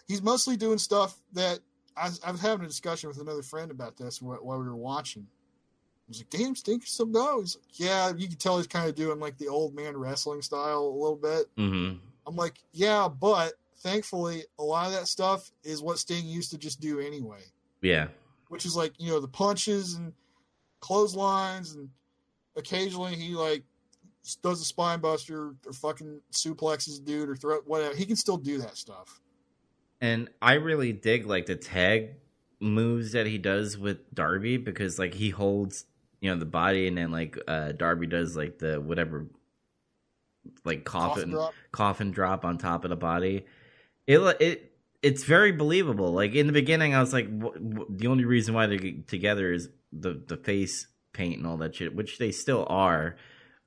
he's 0.06 0.22
mostly 0.22 0.56
doing 0.56 0.78
stuff 0.78 1.16
that 1.32 1.60
I, 1.96 2.10
I 2.24 2.30
was 2.32 2.40
having 2.40 2.64
a 2.64 2.68
discussion 2.68 3.08
with 3.08 3.20
another 3.20 3.42
friend 3.42 3.70
about 3.70 3.96
this 3.96 4.18
wh- 4.18 4.42
while 4.44 4.58
we 4.58 4.66
were 4.66 4.76
watching. 4.76 5.26
I 5.26 6.08
was 6.08 6.18
like, 6.18 6.30
"Damn, 6.30 6.56
Sting 6.56 6.78
can 6.80 6.86
still 6.88 7.06
go." 7.06 7.40
He's 7.40 7.56
like, 7.56 7.78
"Yeah, 7.78 8.12
you 8.16 8.26
can 8.28 8.36
tell 8.36 8.56
he's 8.58 8.66
kind 8.66 8.88
of 8.88 8.94
doing 8.94 9.20
like 9.20 9.38
the 9.38 9.48
old 9.48 9.74
man 9.74 9.96
wrestling 9.96 10.42
style 10.42 10.80
a 10.80 10.90
little 10.90 11.16
bit." 11.16 11.46
Mhm. 11.56 11.98
I'm 12.26 12.36
like, 12.36 12.58
"Yeah, 12.72 13.08
but 13.08 13.54
thankfully, 13.78 14.44
a 14.58 14.62
lot 14.62 14.86
of 14.86 14.92
that 14.92 15.06
stuff 15.08 15.50
is 15.62 15.82
what 15.82 15.98
Sting 15.98 16.26
used 16.26 16.50
to 16.50 16.58
just 16.58 16.80
do 16.80 17.00
anyway, 17.00 17.42
yeah, 17.80 18.08
which 18.48 18.66
is 18.66 18.76
like 18.76 18.92
you 18.98 19.10
know 19.10 19.20
the 19.20 19.28
punches 19.28 19.94
and 19.94 20.12
clotheslines, 20.80 21.74
and 21.74 21.88
occasionally 22.56 23.14
he 23.14 23.34
like 23.34 23.64
does 24.42 24.60
a 24.60 24.64
spine 24.64 25.00
buster 25.00 25.54
or 25.66 25.72
fucking 25.72 26.20
suplexes 26.32 26.98
a 26.98 27.02
dude 27.02 27.28
or 27.28 27.36
throw 27.36 27.58
whatever. 27.60 27.94
He 27.94 28.06
can 28.06 28.16
still 28.16 28.36
do 28.36 28.58
that 28.58 28.76
stuff." 28.76 29.20
And 30.00 30.28
I 30.40 30.54
really 30.54 30.92
dig 30.92 31.26
like 31.26 31.46
the 31.46 31.56
tag 31.56 32.10
moves 32.60 33.12
that 33.12 33.26
he 33.26 33.38
does 33.38 33.78
with 33.78 34.14
Darby 34.14 34.56
because 34.56 34.98
like 34.98 35.14
he 35.14 35.30
holds 35.30 35.86
you 36.20 36.30
know 36.30 36.38
the 36.38 36.44
body 36.46 36.86
and 36.86 36.96
then 36.98 37.10
like 37.10 37.38
uh 37.48 37.72
Darby 37.72 38.06
does 38.06 38.36
like 38.36 38.58
the 38.58 38.80
whatever 38.80 39.26
like 40.64 40.84
coffin 40.84 41.30
drop. 41.30 41.54
coffin 41.72 42.10
drop 42.10 42.44
on 42.44 42.58
top 42.58 42.84
of 42.84 42.90
the 42.90 42.96
body. 42.96 43.44
It 44.06 44.18
it 44.40 44.72
it's 45.02 45.24
very 45.24 45.52
believable. 45.52 46.12
Like 46.12 46.34
in 46.34 46.46
the 46.46 46.52
beginning, 46.52 46.94
I 46.94 47.00
was 47.00 47.12
like, 47.12 47.26
wh- 47.26 47.56
wh- 47.56 47.90
the 47.90 48.06
only 48.06 48.24
reason 48.24 48.54
why 48.54 48.66
they 48.66 48.76
get 48.76 49.08
together 49.08 49.52
is 49.52 49.68
the 49.92 50.22
the 50.26 50.36
face 50.36 50.86
paint 51.12 51.38
and 51.38 51.46
all 51.46 51.56
that 51.58 51.74
shit, 51.74 51.94
which 51.94 52.18
they 52.18 52.32
still 52.32 52.66
are. 52.68 53.16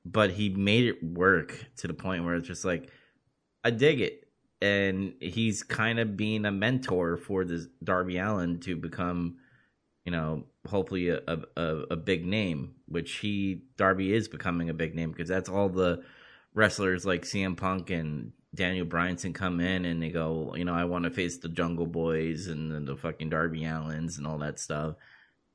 But 0.06 0.32
he 0.32 0.50
made 0.50 0.86
it 0.86 1.04
work 1.04 1.66
to 1.78 1.88
the 1.88 1.94
point 1.94 2.26
where 2.26 2.36
it's 2.36 2.48
just 2.48 2.66
like, 2.66 2.90
I 3.64 3.72
dig 3.72 4.02
it, 4.02 4.23
and 4.64 5.14
he's 5.20 5.62
kind 5.62 6.00
of 6.00 6.16
being 6.16 6.46
a 6.46 6.52
mentor 6.52 7.18
for 7.18 7.44
this 7.44 7.68
Darby 7.84 8.18
Allin 8.18 8.62
to 8.62 8.78
become, 8.78 9.36
you 10.06 10.12
know, 10.14 10.46
hopefully 10.66 11.10
a 11.10 11.20
a, 11.28 11.64
a 11.92 11.96
big 11.98 12.26
name, 12.26 12.76
which 12.88 13.16
he 13.16 13.64
Darby 13.76 14.14
is 14.14 14.30
becoming 14.30 14.70
a 14.70 14.74
big 14.74 14.96
name 14.96 15.12
because 15.12 15.28
that's 15.28 15.50
all 15.50 15.68
the 15.68 16.02
wrestlers 16.54 17.06
like 17.06 17.24
CM 17.24 17.58
Punk 17.58 17.90
and 17.90 18.32
Daniel 18.56 18.86
Bryanson 18.86 19.36
come 19.36 19.60
in 19.60 19.84
and 19.84 20.02
they 20.02 20.10
go, 20.10 20.56
you 20.56 20.64
know, 20.64 20.76
I 20.76 20.86
want 20.86 21.04
to 21.04 21.12
face 21.12 21.38
the 21.38 21.50
Jungle 21.50 21.88
Boys 21.88 22.48
and 22.48 22.88
the, 22.88 22.96
fucking 22.96 23.32
Darby 23.32 23.62
Allins 23.62 24.18
and 24.18 24.26
all 24.26 24.38
that 24.38 24.60
stuff. 24.60 24.96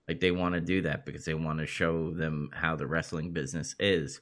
Like 0.06 0.20
they 0.20 0.32
want 0.32 0.55
to 0.55 0.60
do 0.60 0.82
that 0.82 1.06
because 1.06 1.24
they 1.24 1.35
want 1.35 1.60
to 1.60 1.66
show 1.66 2.10
them 2.10 2.51
how 2.52 2.76
the 2.76 2.86
wrestling 2.86 3.32
business 3.32 3.74
is. 3.78 4.20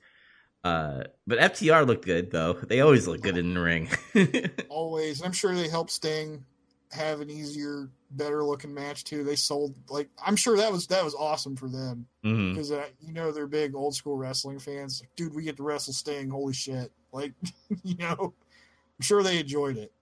Uh, 0.66 1.04
but 1.28 1.38
FTR 1.38 1.86
looked 1.86 2.04
good 2.04 2.32
though. 2.32 2.54
They 2.54 2.80
always 2.80 3.06
look 3.06 3.20
good 3.20 3.36
in 3.36 3.54
the 3.54 3.60
ring. 3.60 3.88
Always. 4.68 5.22
I'm 5.22 5.30
sure 5.30 5.54
they 5.54 5.68
helped 5.68 5.92
Sting 5.92 6.44
have 6.90 7.20
an 7.20 7.30
easier, 7.30 7.88
better 8.10 8.42
looking 8.42 8.74
match 8.74 9.04
too. 9.04 9.22
They 9.22 9.36
sold 9.36 9.76
like 9.88 10.08
I'm 10.24 10.34
sure 10.34 10.56
that 10.56 10.72
was 10.72 10.88
that 10.88 11.04
was 11.04 11.14
awesome 11.14 11.54
for 11.54 11.68
them 11.68 12.06
because 12.22 12.72
uh, 12.72 12.86
you 13.00 13.12
know 13.12 13.30
they're 13.30 13.46
big 13.46 13.76
old 13.76 13.94
school 13.94 14.16
wrestling 14.16 14.58
fans. 14.58 15.04
Dude, 15.14 15.36
we 15.36 15.44
get 15.44 15.56
to 15.58 15.62
wrestle 15.62 15.92
Sting. 15.92 16.30
Holy 16.30 16.52
shit! 16.54 16.90
Like 17.12 17.32
you 17.84 17.96
know, 17.98 18.16
I'm 18.18 19.02
sure 19.02 19.22
they 19.22 19.38
enjoyed 19.38 19.76
it. 19.76 19.92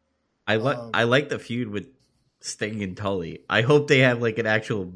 I 0.47 0.57
like 0.57 0.78
Um, 0.78 0.93
I 0.95 1.05
like 1.05 1.28
the 1.28 1.39
feud 1.39 1.69
with 1.69 1.89
Sting 2.41 2.82
and 2.82 2.97
Tully. 2.97 3.41
I 3.51 3.61
hope 3.61 3.89
they 3.89 3.99
have 3.99 4.23
like 4.23 4.39
an 4.39 4.47
actual 4.47 4.95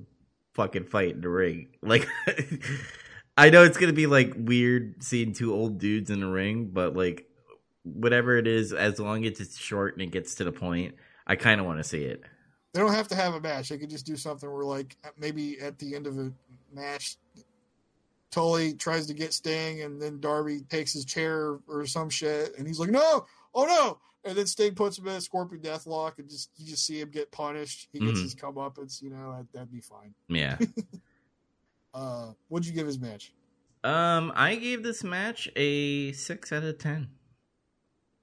fucking 0.54 0.84
fight 0.84 1.16
in 1.16 1.20
the 1.20 1.28
ring. 1.28 1.68
Like 1.82 2.08
I 3.38 3.50
know 3.50 3.62
it's 3.62 3.78
gonna 3.78 3.92
be 3.92 4.06
like 4.06 4.34
weird 4.36 5.02
seeing 5.02 5.32
two 5.32 5.54
old 5.54 5.78
dudes 5.78 6.10
in 6.10 6.22
a 6.22 6.28
ring, 6.28 6.66
but 6.72 6.94
like 6.96 7.26
whatever 7.84 8.36
it 8.36 8.46
is, 8.46 8.72
as 8.72 8.98
long 8.98 9.24
as 9.24 9.40
it's 9.40 9.56
short 9.56 9.94
and 9.94 10.02
it 10.02 10.10
gets 10.10 10.34
to 10.36 10.44
the 10.44 10.52
point, 10.52 10.96
I 11.26 11.36
kind 11.36 11.60
of 11.60 11.66
want 11.66 11.78
to 11.78 11.84
see 11.84 12.02
it. 12.02 12.22
They 12.74 12.80
don't 12.80 12.92
have 12.92 13.08
to 13.08 13.14
have 13.14 13.34
a 13.34 13.40
match. 13.40 13.68
They 13.70 13.78
could 13.78 13.90
just 13.90 14.04
do 14.06 14.16
something 14.16 14.50
where 14.50 14.64
like 14.64 14.96
maybe 15.18 15.58
at 15.60 15.78
the 15.78 15.94
end 15.94 16.06
of 16.06 16.18
a 16.18 16.32
match. 16.74 17.16
Tully 18.30 18.74
tries 18.74 19.06
to 19.06 19.14
get 19.14 19.32
Sting, 19.32 19.80
and 19.82 20.00
then 20.02 20.20
Darby 20.20 20.60
takes 20.68 20.92
his 20.92 21.06
chair 21.06 21.58
or 21.66 21.86
some 21.86 22.10
shit, 22.10 22.58
and 22.58 22.66
he's 22.66 22.78
like, 22.78 22.90
"No, 22.90 23.24
oh 23.54 23.64
no!" 23.64 23.98
And 24.28 24.36
then 24.36 24.46
Sting 24.46 24.74
puts 24.74 24.98
him 24.98 25.08
in 25.08 25.14
a 25.14 25.20
Scorpion 25.22 25.62
Deathlock, 25.62 26.18
and 26.18 26.28
just 26.28 26.50
you 26.58 26.66
just 26.66 26.84
see 26.84 27.00
him 27.00 27.08
get 27.10 27.30
punished. 27.32 27.88
He 27.90 28.00
gets 28.00 28.18
Mhm. 28.18 28.22
his 28.24 28.34
comeuppance, 28.34 29.00
you 29.00 29.08
know, 29.08 29.46
that'd 29.54 29.72
be 29.72 29.80
fine. 29.80 30.14
Yeah. 30.28 30.58
Uh, 31.94 32.32
what'd 32.48 32.66
you 32.66 32.72
give 32.72 32.86
his 32.86 32.98
match? 32.98 33.32
um, 33.84 34.32
I 34.34 34.56
gave 34.56 34.82
this 34.82 35.02
match 35.04 35.48
a 35.56 36.12
six 36.12 36.52
out 36.52 36.64
of 36.64 36.78
ten. 36.78 37.08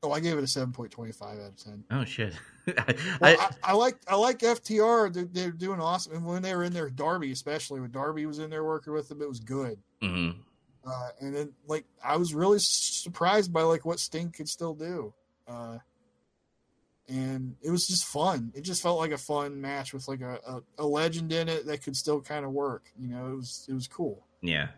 Oh, 0.03 0.11
I 0.11 0.19
gave 0.19 0.37
it 0.37 0.43
a 0.43 0.47
seven 0.47 0.71
point 0.71 0.91
twenty 0.91 1.11
five 1.11 1.39
out 1.39 1.49
of 1.49 1.55
ten. 1.57 1.83
Oh 1.91 2.03
shit. 2.05 2.33
I, 2.77 2.95
Well, 3.21 3.37
I, 3.39 3.71
I, 3.71 3.73
like 3.73 3.97
I 4.07 4.15
like 4.15 4.39
FTR. 4.39 5.13
They're, 5.13 5.25
they're 5.31 5.51
doing 5.51 5.79
awesome, 5.79 6.13
and 6.13 6.25
when 6.25 6.41
they 6.41 6.55
were 6.55 6.63
in 6.63 6.73
there, 6.73 6.89
Darby 6.89 7.31
especially 7.31 7.79
when 7.79 7.91
Darby 7.91 8.25
was 8.25 8.39
in 8.39 8.49
there 8.49 8.63
working 8.63 8.93
with 8.93 9.07
them, 9.09 9.21
it 9.21 9.29
was 9.29 9.39
good. 9.39 9.79
mhm. 10.01 10.35
Uh, 10.87 11.09
and 11.21 11.35
then 11.35 11.51
like 11.67 11.85
I 12.03 12.17
was 12.17 12.35
really 12.35 12.59
surprised 12.59 13.51
by 13.51 13.63
like 13.63 13.85
what 13.85 13.99
Sting 13.99 14.29
could 14.31 14.47
still 14.47 14.75
do. 14.75 15.13
Uh, 15.47 15.77
and 17.07 17.55
it 17.61 17.69
was 17.69 17.87
just 17.87 18.05
fun. 18.05 18.51
It 18.55 18.61
just 18.61 18.81
felt 18.81 18.97
like 18.99 19.11
a 19.11 19.17
fun 19.17 19.61
match 19.61 19.93
with 19.93 20.07
like 20.07 20.21
a, 20.21 20.39
a, 20.47 20.61
a 20.79 20.85
legend 20.85 21.31
in 21.31 21.47
it 21.49 21.65
that 21.67 21.83
could 21.83 21.95
still 21.95 22.21
kind 22.21 22.45
of 22.45 22.51
work. 22.51 22.91
You 22.99 23.09
know, 23.09 23.27
it 23.27 23.35
was 23.35 23.65
it 23.69 23.73
was 23.73 23.87
cool. 23.87 24.25
Yeah. 24.41 24.69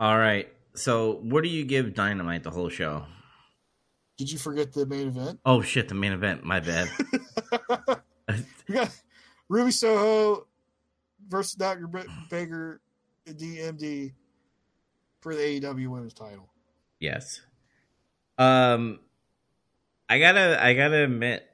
All 0.00 0.18
right. 0.18 0.48
So, 0.74 1.18
what 1.22 1.44
do 1.44 1.50
you 1.50 1.64
give 1.64 1.94
Dynamite 1.94 2.42
the 2.42 2.50
whole 2.50 2.68
show? 2.68 3.04
Did 4.16 4.30
you 4.30 4.38
forget 4.38 4.72
the 4.72 4.86
main 4.86 5.08
event? 5.08 5.40
Oh 5.44 5.62
shit, 5.62 5.88
the 5.88 5.94
main 5.94 6.12
event. 6.12 6.44
My 6.44 6.60
bad. 6.60 6.88
we 8.68 8.74
got 8.74 8.90
Ruby 9.48 9.70
Soho 9.70 10.46
versus 11.28 11.54
Dr. 11.54 11.86
Britt 11.86 12.06
Baker, 12.30 12.80
DMD, 13.28 14.12
for 15.20 15.34
the 15.34 15.40
AEW 15.40 15.88
Women's 15.88 16.14
Title. 16.14 16.48
yes. 16.98 17.40
Um, 18.38 18.98
I 20.08 20.18
gotta, 20.18 20.62
I 20.62 20.74
gotta 20.74 21.04
admit, 21.04 21.48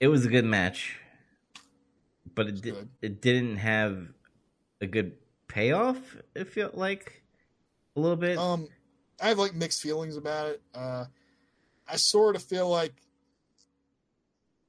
it 0.00 0.08
was 0.08 0.24
a 0.24 0.28
good 0.28 0.44
match, 0.44 0.96
but 2.34 2.46
it 2.46 2.60
di- 2.62 2.88
it 3.02 3.20
didn't 3.20 3.56
have 3.56 4.08
a 4.80 4.86
good 4.86 5.16
payoff. 5.48 6.16
It 6.34 6.44
felt 6.48 6.74
like 6.74 7.22
a 7.96 8.00
little 8.00 8.16
bit. 8.16 8.38
Um, 8.38 8.68
I 9.20 9.28
have 9.28 9.38
like 9.38 9.54
mixed 9.54 9.82
feelings 9.82 10.16
about 10.16 10.46
it. 10.46 10.62
Uh, 10.74 11.06
I 11.88 11.96
sort 11.96 12.36
of 12.36 12.42
feel 12.42 12.68
like 12.68 12.94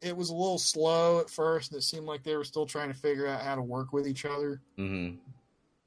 it 0.02 0.16
was 0.16 0.30
a 0.30 0.34
little 0.34 0.58
slow 0.58 1.20
at 1.20 1.30
first, 1.30 1.72
and 1.72 1.78
it 1.80 1.84
seemed 1.84 2.06
like 2.06 2.24
they 2.24 2.36
were 2.36 2.44
still 2.46 2.66
trying 2.66 2.92
to 2.92 2.98
figure 2.98 3.28
out 3.28 3.42
how 3.42 3.56
to 3.56 3.62
work 3.62 3.94
with 3.94 4.08
each 4.08 4.26
other. 4.26 4.62
hmm 4.78 5.12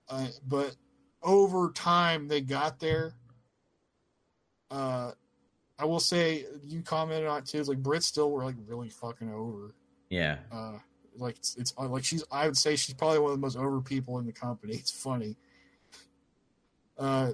Uh, 0.08 0.28
but 0.46 0.76
over 1.22 1.70
time, 1.72 2.28
they 2.28 2.40
got 2.40 2.78
there. 2.78 3.14
Uh, 4.70 5.12
I 5.82 5.84
will 5.84 5.98
say 5.98 6.46
you 6.64 6.80
commented 6.80 7.26
on 7.26 7.38
it 7.38 7.46
too. 7.46 7.58
It's 7.58 7.68
like 7.68 7.82
Britt 7.82 8.04
still 8.04 8.30
were 8.30 8.44
like 8.44 8.54
really 8.68 8.88
fucking 8.88 9.32
over. 9.34 9.74
Yeah. 10.10 10.36
Uh, 10.52 10.78
like 11.16 11.38
it's, 11.38 11.56
it's 11.56 11.74
uh, 11.76 11.88
like 11.88 12.04
she's. 12.04 12.22
I 12.30 12.46
would 12.46 12.56
say 12.56 12.76
she's 12.76 12.94
probably 12.94 13.18
one 13.18 13.32
of 13.32 13.36
the 13.36 13.40
most 13.40 13.56
over 13.56 13.80
people 13.80 14.18
in 14.20 14.26
the 14.26 14.32
company. 14.32 14.74
It's 14.76 14.92
funny. 14.92 15.36
Uh, 16.96 17.32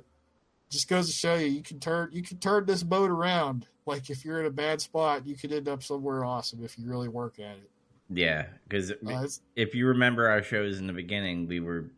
just 0.71 0.89
goes 0.89 1.09
to 1.09 1.13
show 1.13 1.35
you, 1.35 1.47
you 1.47 1.63
can 1.63 1.79
turn 1.79 2.09
you 2.13 2.23
can 2.23 2.39
turn 2.39 2.65
this 2.65 2.83
boat 2.83 3.11
around. 3.11 3.67
Like 3.85 4.09
if 4.09 4.25
you're 4.25 4.41
in 4.41 4.47
a 4.47 4.51
bad 4.51 4.81
spot, 4.81 5.27
you 5.27 5.37
could 5.37 5.53
end 5.53 5.69
up 5.69 5.83
somewhere 5.83 6.25
awesome 6.25 6.65
if 6.65 6.79
you 6.79 6.87
really 6.89 7.09
work 7.09 7.39
at 7.39 7.57
it. 7.57 7.71
Yeah, 8.11 8.47
because 8.67 8.93
Uh, 9.07 9.27
if 9.57 9.75
you 9.75 9.87
remember 9.89 10.29
our 10.29 10.43
shows 10.43 10.79
in 10.79 10.87
the 10.87 10.95
beginning, 10.95 11.47
we 11.47 11.61
were 11.61 11.91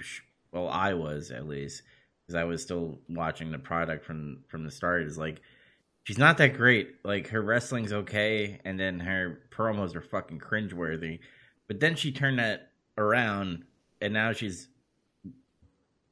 well, 0.50 0.68
I 0.68 0.94
was 0.94 1.30
at 1.30 1.46
least 1.46 1.82
because 2.26 2.34
I 2.34 2.44
was 2.44 2.62
still 2.62 2.98
watching 3.08 3.52
the 3.52 3.58
product 3.58 4.04
from 4.04 4.42
from 4.48 4.64
the 4.64 4.70
start. 4.70 5.02
Is 5.02 5.18
like 5.18 5.40
she's 6.10 6.18
not 6.18 6.38
that 6.38 6.54
great. 6.54 6.96
Like 7.04 7.28
her 7.28 7.40
wrestling's 7.40 7.92
okay, 7.92 8.60
and 8.64 8.80
then 8.80 8.98
her 8.98 9.42
promos 9.52 9.94
are 9.94 10.00
fucking 10.00 10.40
cringeworthy. 10.40 11.20
But 11.68 11.78
then 11.78 11.94
she 11.94 12.10
turned 12.10 12.40
that 12.40 12.72
around, 12.98 13.62
and 14.00 14.12
now 14.12 14.32
she's 14.32 14.66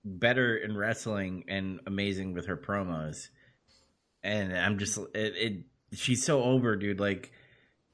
better 0.04 0.56
in 0.56 0.76
wrestling 0.76 1.46
and 1.48 1.80
amazing 1.84 2.32
with 2.32 2.46
her 2.46 2.56
promos. 2.56 3.26
And 4.22 4.56
I'm 4.56 4.78
just 4.78 4.98
it. 5.16 5.34
it 5.36 5.96
she's 5.96 6.24
so 6.24 6.44
over, 6.44 6.76
dude. 6.76 7.00
Like 7.00 7.32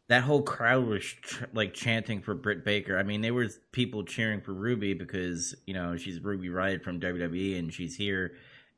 that 0.08 0.24
whole 0.24 0.42
crowd 0.42 0.84
was 0.84 1.04
ch- 1.04 1.44
like 1.54 1.72
chanting 1.72 2.20
for 2.20 2.34
Britt 2.34 2.66
Baker. 2.66 2.98
I 2.98 3.02
mean, 3.02 3.22
there 3.22 3.32
was 3.32 3.60
people 3.72 4.04
cheering 4.04 4.42
for 4.42 4.52
Ruby 4.52 4.92
because 4.92 5.54
you 5.66 5.72
know 5.72 5.96
she's 5.96 6.20
Ruby 6.20 6.48
Riott 6.48 6.82
from 6.82 7.00
WWE 7.00 7.58
and 7.58 7.72
she's 7.72 7.96
here 7.96 8.34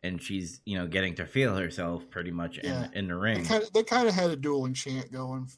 and 0.06 0.22
she's 0.22 0.60
you 0.64 0.78
know 0.78 0.86
getting 0.86 1.14
to 1.16 1.26
feel 1.26 1.56
herself 1.56 2.08
pretty 2.10 2.30
much 2.30 2.58
Yeah. 2.62 2.86
in 2.86 2.92
in 2.94 3.08
the 3.08 3.14
they 3.14 3.20
ring. 3.20 3.44
kind 3.44 3.62
of 3.62 3.72
they 3.72 3.82
kind 3.82 4.08
of 4.08 4.14
had 4.14 4.30
a 4.30 4.36
dueling 4.36 4.74
chant 4.74 5.12
going 5.12 5.48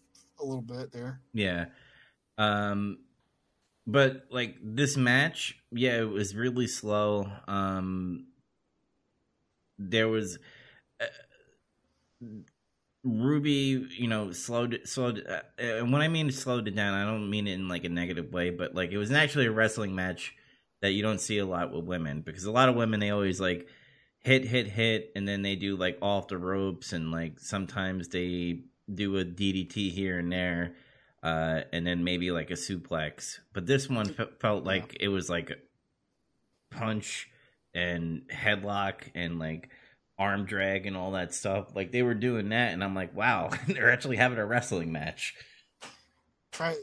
a 0.40 0.44
little 0.44 0.62
bit 0.62 0.90
there. 0.92 1.20
Yeah. 1.32 1.66
Um 2.38 2.98
but 3.86 4.26
like 4.30 4.56
this 4.62 4.96
match, 4.96 5.56
yeah, 5.72 5.98
it 6.00 6.08
was 6.08 6.34
really 6.34 6.66
slow. 6.66 7.30
Um 7.46 8.26
there 9.78 10.08
was 10.08 10.38
uh, 11.00 11.06
Ruby, 13.04 13.86
you 13.96 14.08
know, 14.08 14.32
slowed 14.32 14.80
slowed 14.84 15.24
uh, 15.26 15.40
and 15.56 15.92
when 15.92 16.02
I 16.02 16.08
mean 16.08 16.30
slowed 16.32 16.66
it 16.66 16.74
down, 16.74 16.94
I 16.94 17.04
don't 17.04 17.30
mean 17.30 17.46
it 17.46 17.52
in 17.54 17.68
like 17.68 17.84
a 17.84 17.88
negative 17.88 18.32
way, 18.32 18.50
but 18.50 18.74
like 18.74 18.90
it 18.90 18.98
was 18.98 19.12
actually 19.12 19.46
a 19.46 19.52
wrestling 19.52 19.94
match 19.94 20.34
that 20.82 20.92
you 20.92 21.02
don't 21.02 21.20
see 21.20 21.38
a 21.38 21.46
lot 21.46 21.72
with 21.72 21.84
women 21.84 22.20
because 22.22 22.44
a 22.44 22.50
lot 22.52 22.68
of 22.68 22.74
women 22.74 23.00
they 23.00 23.10
always 23.10 23.40
like 23.40 23.68
hit 24.28 24.44
hit 24.44 24.66
hit 24.68 25.10
and 25.16 25.26
then 25.26 25.40
they 25.42 25.56
do 25.56 25.74
like 25.76 25.96
off 26.02 26.28
the 26.28 26.36
ropes 26.36 26.92
and 26.92 27.10
like 27.10 27.40
sometimes 27.40 28.08
they 28.08 28.60
do 28.92 29.16
a 29.18 29.24
DDT 29.24 29.90
here 29.90 30.18
and 30.18 30.30
there 30.30 30.74
uh 31.22 31.62
and 31.72 31.86
then 31.86 32.04
maybe 32.04 32.30
like 32.30 32.50
a 32.50 32.54
suplex 32.54 33.38
but 33.54 33.66
this 33.66 33.88
one 33.88 34.06
fe- 34.12 34.28
felt 34.38 34.64
like 34.64 34.96
it 35.00 35.08
was 35.08 35.30
like 35.30 35.50
a 35.50 35.56
punch 36.70 37.28
and 37.74 38.22
headlock 38.28 39.02
and 39.14 39.38
like 39.38 39.70
arm 40.18 40.44
drag 40.44 40.86
and 40.86 40.96
all 40.96 41.12
that 41.12 41.32
stuff 41.32 41.74
like 41.74 41.90
they 41.92 42.02
were 42.02 42.14
doing 42.14 42.50
that 42.50 42.72
and 42.72 42.84
I'm 42.84 42.94
like 42.94 43.14
wow 43.16 43.50
they're 43.66 43.90
actually 43.90 44.16
having 44.16 44.38
a 44.38 44.46
wrestling 44.46 44.92
match 44.92 45.34
Try 46.52 46.74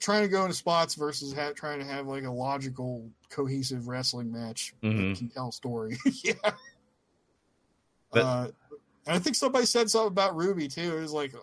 trying 0.00 0.22
to 0.22 0.28
go 0.28 0.42
into 0.42 0.54
spots 0.54 0.94
versus 0.94 1.32
ha- 1.32 1.52
trying 1.54 1.78
to 1.78 1.84
have 1.86 2.06
like 2.08 2.24
a 2.24 2.30
logical, 2.30 3.08
cohesive 3.30 3.86
wrestling 3.86 4.32
match 4.32 4.74
Mhm. 4.82 5.10
that 5.12 5.18
can 5.18 5.28
tell 5.30 5.48
a 5.50 5.52
story. 5.52 5.96
yeah. 6.24 6.32
But- 8.12 8.22
uh, 8.24 8.48
I 9.06 9.18
think 9.18 9.34
somebody 9.34 9.66
said 9.66 9.90
something 9.90 10.12
about 10.12 10.36
Ruby 10.36 10.68
too. 10.68 10.96
It 10.96 11.00
was 11.00 11.12
like 11.12 11.34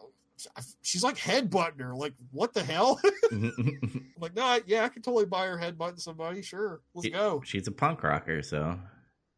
she's 0.81 1.03
like 1.03 1.17
headbutting 1.17 1.81
her. 1.81 1.95
Like, 1.95 2.13
what 2.31 2.53
the 2.53 2.63
hell? 2.63 2.99
I'm 3.31 4.11
like, 4.19 4.35
no, 4.35 4.59
yeah, 4.65 4.85
I 4.85 4.89
could 4.89 5.03
totally 5.03 5.25
buy 5.25 5.47
her 5.47 5.57
headbutting 5.57 5.99
somebody. 5.99 6.41
Sure, 6.41 6.81
let's 6.93 7.09
go. 7.09 7.41
She's 7.45 7.67
a 7.67 7.71
punk 7.71 8.03
rocker, 8.03 8.41
so 8.41 8.79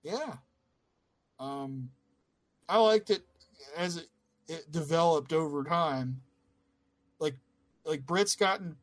yeah. 0.03 0.35
Um, 1.39 1.89
I 2.69 2.77
liked 2.77 3.09
it 3.09 3.23
as 3.75 3.97
it, 3.97 4.07
it 4.47 4.71
developed 4.71 5.33
over 5.33 5.63
time. 5.63 6.21
Like, 7.19 7.35
like 7.85 8.05
Britt's 8.05 8.35
gotten 8.35 8.75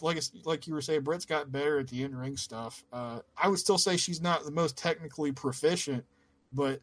like 0.00 0.22
like 0.44 0.66
you 0.66 0.74
were 0.74 0.80
saying, 0.82 1.00
Britt's 1.00 1.24
gotten 1.24 1.50
better 1.50 1.80
at 1.80 1.88
the 1.88 2.04
in 2.04 2.14
ring 2.14 2.36
stuff. 2.36 2.84
Uh, 2.92 3.20
I 3.36 3.48
would 3.48 3.58
still 3.58 3.78
say 3.78 3.96
she's 3.96 4.22
not 4.22 4.44
the 4.44 4.52
most 4.52 4.78
technically 4.78 5.32
proficient, 5.32 6.04
but 6.52 6.80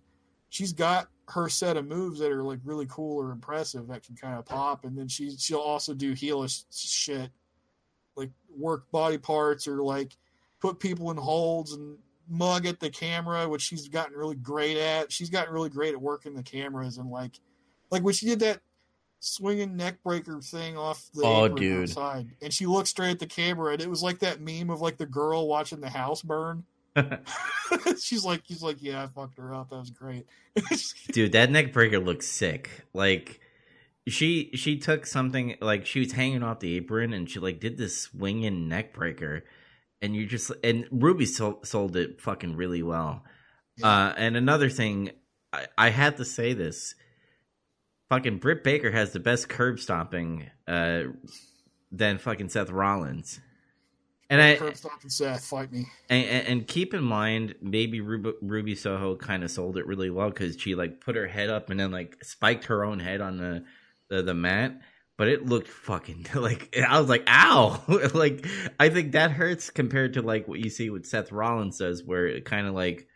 she's 0.54 0.72
got 0.72 1.08
her 1.30 1.50
set 1.50 1.78
of 1.78 1.88
moves 1.88 2.20
that 2.20 2.32
are 2.32 2.44
like 2.44 2.60
really 2.64 2.86
cool 2.88 3.20
or 3.20 3.32
impressive 3.32 3.88
that 3.88 4.06
can 4.06 4.16
kind 4.16 4.38
of 4.38 4.46
pop, 4.46 4.86
and 4.86 4.96
then 4.96 5.08
she 5.08 5.36
she'll 5.36 5.58
also 5.58 5.96
do 5.96 6.14
heelish 6.14 6.64
shit, 6.72 7.32
like 8.16 8.30
work 8.56 8.90
body 8.92 9.18
parts 9.18 9.68
or 9.68 9.82
like 9.82 10.16
put 10.62 10.80
people 10.80 11.10
in 11.10 11.18
holds 11.18 11.74
and 11.74 11.98
mug 12.30 12.68
at 12.68 12.80
the 12.80 12.90
camera, 12.90 13.50
which 13.50 13.64
she's 13.64 13.88
gotten 13.88 14.16
really 14.16 14.36
great 14.36 14.78
at. 14.78 15.12
She's 15.12 15.32
gotten 15.32 15.52
really 15.52 15.70
great 15.70 15.96
at 15.96 16.02
working 16.02 16.36
the 16.36 16.44
cameras 16.44 17.00
and 17.00 17.10
like 17.10 17.40
like 17.90 18.04
when 18.04 18.14
she 18.14 18.28
did 18.28 18.40
that 18.42 18.60
swinging 19.22 19.76
neck 19.76 20.04
breaker 20.04 20.40
thing 20.40 20.78
off 20.78 21.10
the 21.16 21.24
oh, 21.24 21.48
dude. 21.48 21.90
side, 21.90 22.28
and 22.44 22.54
she 22.54 22.68
looked 22.68 22.90
straight 22.90 23.12
at 23.12 23.20
the 23.20 23.26
camera, 23.26 23.74
and 23.74 23.82
it 23.82 23.90
was 23.90 24.04
like 24.04 24.20
that 24.20 24.40
meme 24.40 24.70
of 24.70 24.82
like 24.82 24.98
the 24.98 25.06
girl 25.08 25.48
watching 25.48 25.82
the 25.82 25.90
house 25.90 26.22
burn. 26.22 26.64
she's 28.00 28.24
like, 28.24 28.42
he's 28.46 28.62
like, 28.62 28.78
yeah, 28.82 29.04
I 29.04 29.08
fucked 29.08 29.38
her 29.38 29.54
up. 29.54 29.70
That 29.70 29.78
was 29.80 29.90
great, 29.90 30.26
dude. 31.12 31.32
That 31.32 31.50
neck 31.50 31.74
breaker 31.74 32.00
looks 32.00 32.28
sick. 32.28 32.70
Like 32.94 33.40
she 34.08 34.52
she 34.54 34.78
took 34.78 35.06
something 35.06 35.56
like 35.62 35.86
she 35.86 36.00
was 36.00 36.12
hanging 36.12 36.44
off 36.44 36.60
the 36.60 36.76
apron 36.76 37.14
and 37.14 37.30
she 37.30 37.40
like 37.40 37.60
did 37.60 37.78
this 37.78 38.02
swinging 38.02 38.68
neck 38.68 38.94
breaker, 38.94 39.44
and 40.02 40.16
you 40.16 40.26
just 40.26 40.52
and 40.64 40.88
Ruby 40.92 41.26
sold, 41.26 41.66
sold 41.66 41.96
it 41.96 42.22
fucking 42.22 42.56
really 42.56 42.84
well. 42.84 43.24
Yeah. 43.78 43.88
Uh, 43.88 44.14
and 44.18 44.38
another 44.38 44.70
thing, 44.70 45.12
I, 45.52 45.68
I 45.78 45.90
had 45.90 46.18
to 46.18 46.26
say 46.26 46.54
this. 46.54 46.96
Fucking 48.10 48.38
Britt 48.38 48.64
Baker 48.64 48.92
has 48.92 49.12
the 49.12 49.20
best 49.20 49.50
curb 49.50 49.80
stomping 49.80 50.50
uh, 50.68 51.04
than 51.92 52.20
fucking 52.20 52.50
Seth 52.50 52.70
Rollins. 52.70 53.40
And 54.34 54.42
I 54.42 54.56
curb 54.56 54.76
stomping 54.76 55.12
Seth, 55.12 55.46
fight 55.46 55.72
me. 55.72 55.86
And, 56.10 56.26
and, 56.26 56.48
and, 56.48 56.68
keep 56.68 56.96
in 56.96 57.04
mind, 57.04 57.54
maybe 57.62 58.02
Ruby, 58.02 58.32
Ruby 58.42 58.74
Soho 58.74 59.16
kind 59.16 59.44
of 59.44 59.52
sold 59.52 59.78
it 59.78 59.86
really 59.86 60.10
well 60.10 60.30
because 60.30 60.60
she 60.60 60.74
like 60.74 61.02
put 61.02 61.16
her 61.16 61.28
head 61.28 61.52
up 61.52 61.70
and 61.70 61.80
then 61.80 61.92
like 61.92 62.18
spiked 62.24 62.66
her 62.66 62.84
own 62.84 63.00
head 63.00 63.22
on 63.22 63.38
the 63.38 63.64
the, 64.10 64.24
the 64.24 64.34
mat. 64.34 64.82
But 65.20 65.28
it 65.28 65.46
looked 65.46 65.68
fucking 65.68 66.26
like 66.36 66.76
I 66.76 67.00
was 67.00 67.10
like, 67.10 67.26
ow! 67.28 67.84
like 68.16 68.48
I 68.80 68.90
think 68.90 69.12
that 69.12 69.30
hurts 69.30 69.70
compared 69.70 70.16
to 70.16 70.24
like 70.24 70.48
what 70.48 70.60
you 70.60 70.72
see 70.72 70.90
with 70.90 71.06
Seth 71.06 71.32
Rollins 71.32 71.78
does, 71.78 72.04
where 72.04 72.26
it 72.26 72.44
kind 72.44 72.66
of 72.66 72.74
like 72.74 73.08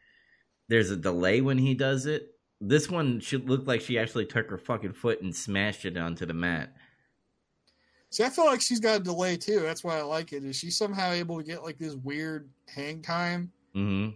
there's 0.69 0.91
a 0.91 0.95
delay 0.95 1.41
when 1.41 1.57
he 1.57 1.73
does 1.73 2.05
it. 2.05 2.27
This 2.61 2.91
one 2.91 3.21
should 3.21 3.49
look 3.49 3.65
like 3.65 3.81
she 3.81 3.97
actually 3.97 4.27
took 4.27 4.51
her 4.51 4.59
fucking 4.59 4.93
foot 4.93 5.23
and 5.23 5.35
smashed 5.35 5.83
it 5.83 5.97
onto 5.97 6.27
the 6.27 6.35
mat. 6.35 6.75
See, 8.09 8.23
I 8.23 8.29
feel 8.29 8.45
like 8.45 8.61
she's 8.61 8.79
got 8.79 9.01
a 9.01 9.03
delay 9.03 9.37
too. 9.37 9.59
That's 9.59 9.83
why 9.83 9.97
I 9.97 10.03
like 10.03 10.33
it. 10.33 10.43
Is 10.43 10.55
she 10.55 10.71
somehow 10.71 11.11
able 11.11 11.37
to 11.37 11.43
get 11.43 11.63
like 11.63 11.77
this 11.77 11.95
weird 11.95 12.49
hang 12.67 13.01
time? 13.01 13.51
Mm-hmm. 13.75 14.15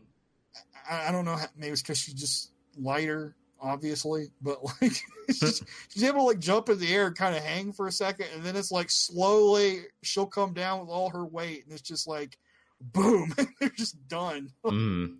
I, 0.89 1.09
I, 1.09 1.11
don't 1.11 1.25
know. 1.25 1.35
How, 1.35 1.47
maybe 1.57 1.73
it's 1.73 1.81
because 1.81 1.97
she's 1.97 2.13
just 2.13 2.51
lighter, 2.77 3.35
obviously, 3.61 4.31
but 4.41 4.63
like 4.81 4.93
she's, 5.27 5.63
she's, 5.89 6.03
able 6.03 6.19
to 6.19 6.25
like 6.25 6.39
jump 6.39 6.69
in 6.69 6.79
the 6.79 6.93
air 6.93 7.07
and 7.07 7.15
kind 7.15 7.35
of 7.35 7.43
hang 7.43 7.73
for 7.73 7.87
a 7.87 7.91
second, 7.91 8.27
and 8.33 8.43
then 8.43 8.55
it's 8.55 8.71
like 8.71 8.89
slowly 8.89 9.81
she'll 10.03 10.25
come 10.25 10.53
down 10.53 10.79
with 10.79 10.89
all 10.89 11.09
her 11.09 11.25
weight, 11.25 11.65
and 11.65 11.73
it's 11.73 11.81
just 11.81 12.07
like 12.07 12.37
boom, 12.79 13.33
they're 13.59 13.69
just 13.69 14.07
done. 14.07 14.51
Mm. 14.65 15.17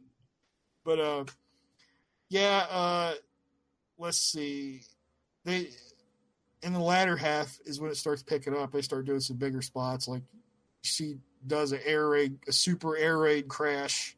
but 0.86 1.00
uh, 1.00 1.26
yeah. 2.30 2.66
Uh, 2.70 3.14
let's 4.02 4.18
see. 4.18 4.82
They 5.46 5.70
in 6.64 6.74
the 6.74 6.80
latter 6.80 7.18
half 7.18 7.60
is 7.66 7.80
when 7.80 7.92
it 7.92 7.98
starts 7.98 8.24
picking 8.24 8.56
up. 8.56 8.72
They 8.72 8.82
start 8.82 9.06
doing 9.06 9.20
some 9.20 9.38
bigger 9.38 9.62
spots. 9.62 10.08
Like 10.08 10.24
she 10.82 11.18
does 11.46 11.72
an 11.72 11.80
air 11.86 12.08
raid, 12.10 12.38
a 12.48 12.52
super 12.52 12.96
air 12.96 13.18
raid 13.18 13.48
crash. 13.48 14.16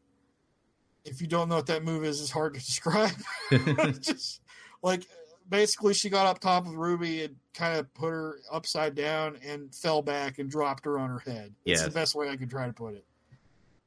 If 1.05 1.21
you 1.21 1.27
don't 1.27 1.49
know 1.49 1.55
what 1.55 1.67
that 1.67 1.83
move 1.83 2.05
is, 2.05 2.21
it's 2.21 2.31
hard 2.31 2.53
to 2.53 2.59
describe. 2.65 3.11
Just 4.01 4.41
like 4.81 5.05
basically, 5.49 5.93
she 5.93 6.09
got 6.09 6.25
up 6.25 6.39
top 6.39 6.65
of 6.65 6.75
Ruby 6.75 7.23
and 7.23 7.35
kind 7.53 7.79
of 7.79 7.93
put 7.93 8.09
her 8.09 8.39
upside 8.51 8.95
down 8.95 9.37
and 9.45 9.73
fell 9.73 10.01
back 10.01 10.39
and 10.39 10.49
dropped 10.49 10.85
her 10.85 10.97
on 10.99 11.09
her 11.09 11.19
head. 11.19 11.53
That's 11.65 11.93
the 11.93 11.99
best 11.99 12.15
way 12.15 12.29
I 12.29 12.37
could 12.37 12.49
try 12.49 12.67
to 12.67 12.73
put 12.73 12.95
it. 12.95 13.05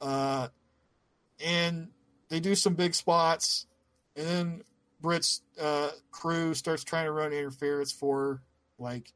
Uh, 0.00 0.48
and 1.44 1.88
they 2.28 2.40
do 2.40 2.54
some 2.54 2.74
big 2.74 2.94
spots, 2.94 3.66
and 4.14 4.26
then 4.26 4.62
Britt's 5.00 5.42
uh, 5.60 5.90
crew 6.10 6.54
starts 6.54 6.84
trying 6.84 7.04
to 7.04 7.12
run 7.12 7.32
interference 7.32 7.92
for 7.92 8.42
like 8.78 9.12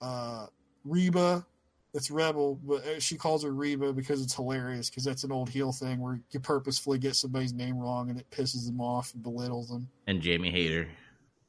uh, 0.00 0.46
Reba. 0.84 1.44
That's 1.92 2.10
Rebel, 2.10 2.60
but 2.62 2.86
uh, 2.86 3.00
she 3.00 3.16
calls 3.16 3.42
her 3.42 3.50
Reba 3.50 3.92
because 3.92 4.22
it's 4.22 4.34
hilarious 4.34 4.88
because 4.88 5.02
that's 5.02 5.24
an 5.24 5.32
old 5.32 5.48
heel 5.48 5.72
thing 5.72 6.00
where 6.00 6.20
you 6.30 6.38
purposefully 6.38 6.98
get 6.98 7.16
somebody's 7.16 7.52
name 7.52 7.76
wrong 7.76 8.10
and 8.10 8.20
it 8.20 8.30
pisses 8.30 8.66
them 8.66 8.80
off 8.80 9.12
and 9.12 9.24
belittles 9.24 9.68
them. 9.68 9.88
And 10.06 10.20
Jamie 10.20 10.52
Hayter. 10.52 10.86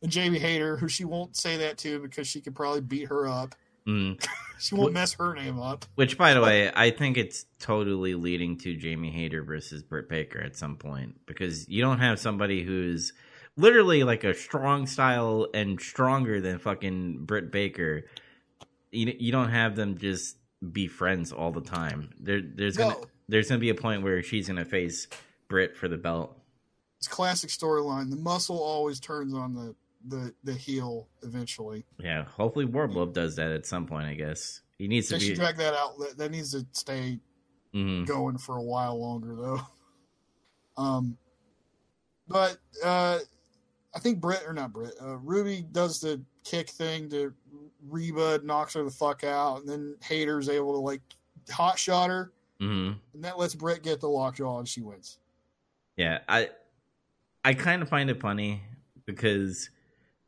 And 0.02 0.12
Jamie 0.12 0.40
Hayter, 0.40 0.78
who 0.78 0.88
she 0.88 1.06
won't 1.06 1.36
say 1.36 1.58
that 1.58 1.78
to 1.80 2.00
because 2.00 2.28
she 2.28 2.42
could 2.42 2.56
probably 2.56 2.82
beat 2.82 3.08
her 3.10 3.28
up. 3.28 3.54
Mm. 3.88 4.24
she 4.60 4.74
won't 4.74 4.94
mess 4.94 5.14
her 5.14 5.36
name 5.36 5.60
up. 5.60 5.86
Which, 5.94 6.18
by 6.18 6.34
the 6.34 6.42
way, 6.42 6.72
I 6.74 6.90
think 6.90 7.18
it's 7.18 7.46
totally 7.60 8.16
leading 8.16 8.58
to 8.60 8.76
Jamie 8.76 9.12
Hayter 9.12 9.44
versus 9.44 9.84
Britt 9.84 10.10
Baker 10.10 10.42
at 10.42 10.56
some 10.56 10.76
point 10.76 11.18
because 11.28 11.70
you 11.70 11.84
don't 11.84 12.00
have 12.00 12.20
somebody 12.20 12.64
who's 12.64 13.14
literally 13.58 14.04
like 14.04 14.24
a 14.24 14.34
strong 14.34 14.88
style 14.88 15.48
and 15.54 15.80
stronger 15.80 16.42
than 16.42 16.60
fucking 16.60 17.26
Britt 17.26 17.52
Baker. 17.52 18.06
You 18.92 19.14
you 19.18 19.32
don't 19.32 19.50
have 19.50 19.76
them 19.76 19.98
just 19.98 20.38
be 20.72 20.88
friends 20.88 21.32
all 21.32 21.52
the 21.52 21.62
time. 21.62 22.10
There 22.20 22.42
there's 22.42 22.78
no. 22.78 22.92
gonna 22.92 23.06
there's 23.28 23.50
gonna 23.50 23.60
be 23.60 23.70
a 23.70 23.76
point 23.76 24.04
where 24.04 24.22
she's 24.24 24.48
gonna 24.48 24.66
face 24.66 25.08
Britt 25.48 25.78
for 25.78 25.88
the 25.88 25.98
belt. 25.98 26.38
It's 26.98 27.08
classic 27.08 27.50
storyline. 27.50 28.10
The 28.10 28.18
muscle 28.18 28.62
always 28.62 29.00
turns 29.00 29.34
on 29.34 29.54
the 29.54 29.76
the 30.08 30.34
the 30.44 30.54
heel 30.54 31.08
eventually. 31.24 31.86
Yeah, 32.00 32.26
hopefully 32.26 32.66
Wardlow 32.66 33.14
does 33.14 33.36
that 33.38 33.52
at 33.52 33.66
some 33.66 33.86
point. 33.86 34.08
I 34.08 34.14
guess 34.14 34.62
he 34.78 34.88
needs 34.88 35.10
they 35.10 35.20
to 35.20 35.28
be... 35.30 35.36
drag 35.36 35.58
that 35.58 35.74
out. 35.74 35.94
That 36.18 36.32
needs 36.32 36.52
to 36.52 36.66
stay 36.74 37.20
mm-hmm. 37.74 38.06
going 38.06 38.38
for 38.38 38.58
a 38.58 38.64
while 38.64 39.00
longer 39.00 39.36
though. 39.36 39.62
Um, 40.78 41.18
but 42.30 42.58
uh, 42.84 43.20
I 43.94 44.00
think 44.00 44.20
Britt 44.20 44.44
or 44.46 44.54
not 44.54 44.74
Britt, 44.74 44.94
uh, 45.02 45.18
Ruby 45.18 45.66
does 45.72 46.00
the 46.00 46.22
kick 46.44 46.70
thing 46.70 47.10
to 47.10 47.34
Reba, 47.88 48.42
knocks 48.44 48.74
her 48.74 48.84
the 48.84 48.92
fuck 48.92 49.24
out, 49.24 49.62
and 49.62 49.70
then 49.70 49.96
Hayter's 50.02 50.50
able 50.50 50.74
to 50.74 50.80
like 50.80 51.02
hot 51.50 51.78
shot 51.78 52.10
her, 52.10 52.32
mm-hmm. 52.60 52.94
and 53.14 53.24
that 53.24 53.38
lets 53.38 53.56
Britt 53.56 53.84
get 53.84 54.00
the 54.00 54.08
lockjaw 54.08 54.60
and 54.60 54.68
she 54.68 54.82
wins. 54.82 55.18
Yeah, 55.98 56.20
I 56.30 56.50
I 57.44 57.54
kind 57.54 57.82
of 57.82 57.90
find 57.90 58.10
it 58.10 58.22
funny 58.22 58.62
because 59.06 59.70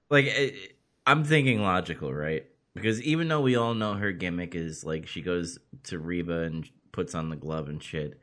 like 0.10 0.26
it, 0.26 0.76
I'm 1.06 1.24
thinking 1.24 1.62
logical, 1.62 2.14
right? 2.14 2.46
Because 2.74 3.02
even 3.02 3.28
though 3.28 3.42
we 3.42 3.56
all 3.56 3.74
know 3.74 3.94
her 3.94 4.12
gimmick 4.12 4.56
is 4.56 4.84
like 4.84 5.08
she 5.08 5.22
goes 5.22 5.60
to 5.84 6.00
Reba 6.00 6.42
and 6.42 6.68
puts 6.92 7.16
on 7.16 7.30
the 7.30 7.36
glove 7.36 7.70
and 7.70 7.82
shit, 7.82 8.20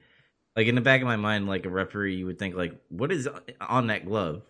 like 0.56 0.66
in 0.66 0.74
the 0.74 0.80
back 0.80 1.00
of 1.00 1.06
my 1.06 1.16
mind, 1.16 1.46
like 1.46 1.66
a 1.66 1.70
referee, 1.70 2.16
you 2.16 2.26
would 2.26 2.38
think 2.38 2.56
like, 2.56 2.74
what 2.88 3.12
is 3.12 3.28
on 3.60 3.86
that 3.88 4.04
glove? 4.04 4.42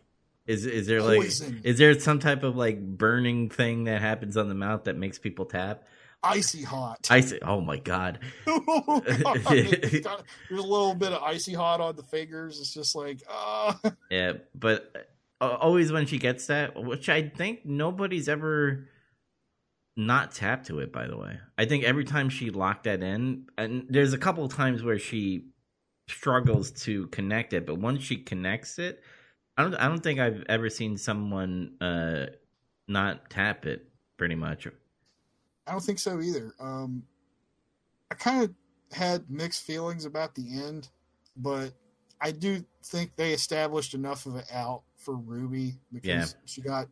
Is 0.50 0.66
is 0.66 0.88
there 0.88 1.00
like 1.00 1.20
Poison. 1.20 1.60
is 1.62 1.78
there 1.78 1.96
some 2.00 2.18
type 2.18 2.42
of 2.42 2.56
like 2.56 2.80
burning 2.80 3.50
thing 3.50 3.84
that 3.84 4.00
happens 4.00 4.36
on 4.36 4.48
the 4.48 4.54
mouth 4.54 4.84
that 4.84 4.96
makes 4.96 5.16
people 5.16 5.44
tap? 5.44 5.84
Icy 6.24 6.64
hot. 6.64 7.06
Icy. 7.08 7.38
Oh 7.40 7.60
my 7.60 7.76
god. 7.76 8.18
oh, 8.48 9.00
god. 9.00 9.44
there's 9.48 10.04
a 10.04 10.54
little 10.54 10.96
bit 10.96 11.12
of 11.12 11.22
icy 11.22 11.54
hot 11.54 11.80
on 11.80 11.94
the 11.94 12.02
fingers. 12.02 12.58
It's 12.58 12.74
just 12.74 12.96
like, 12.96 13.22
uh. 13.30 13.74
yeah. 14.10 14.32
But 14.52 15.08
uh, 15.40 15.56
always 15.60 15.92
when 15.92 16.06
she 16.06 16.18
gets 16.18 16.48
that, 16.48 16.74
which 16.82 17.08
I 17.08 17.28
think 17.28 17.64
nobody's 17.64 18.28
ever 18.28 18.88
not 19.96 20.32
tapped 20.32 20.66
to 20.66 20.80
it. 20.80 20.92
By 20.92 21.06
the 21.06 21.16
way, 21.16 21.38
I 21.56 21.64
think 21.64 21.84
every 21.84 22.04
time 22.04 22.28
she 22.28 22.50
locked 22.50 22.84
that 22.84 23.04
in, 23.04 23.46
and 23.56 23.86
there's 23.88 24.14
a 24.14 24.18
couple 24.18 24.44
of 24.44 24.52
times 24.52 24.82
where 24.82 24.98
she 24.98 25.44
struggles 26.08 26.72
to 26.72 27.06
connect 27.06 27.52
it, 27.52 27.66
but 27.66 27.78
once 27.78 28.02
she 28.02 28.16
connects 28.16 28.80
it 28.80 29.00
I 29.60 29.62
don't. 29.62 29.74
I 29.74 29.88
don't 29.88 30.02
think 30.02 30.18
I've 30.20 30.42
ever 30.48 30.70
seen 30.70 30.96
someone 30.96 31.72
uh, 31.80 32.26
not 32.88 33.28
tap 33.28 33.66
it. 33.66 33.86
Pretty 34.16 34.34
much. 34.34 34.66
I 35.66 35.72
don't 35.72 35.82
think 35.82 35.98
so 35.98 36.20
either. 36.20 36.54
Um, 36.58 37.02
I 38.10 38.14
kind 38.14 38.44
of 38.44 38.54
had 38.92 39.30
mixed 39.30 39.62
feelings 39.62 40.04
about 40.04 40.34
the 40.34 40.62
end, 40.62 40.88
but 41.36 41.72
I 42.20 42.32
do 42.32 42.64
think 42.84 43.16
they 43.16 43.32
established 43.32 43.94
enough 43.94 44.26
of 44.26 44.36
it 44.36 44.46
out 44.52 44.82
for 44.96 45.14
Ruby 45.14 45.74
because 45.92 46.06
yeah. 46.08 46.26
she 46.46 46.62
got 46.62 46.88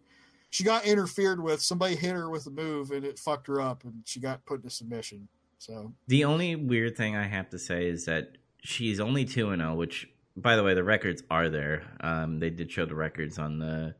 she 0.51 0.63
got 0.63 0.85
interfered 0.85 1.43
with. 1.43 1.63
Somebody 1.63 1.97
hit 1.97 2.13
her 2.13 2.29
with 2.29 2.47
a 2.47 2.51
move, 2.51 2.91
and 2.91 3.05
it 3.05 3.19
fucked 3.19 3.47
her 3.47 3.63
up, 3.63 3.85
and 3.85 4.03
she 4.05 4.21
got 4.21 4.45
put 4.45 4.57
into 4.57 4.71
submission. 4.71 5.29
So 5.59 5.95
The 6.07 6.25
only 6.25 6.55
weird 6.55 6.97
thing 6.99 7.17
I 7.17 7.27
have 7.27 7.49
to 7.51 7.59
say 7.59 7.89
is 7.89 8.05
that 8.05 8.37
she's 8.63 9.01
only 9.01 9.25
2 9.25 9.51
and 9.51 9.63
0, 9.63 9.75
which 9.75 10.09
by 10.43 10.57
the 10.57 10.63
way, 10.63 10.75
the 10.75 10.85
records 10.85 11.23
are 11.31 11.49
there. 11.49 11.83
Um 12.01 12.39
they 12.41 12.51
did 12.51 12.71
show 12.71 12.87
the 12.87 12.95
records 12.95 13.39
on 13.39 13.59
the 13.59 13.95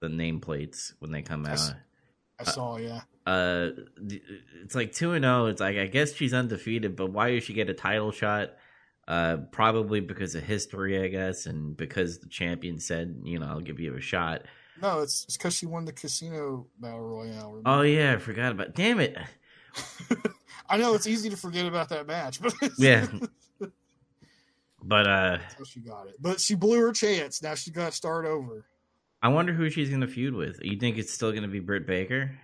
the 0.00 0.08
nameplates 0.08 0.92
when 1.00 1.10
they 1.12 1.22
come 1.22 1.44
I 1.46 1.52
s- 1.52 1.70
out. 1.70 1.76
I 2.40 2.44
saw, 2.44 2.76
yeah. 2.76 3.00
Uh 3.26 3.70
it's 4.00 4.74
like 4.74 4.92
2 4.92 5.12
and 5.12 5.24
0. 5.24 5.46
It's 5.46 5.60
like 5.60 5.76
I 5.76 5.86
guess 5.86 6.14
she's 6.14 6.32
undefeated, 6.34 6.96
but 6.96 7.10
why 7.12 7.32
does 7.32 7.44
she 7.44 7.52
get 7.54 7.68
a 7.70 7.74
title 7.74 8.12
shot? 8.12 8.50
Uh 9.06 9.38
probably 9.52 10.00
because 10.00 10.34
of 10.34 10.44
history, 10.44 11.02
I 11.02 11.08
guess, 11.08 11.46
and 11.46 11.76
because 11.76 12.18
the 12.18 12.28
champion 12.28 12.78
said, 12.78 13.20
you 13.24 13.38
know, 13.38 13.46
I'll 13.46 13.60
give 13.60 13.80
you 13.80 13.94
a 13.96 14.00
shot. 14.00 14.42
No, 14.80 15.00
it's 15.00 15.24
it's 15.24 15.36
because 15.36 15.54
she 15.54 15.66
won 15.66 15.84
the 15.86 15.92
casino 15.92 16.66
battle 16.78 17.00
royale. 17.00 17.48
remember? 17.50 17.62
Oh 17.70 17.82
yeah, 17.82 18.12
I 18.14 18.18
forgot 18.18 18.52
about. 18.52 18.74
Damn 18.74 19.00
it. 19.00 19.16
I 20.68 20.76
know 20.76 20.94
it's 20.94 21.06
easy 21.06 21.30
to 21.30 21.36
forget 21.36 21.66
about 21.66 21.88
that 21.88 22.06
match, 22.06 22.40
but 22.40 22.54
Yeah. 22.78 23.06
But 24.82 25.06
uh 25.06 25.38
how 25.38 25.64
she 25.64 25.80
got 25.80 26.06
it. 26.08 26.16
But 26.20 26.40
she 26.40 26.54
blew 26.54 26.80
her 26.80 26.92
chance. 26.92 27.42
Now 27.42 27.54
she's 27.54 27.72
got 27.72 27.90
to 27.90 27.96
start 27.96 28.26
over. 28.26 28.64
I 29.20 29.28
wonder 29.28 29.52
who 29.52 29.68
she's 29.68 29.88
going 29.88 30.00
to 30.00 30.06
feud 30.06 30.34
with. 30.34 30.60
You 30.62 30.78
think 30.78 30.96
it's 30.96 31.12
still 31.12 31.32
going 31.32 31.42
to 31.42 31.48
be 31.48 31.58
Britt 31.58 31.86
Baker? 31.86 32.38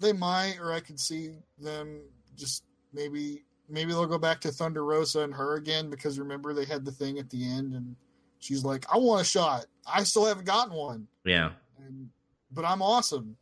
They 0.00 0.12
might, 0.12 0.58
or 0.60 0.72
I 0.72 0.80
could 0.80 0.98
see 0.98 1.36
them 1.58 2.00
just 2.36 2.64
maybe 2.92 3.44
maybe 3.68 3.92
they'll 3.92 4.06
go 4.06 4.18
back 4.18 4.40
to 4.40 4.50
Thunder 4.50 4.84
Rosa 4.84 5.20
and 5.20 5.34
her 5.34 5.56
again 5.56 5.90
because 5.90 6.18
remember 6.18 6.52
they 6.52 6.64
had 6.64 6.84
the 6.84 6.92
thing 6.92 7.18
at 7.18 7.30
the 7.30 7.48
end 7.48 7.74
and 7.74 7.94
she's 8.38 8.64
like, 8.64 8.86
I 8.92 8.98
want 8.98 9.20
a 9.20 9.24
shot. 9.24 9.66
I 9.92 10.02
still 10.04 10.26
haven't 10.26 10.46
gotten 10.46 10.74
one. 10.74 11.06
Yeah. 11.24 11.50
And 11.84 12.08
but 12.50 12.64
I'm 12.64 12.82
awesome. 12.82 13.36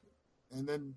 And 0.50 0.66
then 0.68 0.94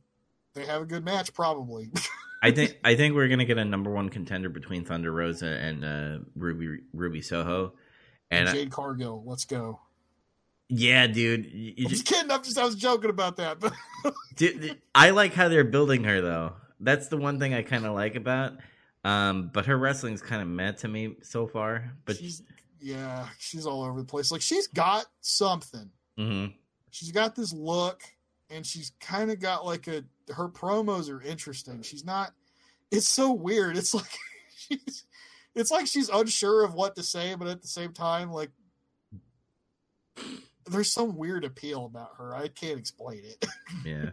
they 0.54 0.66
have 0.66 0.82
a 0.82 0.86
good 0.86 1.06
match 1.06 1.34
probably. 1.34 1.91
I 2.41 2.52
think 2.52 2.78
I 2.84 2.95
think 2.95 3.16
we're 3.16 3.28
gonna 3.28 3.45
get 3.45 3.57
a 3.57 3.66
number 3.66 3.91
one 3.91 4.10
contender 4.10 4.49
between 4.49 4.86
Thunder 4.86 5.11
Rosa 5.11 5.48
and 5.48 5.84
uh, 5.84 6.20
Ruby 6.36 6.82
Ruby 6.94 7.22
Soho, 7.22 7.74
and 8.32 8.48
Jade 8.49 8.72
Cargill, 8.72 9.24
let's 9.26 9.45
go. 9.45 9.80
yeah, 10.70 11.07
dude, 11.07 11.45
you- 11.45 11.74
you 11.78 11.88
just- 11.90 12.06
kidding. 12.06 12.32
I'm 12.32 12.44
just 12.44 12.57
I 12.57 12.64
was 12.66 12.76
joking 12.76 13.10
about 13.10 13.38
that, 13.38 13.60
but 13.60 13.74
dude, 14.36 14.80
I 14.95 15.10
like 15.10 15.34
how 15.34 15.49
they're 15.49 15.64
building 15.64 16.03
her 16.06 16.22
though. 16.22 16.53
That's 16.80 17.10
the 17.10 17.18
one 17.18 17.40
thing 17.40 17.53
I 17.53 17.61
kind 17.61 17.86
of 17.86 17.94
like 17.94 18.16
about. 18.16 18.53
Um, 19.03 19.49
but 19.53 19.66
her 19.66 19.78
wrestling's 19.78 20.22
kind 20.22 20.41
of 20.41 20.48
meh 20.48 20.74
to 20.74 20.88
me 20.88 21.16
so 21.24 21.48
far. 21.48 21.91
But 22.06 22.18
she's 22.18 22.41
yeah, 22.80 23.28
she's 23.38 23.66
all 23.66 23.84
over 23.84 23.99
the 23.99 24.06
place. 24.07 24.32
Like 24.32 24.41
she's 24.41 24.68
got 24.68 25.06
something. 25.22 25.90
Mhm. 26.18 26.53
She's 26.91 27.11
got 27.11 27.36
this 27.36 27.52
look, 27.52 28.02
and 28.49 28.66
she's 28.66 28.94
kind 29.02 29.30
of 29.32 29.40
got 29.40 29.66
like 29.66 29.88
a. 29.88 30.03
Her 30.31 30.49
promos 30.49 31.10
are 31.10 31.22
interesting. 31.22 31.81
She's 31.81 32.06
not. 32.06 32.31
It's 32.91 33.07
so 33.07 33.31
weird. 33.31 33.77
It's 33.77 33.93
like 33.93 34.18
she's. 34.56 35.06
It's 35.56 35.72
like 35.72 35.88
she's 35.88 36.10
unsure 36.10 36.64
of 36.64 36.73
what 36.73 36.95
to 36.95 37.03
say, 37.03 37.35
but 37.35 37.47
at 37.47 37.61
the 37.61 37.68
same 37.68 37.91
time, 37.91 38.31
like 38.31 38.51
there's 40.69 40.91
some 40.91 41.18
weird 41.18 41.43
appeal 41.43 41.85
about 41.85 42.11
her. 42.18 42.35
I 42.35 42.47
can't 42.47 42.80
explain 42.80 43.22
it. 43.23 43.45
yeah. 43.85 44.11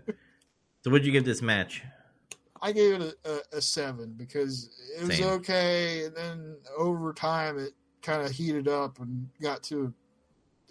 So 0.82 0.90
what'd 0.90 1.06
you 1.06 1.12
give 1.12 1.24
this 1.24 1.42
match? 1.42 1.82
I 2.62 2.72
gave 2.72 3.00
it 3.00 3.16
a, 3.24 3.30
a, 3.30 3.58
a 3.58 3.60
seven 3.60 4.14
because 4.16 4.70
it 4.98 5.06
was 5.06 5.20
okay, 5.20 6.04
and 6.06 6.16
then 6.16 6.56
over 6.76 7.12
time 7.12 7.58
it 7.58 7.72
kind 8.02 8.22
of 8.22 8.30
heated 8.30 8.66
up 8.66 8.98
and 8.98 9.28
got 9.42 9.62
to 9.64 9.92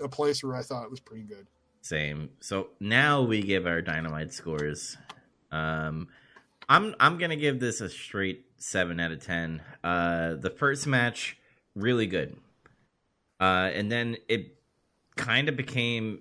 a 0.02 0.10
place 0.10 0.44
where 0.44 0.56
I 0.56 0.62
thought 0.62 0.84
it 0.84 0.92
was 0.92 1.00
pretty 1.00 1.24
good. 1.24 1.48
Same. 1.82 2.30
So 2.40 2.70
now 2.80 3.22
we 3.22 3.42
give 3.42 3.68
our 3.68 3.82
dynamite 3.82 4.34
scores. 4.34 4.98
Um, 5.56 6.08
I'm 6.68 6.96
I'm 7.00 7.18
gonna 7.18 7.36
give 7.36 7.60
this 7.60 7.82
a 7.82 7.90
straight 7.90 8.46
seven 8.58 9.00
out 9.00 9.12
of 9.12 9.24
ten. 9.24 9.62
Uh, 9.84 10.36
the 10.36 10.50
first 10.50 10.88
match 10.88 11.38
really 11.76 12.08
good, 12.08 12.36
uh, 13.40 13.70
and 13.74 13.92
then 13.92 14.18
it 14.28 14.58
kind 15.16 15.48
of 15.48 15.56
became 15.56 16.20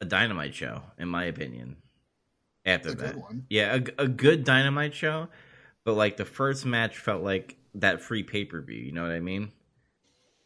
a 0.00 0.04
dynamite 0.04 0.54
show, 0.54 0.82
in 0.98 1.08
my 1.08 1.24
opinion. 1.24 1.76
After 2.64 2.94
that, 2.94 3.16
yeah, 3.48 3.78
a, 3.98 4.04
a 4.04 4.08
good 4.08 4.44
dynamite 4.44 4.94
show, 4.94 5.28
but 5.84 5.94
like 5.94 6.16
the 6.16 6.24
first 6.24 6.64
match 6.64 6.98
felt 6.98 7.22
like 7.22 7.56
that 7.74 8.00
free 8.00 8.22
pay 8.22 8.44
per 8.44 8.60
view. 8.60 8.78
You 8.78 8.92
know 8.92 9.02
what 9.02 9.12
I 9.12 9.20
mean? 9.20 9.52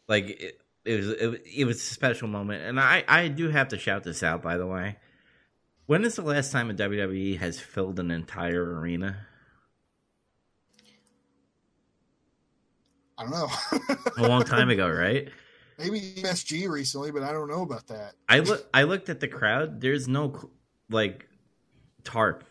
Like 0.07 0.29
it, 0.29 0.61
it 0.83 0.95
was 0.95 1.09
it, 1.09 1.43
it 1.55 1.65
was 1.65 1.77
a 1.77 1.93
special 1.93 2.27
moment, 2.27 2.63
and 2.63 2.79
I 2.79 3.03
I 3.07 3.27
do 3.29 3.49
have 3.49 3.69
to 3.69 3.77
shout 3.77 4.03
this 4.03 4.23
out 4.23 4.41
by 4.41 4.57
the 4.57 4.67
way. 4.67 4.97
When 5.87 6.03
is 6.03 6.15
the 6.15 6.21
last 6.21 6.51
time 6.51 6.69
a 6.69 6.73
WWE 6.73 7.39
has 7.39 7.59
filled 7.61 7.97
an 7.99 8.11
entire 8.11 8.79
arena? 8.79 9.25
I 13.17 13.23
don't 13.23 13.31
know. 13.31 13.49
A 14.17 14.27
long 14.27 14.43
time 14.43 14.69
ago, 14.69 14.89
right? 14.91 15.29
Maybe 15.79 15.99
MSG 16.17 16.69
recently, 16.69 17.11
but 17.11 17.23
I 17.23 17.31
don't 17.31 17.47
know 17.47 17.61
about 17.61 17.87
that. 17.87 18.15
I 18.27 18.39
look 18.39 18.67
I 18.73 18.83
looked 18.83 19.09
at 19.09 19.21
the 19.21 19.27
crowd. 19.29 19.79
There's 19.79 20.07
no 20.07 20.49
like 20.89 21.25
tarp 22.03 22.43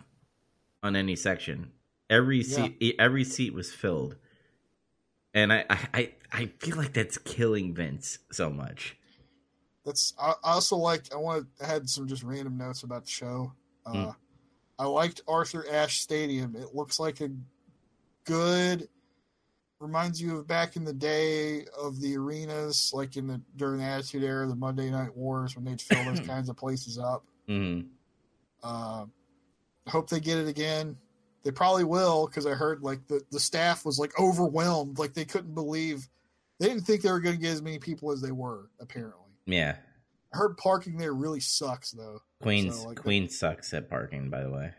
on 0.83 0.97
any 0.97 1.15
section. 1.15 1.73
Every 2.09 2.43
seat 2.43 2.77
e, 2.81 2.95
every 2.99 3.25
seat 3.25 3.53
was 3.53 3.73
filled. 3.73 4.17
And 5.35 5.53
I, 5.53 5.67
I, 5.69 6.13
I 6.33 6.47
feel 6.61 6.77
like 6.77 6.95
that's 6.95 7.19
killing 7.19 7.75
Vince 7.75 8.21
so 8.33 8.49
much. 8.49 8.97
That's 9.87 10.13
I, 10.21 10.33
I 10.45 10.53
also 10.53 10.77
liked. 10.77 11.15
I 11.15 11.17
want 11.17 11.47
I 11.63 11.67
had 11.67 11.89
some 11.89 12.07
just 12.07 12.23
random 12.25 12.59
notes 12.59 12.83
about 12.83 13.05
the 13.07 13.11
show. 13.11 13.53
Uh, 13.87 13.93
Hmm. 14.07 14.11
I 14.79 14.85
liked 14.87 15.23
Arthur 15.27 15.65
Ashe 15.71 16.01
Stadium. 16.01 16.55
It 16.57 16.75
looks 16.75 17.01
like 17.01 17.23
a 17.23 17.31
good. 18.25 18.89
Reminds 19.79 20.21
you 20.23 20.39
of 20.39 20.47
back 20.49 20.77
in 20.77 20.85
the 20.85 20.93
day 20.93 21.67
of 21.79 22.01
the 22.01 22.17
arenas, 22.17 22.93
like 22.95 23.17
in 23.19 23.27
the 23.27 23.41
during 23.57 23.79
the 23.79 23.85
Attitude 23.85 24.25
Era, 24.25 24.47
the 24.47 24.55
Monday 24.57 24.91
Night 24.91 25.15
Wars, 25.15 25.55
when 25.55 25.67
they'd 25.67 25.81
fill 25.83 26.03
those 26.03 26.21
kinds 26.27 26.49
of 26.49 26.57
places 26.57 26.99
up. 26.99 27.25
hmm 27.47 27.81
Uh, 28.63 29.05
I 29.87 29.91
hope 29.91 30.09
they 30.09 30.19
get 30.19 30.39
it 30.39 30.49
again. 30.49 30.97
They 31.45 31.51
probably 31.53 31.85
will 31.85 32.27
because 32.27 32.47
I 32.47 32.55
heard 32.55 32.83
like 32.83 33.07
the, 33.07 33.23
the 33.31 33.39
staff 33.39 33.85
was 33.85 33.99
like 33.99 34.19
overwhelmed, 34.19 34.99
like 34.99 35.13
they 35.13 35.27
couldn't 35.27 35.55
believe 35.55 36.09
they 36.59 36.69
didn't 36.69 36.85
think 36.85 37.03
they 37.03 37.13
were 37.13 37.21
going 37.21 37.37
to 37.37 37.41
get 37.41 37.53
as 37.53 37.63
many 37.63 37.79
people 37.79 38.11
as 38.11 38.21
they 38.23 38.33
were. 38.33 38.71
Apparently, 38.81 39.26
Yeah. 39.47 39.77
I 40.35 40.37
heard 40.37 40.57
parking 40.57 40.99
there 40.99 41.15
really 41.15 41.41
sucks 41.41 41.93
though. 41.93 42.21
Queens 42.43 42.81
So, 42.81 42.89
like, 42.89 42.99
Queen 42.99 43.29
sucks 43.29 43.73
at 43.73 43.89
parking, 43.89 44.29
by 44.29 44.43
the 44.43 44.51
way. 44.51 44.73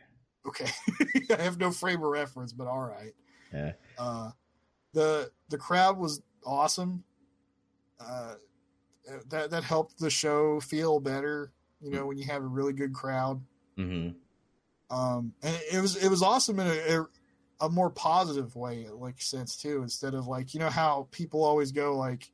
Okay, 0.45 0.69
I 1.38 1.41
have 1.41 1.60
no 1.60 1.72
frame 1.72 2.02
of 2.03 2.10
reference, 2.10 2.53
but 2.53 2.68
all 2.68 2.81
right. 2.81 3.14
Yeah. 3.53 3.73
Uh, 3.98 4.31
the 4.94 5.31
the 5.49 5.57
crowd 5.57 5.98
was 5.98 6.22
awesome. 6.45 7.03
Uh, 7.99 8.35
that 9.30 9.49
that 9.52 9.64
helped 9.64 9.99
the 9.99 10.10
show 10.10 10.60
feel 10.60 10.99
better. 10.99 11.52
You 11.81 11.91
know, 11.91 12.06
when 12.06 12.18
you 12.18 12.26
have 12.26 12.44
a 12.44 12.48
really 12.48 12.73
good 12.73 12.94
crowd. 12.94 13.41
hmm 13.76 14.10
um, 14.89 15.34
and 15.44 15.60
it 15.72 15.81
was 15.81 15.95
it 16.02 16.10
was 16.10 16.23
awesome 16.23 16.60
in 16.60 16.68
a, 16.68 16.99
a, 16.99 17.65
a 17.65 17.69
more 17.69 17.89
positive 17.89 18.56
way, 18.56 18.88
like 18.89 19.22
sense 19.22 19.57
too. 19.57 19.81
Instead 19.81 20.14
of 20.14 20.27
like 20.27 20.53
you 20.53 20.60
know 20.60 20.69
how 20.69 21.07
people 21.11 21.44
always 21.44 21.72
go 21.72 21.98
like, 21.98 22.31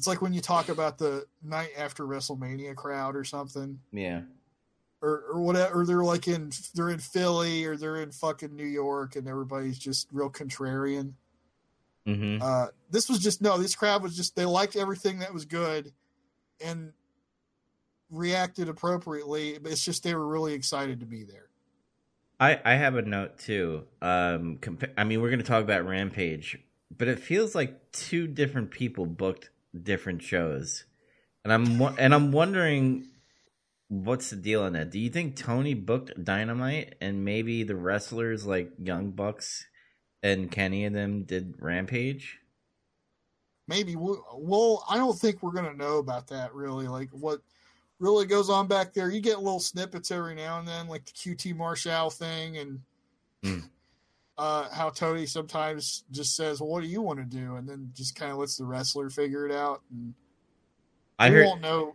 it's 0.00 0.06
like 0.06 0.22
when 0.22 0.32
you 0.32 0.40
talk 0.40 0.70
about 0.70 0.96
the 0.96 1.26
night 1.42 1.68
after 1.76 2.04
WrestleMania 2.04 2.74
crowd 2.74 3.14
or 3.16 3.22
something, 3.24 3.80
Yeah. 3.92 4.22
or 5.02 5.24
or 5.32 5.42
whatever. 5.42 5.80
Or 5.82 5.84
they're 5.86 6.02
like 6.02 6.26
in 6.26 6.50
they're 6.74 6.88
in 6.88 7.00
Philly 7.00 7.66
or 7.66 7.76
they're 7.76 7.96
in 8.02 8.10
fucking 8.10 8.56
New 8.56 8.64
York, 8.66 9.14
and 9.16 9.28
everybody's 9.28 9.78
just 9.78 10.08
real 10.10 10.30
contrarian. 10.30 11.12
hmm 12.06 12.38
Uh, 12.40 12.68
this 12.90 13.10
was 13.10 13.18
just 13.18 13.42
no. 13.42 13.58
This 13.58 13.74
crowd 13.74 14.02
was 14.02 14.16
just 14.16 14.34
they 14.36 14.46
liked 14.46 14.74
everything 14.74 15.18
that 15.18 15.34
was 15.34 15.44
good, 15.44 15.92
and 16.64 16.94
reacted 18.10 18.68
appropriately. 18.68 19.58
But 19.58 19.72
it's 19.72 19.84
just 19.84 20.02
they 20.02 20.14
were 20.14 20.26
really 20.26 20.54
excited 20.54 21.00
to 21.00 21.06
be 21.06 21.24
there. 21.24 21.46
I, 22.38 22.58
I 22.64 22.74
have 22.76 22.96
a 22.96 23.02
note 23.02 23.38
too. 23.38 23.84
Um, 24.00 24.56
compa- 24.62 24.92
I 24.96 25.04
mean, 25.04 25.20
we're 25.20 25.28
going 25.28 25.40
to 25.42 25.46
talk 25.46 25.62
about 25.62 25.84
Rampage, 25.86 26.58
but 26.96 27.06
it 27.06 27.18
feels 27.18 27.54
like 27.54 27.92
two 27.92 28.26
different 28.26 28.70
people 28.70 29.04
booked 29.04 29.50
different 29.78 30.22
shows, 30.22 30.84
and 31.44 31.52
I'm 31.52 31.80
and 31.98 32.14
I'm 32.14 32.32
wondering 32.32 33.08
what's 33.88 34.30
the 34.30 34.36
deal 34.36 34.62
on 34.62 34.74
that. 34.74 34.90
Do 34.90 34.98
you 34.98 35.10
think 35.10 35.36
Tony 35.36 35.74
booked 35.74 36.22
Dynamite 36.22 36.94
and 37.00 37.24
maybe 37.24 37.62
the 37.62 37.76
wrestlers 37.76 38.46
like 38.46 38.70
Young 38.78 39.10
Bucks 39.10 39.66
and 40.22 40.50
Kenny 40.50 40.84
and 40.84 40.94
them 40.94 41.24
did 41.24 41.54
Rampage? 41.58 42.40
maybe 43.70 43.94
we'll, 43.94 44.22
well 44.34 44.84
i 44.90 44.98
don't 44.98 45.18
think 45.18 45.42
we're 45.42 45.52
to 45.52 45.76
know 45.76 45.98
about 45.98 46.26
that 46.26 46.52
really 46.52 46.88
like 46.88 47.08
what 47.10 47.40
really 48.00 48.26
goes 48.26 48.50
on 48.50 48.66
back 48.66 48.92
there 48.92 49.10
you 49.10 49.20
get 49.20 49.38
little 49.38 49.60
snippets 49.60 50.10
every 50.10 50.34
now 50.34 50.58
and 50.58 50.66
then 50.66 50.88
like 50.88 51.04
the 51.06 51.12
qt 51.12 51.56
marshall 51.56 52.10
thing 52.10 52.58
and 52.58 52.80
Hmm. 53.42 53.60
Uh, 54.40 54.68
how 54.70 54.88
tony 54.88 55.26
sometimes 55.26 56.04
just 56.10 56.34
says 56.34 56.60
well 56.60 56.70
what 56.70 56.82
do 56.82 56.88
you 56.88 57.02
want 57.02 57.18
to 57.18 57.24
do 57.24 57.56
and 57.56 57.68
then 57.68 57.90
just 57.94 58.16
kind 58.16 58.32
of 58.32 58.38
lets 58.38 58.56
the 58.56 58.64
wrestler 58.64 59.10
figure 59.10 59.46
it 59.46 59.52
out 59.52 59.82
and 59.90 60.14
I 61.20 61.28
we 61.28 61.36
heard 61.36 61.46
won't 61.46 61.60
know 61.60 61.94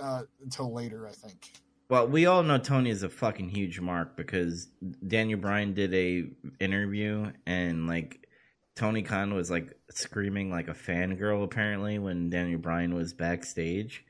uh, 0.00 0.22
until 0.42 0.72
later. 0.72 1.06
I 1.06 1.12
think. 1.12 1.52
Well, 1.88 2.08
we 2.08 2.26
all 2.26 2.42
know 2.42 2.58
Tony 2.58 2.90
is 2.90 3.02
a 3.02 3.08
fucking 3.08 3.50
huge 3.50 3.80
mark 3.80 4.16
because 4.16 4.68
Daniel 5.06 5.38
Bryan 5.38 5.74
did 5.74 5.94
a 5.94 6.24
interview 6.58 7.30
and 7.46 7.86
like 7.86 8.26
Tony 8.74 9.02
Khan 9.02 9.34
was 9.34 9.50
like 9.50 9.78
screaming 9.90 10.50
like 10.50 10.68
a 10.68 10.74
fangirl 10.74 11.44
apparently 11.44 11.98
when 11.98 12.30
Daniel 12.30 12.58
Bryan 12.58 12.94
was 12.94 13.12
backstage. 13.12 14.04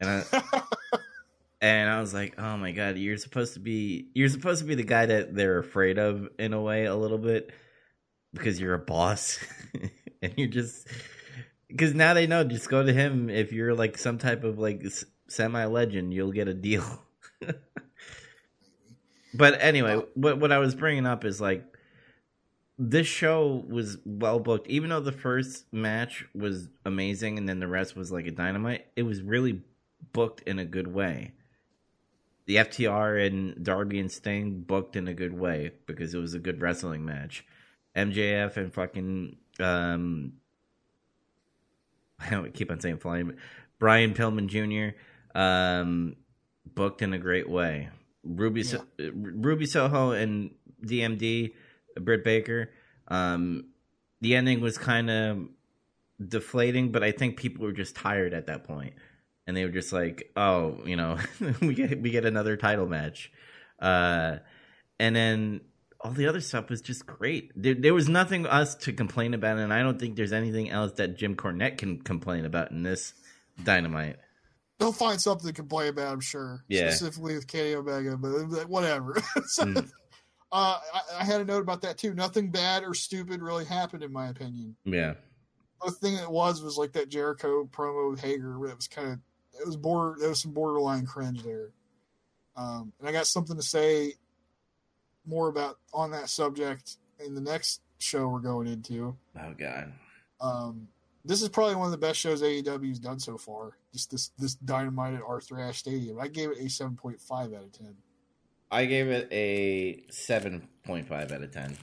And 0.00 0.24
I 0.32 0.42
and 1.60 1.90
I 1.90 2.00
was 2.00 2.14
like, 2.14 2.38
"Oh 2.38 2.56
my 2.56 2.72
god, 2.72 2.96
you're 2.96 3.16
supposed 3.16 3.54
to 3.54 3.60
be 3.60 4.08
you're 4.14 4.28
supposed 4.28 4.60
to 4.60 4.66
be 4.66 4.74
the 4.74 4.84
guy 4.84 5.06
that 5.06 5.34
they're 5.34 5.58
afraid 5.58 5.98
of 5.98 6.28
in 6.38 6.52
a 6.52 6.60
way 6.60 6.84
a 6.84 6.96
little 6.96 7.18
bit 7.18 7.50
because 8.32 8.60
you're 8.60 8.74
a 8.74 8.78
boss 8.78 9.38
and 10.22 10.32
you're 10.36 10.48
just 10.48 10.86
because 11.68 11.94
now 11.94 12.14
they 12.14 12.26
know 12.26 12.44
just 12.44 12.68
go 12.68 12.82
to 12.82 12.92
him 12.92 13.30
if 13.30 13.52
you're 13.52 13.74
like 13.74 13.98
some 13.98 14.18
type 14.18 14.44
of 14.44 14.58
like 14.58 14.82
semi 15.28 15.64
legend, 15.64 16.12
you'll 16.12 16.32
get 16.32 16.48
a 16.48 16.54
deal. 16.54 16.84
but 19.34 19.60
anyway, 19.60 20.02
what 20.14 20.38
what 20.38 20.52
I 20.52 20.58
was 20.58 20.74
bringing 20.74 21.06
up 21.06 21.24
is 21.24 21.40
like 21.40 21.64
this 22.78 23.06
show 23.06 23.64
was 23.68 23.98
well 24.04 24.38
booked. 24.38 24.68
Even 24.68 24.90
though 24.90 25.00
the 25.00 25.12
first 25.12 25.72
match 25.72 26.24
was 26.34 26.68
amazing 26.84 27.38
and 27.38 27.48
then 27.48 27.60
the 27.60 27.68
rest 27.68 27.96
was 27.96 28.12
like 28.12 28.26
a 28.26 28.30
dynamite, 28.30 28.86
it 28.96 29.02
was 29.02 29.20
really 29.22 29.62
booked 30.12 30.42
in 30.42 30.58
a 30.58 30.64
good 30.64 30.88
way. 30.88 31.32
The 32.48 32.56
FTR 32.56 33.24
and 33.24 33.62
Darby 33.62 34.00
and 34.00 34.10
Sting 34.10 34.62
booked 34.62 34.96
in 34.96 35.06
a 35.06 35.14
good 35.14 35.32
way 35.32 35.70
because 35.86 36.12
it 36.12 36.18
was 36.18 36.34
a 36.34 36.40
good 36.40 36.60
wrestling 36.60 37.04
match. 37.04 37.46
MJF 37.94 38.56
and 38.56 38.74
fucking 38.74 39.36
um 39.60 40.32
I 42.18 42.30
don't 42.30 42.52
keep 42.52 42.72
on 42.72 42.80
saying 42.80 42.98
flying, 42.98 43.36
Brian 43.78 44.12
Pillman 44.12 44.48
Jr 44.48 44.98
um, 45.34 46.16
booked 46.74 47.02
in 47.02 47.12
a 47.12 47.18
great 47.18 47.48
way. 47.48 47.88
Ruby 48.24 48.62
yeah. 48.62 48.66
so- 48.66 49.12
Ruby 49.12 49.66
Soho 49.66 50.12
and 50.12 50.50
DMD 50.84 51.52
Britt 52.00 52.24
Baker. 52.24 52.70
Um, 53.08 53.66
the 54.20 54.34
ending 54.34 54.60
was 54.60 54.76
kind 54.76 55.10
of 55.10 55.48
deflating, 56.26 56.90
but 56.90 57.04
I 57.04 57.12
think 57.12 57.36
people 57.36 57.64
were 57.64 57.72
just 57.72 57.94
tired 57.94 58.34
at 58.34 58.46
that 58.46 58.64
point, 58.64 58.94
and 59.48 59.56
they 59.56 59.64
were 59.64 59.72
just 59.72 59.92
like, 59.92 60.30
"Oh, 60.36 60.78
you 60.84 60.94
know, 60.94 61.18
we 61.60 61.74
get 61.74 62.00
we 62.00 62.10
get 62.10 62.24
another 62.24 62.56
title 62.56 62.86
match," 62.86 63.32
uh, 63.80 64.36
and 65.00 65.16
then 65.16 65.62
all 66.00 66.12
the 66.12 66.28
other 66.28 66.40
stuff 66.40 66.70
was 66.70 66.80
just 66.80 67.04
great. 67.04 67.50
There, 67.56 67.74
there 67.74 67.94
was 67.94 68.08
nothing 68.08 68.46
us 68.46 68.76
to 68.76 68.92
complain 68.92 69.34
about, 69.34 69.58
and 69.58 69.74
I 69.74 69.82
don't 69.82 69.98
think 69.98 70.14
there's 70.14 70.32
anything 70.32 70.70
else 70.70 70.92
that 70.92 71.18
Jim 71.18 71.34
Cornette 71.34 71.78
can 71.78 71.98
complain 71.98 72.44
about 72.44 72.70
in 72.70 72.84
this 72.84 73.14
Dynamite 73.64 74.18
they'll 74.78 74.92
find 74.92 75.20
something 75.20 75.46
to 75.46 75.52
complain 75.52 75.88
about. 75.88 76.12
I'm 76.12 76.20
sure. 76.20 76.64
Yeah. 76.68 76.90
Specifically 76.90 77.34
with 77.34 77.46
Kenny 77.46 77.74
Omega, 77.74 78.16
but 78.16 78.68
whatever. 78.68 79.16
so, 79.46 79.64
mm. 79.64 79.90
uh, 80.52 80.78
I, 80.94 81.00
I, 81.20 81.24
had 81.24 81.40
a 81.40 81.44
note 81.44 81.62
about 81.62 81.82
that 81.82 81.98
too. 81.98 82.14
Nothing 82.14 82.50
bad 82.50 82.82
or 82.84 82.94
stupid 82.94 83.42
really 83.42 83.64
happened, 83.64 84.02
in 84.02 84.12
my 84.12 84.28
opinion. 84.28 84.76
Yeah. 84.84 85.14
The 85.84 85.92
thing 85.92 86.16
that 86.16 86.30
was 86.30 86.62
was 86.62 86.76
like 86.76 86.92
that 86.92 87.08
Jericho 87.08 87.68
promo 87.70 88.10
with 88.10 88.20
Hager. 88.20 88.56
that 88.66 88.76
was 88.76 88.88
kind 88.88 89.12
of 89.12 89.18
it 89.60 89.66
was 89.66 89.76
border. 89.76 90.16
There 90.18 90.28
was 90.28 90.40
some 90.40 90.52
borderline 90.52 91.06
cringe 91.06 91.42
there. 91.42 91.70
Um, 92.56 92.92
and 92.98 93.08
I 93.08 93.12
got 93.12 93.26
something 93.26 93.56
to 93.56 93.62
say 93.62 94.14
more 95.26 95.48
about 95.48 95.78
on 95.92 96.10
that 96.10 96.28
subject 96.28 96.96
in 97.24 97.34
the 97.34 97.40
next 97.40 97.82
show 97.98 98.28
we're 98.28 98.40
going 98.40 98.66
into. 98.66 99.16
Oh 99.40 99.54
God. 99.56 99.92
Um, 100.40 100.88
this 101.24 101.42
is 101.42 101.48
probably 101.48 101.76
one 101.76 101.86
of 101.86 101.92
the 101.92 101.98
best 101.98 102.18
shows 102.18 102.42
AEW's 102.42 102.98
done 102.98 103.18
so 103.18 103.36
far. 103.36 103.76
Just 103.92 104.10
this 104.10 104.30
this 104.38 104.54
dynamite 104.54 105.14
at 105.14 105.22
Arthur 105.22 105.60
Ashe 105.60 105.78
Stadium. 105.78 106.18
I 106.18 106.28
gave 106.28 106.50
it 106.50 106.58
a 106.58 106.68
seven 106.68 106.96
point 106.96 107.20
five 107.20 107.52
out 107.52 107.64
of 107.64 107.72
ten. 107.72 107.94
I 108.70 108.84
gave 108.84 109.08
it 109.08 109.28
a 109.32 110.04
seven 110.10 110.68
point 110.84 111.06
five 111.06 111.32
out 111.32 111.42
of 111.42 111.50
ten. 111.52 111.76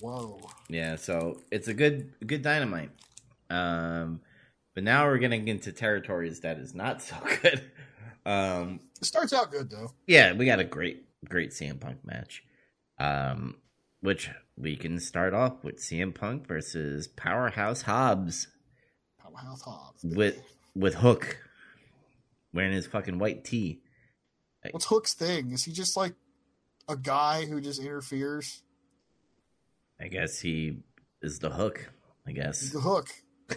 Whoa. 0.00 0.40
Yeah, 0.68 0.96
so 0.96 1.40
it's 1.50 1.68
a 1.68 1.74
good 1.74 2.12
good 2.26 2.42
dynamite. 2.42 2.90
Um 3.48 4.20
but 4.74 4.84
now 4.84 5.06
we're 5.06 5.18
getting 5.18 5.48
into 5.48 5.72
territories 5.72 6.40
that 6.40 6.58
is 6.58 6.74
not 6.74 7.02
so 7.02 7.16
good. 7.42 7.70
Um 8.24 8.80
it 9.00 9.04
starts 9.04 9.32
out 9.32 9.50
good 9.50 9.70
though. 9.70 9.92
Yeah, 10.06 10.32
we 10.32 10.46
got 10.46 10.60
a 10.60 10.64
great 10.64 11.04
great 11.28 11.50
CM 11.50 11.80
Punk 11.80 12.04
match. 12.04 12.42
Um 12.98 13.56
which 14.00 14.30
we 14.56 14.76
can 14.76 14.98
start 14.98 15.34
off 15.34 15.62
with 15.62 15.78
CM 15.78 16.14
Punk 16.14 16.46
versus 16.46 17.08
Powerhouse 17.08 17.82
Hobbs. 17.82 18.48
Powerhouse 19.22 19.62
Hobbs. 19.62 20.04
With 20.04 20.40
with 20.74 20.94
Hook 20.96 21.38
wearing 22.52 22.72
his 22.72 22.86
fucking 22.86 23.18
white 23.18 23.44
tee. 23.44 23.80
What's 24.70 24.86
Hook's 24.86 25.14
thing? 25.14 25.52
Is 25.52 25.64
he 25.64 25.72
just 25.72 25.96
like 25.96 26.14
a 26.88 26.96
guy 26.96 27.46
who 27.46 27.60
just 27.60 27.80
interferes? 27.80 28.62
I 30.00 30.08
guess 30.08 30.40
he 30.40 30.78
is 31.22 31.38
the 31.38 31.50
Hook. 31.50 31.90
I 32.26 32.32
guess 32.32 32.60
he's 32.60 32.72
the 32.72 32.80
Hook. 32.80 33.08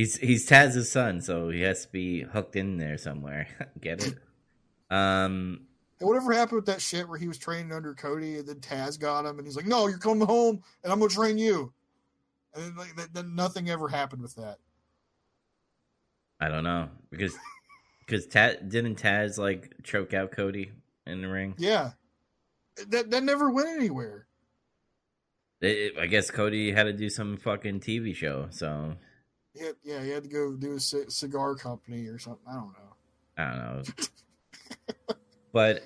he's 0.00 0.16
he's 0.16 0.48
Taz's 0.48 0.90
son, 0.90 1.20
so 1.20 1.50
he 1.50 1.60
has 1.62 1.84
to 1.84 1.92
be 1.92 2.22
hooked 2.22 2.56
in 2.56 2.78
there 2.78 2.96
somewhere. 2.96 3.46
Get 3.80 4.06
it? 4.06 4.14
Um, 4.90 5.66
and 6.00 6.08
whatever 6.08 6.32
happened 6.32 6.56
with 6.56 6.66
that 6.66 6.80
shit 6.80 7.06
where 7.08 7.18
he 7.18 7.28
was 7.28 7.38
training 7.38 7.72
under 7.72 7.94
Cody 7.94 8.38
and 8.38 8.48
then 8.48 8.56
Taz 8.56 8.98
got 8.98 9.26
him 9.26 9.38
and 9.38 9.46
he's 9.46 9.56
like, 9.56 9.66
"No, 9.66 9.86
you're 9.86 9.98
coming 9.98 10.26
home 10.26 10.62
and 10.82 10.92
I'm 10.92 10.98
gonna 10.98 11.10
train 11.10 11.36
you," 11.36 11.72
and 12.54 12.64
then, 12.64 12.76
like, 12.76 13.12
then 13.12 13.34
nothing 13.34 13.68
ever 13.68 13.88
happened 13.88 14.22
with 14.22 14.34
that. 14.36 14.58
I 16.40 16.48
don't 16.48 16.64
know 16.64 16.88
because 17.10 17.36
because 18.06 18.26
Taz 18.26 18.68
didn't 18.68 19.00
Taz 19.00 19.36
like 19.36 19.74
choke 19.82 20.14
out 20.14 20.32
Cody 20.32 20.72
in 21.06 21.20
the 21.20 21.28
ring. 21.28 21.54
Yeah, 21.58 21.90
that 22.88 23.10
that 23.10 23.22
never 23.22 23.50
went 23.50 23.68
anywhere. 23.68 24.26
It, 25.60 25.98
I 25.98 26.06
guess 26.06 26.30
Cody 26.30 26.72
had 26.72 26.84
to 26.84 26.94
do 26.94 27.10
some 27.10 27.36
fucking 27.36 27.80
TV 27.80 28.14
show, 28.14 28.46
so. 28.48 28.96
Yeah, 29.54 29.70
yeah, 29.82 30.02
he 30.02 30.10
had 30.10 30.22
to 30.22 30.28
go 30.28 30.54
do 30.54 30.74
a 30.74 30.80
c- 30.80 31.08
cigar 31.08 31.54
company 31.54 32.06
or 32.06 32.18
something. 32.18 32.44
I 32.48 32.54
don't 32.54 32.72
know. 32.72 32.94
I 33.36 33.44
don't 33.50 33.88
know. 35.08 35.14
but 35.52 35.82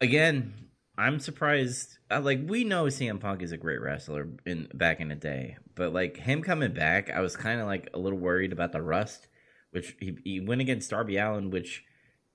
again, 0.00 0.54
I'm 0.98 1.20
surprised. 1.20 1.98
Uh, 2.10 2.20
like 2.20 2.40
we 2.46 2.64
know 2.64 2.84
CM 2.84 3.20
Punk 3.20 3.42
is 3.42 3.52
a 3.52 3.56
great 3.56 3.80
wrestler 3.80 4.28
in 4.44 4.68
back 4.74 5.00
in 5.00 5.08
the 5.08 5.14
day, 5.14 5.56
but 5.74 5.92
like 5.92 6.16
him 6.16 6.42
coming 6.42 6.72
back, 6.72 7.10
I 7.10 7.20
was 7.20 7.36
kind 7.36 7.60
of 7.60 7.66
like 7.66 7.90
a 7.94 7.98
little 7.98 8.18
worried 8.18 8.52
about 8.52 8.72
the 8.72 8.82
rust. 8.82 9.28
Which 9.72 9.94
he, 10.00 10.16
he 10.24 10.40
went 10.40 10.62
against 10.62 10.90
Darby 10.90 11.18
Allin, 11.18 11.50
which 11.50 11.84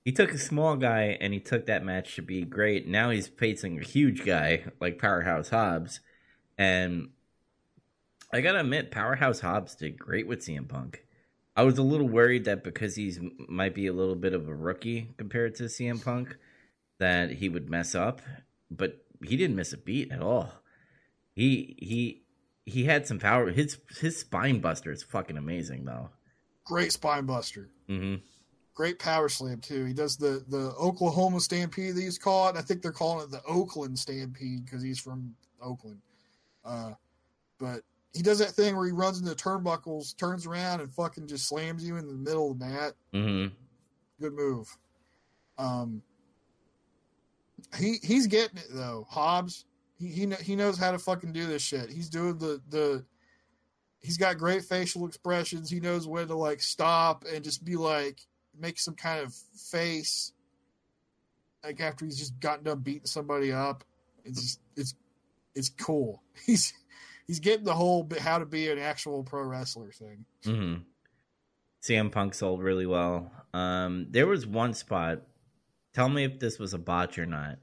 he 0.04 0.12
took 0.12 0.32
a 0.32 0.38
small 0.38 0.76
guy 0.76 1.18
and 1.20 1.32
he 1.32 1.40
took 1.40 1.66
that 1.66 1.84
match 1.84 2.14
to 2.14 2.22
be 2.22 2.42
great. 2.42 2.86
Now 2.86 3.10
he's 3.10 3.26
facing 3.26 3.78
a 3.78 3.84
huge 3.84 4.24
guy 4.24 4.64
like 4.80 5.00
Powerhouse 5.00 5.48
Hobbs, 5.48 6.00
and 6.56 7.08
I 8.32 8.40
gotta 8.40 8.60
admit, 8.60 8.90
Powerhouse 8.90 9.40
Hobbs 9.40 9.74
did 9.74 9.98
great 9.98 10.26
with 10.26 10.40
CM 10.40 10.68
Punk. 10.68 11.04
I 11.54 11.64
was 11.64 11.76
a 11.76 11.82
little 11.82 12.08
worried 12.08 12.46
that 12.46 12.64
because 12.64 12.96
he's 12.96 13.20
might 13.48 13.74
be 13.74 13.86
a 13.86 13.92
little 13.92 14.14
bit 14.14 14.32
of 14.32 14.48
a 14.48 14.54
rookie 14.54 15.08
compared 15.18 15.54
to 15.56 15.64
CM 15.64 16.02
Punk, 16.02 16.36
that 16.98 17.32
he 17.32 17.48
would 17.48 17.68
mess 17.68 17.94
up, 17.94 18.22
but 18.70 19.04
he 19.22 19.36
didn't 19.36 19.56
miss 19.56 19.72
a 19.72 19.76
beat 19.76 20.10
at 20.12 20.22
all. 20.22 20.50
He 21.34 21.76
he 21.78 22.22
he 22.64 22.84
had 22.84 23.06
some 23.06 23.18
power. 23.18 23.50
His 23.50 23.78
his 24.00 24.18
spine 24.18 24.60
buster 24.60 24.90
is 24.90 25.02
fucking 25.02 25.36
amazing 25.36 25.84
though. 25.84 26.10
Great 26.64 26.92
spine 26.92 27.26
buster. 27.26 27.68
Mm-hmm. 27.88 28.22
Great 28.74 28.98
power 28.98 29.28
slam 29.28 29.60
too. 29.60 29.84
He 29.84 29.92
does 29.92 30.16
the 30.16 30.44
the 30.48 30.72
Oklahoma 30.80 31.40
Stampede. 31.40 31.96
He's 31.96 32.18
called. 32.18 32.56
I 32.56 32.62
think 32.62 32.80
they're 32.80 32.92
calling 32.92 33.24
it 33.24 33.30
the 33.30 33.42
Oakland 33.44 33.98
Stampede 33.98 34.64
because 34.64 34.82
he's 34.82 34.98
from 34.98 35.34
Oakland. 35.60 36.00
Uh, 36.64 36.92
but 37.58 37.82
he 38.14 38.22
does 38.22 38.38
that 38.40 38.50
thing 38.50 38.76
where 38.76 38.86
he 38.86 38.92
runs 38.92 39.20
into 39.20 39.34
turnbuckles, 39.34 40.16
turns 40.16 40.46
around, 40.46 40.80
and 40.80 40.92
fucking 40.92 41.26
just 41.26 41.48
slams 41.48 41.86
you 41.86 41.96
in 41.96 42.06
the 42.06 42.12
middle 42.12 42.50
of 42.50 42.58
the 42.58 42.66
mat. 42.66 42.92
Mm-hmm. 43.14 43.54
Good 44.20 44.34
move. 44.34 44.76
Um, 45.56 46.02
he 47.78 47.96
he's 48.02 48.26
getting 48.26 48.58
it 48.58 48.68
though. 48.70 49.06
Hobbs, 49.08 49.64
he 49.98 50.08
he 50.08 50.30
he 50.42 50.56
knows 50.56 50.78
how 50.78 50.90
to 50.90 50.98
fucking 50.98 51.32
do 51.32 51.46
this 51.46 51.62
shit. 51.62 51.90
He's 51.90 52.10
doing 52.10 52.38
the 52.38 52.60
the. 52.68 53.04
He's 54.00 54.18
got 54.18 54.36
great 54.36 54.64
facial 54.64 55.06
expressions. 55.06 55.70
He 55.70 55.78
knows 55.78 56.08
when 56.08 56.26
to 56.26 56.34
like 56.34 56.60
stop 56.60 57.24
and 57.32 57.44
just 57.44 57.64
be 57.64 57.76
like 57.76 58.20
make 58.58 58.78
some 58.78 58.94
kind 58.94 59.20
of 59.20 59.32
face. 59.70 60.32
Like 61.62 61.80
after 61.80 62.04
he's 62.04 62.18
just 62.18 62.38
gotten 62.40 62.64
done 62.64 62.80
beating 62.80 63.06
somebody 63.06 63.52
up, 63.52 63.84
it's 64.24 64.42
just, 64.42 64.60
it's 64.76 64.94
it's 65.54 65.68
cool. 65.68 66.22
He's 66.46 66.72
he's 67.26 67.40
getting 67.40 67.64
the 67.64 67.74
whole 67.74 68.08
how 68.20 68.38
to 68.38 68.46
be 68.46 68.70
an 68.70 68.78
actual 68.78 69.22
pro 69.22 69.42
wrestler 69.42 69.90
thing. 69.92 70.24
Mm-hmm. 70.44 70.82
CM 71.82 72.12
Punk 72.12 72.34
sold 72.34 72.62
really 72.62 72.86
well. 72.86 73.30
Um, 73.52 74.06
there 74.10 74.26
was 74.26 74.46
one 74.46 74.74
spot. 74.74 75.22
Tell 75.94 76.08
me 76.08 76.24
if 76.24 76.38
this 76.38 76.58
was 76.58 76.74
a 76.74 76.78
botch 76.78 77.18
or 77.18 77.26
not. 77.26 77.58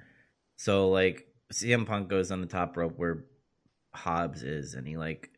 So 0.57 0.89
like 0.89 1.27
CM 1.53 1.85
Punk 1.85 2.09
goes 2.09 2.31
on 2.31 2.41
the 2.41 2.47
top 2.47 2.75
rope 2.77 2.97
where 2.97 3.25
Hobbs 3.93 4.43
is, 4.43 4.73
and 4.73 4.87
he 4.87 4.97
like 4.97 5.31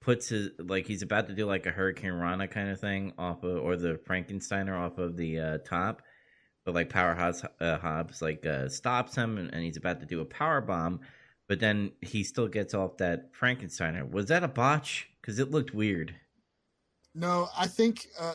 puts 0.00 0.28
his 0.28 0.50
like 0.58 0.86
he's 0.86 1.02
about 1.02 1.28
to 1.28 1.34
do 1.34 1.46
like 1.46 1.66
a 1.66 1.70
Hurricane 1.70 2.12
Rana 2.12 2.48
kind 2.48 2.68
of 2.68 2.80
thing 2.80 3.12
off 3.18 3.42
of, 3.42 3.58
or 3.58 3.76
the 3.76 3.98
Frankensteiner 4.06 4.78
off 4.78 4.98
of 4.98 5.16
the 5.16 5.40
uh, 5.40 5.58
top, 5.58 6.02
but 6.64 6.74
like 6.74 6.90
Powerhouse 6.90 7.42
uh, 7.60 7.78
Hobbs 7.78 8.20
like 8.20 8.44
uh, 8.44 8.68
stops 8.68 9.14
him 9.16 9.38
and, 9.38 9.52
and 9.52 9.64
he's 9.64 9.76
about 9.76 10.00
to 10.00 10.06
do 10.06 10.20
a 10.20 10.24
power 10.24 10.60
bomb, 10.60 11.00
but 11.52 11.60
then 11.60 11.92
he 12.00 12.24
still 12.24 12.48
gets 12.48 12.72
off 12.72 12.96
that 12.96 13.30
Frankensteiner. 13.34 14.10
Was 14.10 14.24
that 14.28 14.42
a 14.42 14.48
botch? 14.48 15.10
Because 15.20 15.38
it 15.38 15.50
looked 15.50 15.74
weird. 15.74 16.14
No, 17.14 17.50
I 17.54 17.66
think 17.66 18.06
uh, 18.18 18.32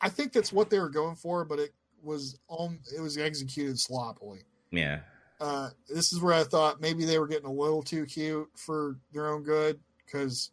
I 0.00 0.08
think 0.08 0.32
that's 0.32 0.52
what 0.52 0.70
they 0.70 0.80
were 0.80 0.88
going 0.88 1.14
for, 1.14 1.44
but 1.44 1.60
it 1.60 1.72
was 2.02 2.36
um 2.50 2.80
it 2.92 3.00
was 3.00 3.16
executed 3.16 3.78
sloppily. 3.78 4.40
Yeah. 4.72 5.02
Uh, 5.40 5.70
this 5.88 6.12
is 6.12 6.20
where 6.20 6.34
I 6.34 6.42
thought 6.42 6.80
maybe 6.80 7.04
they 7.04 7.20
were 7.20 7.28
getting 7.28 7.46
a 7.46 7.52
little 7.52 7.80
too 7.80 8.04
cute 8.06 8.48
for 8.56 8.96
their 9.12 9.28
own 9.28 9.44
good 9.44 9.78
because 10.04 10.50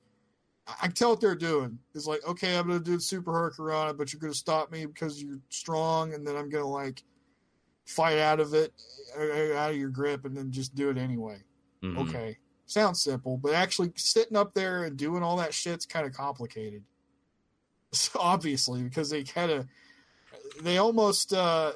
I 0.67 0.85
can 0.85 0.91
tell 0.91 1.09
what 1.09 1.21
they're 1.21 1.33
doing. 1.33 1.79
It's 1.95 2.05
like, 2.05 2.23
okay, 2.27 2.55
I'm 2.55 2.67
going 2.67 2.77
to 2.77 2.85
do 2.85 2.97
the 2.97 3.01
super 3.01 3.33
hurricane, 3.33 3.97
but 3.97 4.13
you're 4.13 4.19
going 4.19 4.31
to 4.31 4.37
stop 4.37 4.71
me 4.71 4.85
because 4.85 5.23
you're 5.23 5.39
strong, 5.49 6.13
and 6.13 6.23
then 6.23 6.35
I'm 6.35 6.49
going 6.49 6.63
to 6.63 6.69
like 6.69 7.03
fight 7.87 8.19
out 8.19 8.39
of 8.39 8.53
it, 8.53 8.73
out 9.17 9.71
of 9.71 9.75
your 9.75 9.89
grip, 9.89 10.25
and 10.25 10.37
then 10.37 10.51
just 10.51 10.75
do 10.75 10.91
it 10.91 10.99
anyway. 10.99 11.41
Mhm. 11.83 11.97
Okay, 12.09 12.37
sounds 12.65 13.01
simple, 13.01 13.37
but 13.37 13.53
actually 13.53 13.91
sitting 13.95 14.37
up 14.37 14.53
there 14.53 14.83
and 14.83 14.97
doing 14.97 15.23
all 15.23 15.37
that 15.37 15.53
shit's 15.53 15.85
kind 15.85 16.05
of 16.05 16.13
complicated. 16.13 16.83
So 17.93 18.19
obviously, 18.19 18.83
because 18.83 19.09
they 19.09 19.23
kind 19.23 19.49
of, 19.49 19.65
they 20.61 20.77
almost, 20.77 21.31
uh 21.31 21.71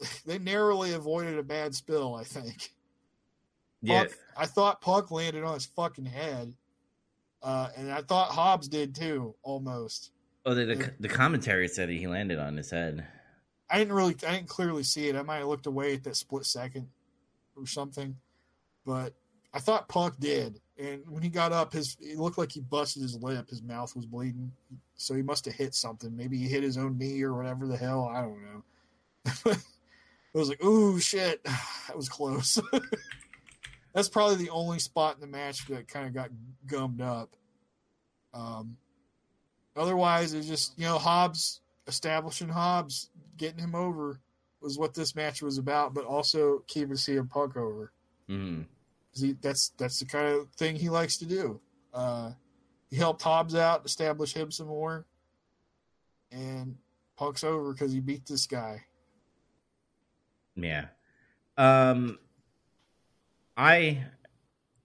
they 0.26 0.38
narrowly 0.38 0.92
avoided 0.92 1.38
a 1.38 1.42
bad 1.42 1.74
spill. 1.74 2.14
I 2.14 2.24
think. 2.24 2.72
Yeah. 3.80 4.00
Punk, 4.00 4.16
I 4.36 4.46
thought 4.46 4.80
Punk 4.82 5.10
landed 5.10 5.42
on 5.42 5.54
his 5.54 5.64
fucking 5.64 6.04
head, 6.04 6.54
uh, 7.42 7.70
and 7.74 7.90
I 7.90 8.02
thought 8.02 8.30
Hobbs 8.32 8.68
did 8.68 8.94
too, 8.94 9.34
almost. 9.42 10.10
Oh, 10.44 10.54
the, 10.54 10.66
the 10.66 10.92
the 11.00 11.08
commentary 11.08 11.68
said 11.68 11.88
he 11.88 12.06
landed 12.06 12.38
on 12.38 12.56
his 12.58 12.70
head. 12.70 13.06
I 13.70 13.78
didn't 13.78 13.94
really, 13.94 14.16
I 14.26 14.32
didn't 14.36 14.48
clearly 14.48 14.82
see 14.82 15.08
it. 15.08 15.16
I 15.16 15.22
might 15.22 15.38
have 15.38 15.48
looked 15.48 15.66
away 15.66 15.94
at 15.94 16.04
that 16.04 16.16
split 16.16 16.44
second 16.44 16.88
or 17.56 17.66
something, 17.66 18.16
but 18.84 19.14
I 19.52 19.58
thought 19.58 19.88
Punk 19.88 20.18
did. 20.20 20.60
And 20.78 21.02
when 21.08 21.22
he 21.22 21.28
got 21.28 21.52
up, 21.52 21.72
his 21.72 21.96
it 22.00 22.18
looked 22.18 22.38
like 22.38 22.52
he 22.52 22.60
busted 22.60 23.02
his 23.02 23.16
lip. 23.22 23.50
His 23.50 23.62
mouth 23.62 23.94
was 23.94 24.06
bleeding, 24.06 24.52
so 24.96 25.14
he 25.14 25.22
must 25.22 25.44
have 25.44 25.54
hit 25.54 25.74
something. 25.74 26.16
Maybe 26.16 26.38
he 26.38 26.48
hit 26.48 26.62
his 26.62 26.78
own 26.78 26.96
knee 26.96 27.22
or 27.22 27.34
whatever 27.34 27.66
the 27.66 27.76
hell. 27.76 28.06
I 28.06 28.22
don't 28.22 28.42
know. 28.42 28.62
it 29.52 30.38
was 30.38 30.48
like, 30.48 30.64
ooh, 30.64 30.98
shit, 30.98 31.42
that 31.44 31.96
was 31.96 32.08
close. 32.08 32.58
That's 33.92 34.08
probably 34.08 34.36
the 34.36 34.50
only 34.50 34.78
spot 34.78 35.16
in 35.16 35.20
the 35.20 35.26
match 35.26 35.66
that 35.66 35.88
kind 35.88 36.06
of 36.06 36.14
got 36.14 36.30
gummed 36.66 37.00
up. 37.02 37.34
Um, 38.32 38.76
otherwise, 39.76 40.32
it's 40.32 40.46
just 40.46 40.78
you 40.78 40.84
know 40.86 40.98
Hobbs 40.98 41.60
establishing 41.88 42.48
Hobbs, 42.48 43.10
getting 43.36 43.58
him 43.58 43.74
over 43.74 44.20
was 44.62 44.78
what 44.78 44.94
this 44.94 45.16
match 45.16 45.42
was 45.42 45.58
about, 45.58 45.92
but 45.92 46.04
also 46.04 46.62
keeping 46.68 46.94
CM 46.94 47.28
Punk 47.28 47.56
over. 47.56 47.92
'Cause 48.28 48.66
He, 49.12 49.32
that's 49.32 49.70
that's 49.78 49.98
the 49.98 50.06
kind 50.06 50.28
of 50.28 50.48
thing 50.50 50.76
he 50.76 50.88
likes 50.88 51.16
to 51.18 51.26
do. 51.26 51.60
Uh, 51.92 52.32
he 52.90 52.96
helped 52.96 53.22
Hobbs 53.22 53.54
out, 53.54 53.84
establish 53.84 54.32
him 54.32 54.50
some 54.50 54.68
more, 54.68 55.06
and 56.30 56.76
Punk's 57.16 57.44
over 57.44 57.72
because 57.72 57.92
he 57.92 58.00
beat 58.00 58.26
this 58.26 58.46
guy. 58.46 58.84
Yeah. 60.56 60.86
Um 61.56 62.18
I 63.56 64.04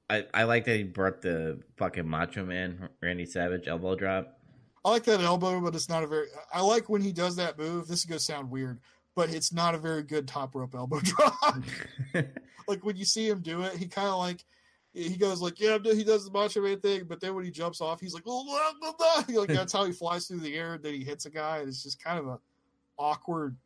I 0.10 0.26
I 0.34 0.44
like 0.44 0.66
that 0.66 0.76
he 0.76 0.84
brought 0.84 1.22
the 1.22 1.62
fucking 1.78 2.08
Macho 2.08 2.46
Man 2.46 2.90
Randy 3.02 3.26
Savage 3.26 3.68
elbow 3.68 3.96
drop. 3.96 4.40
I 4.84 4.92
like 4.92 5.04
that 5.06 5.22
elbow, 5.22 5.60
but 5.62 5.74
it's 5.74 5.90
not 5.90 6.04
a 6.04 6.08
very. 6.08 6.28
I 6.54 6.62
like 6.62 6.90
when 6.90 7.02
he 7.02 7.12
does 7.12 7.36
that 7.38 7.58
move. 7.58 7.88
This 7.88 8.00
is 8.00 8.06
gonna 8.06 8.20
sound 8.20 8.52
weird, 8.52 8.80
but 9.16 9.30
it's 9.30 9.54
not 9.54 9.76
a 9.76 9.78
very 9.78 10.04
good 10.04 10.28
top 10.28 10.56
rope 10.56 10.76
elbow 10.76 11.00
drop. 11.04 11.56
like 12.68 12.84
when 12.84 12.96
you 12.98 13.06
see 13.06 13.28
him 13.28 13.40
do 13.42 13.62
it, 13.62 13.76
he 13.78 13.88
kind 13.88 14.10
of 14.10 14.20
like 14.20 14.44
he 14.94 15.18
goes 15.18 15.42
like, 15.42 15.60
yeah, 15.60 15.78
he 15.84 16.06
does 16.06 16.26
the 16.26 16.32
Macho 16.32 16.62
Man 16.62 16.80
thing, 16.80 17.04
but 17.06 17.20
then 17.20 17.36
when 17.36 17.44
he 17.44 17.52
jumps 17.52 17.82
off, 17.82 18.00
he's 18.00 18.14
like, 18.14 18.24
blah, 18.24 18.44
blah, 18.44 18.94
blah. 18.98 19.24
like 19.42 19.50
that's 19.50 19.74
how 19.74 19.84
he 19.84 19.92
flies 19.92 20.28
through 20.28 20.40
the 20.40 20.56
air. 20.56 20.76
And 20.76 20.84
then 20.84 20.94
he 20.94 21.04
hits 21.04 21.26
a 21.26 21.30
guy. 21.30 21.58
And 21.60 21.68
it's 21.68 21.84
just 21.84 22.02
kind 22.02 22.18
of 22.18 22.28
a 22.28 22.40
awkward 22.98 23.58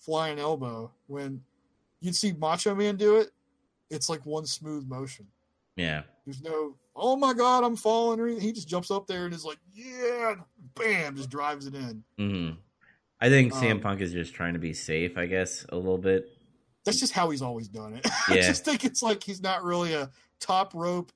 flying 0.00 0.40
elbow. 0.40 0.90
When 1.06 1.40
you'd 2.00 2.16
see 2.16 2.32
Macho 2.32 2.74
Man 2.74 2.96
do 2.96 3.16
it, 3.16 3.30
it's 3.88 4.08
like 4.08 4.26
one 4.26 4.46
smooth 4.46 4.88
motion. 4.88 5.26
yeah. 5.76 6.02
There's 6.26 6.42
no, 6.42 6.74
oh 6.96 7.16
my 7.16 7.34
god, 7.34 7.64
I'm 7.64 7.76
falling. 7.76 8.40
He 8.40 8.50
just 8.50 8.66
jumps 8.66 8.90
up 8.90 9.06
there 9.06 9.26
and 9.26 9.34
is 9.34 9.44
like, 9.44 9.58
yeah, 9.72 10.36
bam, 10.74 11.16
just 11.16 11.28
drives 11.28 11.66
it 11.66 11.74
in. 11.74 12.02
hmm 12.18 12.50
I 13.24 13.30
think 13.30 13.54
CM 13.54 13.70
Um, 13.70 13.80
Punk 13.80 14.02
is 14.02 14.12
just 14.12 14.34
trying 14.34 14.52
to 14.52 14.58
be 14.58 14.74
safe, 14.74 15.16
I 15.16 15.24
guess, 15.24 15.64
a 15.70 15.76
little 15.76 15.96
bit. 15.96 16.28
That's 16.84 17.00
just 17.00 17.14
how 17.14 17.30
he's 17.30 17.40
always 17.40 17.68
done 17.68 17.94
it. 17.94 18.06
I 18.28 18.34
just 18.34 18.66
think 18.66 18.84
it's 18.84 19.02
like 19.02 19.24
he's 19.24 19.40
not 19.40 19.64
really 19.64 19.94
a 19.94 20.10
top 20.40 20.74
rope, 20.74 21.10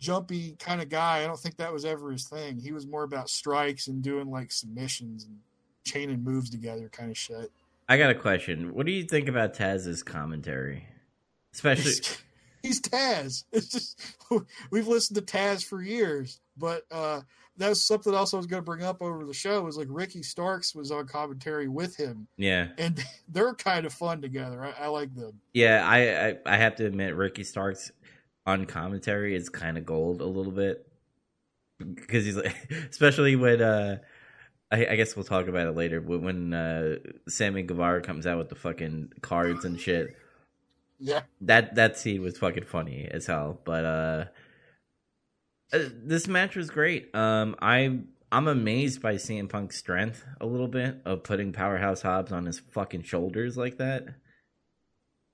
jumpy 0.00 0.56
kind 0.58 0.82
of 0.82 0.88
guy. 0.88 1.22
I 1.22 1.26
don't 1.28 1.38
think 1.38 1.58
that 1.58 1.72
was 1.72 1.84
ever 1.84 2.10
his 2.10 2.26
thing. 2.26 2.58
He 2.58 2.72
was 2.72 2.84
more 2.84 3.04
about 3.04 3.30
strikes 3.30 3.86
and 3.86 4.02
doing 4.02 4.28
like 4.28 4.50
submissions 4.50 5.22
and 5.22 5.38
chaining 5.84 6.24
moves 6.24 6.50
together 6.50 6.88
kind 6.88 7.12
of 7.12 7.16
shit. 7.16 7.52
I 7.88 7.96
got 7.96 8.10
a 8.10 8.16
question. 8.16 8.74
What 8.74 8.84
do 8.84 8.90
you 8.90 9.04
think 9.04 9.28
about 9.28 9.54
Taz's 9.54 10.02
commentary? 10.02 10.88
Especially 11.54 11.92
He's, 11.92 12.18
he's 12.64 12.80
Taz. 12.80 13.44
It's 13.52 13.68
just 13.68 14.00
we've 14.72 14.88
listened 14.88 15.14
to 15.14 15.22
Taz 15.22 15.64
for 15.64 15.80
years, 15.80 16.40
but 16.56 16.82
uh 16.90 17.20
that 17.58 17.68
was 17.68 17.84
something 17.84 18.14
else 18.14 18.34
I 18.34 18.36
was 18.36 18.46
going 18.46 18.62
to 18.62 18.64
bring 18.64 18.82
up 18.82 19.02
over 19.02 19.24
the 19.24 19.34
show. 19.34 19.62
Was 19.62 19.76
like 19.76 19.88
Ricky 19.90 20.22
Starks 20.22 20.74
was 20.74 20.90
on 20.90 21.06
commentary 21.06 21.68
with 21.68 21.96
him, 21.96 22.26
yeah. 22.36 22.68
and 22.78 23.02
they're 23.28 23.54
kind 23.54 23.86
of 23.86 23.92
fun 23.92 24.20
together. 24.20 24.64
I, 24.64 24.84
I 24.84 24.86
like 24.88 25.14
them. 25.14 25.40
Yeah, 25.52 25.86
I, 25.86 26.28
I 26.28 26.36
I 26.46 26.56
have 26.56 26.76
to 26.76 26.86
admit 26.86 27.14
Ricky 27.14 27.44
Starks 27.44 27.90
on 28.46 28.66
commentary 28.66 29.34
is 29.34 29.48
kind 29.48 29.76
of 29.76 29.84
gold 29.84 30.20
a 30.20 30.26
little 30.26 30.52
bit 30.52 30.86
because 31.78 32.24
he's 32.24 32.36
like, 32.36 32.54
especially 32.90 33.36
when 33.36 33.60
uh, 33.60 33.98
I, 34.70 34.86
I 34.86 34.96
guess 34.96 35.16
we'll 35.16 35.24
talk 35.24 35.48
about 35.48 35.66
it 35.66 35.76
later. 35.76 36.00
But 36.00 36.22
when 36.22 36.52
uh, 36.52 36.96
Sammy 37.28 37.62
Guevara 37.62 38.02
comes 38.02 38.26
out 38.26 38.38
with 38.38 38.48
the 38.48 38.54
fucking 38.54 39.12
cards 39.22 39.64
and 39.64 39.80
shit, 39.80 40.16
Yeah, 40.98 41.22
that 41.42 41.74
that 41.76 41.98
scene 41.98 42.22
was 42.22 42.38
fucking 42.38 42.64
funny 42.64 43.08
as 43.10 43.26
hell. 43.26 43.60
But 43.64 43.84
uh, 43.84 44.24
uh, 45.72 45.78
this 45.92 46.28
match 46.28 46.56
was 46.56 46.70
great. 46.70 47.14
Um, 47.14 47.56
I 47.60 48.00
I'm 48.32 48.48
amazed 48.48 49.00
by 49.00 49.14
CM 49.14 49.48
Punk's 49.48 49.76
strength 49.76 50.24
a 50.40 50.46
little 50.46 50.68
bit 50.68 51.00
of 51.04 51.22
putting 51.22 51.52
Powerhouse 51.52 52.02
Hobbs 52.02 52.32
on 52.32 52.46
his 52.46 52.58
fucking 52.58 53.02
shoulders 53.02 53.56
like 53.56 53.78
that. 53.78 54.06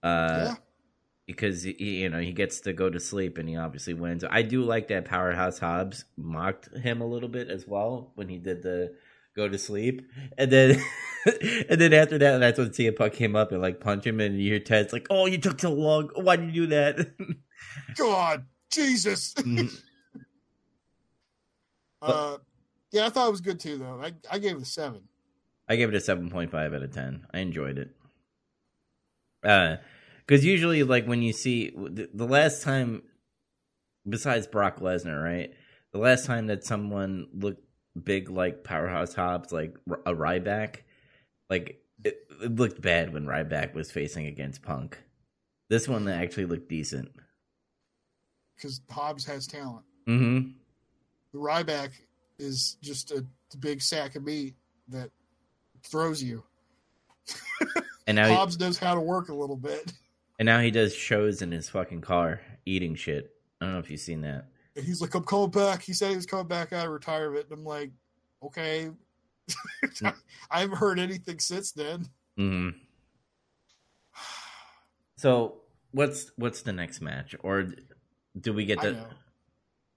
Uh, 0.03 0.47
yeah. 0.49 0.55
because 1.27 1.63
he, 1.63 2.03
you 2.03 2.09
know 2.09 2.19
he 2.19 2.33
gets 2.33 2.61
to 2.61 2.73
go 2.73 2.91
to 2.91 2.99
sleep 2.99 3.39
and 3.39 3.49
he 3.49 3.57
obviously 3.57 3.95
wins. 3.95 4.25
I 4.29 4.43
do 4.43 4.63
like 4.63 4.89
that 4.89 5.05
Powerhouse 5.05 5.59
Hobbs 5.59 6.05
mocked 6.17 6.77
him 6.77 7.01
a 7.01 7.07
little 7.07 7.29
bit 7.29 7.49
as 7.49 7.67
well 7.67 8.13
when 8.15 8.29
he 8.29 8.39
did 8.39 8.63
the 8.63 8.95
go 9.35 9.49
to 9.49 9.59
sleep, 9.59 10.07
and 10.37 10.51
then 10.51 10.83
and 11.69 11.81
then 11.81 11.93
after 11.93 12.19
that, 12.19 12.39
that's 12.39 12.59
when 12.59 12.71
CM 12.71 12.97
Punk 12.97 13.15
came 13.15 13.37
up 13.37 13.53
and 13.53 13.63
like 13.63 13.81
punch 13.81 14.07
him, 14.07 14.21
and 14.21 14.39
you 14.39 14.51
hear 14.51 14.61
Ted's 14.61 14.93
like, 14.93 15.07
"Oh, 15.11 15.27
you 15.27 15.39
took 15.39 15.61
so 15.61 15.73
long. 15.73 16.11
Why 16.15 16.37
did 16.37 16.55
you 16.55 16.67
do 16.67 16.67
that?" 16.69 17.15
God, 17.97 18.47
Jesus. 18.71 19.35
Mhm. 22.03 22.35
uh, 22.35 22.39
yeah, 22.91 23.07
I 23.07 23.09
thought 23.09 23.29
it 23.29 23.31
was 23.31 23.41
good 23.41 23.61
too, 23.61 23.79
though. 23.79 24.01
I, 24.03 24.13
I 24.31 24.39
gave 24.39 24.57
it 24.57 24.63
a 24.63 24.67
seven. 24.67 25.03
I 25.69 25.77
gave 25.77 25.89
it 25.89 25.95
a 25.95 26.01
seven 26.01 26.31
point 26.31 26.51
five 26.51 26.75
out 26.75 26.83
of 26.83 26.93
ten. 26.93 27.27
I 27.33 27.39
enjoyed 27.39 27.79
it. 27.79 27.95
Uh, 29.45 29.77
because 30.27 30.45
usually, 30.45 30.83
like 30.83 31.07
when 31.07 31.23
you 31.23 31.33
see 31.33 31.71
the, 31.71 32.09
the 32.13 32.27
last 32.27 32.63
time, 32.63 33.03
besides 34.09 34.47
Brock 34.47 34.81
Lesnar, 34.81 35.23
right? 35.23 35.53
The 35.93 35.99
last 35.99 36.27
time 36.27 36.47
that 36.47 36.65
someone 36.65 37.27
looked 37.33 37.65
big 38.03 38.31
like 38.31 38.65
Powerhouse 38.65 39.15
Hobbs, 39.15 39.53
like 39.53 39.77
a 40.07 40.15
Ryback, 40.15 40.77
like 41.51 41.83
it, 42.05 42.17
it 42.43 42.55
looked 42.57 42.81
bad 42.81 43.13
when 43.13 43.27
Ryback 43.27 43.75
was 43.75 43.91
facing 43.91 44.27
against 44.27 44.63
Punk. 44.63 44.99
This 45.69 45.89
one 45.89 46.07
actually 46.09 46.47
looked 46.47 46.69
decent. 46.69 47.11
because 48.57 48.81
Hobbs 48.91 49.25
has 49.27 49.47
talent. 49.47 49.85
Mm-hmm. 50.09 50.51
The 51.33 51.39
Ryback 51.39 51.91
is 52.39 52.77
just 52.83 53.11
a 53.11 53.25
big 53.59 53.81
sack 53.83 54.17
of 54.17 54.25
meat 54.25 54.55
that 54.89 55.11
throws 55.85 56.23
you. 56.23 56.43
And 58.09 58.17
now, 58.17 58.27
he, 58.27 58.35
Hobbs 58.35 58.59
knows 58.59 58.79
how 58.79 58.97
to 58.97 59.01
work 59.01 59.29
a 59.29 59.35
little 59.35 59.57
bit. 59.57 59.93
and 60.41 60.47
now 60.47 60.59
he 60.59 60.73
does 60.73 60.93
shows 60.93 61.41
in 61.41 61.53
his 61.53 61.69
fucking 61.69 62.01
car 62.01 62.41
eating 62.67 62.97
shit. 62.97 63.31
I 63.61 63.67
don't 63.67 63.75
know 63.75 63.79
if 63.79 63.89
you've 63.93 64.01
seen 64.01 64.23
that. 64.23 64.47
And 64.75 64.85
he's 64.85 65.01
like, 65.01 65.15
I'm 65.15 65.23
coming 65.23 65.51
back. 65.51 65.83
He 65.83 65.93
said 65.93 66.11
he 66.11 66.17
was 66.17 66.27
coming 66.27 66.49
back 66.49 66.73
out 66.73 66.87
of 66.87 66.93
retirement. 66.93 67.47
And 67.49 67.61
I'm 67.61 67.65
like, 67.65 67.93
okay. 68.43 68.91
I 70.51 70.61
haven't 70.61 70.79
heard 70.79 70.99
anything 70.99 71.39
since 71.39 71.71
then. 71.71 72.09
hmm 72.37 72.71
So 75.17 75.61
what's 75.93 76.33
what's 76.37 76.63
the 76.63 76.73
next 76.73 77.01
match, 77.01 77.37
or 77.41 77.69
do 78.39 78.53
we 78.53 78.65
get 78.65 78.83
know. 78.83 79.07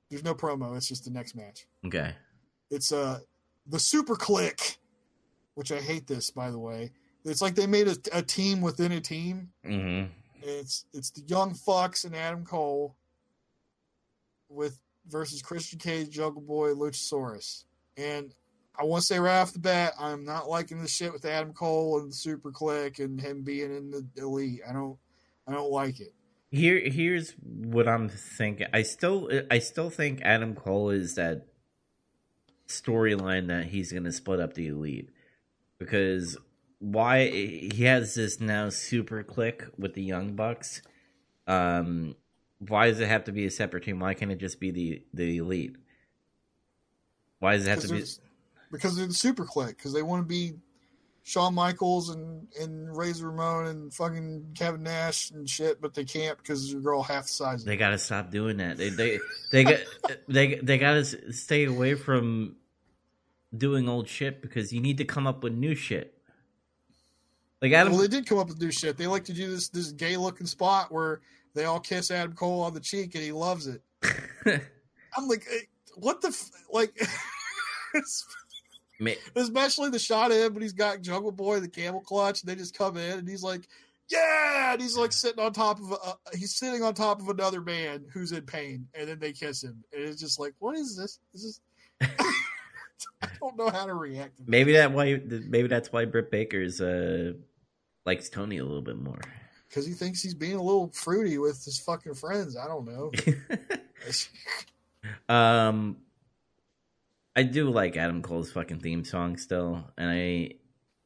There's 0.10 0.24
no 0.24 0.34
promo. 0.34 0.76
It's 0.78 0.88
just 0.88 1.06
the 1.06 1.12
next 1.12 1.36
match. 1.36 1.66
Okay. 1.86 2.14
It's 2.70 2.92
uh 2.92 3.20
the 3.68 3.78
Superkliq, 3.78 4.78
which 5.56 5.72
I 5.72 5.80
hate 5.80 6.08
this 6.08 6.32
by 6.32 6.52
the 6.52 6.60
way. 6.60 6.92
It's 7.24 7.42
like 7.42 7.56
they 7.56 7.68
made 7.68 7.88
a, 7.88 7.96
a 8.14 8.22
team 8.22 8.62
within 8.62 8.92
a 8.92 9.02
team. 9.02 9.50
Mm-hmm. 9.66 10.12
It's 10.42 10.86
it's 10.94 11.10
the 11.12 11.22
Young 11.22 11.56
Bucks 11.66 12.04
and 12.04 12.16
Adam 12.16 12.46
Cole 12.46 12.96
with 14.50 14.80
versus 15.08 15.42
Christian 15.42 15.80
Cage, 15.80 16.10
Jungle 16.10 16.42
Boy, 16.42 16.74
Luchasaurus. 16.74 17.64
And 17.98 18.34
I 18.78 18.84
want 18.84 19.02
to 19.02 19.08
say 19.08 19.20
right 19.20 19.40
off 19.40 19.54
the 19.54 19.60
bat, 19.60 19.94
I'm 20.00 20.26
not 20.26 20.50
liking 20.50 20.82
the 20.82 20.88
shit 20.88 21.14
with 21.14 21.26
Adam 21.26 21.54
Cole 21.54 22.00
and 22.00 22.12
the 22.12 22.16
Superkliq 22.16 23.00
and 23.00 23.20
him 23.20 23.44
being 23.44 23.76
in 23.76 23.92
the 23.92 24.06
elite. 24.18 24.62
I 24.68 24.74
don't 24.74 24.98
I 25.48 25.54
don't 25.54 25.72
like 25.72 26.00
it. 26.00 26.14
Here 26.56 26.80
here's 26.80 27.32
what 27.42 27.86
I'm 27.88 28.08
thinking. 28.08 28.68
I 28.74 28.84
still 28.84 29.30
I 29.52 29.60
still 29.60 29.90
think 29.90 30.22
Adam 30.22 30.56
Cole 30.56 30.90
is 30.90 31.16
that 31.16 31.48
storyline 32.66 33.48
that 33.48 33.66
he's 33.66 33.92
going 33.92 34.06
to 34.06 34.12
split 34.14 34.40
up 34.40 34.54
the 34.54 34.68
elite. 34.68 35.10
Because 35.80 36.38
why 36.80 37.28
he 37.28 37.84
has 37.84 38.16
this 38.16 38.40
now 38.40 38.68
Superkliq 38.68 39.72
with 39.78 39.96
the 39.96 40.04
young 40.04 40.36
bucks. 40.36 40.82
Um 41.46 42.16
why 42.60 42.90
does 42.90 43.02
it 43.02 43.10
have 43.10 43.26
to 43.26 43.34
be 43.34 43.46
a 43.46 43.52
separate 43.52 43.84
team? 43.84 44.00
Why 44.00 44.14
can't 44.14 44.32
it 44.32 44.40
just 44.40 44.62
be 44.62 44.72
the 44.72 45.04
the 45.14 45.38
elite? 45.38 45.76
Why 47.40 47.58
does 47.58 47.68
it 47.68 47.70
have 47.70 47.82
to 47.82 47.90
be 47.90 48.06
because 48.72 48.96
they're 48.96 49.08
the 49.08 49.14
Superkliq 49.14 49.70
because 49.70 49.92
they 49.92 50.04
want 50.04 50.22
to 50.22 50.28
be 50.28 50.54
Shawn 51.28 51.56
Michaels 51.56 52.12
and 52.12 52.48
and 52.62 52.96
Razor 52.96 53.32
Ramon 53.32 53.66
and 53.66 53.92
fucking 53.92 54.52
Kevin 54.54 54.84
Nash 54.84 55.32
and 55.32 55.50
shit, 55.50 55.82
but 55.82 55.96
they 55.96 56.06
can't 56.06 56.38
because 56.38 56.72
you're 56.72 56.94
all 56.94 57.02
half 57.02 57.24
the 57.24 57.30
size. 57.30 57.66
They 57.66 57.78
got 57.78 57.90
to 57.90 57.98
stop 57.98 58.30
doing 58.30 58.58
that. 58.58 58.78
They 58.78 58.90
they 58.90 59.20
they 59.52 59.64
got 59.64 59.80
they 60.28 60.56
they 60.56 60.78
got 60.78 60.94
to 60.94 61.34
stay 61.34 61.66
away 61.66 61.96
from 61.96 62.58
doing 63.58 63.90
old 63.90 64.08
shit 64.08 64.40
because 64.40 64.72
you 64.72 64.80
need 64.80 65.00
to 65.00 65.06
come 65.06 65.26
up 65.26 65.42
with 65.42 65.54
new 65.54 65.74
shit. 65.74 66.16
Like 67.60 67.72
Adam, 67.72 67.94
well, 67.94 68.04
they 68.04 68.08
did 68.08 68.28
come 68.28 68.38
up 68.38 68.50
with 68.50 68.62
new 68.62 68.72
shit. 68.72 68.96
They 68.96 69.08
like 69.08 69.26
to 69.26 69.34
do 69.34 69.50
this 69.50 69.70
this 69.70 69.94
gay 69.94 70.18
looking 70.18 70.46
spot 70.46 70.92
where 70.92 71.22
they 71.56 71.66
all 71.66 71.80
kiss 71.80 72.12
Adam 72.12 72.36
Cole 72.36 72.62
on 72.62 72.76
the 72.76 72.80
cheek 72.80 73.16
and 73.16 73.24
he 73.24 73.32
loves 73.32 73.66
it. 73.66 73.82
I'm 75.18 75.28
like, 75.28 75.48
eh, 75.52 75.62
what 75.96 76.22
the 76.22 76.28
f-? 76.28 76.52
like. 76.72 76.96
Especially 79.36 79.90
the 79.90 80.00
shot 80.00 80.32
of 80.32 80.38
him, 80.38 80.54
but 80.54 80.62
he's 80.62 80.74
got 80.74 81.02
Jungle 81.02 81.32
Boy, 81.32 81.60
the 81.60 81.68
camel 81.68 82.02
clutch, 82.02 82.42
and 82.42 82.50
they 82.50 82.56
just 82.56 82.78
come 82.78 82.98
in 82.98 83.20
and 83.20 83.28
he's 83.28 83.44
like, 83.44 83.68
"Yeah!" 84.10 84.74
And 84.74 84.82
he's 84.82 84.98
like 84.98 85.12
sitting 85.12 85.44
on 85.44 85.54
top 85.54 85.80
of 85.80 85.92
a, 85.92 86.38
he's 86.38 86.56
sitting 86.56 86.84
on 86.84 86.94
top 86.94 87.22
of 87.22 87.30
another 87.30 87.62
man 87.62 88.06
who's 88.14 88.32
in 88.32 88.44
pain, 88.44 88.88
and 88.94 89.08
then 89.08 89.20
they 89.20 89.34
kiss 89.34 89.64
him, 89.64 89.84
and 89.94 90.04
it's 90.04 90.22
just 90.22 90.40
like, 90.40 90.54
"What 90.60 90.78
is 90.78 90.96
this? 90.96 91.20
This 91.34 91.44
is." 91.44 91.62
I 92.02 93.30
don't 93.40 93.58
know 93.58 93.70
how 93.70 93.86
to 93.86 93.94
react. 93.94 94.38
To 94.38 94.44
maybe 94.48 94.74
that 94.74 94.92
why 94.92 95.22
maybe 95.48 95.68
that's 95.68 95.92
why 95.92 96.06
Britt 96.06 96.32
Baker's 96.32 96.80
uh 96.82 97.34
likes 98.06 98.30
Tony 98.30 98.58
a 98.58 98.64
little 98.64 98.82
bit 98.82 98.98
more 98.98 99.20
because 99.76 99.86
he 99.86 99.94
thinks 99.94 100.22
he's 100.22 100.34
being 100.34 100.56
a 100.56 100.62
little 100.62 100.90
fruity 100.94 101.38
with 101.38 101.64
his 101.66 101.78
fucking 101.80 102.14
friends. 102.14 102.56
I 102.56 102.66
don't 102.66 102.86
know. 102.86 103.12
um, 105.36 105.98
I 107.36 107.44
do 107.44 107.70
like 107.70 107.98
Adam 107.98 108.22
Cole's 108.22 108.52
fucking 108.52 108.80
theme 108.80 109.04
song 109.04 109.38
still, 109.38 109.92
and 109.98 110.10
I 110.10 110.52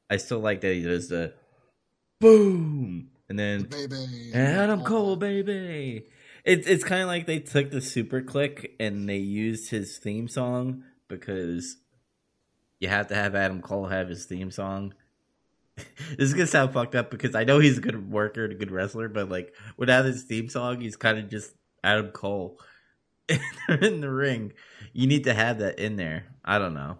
I 0.10 0.18
still 0.18 0.40
like 0.40 0.62
that 0.62 0.74
he 0.74 0.84
does 0.84 1.10
the 1.10 1.34
boom 2.20 3.10
and 3.30 3.40
then 3.40 3.64
baby 3.64 4.32
Adam 4.34 4.84
Cole 4.84 5.16
baby. 5.16 6.06
It's 6.44 6.68
it's 6.68 6.84
kind 6.84 7.02
of 7.02 7.08
like 7.08 7.26
they 7.26 7.40
took 7.40 7.72
the 7.72 7.78
Superkliq 7.78 8.72
and 8.80 9.08
they 9.08 9.18
used 9.18 9.70
his 9.70 9.98
theme 9.98 10.28
song 10.28 10.84
because 11.08 11.78
you 12.80 12.90
have 12.90 13.08
to 13.08 13.16
have 13.16 13.36
Adam 13.36 13.62
Cole 13.62 13.88
have 13.88 14.10
his 14.10 14.26
theme 14.26 14.52
song. 14.52 14.94
this 15.78 15.86
is 16.18 16.34
gonna 16.34 16.48
sound 16.48 16.74
fucked 16.74 16.96
up 16.96 17.12
because 17.12 17.36
I 17.36 17.44
know 17.44 17.60
he's 17.60 17.78
a 17.78 17.82
good 17.82 18.12
worker 18.12 18.44
and 18.44 18.54
a 18.54 18.58
good 18.58 18.72
wrestler, 18.72 19.10
but 19.10 19.30
like 19.30 19.54
without 19.78 20.06
his 20.06 20.24
theme 20.24 20.50
song, 20.50 20.82
he's 20.82 20.96
kind 20.96 21.20
of 21.20 21.30
just 21.30 21.54
Adam 21.84 22.10
Cole 22.10 22.60
in 23.30 24.02
the 24.02 24.10
ring. 24.10 24.54
You 24.94 25.08
need 25.08 25.24
to 25.26 25.34
have 25.34 25.60
that 25.60 25.80
in 25.80 25.96
there. 25.96 26.26
I 26.44 26.60
don't 26.60 26.74
know. 26.74 26.98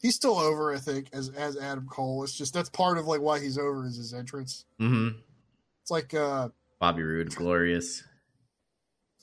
He's 0.00 0.14
still 0.14 0.38
over, 0.38 0.72
I 0.72 0.78
think, 0.78 1.08
as 1.12 1.30
as 1.30 1.56
Adam 1.56 1.86
Cole. 1.88 2.22
It's 2.22 2.36
just 2.36 2.54
that's 2.54 2.68
part 2.70 2.98
of 2.98 3.06
like 3.06 3.20
why 3.20 3.40
he's 3.40 3.58
over 3.58 3.84
is 3.84 3.96
his 3.96 4.14
entrance. 4.14 4.64
Mm-hmm. 4.80 5.18
It's 5.82 5.90
like 5.90 6.14
uh 6.14 6.50
Bobby 6.78 7.02
Roode, 7.02 7.34
glorious. 7.34 8.04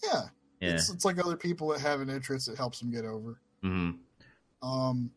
Yeah. 0.04 0.24
Yeah. 0.60 0.72
It's, 0.72 0.90
it's 0.90 1.06
like 1.06 1.20
other 1.20 1.38
people 1.38 1.70
that 1.70 1.82
have 1.82 2.02
an 2.02 2.10
entrance 2.10 2.46
that 2.46 2.58
helps 2.58 2.80
them 2.80 2.92
get 2.92 3.06
over. 3.06 3.40
Mm-hmm. 3.64 4.68
Um, 4.68 5.12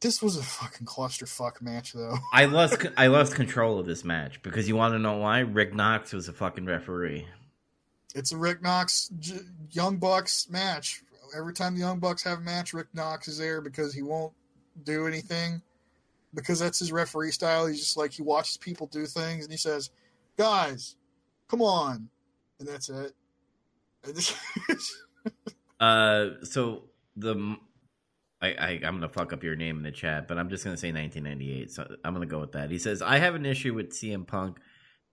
this 0.00 0.22
was 0.22 0.36
a 0.36 0.42
fucking 0.42 0.86
clusterfuck 0.86 1.62
match, 1.62 1.92
though. 1.92 2.18
I 2.32 2.44
lost 2.44 2.84
I 2.96 3.06
lost 3.08 3.34
control 3.34 3.78
of 3.78 3.86
this 3.86 4.04
match 4.04 4.42
because 4.42 4.68
you 4.68 4.76
want 4.76 4.94
to 4.94 4.98
know 4.98 5.16
why? 5.18 5.40
Rick 5.40 5.74
Knox 5.74 6.12
was 6.12 6.28
a 6.28 6.32
fucking 6.32 6.66
referee. 6.66 7.26
It's 8.14 8.32
a 8.32 8.36
Rick 8.36 8.62
Knox 8.62 9.08
J- 9.18 9.40
Young 9.70 9.98
Bucks 9.98 10.48
match. 10.48 11.02
Every 11.36 11.52
time 11.52 11.74
the 11.74 11.80
Young 11.80 11.98
Bucks 11.98 12.22
have 12.24 12.38
a 12.38 12.42
match, 12.42 12.72
Rick 12.72 12.88
Knox 12.94 13.28
is 13.28 13.38
there 13.38 13.60
because 13.60 13.94
he 13.94 14.02
won't 14.02 14.32
do 14.84 15.06
anything 15.06 15.62
because 16.34 16.58
that's 16.58 16.78
his 16.78 16.92
referee 16.92 17.30
style. 17.30 17.66
He's 17.66 17.80
just 17.80 17.96
like 17.96 18.12
he 18.12 18.22
watches 18.22 18.56
people 18.56 18.86
do 18.86 19.06
things 19.06 19.44
and 19.44 19.52
he 19.52 19.56
says, 19.58 19.90
"Guys, 20.36 20.96
come 21.48 21.62
on," 21.62 22.08
and 22.58 22.68
that's 22.68 22.90
it. 22.90 23.14
uh, 25.80 26.26
so 26.42 26.84
the 27.16 27.56
I, 28.40 28.48
I 28.48 28.70
am 28.82 28.94
gonna 28.94 29.08
fuck 29.08 29.32
up 29.32 29.42
your 29.42 29.56
name 29.56 29.78
in 29.78 29.82
the 29.82 29.90
chat, 29.90 30.28
but 30.28 30.38
I'm 30.38 30.48
just 30.48 30.64
gonna 30.64 30.76
say 30.76 30.92
1998. 30.92 31.72
So 31.72 31.96
I'm 32.04 32.12
gonna 32.12 32.26
go 32.26 32.40
with 32.40 32.52
that. 32.52 32.70
He 32.70 32.78
says 32.78 33.02
I 33.02 33.18
have 33.18 33.34
an 33.34 33.46
issue 33.46 33.74
with 33.74 33.90
CM 33.90 34.26
Punk 34.26 34.58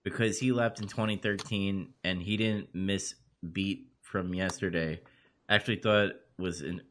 because 0.04 0.38
he 0.38 0.52
left 0.52 0.80
in 0.80 0.86
2013 0.86 1.94
and 2.04 2.22
he 2.22 2.36
didn't 2.36 2.74
miss 2.74 3.14
beat 3.52 3.88
from 4.02 4.34
yesterday. 4.34 5.00
Actually, 5.48 5.76
thought 5.76 6.12
was 6.38 6.62
in. 6.62 6.82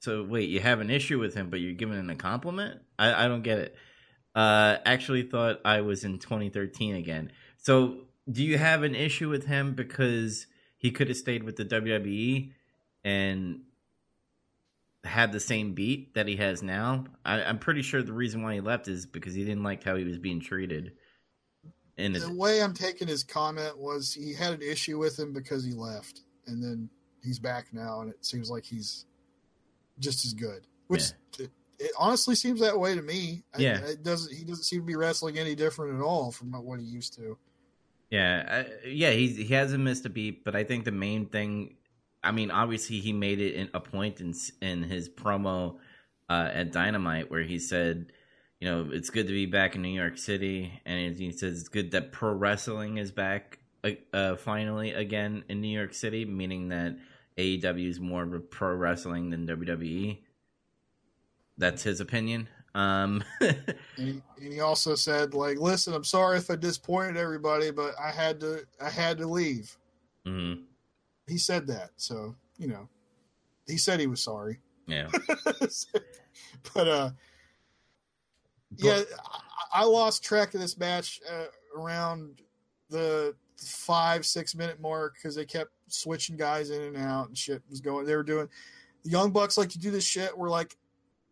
So 0.00 0.22
wait, 0.22 0.48
you 0.48 0.60
have 0.60 0.80
an 0.80 0.90
issue 0.90 1.18
with 1.18 1.34
him, 1.34 1.50
but 1.50 1.60
you're 1.60 1.72
giving 1.72 1.98
him 1.98 2.10
a 2.10 2.14
compliment? 2.14 2.80
I, 2.98 3.24
I 3.24 3.28
don't 3.28 3.42
get 3.42 3.58
it. 3.58 3.76
Uh, 4.34 4.76
actually, 4.84 5.22
thought 5.22 5.60
I 5.64 5.80
was 5.80 6.04
in 6.04 6.18
2013 6.18 6.96
again. 6.96 7.32
So 7.58 8.02
do 8.30 8.42
you 8.42 8.58
have 8.58 8.82
an 8.82 8.94
issue 8.94 9.28
with 9.28 9.46
him 9.46 9.74
because 9.74 10.46
he 10.76 10.90
could 10.90 11.08
have 11.08 11.16
stayed 11.16 11.44
with 11.44 11.56
the 11.56 11.64
WWE 11.64 12.52
and 13.04 13.60
had 15.04 15.32
the 15.32 15.40
same 15.40 15.74
beat 15.74 16.14
that 16.14 16.26
he 16.26 16.36
has 16.36 16.62
now? 16.62 17.04
I, 17.24 17.40
am 17.40 17.58
pretty 17.58 17.82
sure 17.82 18.02
the 18.02 18.12
reason 18.12 18.42
why 18.42 18.54
he 18.54 18.60
left 18.60 18.88
is 18.88 19.06
because 19.06 19.34
he 19.34 19.44
didn't 19.44 19.62
like 19.62 19.84
how 19.84 19.96
he 19.96 20.04
was 20.04 20.18
being 20.18 20.40
treated. 20.40 20.92
And 21.96 22.16
the 22.16 22.32
way 22.32 22.60
I'm 22.60 22.74
taking 22.74 23.06
his 23.06 23.22
comment 23.22 23.78
was 23.78 24.12
he 24.12 24.34
had 24.34 24.54
an 24.54 24.62
issue 24.62 24.98
with 24.98 25.18
him 25.18 25.32
because 25.32 25.64
he 25.64 25.72
left, 25.72 26.22
and 26.46 26.60
then 26.60 26.90
he's 27.24 27.38
back 27.38 27.66
now, 27.72 28.00
and 28.00 28.10
it 28.10 28.24
seems 28.24 28.50
like 28.50 28.64
he's 28.64 29.06
just 29.98 30.24
as 30.24 30.34
good. 30.34 30.66
Which 30.88 31.12
yeah. 31.38 31.46
it, 31.46 31.50
it, 31.78 31.90
honestly 31.98 32.34
seems 32.34 32.60
that 32.60 32.78
way 32.78 32.94
to 32.94 33.02
me. 33.02 33.42
Yeah, 33.56 33.80
I, 33.82 33.90
it 33.90 34.02
doesn't. 34.02 34.34
He 34.34 34.44
doesn't 34.44 34.64
seem 34.64 34.80
to 34.80 34.86
be 34.86 34.96
wrestling 34.96 35.38
any 35.38 35.54
different 35.54 35.96
at 35.96 36.02
all 36.02 36.30
from 36.30 36.52
what 36.52 36.80
he 36.80 36.86
used 36.86 37.14
to. 37.14 37.38
Yeah, 38.10 38.64
uh, 38.66 38.88
yeah, 38.88 39.10
he 39.10 39.28
he 39.28 39.54
hasn't 39.54 39.82
missed 39.82 40.06
a 40.06 40.10
beat, 40.10 40.44
but 40.44 40.54
I 40.54 40.64
think 40.64 40.84
the 40.84 40.92
main 40.92 41.26
thing, 41.26 41.76
I 42.22 42.32
mean, 42.32 42.50
obviously 42.50 43.00
he 43.00 43.12
made 43.12 43.40
it 43.40 43.54
in, 43.54 43.70
a 43.74 43.80
point 43.80 44.20
in 44.20 44.34
in 44.60 44.82
his 44.82 45.08
promo 45.08 45.78
uh, 46.28 46.50
at 46.52 46.72
Dynamite 46.72 47.30
where 47.30 47.42
he 47.42 47.58
said 47.58 48.12
you 48.64 48.70
know, 48.70 48.88
it's 48.92 49.10
good 49.10 49.26
to 49.26 49.32
be 49.34 49.44
back 49.44 49.74
in 49.74 49.82
New 49.82 49.88
York 49.88 50.16
City, 50.16 50.80
and 50.86 51.14
he 51.14 51.32
says 51.32 51.60
it's 51.60 51.68
good 51.68 51.90
that 51.90 52.12
pro 52.12 52.32
wrestling 52.32 52.96
is 52.96 53.10
back 53.12 53.58
uh, 53.84 53.90
uh, 54.12 54.36
finally 54.36 54.92
again 54.92 55.44
in 55.50 55.60
New 55.60 55.68
York 55.68 55.92
City, 55.92 56.24
meaning 56.24 56.70
that 56.70 56.96
AEW 57.38 57.88
is 57.88 58.00
more 58.00 58.22
of 58.22 58.50
pro 58.50 58.74
wrestling 58.74 59.30
than 59.30 59.46
WWE. 59.46 60.18
That's 61.58 61.82
his 61.82 62.00
opinion. 62.00 62.48
Um, 62.74 63.22
and, 63.40 63.74
he, 63.96 64.22
and, 64.40 64.52
he, 64.52 64.60
also 64.60 64.94
said, 64.94 65.34
like, 65.34 65.58
listen, 65.58 65.94
I'm 65.94 66.04
sorry 66.04 66.38
if 66.38 66.50
I 66.50 66.56
disappointed 66.56 67.16
everybody, 67.16 67.70
but 67.70 67.94
I 68.00 68.10
had 68.10 68.40
to, 68.40 68.64
I 68.80 68.90
had 68.90 69.18
to 69.18 69.26
leave. 69.26 69.76
Mm-hmm. 70.26 70.62
He 71.28 71.38
said 71.38 71.66
that, 71.68 71.90
so 71.96 72.34
you 72.58 72.68
know, 72.68 72.88
he 73.66 73.76
said 73.76 74.00
he 74.00 74.06
was 74.06 74.20
sorry. 74.20 74.58
Yeah, 74.86 75.08
but 76.74 76.88
uh, 76.88 77.10
yeah, 78.76 79.02
I 79.72 79.84
lost 79.84 80.22
track 80.22 80.52
of 80.54 80.60
this 80.60 80.76
match 80.76 81.20
uh, 81.30 81.46
around 81.78 82.42
the 82.90 83.34
five 83.68 84.24
six 84.26 84.54
minute 84.54 84.80
mark 84.80 85.14
because 85.14 85.34
they 85.34 85.44
kept 85.44 85.70
switching 85.88 86.36
guys 86.36 86.70
in 86.70 86.82
and 86.82 86.96
out 86.96 87.28
and 87.28 87.36
shit 87.38 87.62
was 87.68 87.80
going. 87.80 88.06
They 88.06 88.16
were 88.16 88.22
doing 88.22 88.48
the 89.04 89.10
Young 89.10 89.30
Bucks 89.30 89.58
like 89.58 89.68
to 89.70 89.78
do 89.78 89.90
this 89.90 90.04
shit 90.04 90.36
where 90.36 90.50
like 90.50 90.76